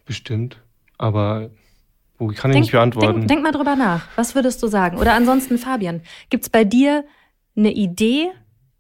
Bestimmt. 0.05 0.63
Aber 0.99 1.51
wo 2.19 2.29
kann 2.29 2.51
ich 2.53 2.61
nicht 2.61 2.73
beantworten? 2.73 3.21
Denk, 3.21 3.29
denk 3.29 3.43
mal 3.43 3.53
drüber 3.53 3.77
nach. 3.77 4.07
Was 4.17 4.35
würdest 4.35 4.63
du 4.63 4.69
sagen? 4.69 4.99
Oder 4.99 5.15
ansonsten, 5.15 5.59
Fabian, 5.59 6.03
gibt's 6.31 6.49
bei 6.49 6.65
dir 6.65 7.05
eine 7.57 7.73
Idee, 7.73 8.29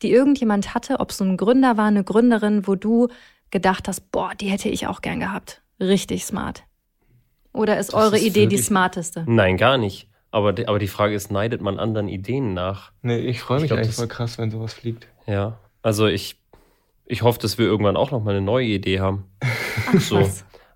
die 0.03 0.11
irgendjemand 0.12 0.74
hatte, 0.74 1.01
ob 1.01 1.11
es 1.11 1.18
so 1.18 1.24
ein 1.24 1.37
Gründer 1.37 1.77
war, 1.77 1.87
eine 1.87 2.05
Gründerin, 2.05 2.66
wo 2.66 2.74
du 2.74 3.09
gedacht 3.51 3.89
hast, 3.89 4.11
boah, 4.12 4.33
die 4.39 4.49
hätte 4.49 4.68
ich 4.68 4.87
auch 4.87 5.01
gern 5.01 5.20
gehabt. 5.20 5.62
Richtig 5.81 6.24
smart. 6.24 6.64
Oder 7.53 7.79
ist 7.79 7.93
Das 7.93 7.95
eure 7.95 8.16
ist 8.16 8.24
Idee 8.27 8.47
die 8.47 8.59
smarteste? 8.59 9.24
Nein, 9.27 9.57
gar 9.57 9.79
nicht. 9.79 10.09
Aber, 10.31 10.53
die- 10.53 10.68
aber 10.68 10.79
die 10.79 10.89
Frage 10.89 11.14
ist, 11.14 11.31
neidet 11.31 11.62
man 11.62 11.79
anderen 11.79 12.09
Ideen 12.09 12.53
nach? 12.53 12.93
nee, 13.03 13.18
ich 13.18 13.41
freue 13.41 13.59
Ich 13.59 13.62
mich 13.62 13.68
glaub, 13.70 13.79
eigentlich 13.79 13.89
das- 13.89 13.97
voll 13.97 14.09
krass, 14.09 14.37
wenn 14.39 14.51
sowas 14.51 14.74
fliegt. 14.74 15.07
Ja. 15.27 15.59
Also 15.83 16.07
ich, 16.07 16.39
ich 17.07 17.22
hoffe, 17.22 17.39
dass 17.39 17.57
wir 17.57 17.64
irgendwann 17.64 17.97
auch 17.97 18.11
noch 18.11 18.22
mal 18.22 18.33
eine 18.33 18.43
neue 18.45 18.66
Idee 18.66 19.01
haben. 19.01 19.24
Ach, 19.41 20.01
So. 20.01 20.29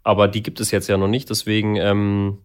Aber 0.03 0.29
die 0.29 0.43
gibt 0.43 0.61
es 0.61 0.71
jetzt 0.71 0.89
ja 0.89 0.97
noch 0.97 1.09
nicht, 1.09 1.29
deswegen, 1.29 1.77
ähm, 1.77 2.39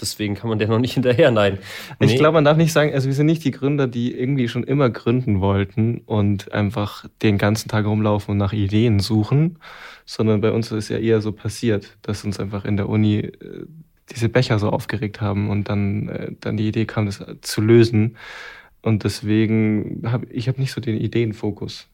deswegen 0.00 0.34
kann 0.34 0.48
man 0.48 0.58
der 0.58 0.68
noch 0.68 0.78
nicht 0.78 0.94
hinterher 0.94 1.30
nein. 1.30 1.58
Ich 2.00 2.10
Nee. 2.10 2.16
glaube, 2.16 2.34
man 2.34 2.44
darf 2.44 2.56
nicht 2.56 2.72
sagen, 2.72 2.92
also 2.92 3.06
wir 3.08 3.14
sind 3.14 3.26
nicht 3.26 3.44
die 3.44 3.50
Gründer, 3.50 3.86
die 3.86 4.16
irgendwie 4.18 4.48
schon 4.48 4.64
immer 4.64 4.90
gründen 4.90 5.40
wollten 5.40 5.98
und 6.06 6.52
einfach 6.52 7.06
den 7.22 7.38
ganzen 7.38 7.68
Tag 7.68 7.86
rumlaufen 7.86 8.32
und 8.32 8.38
nach 8.38 8.52
Ideen 8.52 8.98
suchen, 9.00 9.58
sondern 10.04 10.40
bei 10.40 10.50
uns 10.52 10.70
ist 10.72 10.88
ja 10.88 10.98
eher 10.98 11.20
so 11.20 11.32
passiert, 11.32 11.96
dass 12.02 12.24
uns 12.24 12.40
einfach 12.40 12.64
in 12.64 12.76
der 12.76 12.88
Uni 12.88 13.18
äh, 13.18 13.66
diese 14.10 14.28
Becher 14.28 14.58
so 14.58 14.70
aufgeregt 14.70 15.20
haben 15.20 15.48
und 15.48 15.68
dann, 15.68 16.08
äh, 16.08 16.32
dann 16.40 16.56
die 16.56 16.68
Idee 16.68 16.84
kam, 16.86 17.06
das 17.06 17.24
zu 17.42 17.60
lösen. 17.60 18.16
Und 18.82 19.04
deswegen 19.04 20.02
habe 20.06 20.26
ich 20.30 20.48
hab 20.48 20.58
nicht 20.58 20.72
so 20.72 20.80
den 20.80 20.96
Ideenfokus. 20.96 21.86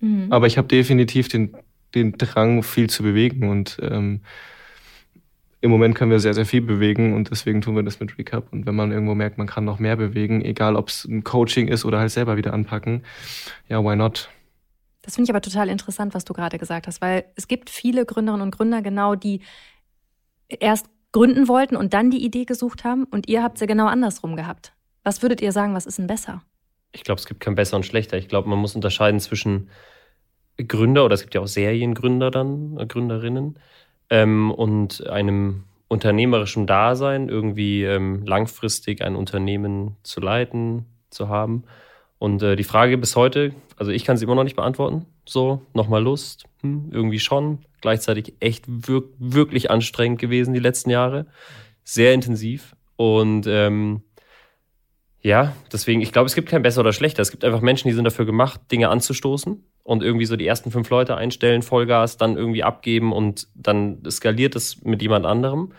Mhm. 0.00 0.26
Aber 0.30 0.46
ich 0.48 0.58
habe 0.58 0.66
definitiv 0.66 1.28
den, 1.28 1.54
den 1.94 2.12
Drang, 2.18 2.62
viel 2.64 2.90
zu 2.90 3.04
bewegen 3.04 3.48
und 3.48 3.78
ähm, 3.80 4.20
im 5.62 5.70
Moment 5.70 5.94
können 5.94 6.10
wir 6.10 6.18
sehr, 6.18 6.34
sehr 6.34 6.44
viel 6.44 6.60
bewegen 6.60 7.14
und 7.14 7.30
deswegen 7.30 7.60
tun 7.60 7.76
wir 7.76 7.84
das 7.84 8.00
mit 8.00 8.18
Recap. 8.18 8.52
Und 8.52 8.66
wenn 8.66 8.74
man 8.74 8.90
irgendwo 8.90 9.14
merkt, 9.14 9.38
man 9.38 9.46
kann 9.46 9.64
noch 9.64 9.78
mehr 9.78 9.96
bewegen, 9.96 10.44
egal 10.44 10.74
ob 10.74 10.88
es 10.88 11.04
ein 11.04 11.22
Coaching 11.22 11.68
ist 11.68 11.84
oder 11.84 12.00
halt 12.00 12.10
selber 12.10 12.36
wieder 12.36 12.52
anpacken, 12.52 13.04
ja, 13.68 13.82
why 13.82 13.94
not? 13.94 14.28
Das 15.02 15.14
finde 15.14 15.26
ich 15.26 15.30
aber 15.30 15.40
total 15.40 15.68
interessant, 15.68 16.14
was 16.14 16.24
du 16.24 16.32
gerade 16.32 16.58
gesagt 16.58 16.88
hast, 16.88 17.00
weil 17.00 17.26
es 17.36 17.46
gibt 17.46 17.70
viele 17.70 18.04
Gründerinnen 18.04 18.42
und 18.42 18.50
Gründer 18.50 18.82
genau, 18.82 19.14
die 19.14 19.40
erst 20.48 20.86
gründen 21.12 21.46
wollten 21.46 21.76
und 21.76 21.94
dann 21.94 22.10
die 22.10 22.24
Idee 22.24 22.44
gesucht 22.44 22.82
haben 22.82 23.04
und 23.04 23.28
ihr 23.28 23.44
habt 23.44 23.58
sie 23.58 23.66
genau 23.68 23.86
andersrum 23.86 24.34
gehabt. 24.34 24.72
Was 25.04 25.22
würdet 25.22 25.40
ihr 25.40 25.52
sagen, 25.52 25.74
was 25.74 25.86
ist 25.86 25.98
denn 25.98 26.08
besser? 26.08 26.42
Ich 26.90 27.04
glaube, 27.04 27.20
es 27.20 27.26
gibt 27.26 27.38
kein 27.38 27.54
besser 27.54 27.76
und 27.76 27.86
schlechter. 27.86 28.18
Ich 28.18 28.28
glaube, 28.28 28.48
man 28.48 28.58
muss 28.58 28.74
unterscheiden 28.74 29.20
zwischen 29.20 29.70
Gründer 30.56 31.04
oder 31.04 31.14
es 31.14 31.22
gibt 31.22 31.34
ja 31.34 31.40
auch 31.40 31.46
Seriengründer 31.46 32.32
dann, 32.32 32.76
äh, 32.78 32.86
Gründerinnen, 32.86 33.58
ähm, 34.12 34.50
und 34.50 35.06
einem 35.08 35.64
unternehmerischen 35.88 36.66
Dasein, 36.66 37.30
irgendwie 37.30 37.82
ähm, 37.82 38.26
langfristig 38.26 39.02
ein 39.02 39.16
Unternehmen 39.16 39.96
zu 40.02 40.20
leiten, 40.20 40.84
zu 41.08 41.30
haben. 41.30 41.64
Und 42.18 42.42
äh, 42.42 42.54
die 42.54 42.64
Frage 42.64 42.98
bis 42.98 43.16
heute, 43.16 43.54
also 43.78 43.90
ich 43.90 44.04
kann 44.04 44.18
sie 44.18 44.24
immer 44.24 44.34
noch 44.34 44.44
nicht 44.44 44.56
beantworten. 44.56 45.06
So, 45.26 45.62
nochmal 45.72 46.02
Lust, 46.02 46.44
hm, 46.60 46.90
irgendwie 46.92 47.20
schon. 47.20 47.60
Gleichzeitig 47.80 48.34
echt 48.40 48.64
wirk 48.68 49.06
wirklich 49.18 49.70
anstrengend 49.70 50.20
gewesen 50.20 50.52
die 50.52 50.60
letzten 50.60 50.90
Jahre. 50.90 51.26
Sehr 51.82 52.12
intensiv. 52.12 52.76
Und 52.96 53.46
ähm, 53.46 54.02
ja, 55.22 55.56
deswegen, 55.72 56.02
ich 56.02 56.12
glaube, 56.12 56.26
es 56.26 56.34
gibt 56.34 56.50
kein 56.50 56.62
besser 56.62 56.82
oder 56.82 56.92
schlechter. 56.92 57.22
Es 57.22 57.30
gibt 57.30 57.44
einfach 57.44 57.62
Menschen, 57.62 57.88
die 57.88 57.94
sind 57.94 58.04
dafür 58.04 58.26
gemacht, 58.26 58.60
Dinge 58.70 58.90
anzustoßen 58.90 59.64
und 59.84 60.02
irgendwie 60.02 60.26
so 60.26 60.36
die 60.36 60.46
ersten 60.46 60.70
fünf 60.70 60.90
Leute 60.90 61.16
einstellen, 61.16 61.62
Vollgas, 61.62 62.16
dann 62.16 62.36
irgendwie 62.36 62.62
abgeben 62.62 63.12
und 63.12 63.48
dann 63.54 64.02
skaliert 64.10 64.56
es 64.56 64.82
mit 64.82 65.02
jemand 65.02 65.26
anderem. 65.26 65.72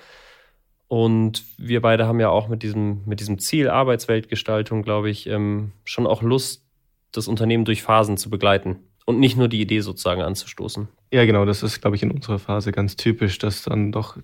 Und 0.88 1.44
wir 1.58 1.82
beide 1.82 2.06
haben 2.06 2.20
ja 2.20 2.30
auch 2.30 2.48
mit 2.48 2.62
diesem, 2.62 3.02
mit 3.06 3.20
diesem 3.20 3.40
Ziel 3.40 3.70
Arbeitsweltgestaltung, 3.70 4.84
glaube 4.84 5.10
ich, 5.10 5.28
ähm, 5.28 5.72
schon 5.86 6.06
auch 6.06 6.22
Lust, 6.22 6.64
das 7.12 7.28
Unternehmen 7.28 7.66
durch 7.66 7.82
Phasen 7.82 8.18
zu 8.18 8.30
begleiten 8.30 8.80
und 9.06 9.20
nicht 9.20 9.38
nur 9.38 9.48
die 9.48 9.62
Idee 9.62 9.80
sozusagen 9.80 10.22
anzustoßen. 10.22 10.88
Ja, 11.12 11.26
genau, 11.26 11.46
das 11.46 11.64
ist, 11.64 11.82
glaube 11.82 11.96
ich, 11.96 12.04
in 12.04 12.12
unserer 12.12 12.40
Phase 12.40 12.72
ganz 12.72 12.96
typisch, 12.96 13.38
dass 13.38 13.64
dann 13.64 13.92
doch 13.92 14.18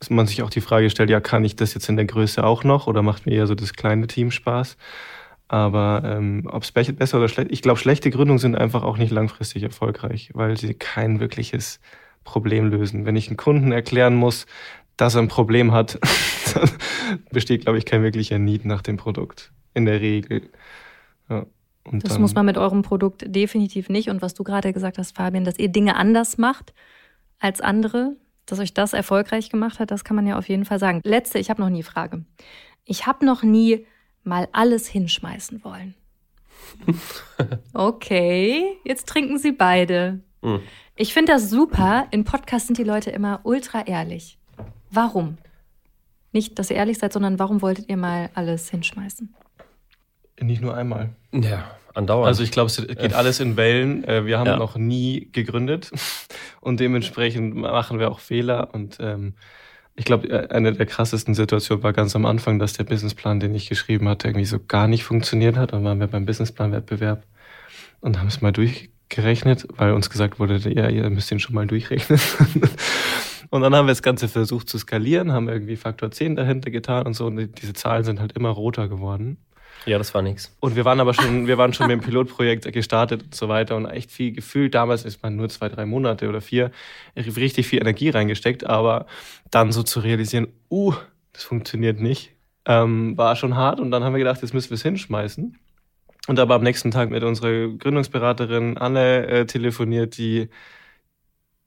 dass 0.00 0.08
man 0.08 0.26
sich 0.26 0.42
auch 0.42 0.50
die 0.50 0.62
Frage 0.62 0.88
stellt, 0.88 1.10
ja, 1.10 1.20
kann 1.20 1.44
ich 1.44 1.56
das 1.56 1.74
jetzt 1.74 1.88
in 1.90 1.96
der 1.96 2.06
Größe 2.06 2.42
auch 2.42 2.64
noch 2.64 2.86
oder 2.86 3.02
macht 3.02 3.26
mir 3.26 3.32
eher 3.32 3.46
so 3.46 3.54
das 3.54 3.74
kleine 3.74 4.06
Team 4.06 4.30
Spaß? 4.30 4.78
Aber 5.52 6.02
ähm, 6.04 6.46
ob 6.48 6.62
es 6.62 6.70
besser 6.70 7.18
oder 7.18 7.28
schlecht, 7.28 7.50
ich 7.50 7.60
glaube, 7.60 7.80
schlechte 7.80 8.10
Gründungen 8.10 8.38
sind 8.38 8.54
einfach 8.54 8.84
auch 8.84 8.98
nicht 8.98 9.10
langfristig 9.10 9.64
erfolgreich, 9.64 10.30
weil 10.32 10.56
sie 10.56 10.74
kein 10.74 11.18
wirkliches 11.18 11.80
Problem 12.22 12.70
lösen. 12.70 13.04
Wenn 13.04 13.16
ich 13.16 13.26
einen 13.26 13.36
Kunden 13.36 13.72
erklären 13.72 14.14
muss, 14.14 14.46
dass 14.96 15.16
er 15.16 15.22
ein 15.22 15.26
Problem 15.26 15.72
hat, 15.72 15.98
dann 16.54 16.70
besteht, 17.32 17.62
glaube 17.62 17.78
ich, 17.78 17.84
kein 17.84 18.04
wirklicher 18.04 18.38
Need 18.38 18.64
nach 18.64 18.80
dem 18.80 18.96
Produkt. 18.96 19.50
In 19.74 19.86
der 19.86 20.00
Regel. 20.00 20.50
Ja. 21.28 21.46
Das 21.90 22.12
dann- 22.12 22.20
muss 22.20 22.34
man 22.34 22.46
mit 22.46 22.56
eurem 22.56 22.82
Produkt 22.82 23.24
definitiv 23.26 23.88
nicht. 23.88 24.08
Und 24.08 24.22
was 24.22 24.34
du 24.34 24.44
gerade 24.44 24.72
gesagt 24.72 24.98
hast, 24.98 25.16
Fabian, 25.16 25.42
dass 25.42 25.58
ihr 25.58 25.68
Dinge 25.68 25.96
anders 25.96 26.38
macht 26.38 26.74
als 27.40 27.60
andere, 27.60 28.14
dass 28.46 28.60
euch 28.60 28.72
das 28.72 28.92
erfolgreich 28.92 29.50
gemacht 29.50 29.80
hat, 29.80 29.90
das 29.90 30.04
kann 30.04 30.14
man 30.14 30.28
ja 30.28 30.38
auf 30.38 30.48
jeden 30.48 30.64
Fall 30.64 30.78
sagen. 30.78 31.00
Letzte, 31.02 31.40
ich 31.40 31.50
habe 31.50 31.60
noch 31.60 31.70
nie 31.70 31.82
Frage. 31.82 32.24
Ich 32.84 33.08
habe 33.08 33.26
noch 33.26 33.42
nie 33.42 33.84
mal 34.30 34.48
alles 34.52 34.86
hinschmeißen 34.88 35.62
wollen. 35.64 35.94
Okay, 37.74 38.76
jetzt 38.84 39.08
trinken 39.08 39.38
sie 39.38 39.52
beide. 39.52 40.20
Hm. 40.42 40.60
Ich 40.96 41.12
finde 41.14 41.32
das 41.32 41.50
super. 41.50 42.06
In 42.10 42.24
Podcasts 42.24 42.66
sind 42.66 42.78
die 42.78 42.84
Leute 42.84 43.10
immer 43.10 43.40
ultra 43.44 43.82
ehrlich. 43.86 44.38
Warum? 44.90 45.38
Nicht, 46.32 46.58
dass 46.58 46.70
ihr 46.70 46.76
ehrlich 46.76 46.98
seid, 46.98 47.12
sondern 47.12 47.38
warum 47.38 47.62
wolltet 47.62 47.88
ihr 47.88 47.96
mal 47.96 48.30
alles 48.34 48.70
hinschmeißen? 48.70 49.34
Nicht 50.40 50.62
nur 50.62 50.74
einmal. 50.76 51.10
Ja, 51.32 51.70
andauernd. 51.94 52.28
Also 52.28 52.42
ich 52.42 52.50
glaube, 52.50 52.68
es 52.68 52.76
geht 52.86 53.14
alles 53.14 53.40
in 53.40 53.56
Wellen. 53.56 54.04
Äh, 54.04 54.26
Wir 54.26 54.38
haben 54.38 54.46
Ja. 54.46 54.56
noch 54.56 54.76
nie 54.76 55.28
gegründet 55.32 55.90
und 56.60 56.80
dementsprechend 56.80 57.54
machen 57.56 57.98
wir 57.98 58.10
auch 58.10 58.20
Fehler. 58.20 58.72
Und 58.74 58.98
ähm, 59.00 59.34
ich 59.96 60.04
glaube, 60.04 60.50
eine 60.50 60.72
der 60.72 60.86
krassesten 60.86 61.34
Situationen 61.34 61.82
war 61.82 61.92
ganz 61.92 62.16
am 62.16 62.24
Anfang, 62.24 62.58
dass 62.58 62.72
der 62.72 62.84
Businessplan, 62.84 63.40
den 63.40 63.54
ich 63.54 63.68
geschrieben 63.68 64.08
hatte, 64.08 64.28
irgendwie 64.28 64.46
so 64.46 64.58
gar 64.58 64.88
nicht 64.88 65.04
funktioniert 65.04 65.56
hat. 65.56 65.72
Dann 65.72 65.84
waren 65.84 66.00
wir 66.00 66.06
beim 66.06 66.26
Businessplan-Wettbewerb 66.26 67.24
und 68.00 68.18
haben 68.18 68.28
es 68.28 68.40
mal 68.40 68.52
durchgerechnet, 68.52 69.66
weil 69.76 69.92
uns 69.92 70.08
gesagt 70.08 70.38
wurde, 70.38 70.58
ja, 70.72 70.88
ihr 70.88 71.08
müsst 71.10 71.30
den 71.30 71.40
schon 71.40 71.54
mal 71.54 71.66
durchrechnen. 71.66 72.20
Und 73.50 73.62
dann 73.62 73.74
haben 73.74 73.86
wir 73.86 73.90
das 73.92 74.02
Ganze 74.02 74.28
versucht 74.28 74.68
zu 74.68 74.78
skalieren, 74.78 75.32
haben 75.32 75.48
irgendwie 75.48 75.74
Faktor 75.74 76.12
10 76.12 76.36
dahinter 76.36 76.70
getan 76.70 77.04
und 77.06 77.14
so. 77.14 77.26
Und 77.26 77.60
diese 77.60 77.72
Zahlen 77.72 78.04
sind 78.04 78.20
halt 78.20 78.32
immer 78.32 78.50
roter 78.50 78.88
geworden. 78.88 79.38
Ja, 79.86 79.98
das 79.98 80.14
war 80.14 80.22
nix. 80.22 80.54
Und 80.60 80.76
wir 80.76 80.84
waren 80.84 81.00
aber 81.00 81.14
schon, 81.14 81.46
wir 81.46 81.58
waren 81.58 81.72
schon 81.72 81.86
mit 81.86 82.00
dem 82.00 82.04
Pilotprojekt 82.04 82.70
gestartet 82.72 83.22
und 83.22 83.34
so 83.34 83.48
weiter 83.48 83.76
und 83.76 83.86
echt 83.86 84.10
viel 84.10 84.32
gefühlt. 84.32 84.74
Damals 84.74 85.04
ist 85.04 85.22
man 85.22 85.36
nur 85.36 85.48
zwei, 85.48 85.68
drei 85.68 85.86
Monate 85.86 86.28
oder 86.28 86.40
vier 86.40 86.70
richtig 87.16 87.66
viel 87.66 87.80
Energie 87.80 88.10
reingesteckt, 88.10 88.66
aber 88.66 89.06
dann 89.50 89.72
so 89.72 89.82
zu 89.82 90.00
realisieren, 90.00 90.48
uh, 90.70 90.94
das 91.32 91.44
funktioniert 91.44 92.00
nicht, 92.00 92.32
ähm, 92.66 93.16
war 93.16 93.36
schon 93.36 93.56
hart. 93.56 93.80
Und 93.80 93.90
dann 93.90 94.04
haben 94.04 94.12
wir 94.12 94.18
gedacht, 94.18 94.42
jetzt 94.42 94.54
müssen 94.54 94.70
wir 94.70 94.76
es 94.76 94.82
hinschmeißen. 94.82 95.58
Und 96.28 96.38
aber 96.38 96.54
am 96.54 96.62
nächsten 96.62 96.90
Tag 96.90 97.10
mit 97.10 97.22
unserer 97.22 97.68
Gründungsberaterin 97.68 98.76
Anne 98.76 99.26
äh, 99.26 99.46
telefoniert, 99.46 100.18
die, 100.18 100.50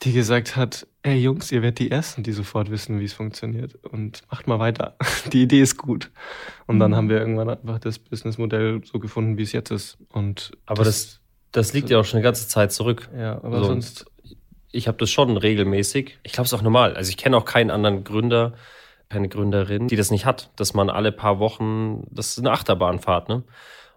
die 0.02 0.12
gesagt 0.12 0.56
hat, 0.58 0.86
ey 1.04 1.16
Jungs, 1.18 1.52
ihr 1.52 1.62
werdet 1.62 1.80
die 1.80 1.90
Ersten, 1.92 2.24
die 2.24 2.34
sofort 2.34 2.70
wissen, 2.72 3.00
wie 3.00 3.06
es 3.06 3.14
funktioniert. 3.14 3.76
Und 3.86 4.22
macht 4.30 4.48
mal 4.48 4.60
weiter. 4.60 4.96
Die 5.32 5.44
Idee 5.44 5.62
ist 5.62 5.78
gut. 5.78 6.12
Und 6.68 6.80
dann 6.80 6.92
Mhm. 6.92 6.96
haben 6.96 7.10
wir 7.10 7.20
irgendwann 7.20 7.50
einfach 7.50 7.80
das 7.80 8.00
Businessmodell 8.00 8.82
so 8.84 9.00
gefunden, 9.00 9.38
wie 9.38 9.44
es 9.44 9.54
jetzt 9.54 9.72
ist. 9.72 9.98
Und 10.10 10.52
Aber 10.66 10.84
das, 10.84 11.22
das 11.54 11.72
liegt 11.74 11.90
ja 11.90 12.00
auch 12.00 12.06
schon 12.06 12.18
eine 12.18 12.24
ganze 12.26 12.48
Zeit 12.50 12.74
zurück. 12.74 13.10
ja, 13.18 13.36
aber 13.44 13.60
So. 13.60 13.66
sonst 13.66 14.06
ich 14.72 14.88
habe 14.88 14.98
das 14.98 15.10
schon 15.12 15.38
regelmäßig. 15.38 16.18
Ich 16.24 16.34
glaube, 16.34 16.46
es 16.46 16.52
ist 16.52 16.58
auch 16.60 16.64
normal. 16.64 16.96
Also 16.96 17.10
ich 17.10 17.18
kenne 17.18 17.38
auch 17.38 17.46
keinen 17.46 17.70
anderen 17.72 18.04
Gründer, 18.04 18.54
keine 19.08 19.30
Gründerin, 19.30 19.88
die 19.88 19.96
das 19.96 20.10
nicht 20.12 20.26
hat, 20.26 20.50
dass 20.56 20.74
man 20.74 20.90
alle 20.90 21.12
paar 21.12 21.38
Wochen, 21.40 22.04
das 22.10 22.30
ist 22.30 22.40
eine 22.40 22.52
Achterbahnfahrt, 22.52 23.30
ne? 23.30 23.44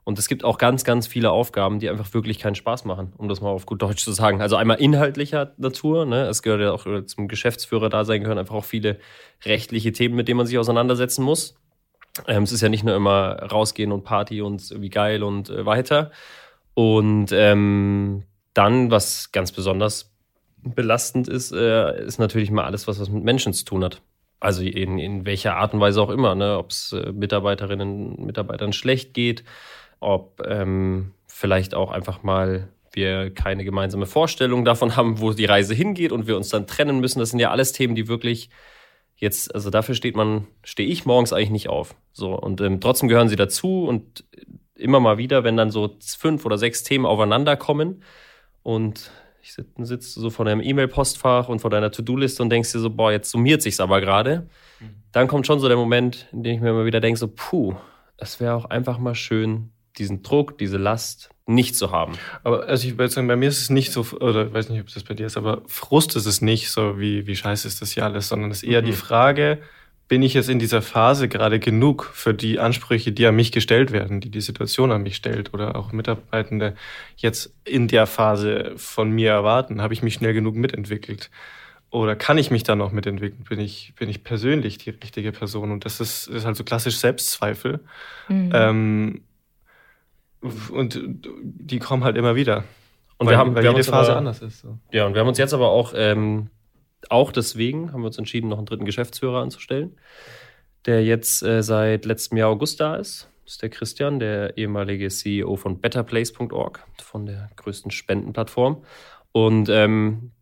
Und 0.07 0.21
es 0.21 0.29
gibt 0.29 0.45
auch 0.45 0.57
ganz, 0.57 0.85
ganz 0.85 1.09
viele 1.09 1.33
Aufgaben, 1.33 1.81
die 1.81 1.91
einfach 1.91 2.15
wirklich 2.15 2.39
keinen 2.39 2.55
Spaß 2.55 2.85
machen, 2.85 3.13
um 3.19 3.29
das 3.29 3.41
mal 3.41 3.49
auf 3.49 3.67
gut 3.67 3.83
Deutsch 3.83 4.05
zu 4.05 4.13
sagen. 4.13 4.41
Also 4.41 4.55
einmal 4.55 4.81
inhaltlicher 4.81 5.53
Natur, 5.57 6.07
ne? 6.07 6.29
es 6.29 6.43
gehört 6.43 6.61
ja 6.61 6.71
auch 6.71 6.87
zum 7.07 7.27
Geschäftsführer 7.27 7.89
da 7.89 8.05
sein, 8.05 8.21
gehören 8.21 8.39
einfach 8.39 8.55
auch 8.55 8.65
viele 8.65 9.01
rechtliche 9.45 9.91
Themen, 9.91 10.15
mit 10.15 10.29
denen 10.29 10.37
man 10.37 10.47
sich 10.47 10.59
auseinandersetzen 10.59 11.25
muss. 11.25 11.57
Ähm, 12.29 12.45
es 12.45 12.53
ist 12.53 12.61
ja 12.61 12.69
nicht 12.69 12.85
nur 12.85 12.95
immer 12.95 13.37
rausgehen 13.51 13.91
und 13.91 14.05
Party 14.05 14.43
und 14.43 14.81
wie 14.81 14.91
geil 14.91 15.25
und 15.25 15.51
äh, 15.51 15.67
weiter. 15.67 16.13
Und 16.75 17.33
ähm, 17.33 18.23
dann, 18.55 18.93
was 18.93 19.33
ganz 19.33 19.51
besonders 19.51 20.15
belastend 20.63 21.27
ist, 21.27 21.51
äh, 21.51 22.07
ist 22.07 22.21
natürlich 22.21 22.53
mal 22.53 22.65
alles, 22.65 22.87
was 22.87 23.01
was 23.01 23.11
mit 23.11 23.25
Menschen 23.25 23.53
zu 23.53 23.65
tun 23.65 23.83
hat. 23.83 24.03
Also 24.39 24.63
in, 24.63 25.01
in 25.01 25.27
welcher 25.27 25.57
Art 25.57 25.75
und 25.75 25.81
Weise 25.81 26.01
auch 26.01 26.11
immer, 26.11 26.37
ne? 26.37 26.59
ob 26.59 26.71
es 26.71 26.93
äh, 26.93 27.11
Mitarbeiterinnen 27.11 28.15
und 28.15 28.25
Mitarbeitern 28.25 28.73
schlecht 28.73 29.15
geht, 29.15 29.43
ob 30.01 30.43
ähm, 30.47 31.13
vielleicht 31.27 31.75
auch 31.75 31.91
einfach 31.91 32.23
mal 32.23 32.69
wir 32.93 33.33
keine 33.33 33.65
gemeinsame 33.65 34.07
Vorstellung 34.07 34.65
davon 34.65 34.97
haben, 34.97 35.21
wo 35.21 35.33
die 35.33 35.45
Reise 35.45 35.75
hingeht 35.75 36.13
und 36.13 36.27
wir 36.27 36.37
uns 36.37 36.49
dann 36.49 36.67
trennen 36.67 36.99
müssen. 37.01 37.19
Das 37.19 37.31
sind 37.31 37.41
ja 37.41 37.51
alles 37.51 37.73
Themen, 37.73 37.95
die 37.95 38.09
wirklich 38.09 38.49
jetzt, 39.17 39.55
also 39.55 39.71
dafür 39.71 39.95
steht 39.95 40.17
man, 40.17 40.47
stehe 40.65 40.89
ich 40.89 41.05
morgens 41.05 41.33
eigentlich 41.33 41.51
nicht 41.51 41.69
auf. 41.69 41.95
So 42.13 42.35
und 42.35 42.61
ähm, 42.61 42.81
trotzdem 42.81 43.09
gehören 43.09 43.29
sie 43.29 43.37
dazu 43.37 43.85
und 43.85 44.25
immer 44.75 45.01
mal 45.01 45.19
wieder, 45.19 45.45
wenn 45.45 45.57
dann 45.57 45.71
so 45.71 45.97
fünf 46.01 46.45
oder 46.45 46.59
sechs 46.59 46.83
Themen 46.83 47.07
aufeinander 47.07 47.57
kommen 47.57 48.03
und 48.63 49.11
ich 49.43 49.55
sitze 49.55 49.85
sitz 49.85 50.15
so 50.15 50.29
vor 50.29 50.45
deinem 50.45 50.61
E-Mail-Postfach 50.61 51.49
und 51.49 51.61
vor 51.61 51.71
deiner 51.71 51.93
To-Do-Liste 51.93 52.43
und 52.43 52.51
denkst 52.51 52.73
dir 52.73 52.81
so, 52.81 52.91
boah, 52.91 53.13
jetzt 53.13 53.31
summiert 53.31 53.63
sich's 53.63 53.79
aber 53.79 54.01
gerade. 54.01 54.49
Mhm. 54.81 55.03
Dann 55.13 55.29
kommt 55.29 55.47
schon 55.47 55.61
so 55.61 55.69
der 55.69 55.77
Moment, 55.77 56.27
in 56.33 56.43
dem 56.43 56.57
ich 56.57 56.61
mir 56.61 56.71
immer 56.71 56.85
wieder 56.85 57.01
denke, 57.01 57.19
so, 57.19 57.29
puh, 57.29 57.75
es 58.17 58.41
wäre 58.41 58.55
auch 58.55 58.65
einfach 58.65 58.99
mal 58.99 59.15
schön, 59.15 59.71
diesen 59.99 60.23
Druck, 60.23 60.59
diese 60.59 60.77
Last 60.77 61.31
nicht 61.47 61.77
zu 61.77 61.93
haben. 61.93 62.15
Aber 62.43 62.67
also 62.67 62.89
ich 62.89 62.99
würde 62.99 63.13
sagen, 63.13 63.29
bei 63.29 63.37
mir 63.37 63.49
ist 63.49 63.61
es 63.61 63.71
nicht 63.71 63.93
so, 63.93 64.05
oder 64.21 64.47
ich 64.47 64.53
weiß 64.53 64.69
nicht, 64.69 64.81
ob 64.81 64.93
das 64.93 65.05
bei 65.05 65.15
dir 65.15 65.27
ist, 65.27 65.37
aber 65.37 65.63
Frust 65.67 66.17
ist 66.17 66.27
es 66.27 66.41
nicht 66.41 66.71
so, 66.71 66.99
wie, 66.99 67.27
wie 67.27 67.37
scheiße 67.37 67.69
ist 67.69 67.81
das 67.81 67.93
hier 67.93 68.05
alles, 68.05 68.29
sondern 68.29 68.51
es 68.51 68.63
ist 68.63 68.69
eher 68.69 68.83
mhm. 68.83 68.87
die 68.87 68.93
Frage, 68.93 69.59
bin 70.09 70.23
ich 70.23 70.35
jetzt 70.35 70.49
in 70.49 70.59
dieser 70.59 70.83
Phase 70.83 71.29
gerade 71.29 71.59
genug 71.59 72.11
für 72.13 72.33
die 72.33 72.61
Ansprüche, 72.61 73.13
die 73.13 73.27
an 73.27 73.35
mich 73.35 73.51
gestellt 73.51 73.91
werden, 73.91 74.21
die 74.21 74.31
die 74.31 74.41
Situation 74.41 74.93
an 74.93 75.03
mich 75.03 75.17
stellt 75.17 75.53
oder 75.53 75.75
auch 75.75 75.93
Mitarbeitende 75.93 76.77
jetzt 77.17 77.53
in 77.65 77.89
der 77.89 78.07
Phase 78.07 78.73
von 78.77 79.11
mir 79.11 79.31
erwarten? 79.31 79.83
Habe 79.83 79.95
ich 79.95 80.03
mich 80.03 80.15
schnell 80.15 80.33
genug 80.33 80.55
mitentwickelt? 80.55 81.31
Oder 81.91 82.15
kann 82.15 82.39
ich 82.39 82.51
mich 82.51 82.63
da 82.63 82.77
noch 82.77 82.93
mitentwickeln? 82.93 83.45
Bin 83.49 83.59
ich, 83.59 83.95
bin 83.97 84.09
ich 84.09 84.23
persönlich 84.23 84.79
die 84.79 84.91
richtige 84.91 85.33
Person? 85.33 85.73
Und 85.73 85.85
das 85.85 86.01
ist, 86.01 86.29
ist 86.29 86.45
halt 86.45 86.57
so 86.57 86.63
klassisch 86.63 86.97
Selbstzweifel. 86.97 87.81
Mhm. 88.29 88.51
Ähm, 88.53 89.21
und 90.71 91.01
die 91.43 91.79
kommen 91.79 92.05
halt 92.05 92.17
immer 92.17 92.35
wieder. 92.35 92.65
Und 93.19 93.27
weil, 93.27 93.35
wir 93.35 93.39
haben, 93.39 93.55
weil 93.55 93.63
wir 93.63 93.71
jede 93.71 93.83
haben 93.83 93.91
Phase 93.91 94.11
aber, 94.11 94.19
anders 94.19 94.43
ist. 94.43 94.61
So. 94.61 94.79
Ja, 94.93 95.07
und 95.07 95.15
wir 95.15 95.21
haben 95.21 95.29
uns 95.29 95.39
jetzt 95.39 95.55
aber 95.55 95.69
auch 95.69 95.95
ähm, 95.97 96.51
auch 97.11 97.33
deswegen 97.33 97.93
haben 97.93 98.03
wir 98.03 98.07
uns 98.07 98.19
entschieden, 98.19 98.49
noch 98.49 98.59
einen 98.59 98.67
dritten 98.67 98.85
Geschäftsführer 98.85 99.41
anzustellen, 99.41 99.97
der 100.87 101.05
jetzt 101.05 101.43
äh, 101.43 101.63
seit 101.63 102.05
letztem 102.05 102.39
Jahr 102.39 102.51
August 102.51 102.81
da 102.81 102.97
ist. 102.97 103.31
Das 103.45 103.55
ist 103.55 103.63
der 103.63 103.71
Christian, 103.71 104.19
der 104.19 104.57
ehemalige 104.59 105.09
CEO 105.09 105.57
von 105.57 105.81
betterplace.org, 105.81 106.85
von 107.01 107.27
der 107.27 107.51
größten 107.57 107.91
Spendenplattform. 107.91 108.83
Und 109.33 109.69
ähm, 109.69 110.33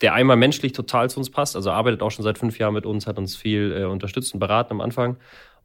der 0.00 0.14
einmal 0.14 0.36
menschlich 0.36 0.72
total 0.72 1.10
zu 1.10 1.18
uns 1.18 1.30
passt, 1.30 1.56
also 1.56 1.70
arbeitet 1.70 2.02
auch 2.02 2.10
schon 2.10 2.24
seit 2.24 2.38
fünf 2.38 2.58
Jahren 2.58 2.74
mit 2.74 2.86
uns, 2.86 3.06
hat 3.06 3.18
uns 3.18 3.36
viel 3.36 3.72
äh, 3.76 3.84
unterstützt 3.84 4.34
und 4.34 4.40
beraten 4.40 4.72
am 4.72 4.80
Anfang 4.80 5.16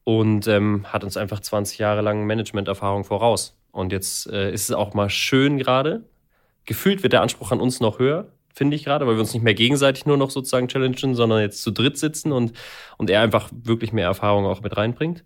und 0.04 0.48
ähm, 0.48 0.86
hat 0.92 1.04
uns 1.04 1.18
einfach 1.18 1.40
20 1.40 1.78
Jahre 1.80 2.02
lang 2.02 2.26
Managementerfahrung 2.26 3.04
voraus. 3.04 3.57
Und 3.78 3.92
jetzt 3.92 4.28
äh, 4.28 4.52
ist 4.52 4.70
es 4.70 4.76
auch 4.76 4.94
mal 4.94 5.10
schön 5.10 5.58
gerade. 5.58 6.04
Gefühlt 6.66 7.04
wird 7.04 7.14
der 7.14 7.22
Anspruch 7.22 7.52
an 7.52 7.62
uns 7.62 7.80
noch 7.80 8.00
höher 8.00 8.28
finde 8.58 8.76
ich 8.76 8.84
gerade, 8.84 9.06
weil 9.06 9.14
wir 9.14 9.20
uns 9.20 9.34
nicht 9.34 9.44
mehr 9.44 9.54
gegenseitig 9.54 10.08
nur 10.08 10.18
noch 10.18 10.32
sozusagen 10.32 10.68
challengen, 10.68 11.14
sondern 11.14 11.42
jetzt 11.42 11.62
zu 11.62 11.70
dritt 11.70 11.98
sitzen 11.98 12.32
und, 12.32 12.54
und 12.98 13.10
er 13.10 13.22
einfach 13.22 13.52
wirklich 13.54 13.94
mehr 13.94 14.08
Erfahrung 14.08 14.48
auch 14.48 14.62
mit 14.62 14.76
reinbringt. 14.76 15.24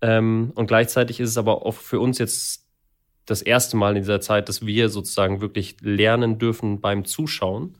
Ähm, 0.00 0.52
und 0.54 0.66
gleichzeitig 0.66 1.20
ist 1.20 1.28
es 1.28 1.36
aber 1.36 1.66
auch 1.66 1.74
für 1.74 2.00
uns 2.00 2.18
jetzt 2.18 2.66
das 3.26 3.42
erste 3.42 3.76
Mal 3.76 3.96
in 3.96 4.02
dieser 4.02 4.22
Zeit, 4.22 4.48
dass 4.48 4.64
wir 4.64 4.88
sozusagen 4.88 5.42
wirklich 5.42 5.76
lernen 5.82 6.38
dürfen 6.38 6.80
beim 6.80 7.04
Zuschauen, 7.04 7.76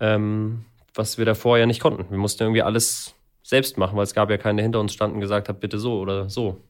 ähm, 0.00 0.64
was 0.94 1.16
wir 1.16 1.24
davor 1.24 1.56
ja 1.58 1.66
nicht 1.66 1.80
konnten. 1.80 2.10
Wir 2.10 2.18
mussten 2.18 2.42
irgendwie 2.42 2.62
alles 2.62 3.14
selbst 3.44 3.78
machen, 3.78 3.96
weil 3.96 4.04
es 4.04 4.14
gab 4.14 4.30
ja 4.30 4.36
keine 4.36 4.62
hinter 4.62 4.80
uns 4.80 4.92
standen 4.92 5.16
und 5.16 5.20
gesagt 5.20 5.48
hat, 5.48 5.60
bitte 5.60 5.78
so 5.78 6.00
oder 6.00 6.28
so. 6.28 6.60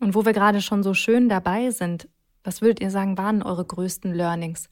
Und 0.00 0.14
wo 0.14 0.24
wir 0.24 0.32
gerade 0.32 0.60
schon 0.60 0.82
so 0.82 0.94
schön 0.94 1.28
dabei 1.28 1.70
sind, 1.70 2.08
was 2.44 2.60
würdet 2.60 2.80
ihr 2.80 2.90
sagen, 2.90 3.18
waren 3.18 3.42
eure 3.42 3.64
größten 3.64 4.14
Learnings? 4.14 4.68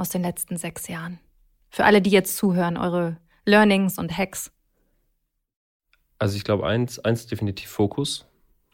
aus 0.00 0.08
den 0.08 0.22
letzten 0.22 0.56
sechs 0.56 0.88
Jahren? 0.88 1.20
Für 1.68 1.84
alle, 1.84 2.00
die 2.00 2.10
jetzt 2.10 2.36
zuhören, 2.36 2.76
eure 2.76 3.18
Learnings 3.44 3.98
und 3.98 4.16
Hacks. 4.16 4.50
Also 6.18 6.36
ich 6.36 6.44
glaube, 6.44 6.66
eins, 6.66 6.98
eins 6.98 7.26
definitiv 7.26 7.68
Fokus. 7.68 8.26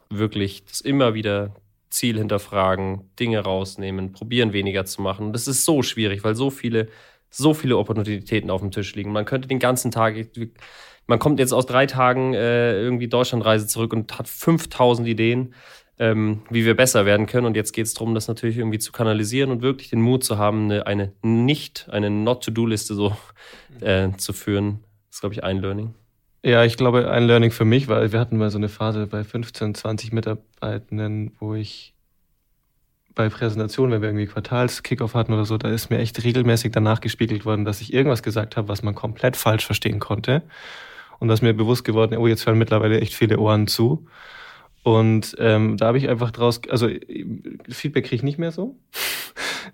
Wirklich 0.08 0.64
das 0.64 0.80
immer 0.80 1.14
wieder 1.14 1.56
Ziel 1.90 2.18
hinterfragen, 2.18 3.10
Dinge 3.18 3.40
rausnehmen, 3.40 4.12
probieren 4.12 4.52
weniger 4.52 4.84
zu 4.84 5.02
machen. 5.02 5.32
das 5.32 5.48
ist 5.48 5.64
so 5.64 5.82
schwierig, 5.82 6.24
weil 6.24 6.36
so 6.36 6.50
viele, 6.50 6.88
so 7.28 7.54
viele 7.54 7.76
Opportunitäten 7.76 8.50
auf 8.50 8.60
dem 8.60 8.70
Tisch 8.70 8.94
liegen. 8.94 9.12
Man 9.12 9.24
könnte 9.24 9.48
den 9.48 9.58
ganzen 9.58 9.90
Tag, 9.90 10.14
man 11.06 11.18
kommt 11.18 11.38
jetzt 11.38 11.52
aus 11.52 11.66
drei 11.66 11.86
Tagen 11.86 12.34
äh, 12.34 12.80
irgendwie 12.80 13.08
Deutschlandreise 13.08 13.66
zurück 13.66 13.92
und 13.92 14.16
hat 14.16 14.28
5000 14.28 15.06
Ideen 15.08 15.54
ähm, 15.98 16.42
wie 16.50 16.64
wir 16.64 16.76
besser 16.76 17.06
werden 17.06 17.26
können. 17.26 17.46
Und 17.46 17.56
jetzt 17.56 17.72
geht 17.72 17.86
es 17.86 17.94
darum, 17.94 18.14
das 18.14 18.28
natürlich 18.28 18.58
irgendwie 18.58 18.78
zu 18.78 18.92
kanalisieren 18.92 19.50
und 19.50 19.62
wirklich 19.62 19.90
den 19.90 20.00
Mut 20.00 20.24
zu 20.24 20.38
haben, 20.38 20.70
eine, 20.70 20.86
eine 20.86 21.12
nicht, 21.22 21.88
eine 21.90 22.10
Not-to-Do-Liste 22.10 22.94
so 22.94 23.16
äh, 23.80 24.10
zu 24.16 24.32
führen. 24.32 24.80
Das 25.08 25.16
ist, 25.16 25.20
glaube 25.20 25.34
ich, 25.34 25.44
ein 25.44 25.58
Learning. 25.58 25.94
Ja, 26.42 26.64
ich 26.64 26.76
glaube, 26.76 27.10
ein 27.10 27.26
Learning 27.26 27.50
für 27.50 27.64
mich, 27.64 27.88
weil 27.88 28.12
wir 28.12 28.20
hatten 28.20 28.36
mal 28.36 28.50
so 28.50 28.58
eine 28.58 28.68
Phase 28.68 29.06
bei 29.06 29.24
15, 29.24 29.74
20 29.74 30.12
Mitarbeitenden, 30.12 31.32
wo 31.40 31.54
ich 31.54 31.94
bei 33.16 33.30
Präsentationen, 33.30 33.92
wenn 33.92 34.02
wir 34.02 34.10
irgendwie 34.10 34.26
Quartals-Kickoff 34.26 35.14
hatten 35.14 35.32
oder 35.32 35.46
so, 35.46 35.56
da 35.56 35.70
ist 35.70 35.90
mir 35.90 35.98
echt 35.98 36.22
regelmäßig 36.22 36.70
danach 36.70 37.00
gespiegelt 37.00 37.46
worden, 37.46 37.64
dass 37.64 37.80
ich 37.80 37.92
irgendwas 37.92 38.22
gesagt 38.22 38.56
habe, 38.56 38.68
was 38.68 38.82
man 38.82 38.94
komplett 38.94 39.36
falsch 39.36 39.64
verstehen 39.64 39.98
konnte. 39.98 40.42
Und 41.18 41.28
dass 41.28 41.40
mir 41.40 41.54
bewusst 41.54 41.82
geworden, 41.82 42.18
oh, 42.18 42.26
jetzt 42.26 42.42
fallen 42.42 42.58
mittlerweile 42.58 43.00
echt 43.00 43.14
viele 43.14 43.38
Ohren 43.38 43.66
zu. 43.66 44.06
Und 44.86 45.34
ähm, 45.40 45.76
da 45.76 45.88
habe 45.88 45.98
ich 45.98 46.08
einfach 46.08 46.30
draus, 46.30 46.60
also 46.70 46.88
Feedback 47.68 48.04
kriege 48.04 48.14
ich 48.14 48.22
nicht 48.22 48.38
mehr 48.38 48.52
so, 48.52 48.76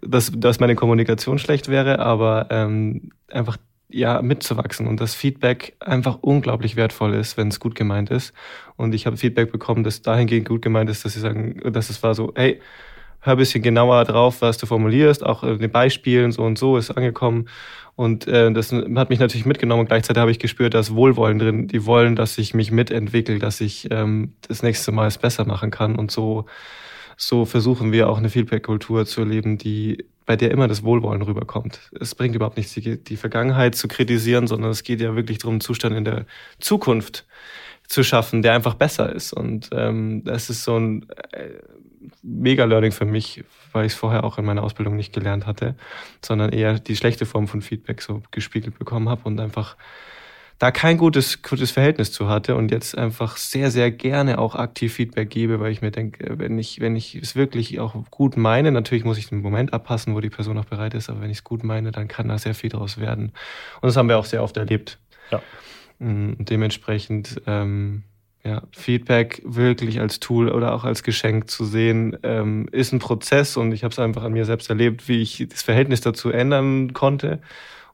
dass, 0.00 0.32
dass 0.34 0.58
meine 0.58 0.74
Kommunikation 0.74 1.38
schlecht 1.38 1.68
wäre, 1.68 1.98
aber 1.98 2.46
ähm, 2.48 3.10
einfach 3.30 3.58
ja 3.90 4.22
mitzuwachsen 4.22 4.86
und 4.86 5.02
das 5.02 5.14
Feedback 5.14 5.76
einfach 5.80 6.20
unglaublich 6.22 6.76
wertvoll 6.76 7.12
ist, 7.12 7.36
wenn 7.36 7.48
es 7.48 7.60
gut 7.60 7.74
gemeint 7.74 8.08
ist. 8.08 8.32
Und 8.76 8.94
ich 8.94 9.04
habe 9.04 9.18
Feedback 9.18 9.52
bekommen, 9.52 9.84
das 9.84 10.00
dahingehend 10.00 10.48
gut 10.48 10.62
gemeint 10.62 10.88
ist, 10.88 11.04
dass 11.04 11.12
sie 11.12 11.20
sagen, 11.20 11.60
dass 11.70 11.90
es 11.90 12.02
war 12.02 12.14
so, 12.14 12.32
hey, 12.34 12.62
hör 13.20 13.34
ein 13.34 13.38
bisschen 13.38 13.62
genauer 13.62 14.04
drauf, 14.04 14.40
was 14.40 14.56
du 14.56 14.64
formulierst, 14.64 15.26
auch 15.26 15.42
in 15.42 15.58
den 15.58 15.70
Beispielen 15.70 16.32
so 16.32 16.42
und 16.42 16.56
so 16.56 16.78
ist 16.78 16.90
angekommen. 16.90 17.50
Und 17.94 18.26
äh, 18.26 18.50
das 18.52 18.72
hat 18.72 19.10
mich 19.10 19.18
natürlich 19.18 19.44
mitgenommen 19.44 19.86
gleichzeitig 19.86 20.20
habe 20.20 20.30
ich 20.30 20.38
gespürt, 20.38 20.74
dass 20.74 20.94
Wohlwollen 20.94 21.38
drin. 21.38 21.68
Die 21.68 21.84
wollen, 21.84 22.16
dass 22.16 22.38
ich 22.38 22.54
mich 22.54 22.72
mitentwickle, 22.72 23.38
dass 23.38 23.60
ich 23.60 23.88
ähm, 23.90 24.32
das 24.48 24.62
nächste 24.62 24.92
Mal 24.92 25.08
es 25.08 25.18
besser 25.18 25.44
machen 25.44 25.70
kann. 25.70 25.96
Und 25.96 26.10
so, 26.10 26.46
so 27.16 27.44
versuchen 27.44 27.92
wir 27.92 28.08
auch 28.08 28.18
eine 28.18 28.30
Feedback-Kultur 28.30 29.04
zu 29.04 29.20
erleben, 29.20 29.58
die 29.58 30.06
bei 30.24 30.36
der 30.36 30.50
immer 30.52 30.68
das 30.68 30.82
Wohlwollen 30.82 31.22
rüberkommt. 31.22 31.90
Es 32.00 32.14
bringt 32.14 32.34
überhaupt 32.34 32.56
nichts, 32.56 32.72
die, 32.74 33.02
die 33.02 33.16
Vergangenheit 33.16 33.74
zu 33.74 33.88
kritisieren, 33.88 34.46
sondern 34.46 34.70
es 34.70 34.84
geht 34.84 35.00
ja 35.00 35.14
wirklich 35.16 35.38
darum, 35.38 35.54
einen 35.54 35.60
Zustand 35.60 35.96
in 35.96 36.04
der 36.04 36.26
Zukunft 36.60 37.26
zu 37.88 38.02
schaffen, 38.02 38.42
der 38.42 38.54
einfach 38.54 38.74
besser 38.74 39.12
ist. 39.12 39.32
Und 39.32 39.70
ähm, 39.72 40.22
das 40.24 40.48
ist 40.48 40.64
so 40.64 40.78
ein 40.78 41.06
äh, 41.32 41.50
mega 42.22 42.64
Learning 42.64 42.92
für 42.92 43.04
mich, 43.04 43.44
weil 43.72 43.86
ich 43.86 43.92
es 43.92 43.98
vorher 43.98 44.24
auch 44.24 44.38
in 44.38 44.44
meiner 44.44 44.62
Ausbildung 44.62 44.96
nicht 44.96 45.12
gelernt 45.12 45.46
hatte, 45.46 45.74
sondern 46.24 46.50
eher 46.50 46.78
die 46.78 46.96
schlechte 46.96 47.26
Form 47.26 47.48
von 47.48 47.62
Feedback 47.62 48.02
so 48.02 48.22
gespiegelt 48.30 48.78
bekommen 48.78 49.08
habe 49.08 49.22
und 49.24 49.40
einfach 49.40 49.76
da 50.62 50.70
kein 50.70 50.96
gutes, 50.96 51.42
gutes 51.42 51.72
Verhältnis 51.72 52.12
zu 52.12 52.28
hatte 52.28 52.54
und 52.54 52.70
jetzt 52.70 52.96
einfach 52.96 53.36
sehr, 53.36 53.72
sehr 53.72 53.90
gerne 53.90 54.38
auch 54.38 54.54
aktiv 54.54 54.94
Feedback 54.94 55.28
gebe, 55.28 55.58
weil 55.58 55.72
ich 55.72 55.82
mir 55.82 55.90
denke, 55.90 56.38
wenn 56.38 56.56
ich, 56.56 56.78
wenn 56.78 56.94
ich 56.94 57.16
es 57.16 57.34
wirklich 57.34 57.80
auch 57.80 57.96
gut 58.12 58.36
meine, 58.36 58.70
natürlich 58.70 59.04
muss 59.04 59.18
ich 59.18 59.28
den 59.28 59.40
Moment 59.40 59.72
abpassen, 59.72 60.14
wo 60.14 60.20
die 60.20 60.30
Person 60.30 60.56
auch 60.58 60.64
bereit 60.64 60.94
ist, 60.94 61.10
aber 61.10 61.20
wenn 61.20 61.30
ich 61.30 61.38
es 61.38 61.44
gut 61.44 61.64
meine, 61.64 61.90
dann 61.90 62.06
kann 62.06 62.28
da 62.28 62.38
sehr 62.38 62.54
viel 62.54 62.70
draus 62.70 62.98
werden. 62.98 63.32
Und 63.80 63.88
das 63.88 63.96
haben 63.96 64.08
wir 64.08 64.18
auch 64.18 64.24
sehr 64.24 64.40
oft 64.40 64.56
erlebt. 64.56 65.00
Ja. 65.32 65.42
Und 65.98 66.38
mm, 66.38 66.44
dementsprechend, 66.44 67.42
ähm, 67.48 68.04
ja, 68.44 68.62
Feedback 68.72 69.40
wirklich 69.44 70.00
als 70.00 70.18
Tool 70.18 70.50
oder 70.50 70.74
auch 70.74 70.84
als 70.84 71.02
Geschenk 71.02 71.48
zu 71.48 71.64
sehen, 71.64 72.18
ähm, 72.22 72.68
ist 72.72 72.92
ein 72.92 72.98
Prozess 72.98 73.56
und 73.56 73.72
ich 73.72 73.84
habe 73.84 73.92
es 73.92 73.98
einfach 73.98 74.24
an 74.24 74.32
mir 74.32 74.44
selbst 74.44 74.68
erlebt, 74.68 75.08
wie 75.08 75.22
ich 75.22 75.46
das 75.48 75.62
Verhältnis 75.62 76.00
dazu 76.00 76.30
ändern 76.30 76.92
konnte 76.92 77.40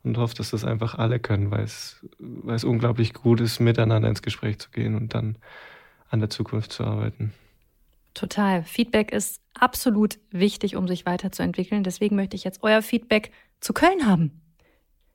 und 0.05 0.17
hoffe, 0.17 0.35
dass 0.35 0.51
das 0.51 0.65
einfach 0.65 0.95
alle 0.95 1.21
können, 1.21 1.51
weil 1.51 1.65
es, 1.65 2.05
weil 2.19 2.57
es 2.57 2.65
unglaublich 2.65 3.13
gut 3.13 3.41
ist, 3.41 3.61
miteinander 3.61 4.09
ins 4.09 4.23
Gespräch 4.23 4.59
zu 4.59 4.71
gehen 4.71 4.95
und 4.95 5.15
dann 5.15 5.37
an 6.09 6.21
der 6.21 6.31
Zukunft 6.31 6.73
zu 6.73 6.85
arbeiten. 6.85 7.35
Total. 8.15 8.65
Feedback 8.65 9.13
ist 9.13 9.41
absolut 9.55 10.19
wichtig, 10.31 10.77
um 10.77 10.89
sich 10.89 11.05
weiterzuentwickeln. 11.05 11.85
Deswegen 11.85 12.17
möchte 12.17 12.37
ich 12.37 12.45
jetzt 12.45 12.63
euer 12.63 12.83
Feedback 12.83 13.33
zu 13.61 13.73
Köln 13.73 14.07
haben. 14.07 14.41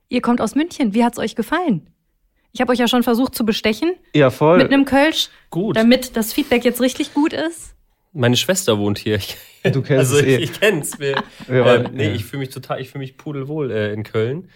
Ihr 0.10 0.22
kommt 0.22 0.42
aus 0.42 0.54
München. 0.56 0.94
Wie 0.94 1.04
hat 1.04 1.14
es 1.14 1.20
euch 1.20 1.36
gefallen? 1.36 1.90
Ich 2.54 2.62
habe 2.62 2.72
euch 2.72 2.78
ja 2.78 2.88
schon 2.88 3.02
versucht 3.02 3.34
zu 3.34 3.46
bestechen. 3.46 3.96
Ja, 4.14 4.30
voll. 4.30 4.60
Mit 4.60 4.72
einem 4.72 4.86
Kölsch. 4.86 5.30
Gut. 5.50 5.76
Damit 5.76 6.16
das 6.16 6.34
Feedback 6.34 6.64
jetzt 6.64 6.82
richtig 6.82 7.16
gut 7.16 7.34
ist. 7.34 7.76
Meine 8.14 8.38
Schwester 8.38 8.78
wohnt 8.78 9.00
hier. 9.00 9.20
Du 9.64 9.82
kennst 9.82 9.92
also 9.92 10.18
es 10.18 10.24
eh. 10.24 10.36
ich, 10.38 10.44
ich 10.44 10.60
kenn's. 10.60 11.00
Wir, 11.00 11.24
Ja, 11.48 11.76
ähm, 11.76 11.92
nee, 11.94 12.10
ja. 12.10 12.14
ich 12.14 12.26
fühle 12.26 12.42
mich 12.42 12.50
total, 12.50 12.80
ich 12.80 12.90
fühle 12.90 13.00
mich 13.00 13.18
pudelwohl 13.18 13.72
äh, 13.72 13.92
in 13.92 14.04
Köln. 14.04 14.50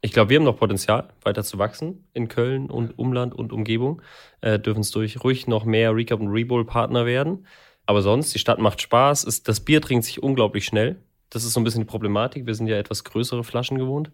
Ich 0.00 0.12
glaube, 0.12 0.30
wir 0.30 0.38
haben 0.38 0.44
noch 0.44 0.58
Potenzial, 0.58 1.10
weiter 1.22 1.44
zu 1.44 1.58
wachsen 1.58 2.08
in 2.12 2.28
Köln 2.28 2.70
und 2.70 2.98
Umland 2.98 3.34
und 3.34 3.52
Umgebung. 3.52 4.02
Äh, 4.40 4.58
Dürfen 4.58 4.80
es 4.80 4.90
durch 4.90 5.22
ruhig 5.22 5.46
noch 5.46 5.64
mehr 5.64 5.94
Recap 5.94 6.20
und 6.20 6.28
Rebowl 6.28 6.64
Partner 6.64 7.06
werden. 7.06 7.46
Aber 7.86 8.02
sonst, 8.02 8.34
die 8.34 8.38
Stadt 8.40 8.58
macht 8.58 8.82
Spaß. 8.82 9.24
Es, 9.24 9.44
das 9.44 9.60
Bier 9.60 9.80
trinkt 9.80 10.04
sich 10.06 10.22
unglaublich 10.22 10.64
schnell. 10.64 10.96
Das 11.30 11.44
ist 11.44 11.52
so 11.52 11.60
ein 11.60 11.64
bisschen 11.64 11.80
die 11.80 11.86
Problematik. 11.86 12.46
Wir 12.46 12.54
sind 12.54 12.66
ja 12.66 12.76
etwas 12.76 13.04
größere 13.04 13.44
Flaschen 13.44 13.78
gewohnt. 13.78 14.10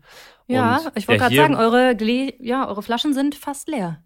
Ja, 0.47 0.77
Und 0.77 0.93
ich 0.97 1.07
wollte 1.09 1.19
der 1.21 1.29
gerade 1.29 1.37
sagen, 1.37 1.55
eure, 1.55 1.95
Gle 1.97 2.35
ja, 2.41 2.69
eure 2.69 2.83
Flaschen 2.83 3.15
sind 3.15 3.35
fast 3.35 3.69
leer. 3.69 3.99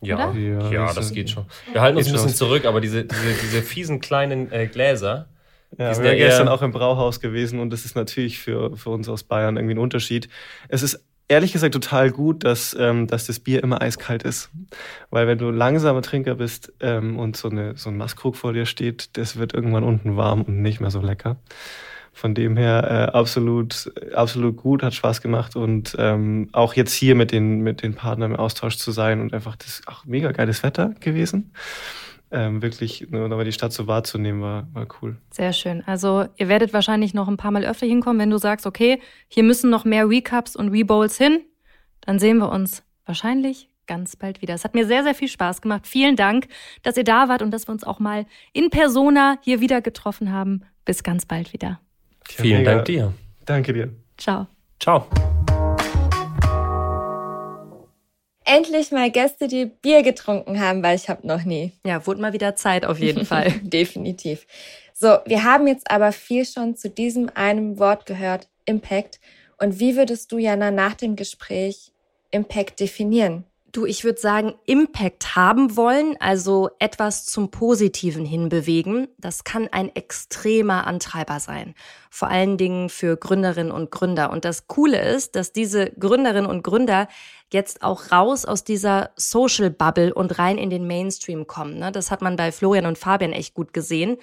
Ja, 0.00 0.30
oder? 0.30 0.38
Ja, 0.38 0.70
ja, 0.70 0.92
das 0.92 1.12
geht 1.12 1.30
schon. 1.30 1.46
Wir 1.72 1.80
halten 1.80 1.98
uns 1.98 2.06
ein 2.06 2.12
bisschen 2.12 2.34
zurück, 2.34 2.66
aber 2.66 2.80
diese, 2.80 3.04
diese, 3.04 3.32
diese 3.42 3.62
fiesen 3.62 4.00
kleinen 4.00 4.52
äh, 4.52 4.66
Gläser, 4.66 5.28
Ja, 5.76 5.88
wir 5.88 5.94
sind 5.94 6.04
ja 6.04 6.14
gestern 6.14 6.48
auch 6.48 6.62
im 6.62 6.70
Brauhaus 6.70 7.20
gewesen 7.20 7.58
und 7.58 7.70
das 7.70 7.84
ist 7.84 7.96
natürlich 7.96 8.38
für, 8.38 8.76
für 8.76 8.90
uns 8.90 9.08
aus 9.08 9.24
Bayern 9.24 9.56
irgendwie 9.56 9.74
ein 9.74 9.78
Unterschied. 9.80 10.28
Es 10.68 10.82
ist 10.82 11.04
ehrlich 11.28 11.52
gesagt 11.52 11.74
total 11.74 12.10
gut, 12.10 12.44
dass, 12.44 12.76
ähm, 12.78 13.06
dass 13.06 13.26
das 13.26 13.38
Bier 13.40 13.62
immer 13.62 13.82
eiskalt 13.82 14.22
ist. 14.22 14.50
Weil 15.10 15.26
wenn 15.26 15.38
du 15.38 15.50
langsamer 15.50 16.02
Trinker 16.02 16.36
bist 16.36 16.72
ähm, 16.80 17.18
und 17.18 17.36
so, 17.36 17.50
eine, 17.50 17.76
so 17.76 17.90
ein 17.90 17.96
Maßkrug 17.96 18.36
vor 18.36 18.52
dir 18.52 18.66
steht, 18.66 19.16
das 19.16 19.36
wird 19.36 19.52
irgendwann 19.52 19.84
unten 19.84 20.16
warm 20.16 20.42
und 20.42 20.62
nicht 20.62 20.80
mehr 20.80 20.90
so 20.90 21.00
lecker. 21.00 21.36
Von 22.18 22.34
dem 22.34 22.56
her 22.56 22.82
äh, 23.12 23.16
absolut, 23.16 23.92
absolut 24.12 24.56
gut, 24.56 24.82
hat 24.82 24.92
Spaß 24.92 25.22
gemacht 25.22 25.54
und 25.54 25.94
ähm, 26.00 26.48
auch 26.50 26.74
jetzt 26.74 26.92
hier 26.92 27.14
mit 27.14 27.30
den, 27.30 27.60
mit 27.60 27.84
den 27.84 27.94
Partnern 27.94 28.32
im 28.32 28.36
Austausch 28.36 28.76
zu 28.76 28.90
sein 28.90 29.20
und 29.20 29.32
einfach 29.32 29.54
das 29.54 29.82
auch 29.86 30.04
mega 30.04 30.32
geiles 30.32 30.64
Wetter 30.64 30.96
gewesen. 30.98 31.52
Ähm, 32.32 32.60
wirklich 32.60 33.08
nur 33.08 33.28
nochmal 33.28 33.44
die 33.44 33.52
Stadt 33.52 33.72
so 33.72 33.86
wahrzunehmen, 33.86 34.42
war, 34.42 34.66
war 34.72 34.88
cool. 35.00 35.16
Sehr 35.30 35.52
schön. 35.52 35.84
Also 35.86 36.26
ihr 36.34 36.48
werdet 36.48 36.72
wahrscheinlich 36.72 37.14
noch 37.14 37.28
ein 37.28 37.36
paar 37.36 37.52
Mal 37.52 37.64
öfter 37.64 37.86
hinkommen, 37.86 38.18
wenn 38.18 38.30
du 38.30 38.38
sagst, 38.38 38.66
okay, 38.66 39.00
hier 39.28 39.44
müssen 39.44 39.70
noch 39.70 39.84
mehr 39.84 40.08
Recaps 40.08 40.56
und 40.56 40.70
Rebowls 40.70 41.16
hin. 41.18 41.42
Dann 42.00 42.18
sehen 42.18 42.38
wir 42.38 42.50
uns 42.50 42.82
wahrscheinlich 43.06 43.68
ganz 43.86 44.16
bald 44.16 44.42
wieder. 44.42 44.54
Es 44.54 44.64
hat 44.64 44.74
mir 44.74 44.88
sehr, 44.88 45.04
sehr 45.04 45.14
viel 45.14 45.28
Spaß 45.28 45.62
gemacht. 45.62 45.86
Vielen 45.86 46.16
Dank, 46.16 46.48
dass 46.82 46.96
ihr 46.96 47.04
da 47.04 47.28
wart 47.28 47.42
und 47.42 47.52
dass 47.52 47.68
wir 47.68 47.72
uns 47.72 47.84
auch 47.84 48.00
mal 48.00 48.26
in 48.52 48.70
Persona 48.70 49.38
hier 49.40 49.60
wieder 49.60 49.80
getroffen 49.80 50.32
haben. 50.32 50.64
Bis 50.84 51.04
ganz 51.04 51.24
bald 51.24 51.52
wieder. 51.52 51.78
Ja, 52.30 52.42
vielen 52.42 52.58
mega. 52.58 52.74
Dank 52.74 52.84
dir. 52.86 53.14
Danke 53.44 53.72
dir. 53.72 53.90
Ciao. 54.16 54.46
Ciao. 54.80 55.06
Endlich 58.44 58.92
mal 58.92 59.10
Gäste, 59.10 59.46
die 59.46 59.66
Bier 59.66 60.02
getrunken 60.02 60.58
haben, 60.58 60.82
weil 60.82 60.96
ich 60.96 61.10
habe 61.10 61.26
noch 61.26 61.44
nie. 61.44 61.72
Ja, 61.84 62.06
wurde 62.06 62.22
mal 62.22 62.32
wieder 62.32 62.56
Zeit 62.56 62.86
auf 62.86 62.98
jeden 62.98 63.26
Fall. 63.26 63.52
Definitiv. 63.62 64.46
So, 64.94 65.18
wir 65.26 65.44
haben 65.44 65.66
jetzt 65.66 65.90
aber 65.90 66.12
viel 66.12 66.44
schon 66.44 66.74
zu 66.74 66.88
diesem 66.88 67.30
einem 67.34 67.78
Wort 67.78 68.06
gehört, 68.06 68.48
Impact. 68.64 69.20
Und 69.58 69.80
wie 69.80 69.96
würdest 69.96 70.32
du, 70.32 70.38
Jana, 70.38 70.70
nach 70.70 70.94
dem 70.94 71.14
Gespräch 71.14 71.92
Impact 72.30 72.80
definieren? 72.80 73.44
Du, 73.70 73.84
ich 73.84 74.02
würde 74.02 74.18
sagen, 74.18 74.54
Impact 74.64 75.36
haben 75.36 75.76
wollen, 75.76 76.16
also 76.20 76.70
etwas 76.78 77.26
zum 77.26 77.50
Positiven 77.50 78.24
hinbewegen, 78.24 79.08
das 79.18 79.44
kann 79.44 79.68
ein 79.70 79.94
extremer 79.94 80.86
Antreiber 80.86 81.38
sein. 81.38 81.74
Vor 82.10 82.28
allen 82.28 82.56
Dingen 82.56 82.88
für 82.88 83.18
Gründerinnen 83.18 83.70
und 83.70 83.90
Gründer. 83.90 84.30
Und 84.30 84.46
das 84.46 84.68
Coole 84.68 85.00
ist, 85.02 85.36
dass 85.36 85.52
diese 85.52 85.90
Gründerinnen 85.98 86.46
und 86.46 86.62
Gründer 86.62 87.08
jetzt 87.52 87.82
auch 87.82 88.10
raus 88.10 88.46
aus 88.46 88.64
dieser 88.64 89.10
Social 89.16 89.70
Bubble 89.70 90.14
und 90.14 90.38
rein 90.38 90.56
in 90.56 90.70
den 90.70 90.86
Mainstream 90.86 91.46
kommen. 91.46 91.78
Ne? 91.78 91.92
Das 91.92 92.10
hat 92.10 92.22
man 92.22 92.36
bei 92.36 92.52
Florian 92.52 92.86
und 92.86 92.96
Fabian 92.96 93.32
echt 93.32 93.52
gut 93.52 93.74
gesehen. 93.74 94.16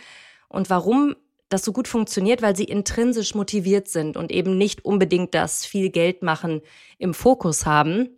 Und 0.48 0.72
warum 0.72 1.16
das 1.50 1.64
so 1.64 1.72
gut 1.72 1.88
funktioniert, 1.88 2.42
weil 2.42 2.56
sie 2.56 2.64
intrinsisch 2.64 3.36
motiviert 3.36 3.88
sind 3.88 4.18
und 4.18 4.32
eben 4.32 4.58
nicht 4.58 4.84
unbedingt 4.84 5.36
das 5.36 5.66
viel 5.66 5.90
Geld 5.90 6.24
machen 6.24 6.62
im 6.98 7.14
Fokus 7.14 7.66
haben. 7.66 8.10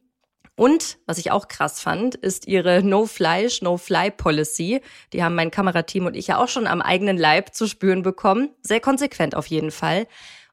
Und 0.58 0.98
was 1.06 1.20
ich 1.20 1.30
auch 1.30 1.48
krass 1.48 1.80
fand, 1.80 2.16
ist 2.16 2.48
ihre 2.48 2.82
No-Fleisch, 2.82 3.62
No-Fly-Policy. 3.62 4.82
Die 5.14 5.24
haben 5.24 5.36
mein 5.36 5.52
Kamerateam 5.52 6.08
und 6.08 6.16
ich 6.16 6.28
ja 6.28 6.40
auch 6.40 6.48
schon 6.48 6.66
am 6.66 6.82
eigenen 6.82 7.16
Leib 7.16 7.54
zu 7.54 7.68
spüren 7.68 8.02
bekommen. 8.02 8.50
Sehr 8.64 8.80
konsequent 8.80 9.36
auf 9.36 9.46
jeden 9.46 9.70
Fall. 9.70 10.08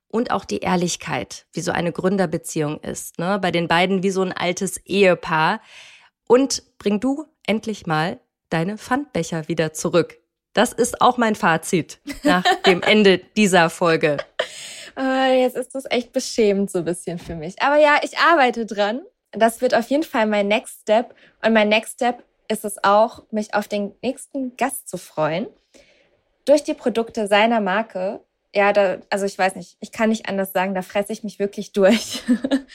Und 0.07 0.30
auch 0.30 0.44
die 0.44 0.59
Ehrlichkeit, 0.59 1.46
wie 1.55 1.62
so 1.62 1.72
eine 1.72 1.90
Gründerbeziehung 1.90 2.80
ist. 2.80 3.18
Ne? 3.18 3.38
Bei 3.40 3.50
den 3.50 3.66
beiden 3.66 4.02
wie 4.02 4.11
so 4.11 4.20
ein 4.20 4.32
altes 4.32 4.76
Ehepaar. 4.84 5.62
Und 6.28 6.62
bring 6.78 7.00
du 7.00 7.24
endlich 7.46 7.86
mal 7.86 8.20
deine 8.50 8.76
Pfandbecher 8.76 9.48
wieder 9.48 9.72
zurück. 9.72 10.18
Das 10.52 10.74
ist 10.74 11.00
auch 11.00 11.16
mein 11.16 11.34
Fazit 11.34 11.98
nach 12.24 12.44
dem 12.66 12.82
Ende 12.82 13.18
dieser 13.36 13.70
Folge. 13.70 14.18
Äh, 14.98 15.40
jetzt 15.40 15.57
ist 15.57 15.74
das 15.74 15.84
echt 15.90 16.12
beschämend 16.12 16.70
so 16.70 16.80
ein 16.80 16.84
bisschen 16.84 17.18
für 17.18 17.36
mich. 17.36 17.62
Aber 17.62 17.78
ja, 17.78 18.00
ich 18.02 18.18
arbeite 18.18 18.66
dran. 18.66 19.00
Das 19.37 19.61
wird 19.61 19.74
auf 19.74 19.89
jeden 19.89 20.03
Fall 20.03 20.26
mein 20.26 20.49
Next 20.49 20.82
Step. 20.82 21.14
Und 21.45 21.53
mein 21.53 21.68
Next 21.68 21.95
Step 21.95 22.24
ist 22.49 22.64
es 22.64 22.82
auch, 22.82 23.24
mich 23.30 23.55
auf 23.55 23.68
den 23.68 23.95
nächsten 24.03 24.57
Gast 24.57 24.89
zu 24.89 24.97
freuen. 24.97 25.47
Durch 26.45 26.62
die 26.62 26.74
Produkte 26.74 27.26
seiner 27.26 27.61
Marke. 27.61 28.20
Ja, 28.55 28.72
da, 28.72 28.99
also 29.11 29.26
ich 29.26 29.37
weiß 29.37 29.57
nicht, 29.57 29.76
ich 29.80 29.91
kann 29.91 30.11
nicht 30.11 30.28
anders 30.28 30.53
sagen, 30.53 30.74
da 30.74 30.82
fresse 30.82 31.12
ich 31.12 31.24
mich 31.24 31.39
wirklich 31.39 31.72
durch. 31.72 32.22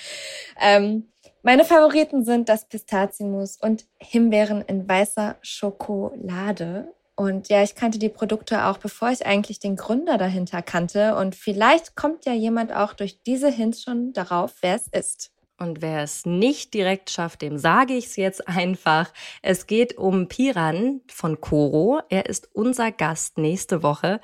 ähm, 0.59 1.09
meine 1.41 1.63
Favoriten 1.63 2.25
sind 2.25 2.49
das 2.49 2.67
Pistazienmus 2.67 3.57
und 3.57 3.85
Himbeeren 3.97 4.61
in 4.61 4.89
weißer 4.89 5.37
Schokolade. 5.41 6.93
Und 7.15 7.47
ja, 7.49 7.63
ich 7.63 7.75
kannte 7.75 7.99
die 7.99 8.09
Produkte 8.09 8.65
auch, 8.65 8.77
bevor 8.77 9.09
ich 9.09 9.25
eigentlich 9.25 9.59
den 9.59 9.75
Gründer 9.75 10.17
dahinter 10.17 10.61
kannte. 10.61 11.15
Und 11.15 11.35
vielleicht 11.35 11.95
kommt 11.95 12.25
ja 12.25 12.33
jemand 12.33 12.73
auch 12.73 12.93
durch 12.93 13.23
diese 13.23 13.49
Hints 13.49 13.83
schon 13.83 14.11
darauf, 14.13 14.55
wer 14.61 14.75
es 14.75 14.87
ist. 14.87 15.31
Und 15.59 15.81
wer 15.81 16.03
es 16.03 16.25
nicht 16.25 16.73
direkt 16.73 17.09
schafft, 17.09 17.41
dem 17.41 17.57
sage 17.57 17.93
ich 17.93 18.05
es 18.05 18.15
jetzt 18.15 18.47
einfach. 18.47 19.11
Es 19.41 19.67
geht 19.67 19.97
um 19.97 20.29
Piran 20.29 21.01
von 21.07 21.41
Coro. 21.41 21.99
Er 22.09 22.27
ist 22.27 22.49
unser 22.53 22.93
Gast 22.93 23.37
nächste 23.37 23.83
Woche. 23.83 24.21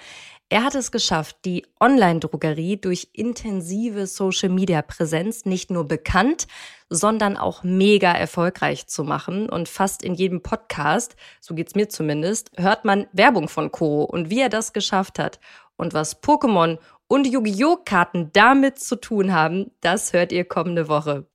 Er 0.47 0.63
hat 0.63 0.75
es 0.75 0.91
geschafft, 0.91 1.37
die 1.43 1.65
Online-Drogerie 1.81 2.77
durch 2.77 3.09
intensive 3.11 4.07
Social-Media-Präsenz 4.07 5.43
nicht 5.43 5.71
nur 5.71 5.87
bekannt, 5.87 6.47
sondern 6.87 7.35
auch 7.35 7.63
mega 7.63 8.13
erfolgreich 8.13 8.87
zu 8.87 9.03
machen. 9.03 9.49
Und 9.49 9.67
fast 9.67 10.03
in 10.03 10.13
jedem 10.13 10.41
Podcast, 10.41 11.17
so 11.41 11.53
geht's 11.53 11.75
mir 11.75 11.89
zumindest, 11.89 12.51
hört 12.57 12.85
man 12.85 13.07
Werbung 13.11 13.49
von 13.49 13.71
Coro 13.71 14.03
und 14.03 14.29
wie 14.29 14.39
er 14.39 14.49
das 14.49 14.71
geschafft 14.71 15.19
hat. 15.19 15.39
Und 15.77 15.93
was 15.93 16.23
Pokémon 16.23 16.77
und 17.07 17.27
Yu-Gi-Oh! 17.27 17.77
Karten 17.85 18.31
damit 18.33 18.79
zu 18.79 18.95
tun 18.95 19.31
haben, 19.31 19.71
das 19.81 20.13
hört 20.13 20.31
ihr 20.31 20.45
kommende 20.45 20.87
Woche. 20.87 21.27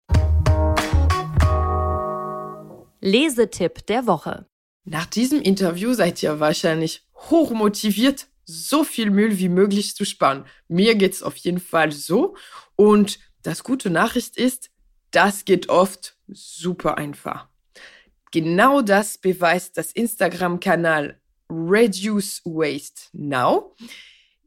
Lesetipp 3.01 3.87
der 3.87 4.07
Woche. 4.07 4.47
Nach 4.85 5.07
diesem 5.07 5.41
Interview 5.41 5.93
seid 5.95 6.23
ihr 6.23 6.41
wahrscheinlich 6.41 7.07
hochmotiviert, 7.15 8.29
so 8.45 8.85
viel 8.85 9.11
Müll 9.11 9.39
wie 9.39 9.49
möglich 9.49 9.95
zu 9.95 10.05
sparen. 10.05 10.45
Mir 10.69 10.97
geht's 10.97 11.23
auf 11.23 11.37
jeden 11.37 11.61
Fall 11.61 11.93
so. 11.93 12.37
Und 12.77 13.19
das 13.43 13.63
gute 13.63 13.91
Nachricht 13.91 14.37
ist, 14.37 14.71
das 15.13 15.45
geht 15.45 15.69
oft 15.69 16.17
super 16.29 16.99
einfach. 16.99 17.49
Genau 18.33 18.81
das 18.81 19.19
beweist 19.19 19.77
das 19.77 19.93
Instagram-Kanal 19.93 21.21
Reduce 21.51 22.43
Waste 22.45 23.09
Now. 23.13 23.75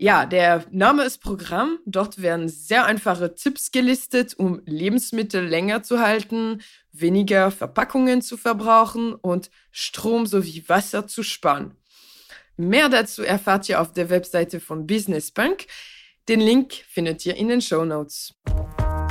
Ja, 0.03 0.25
der 0.25 0.65
Name 0.69 1.05
ist 1.05 1.19
Programm. 1.19 1.79
Dort 1.85 2.21
werden 2.21 2.49
sehr 2.49 2.83
einfache 2.83 3.35
Tipps 3.35 3.71
gelistet, 3.71 4.33
um 4.37 4.61
Lebensmittel 4.65 5.45
länger 5.45 5.81
zu 5.81 6.01
halten, 6.01 6.61
weniger 6.91 7.51
Verpackungen 7.51 8.21
zu 8.21 8.35
verbrauchen 8.35 9.13
und 9.13 9.49
Strom 9.71 10.25
sowie 10.25 10.65
Wasser 10.67 11.07
zu 11.07 11.23
sparen. 11.23 11.77
Mehr 12.57 12.89
dazu 12.89 13.23
erfahrt 13.23 13.69
ihr 13.69 13.79
auf 13.79 13.93
der 13.93 14.09
Webseite 14.09 14.59
von 14.59 14.85
Business 14.85 15.31
Bank. 15.31 15.67
Den 16.27 16.41
Link 16.41 16.73
findet 16.73 17.25
ihr 17.25 17.37
in 17.37 17.47
den 17.47 17.61
Show 17.61 17.85
Notes. 17.85 18.35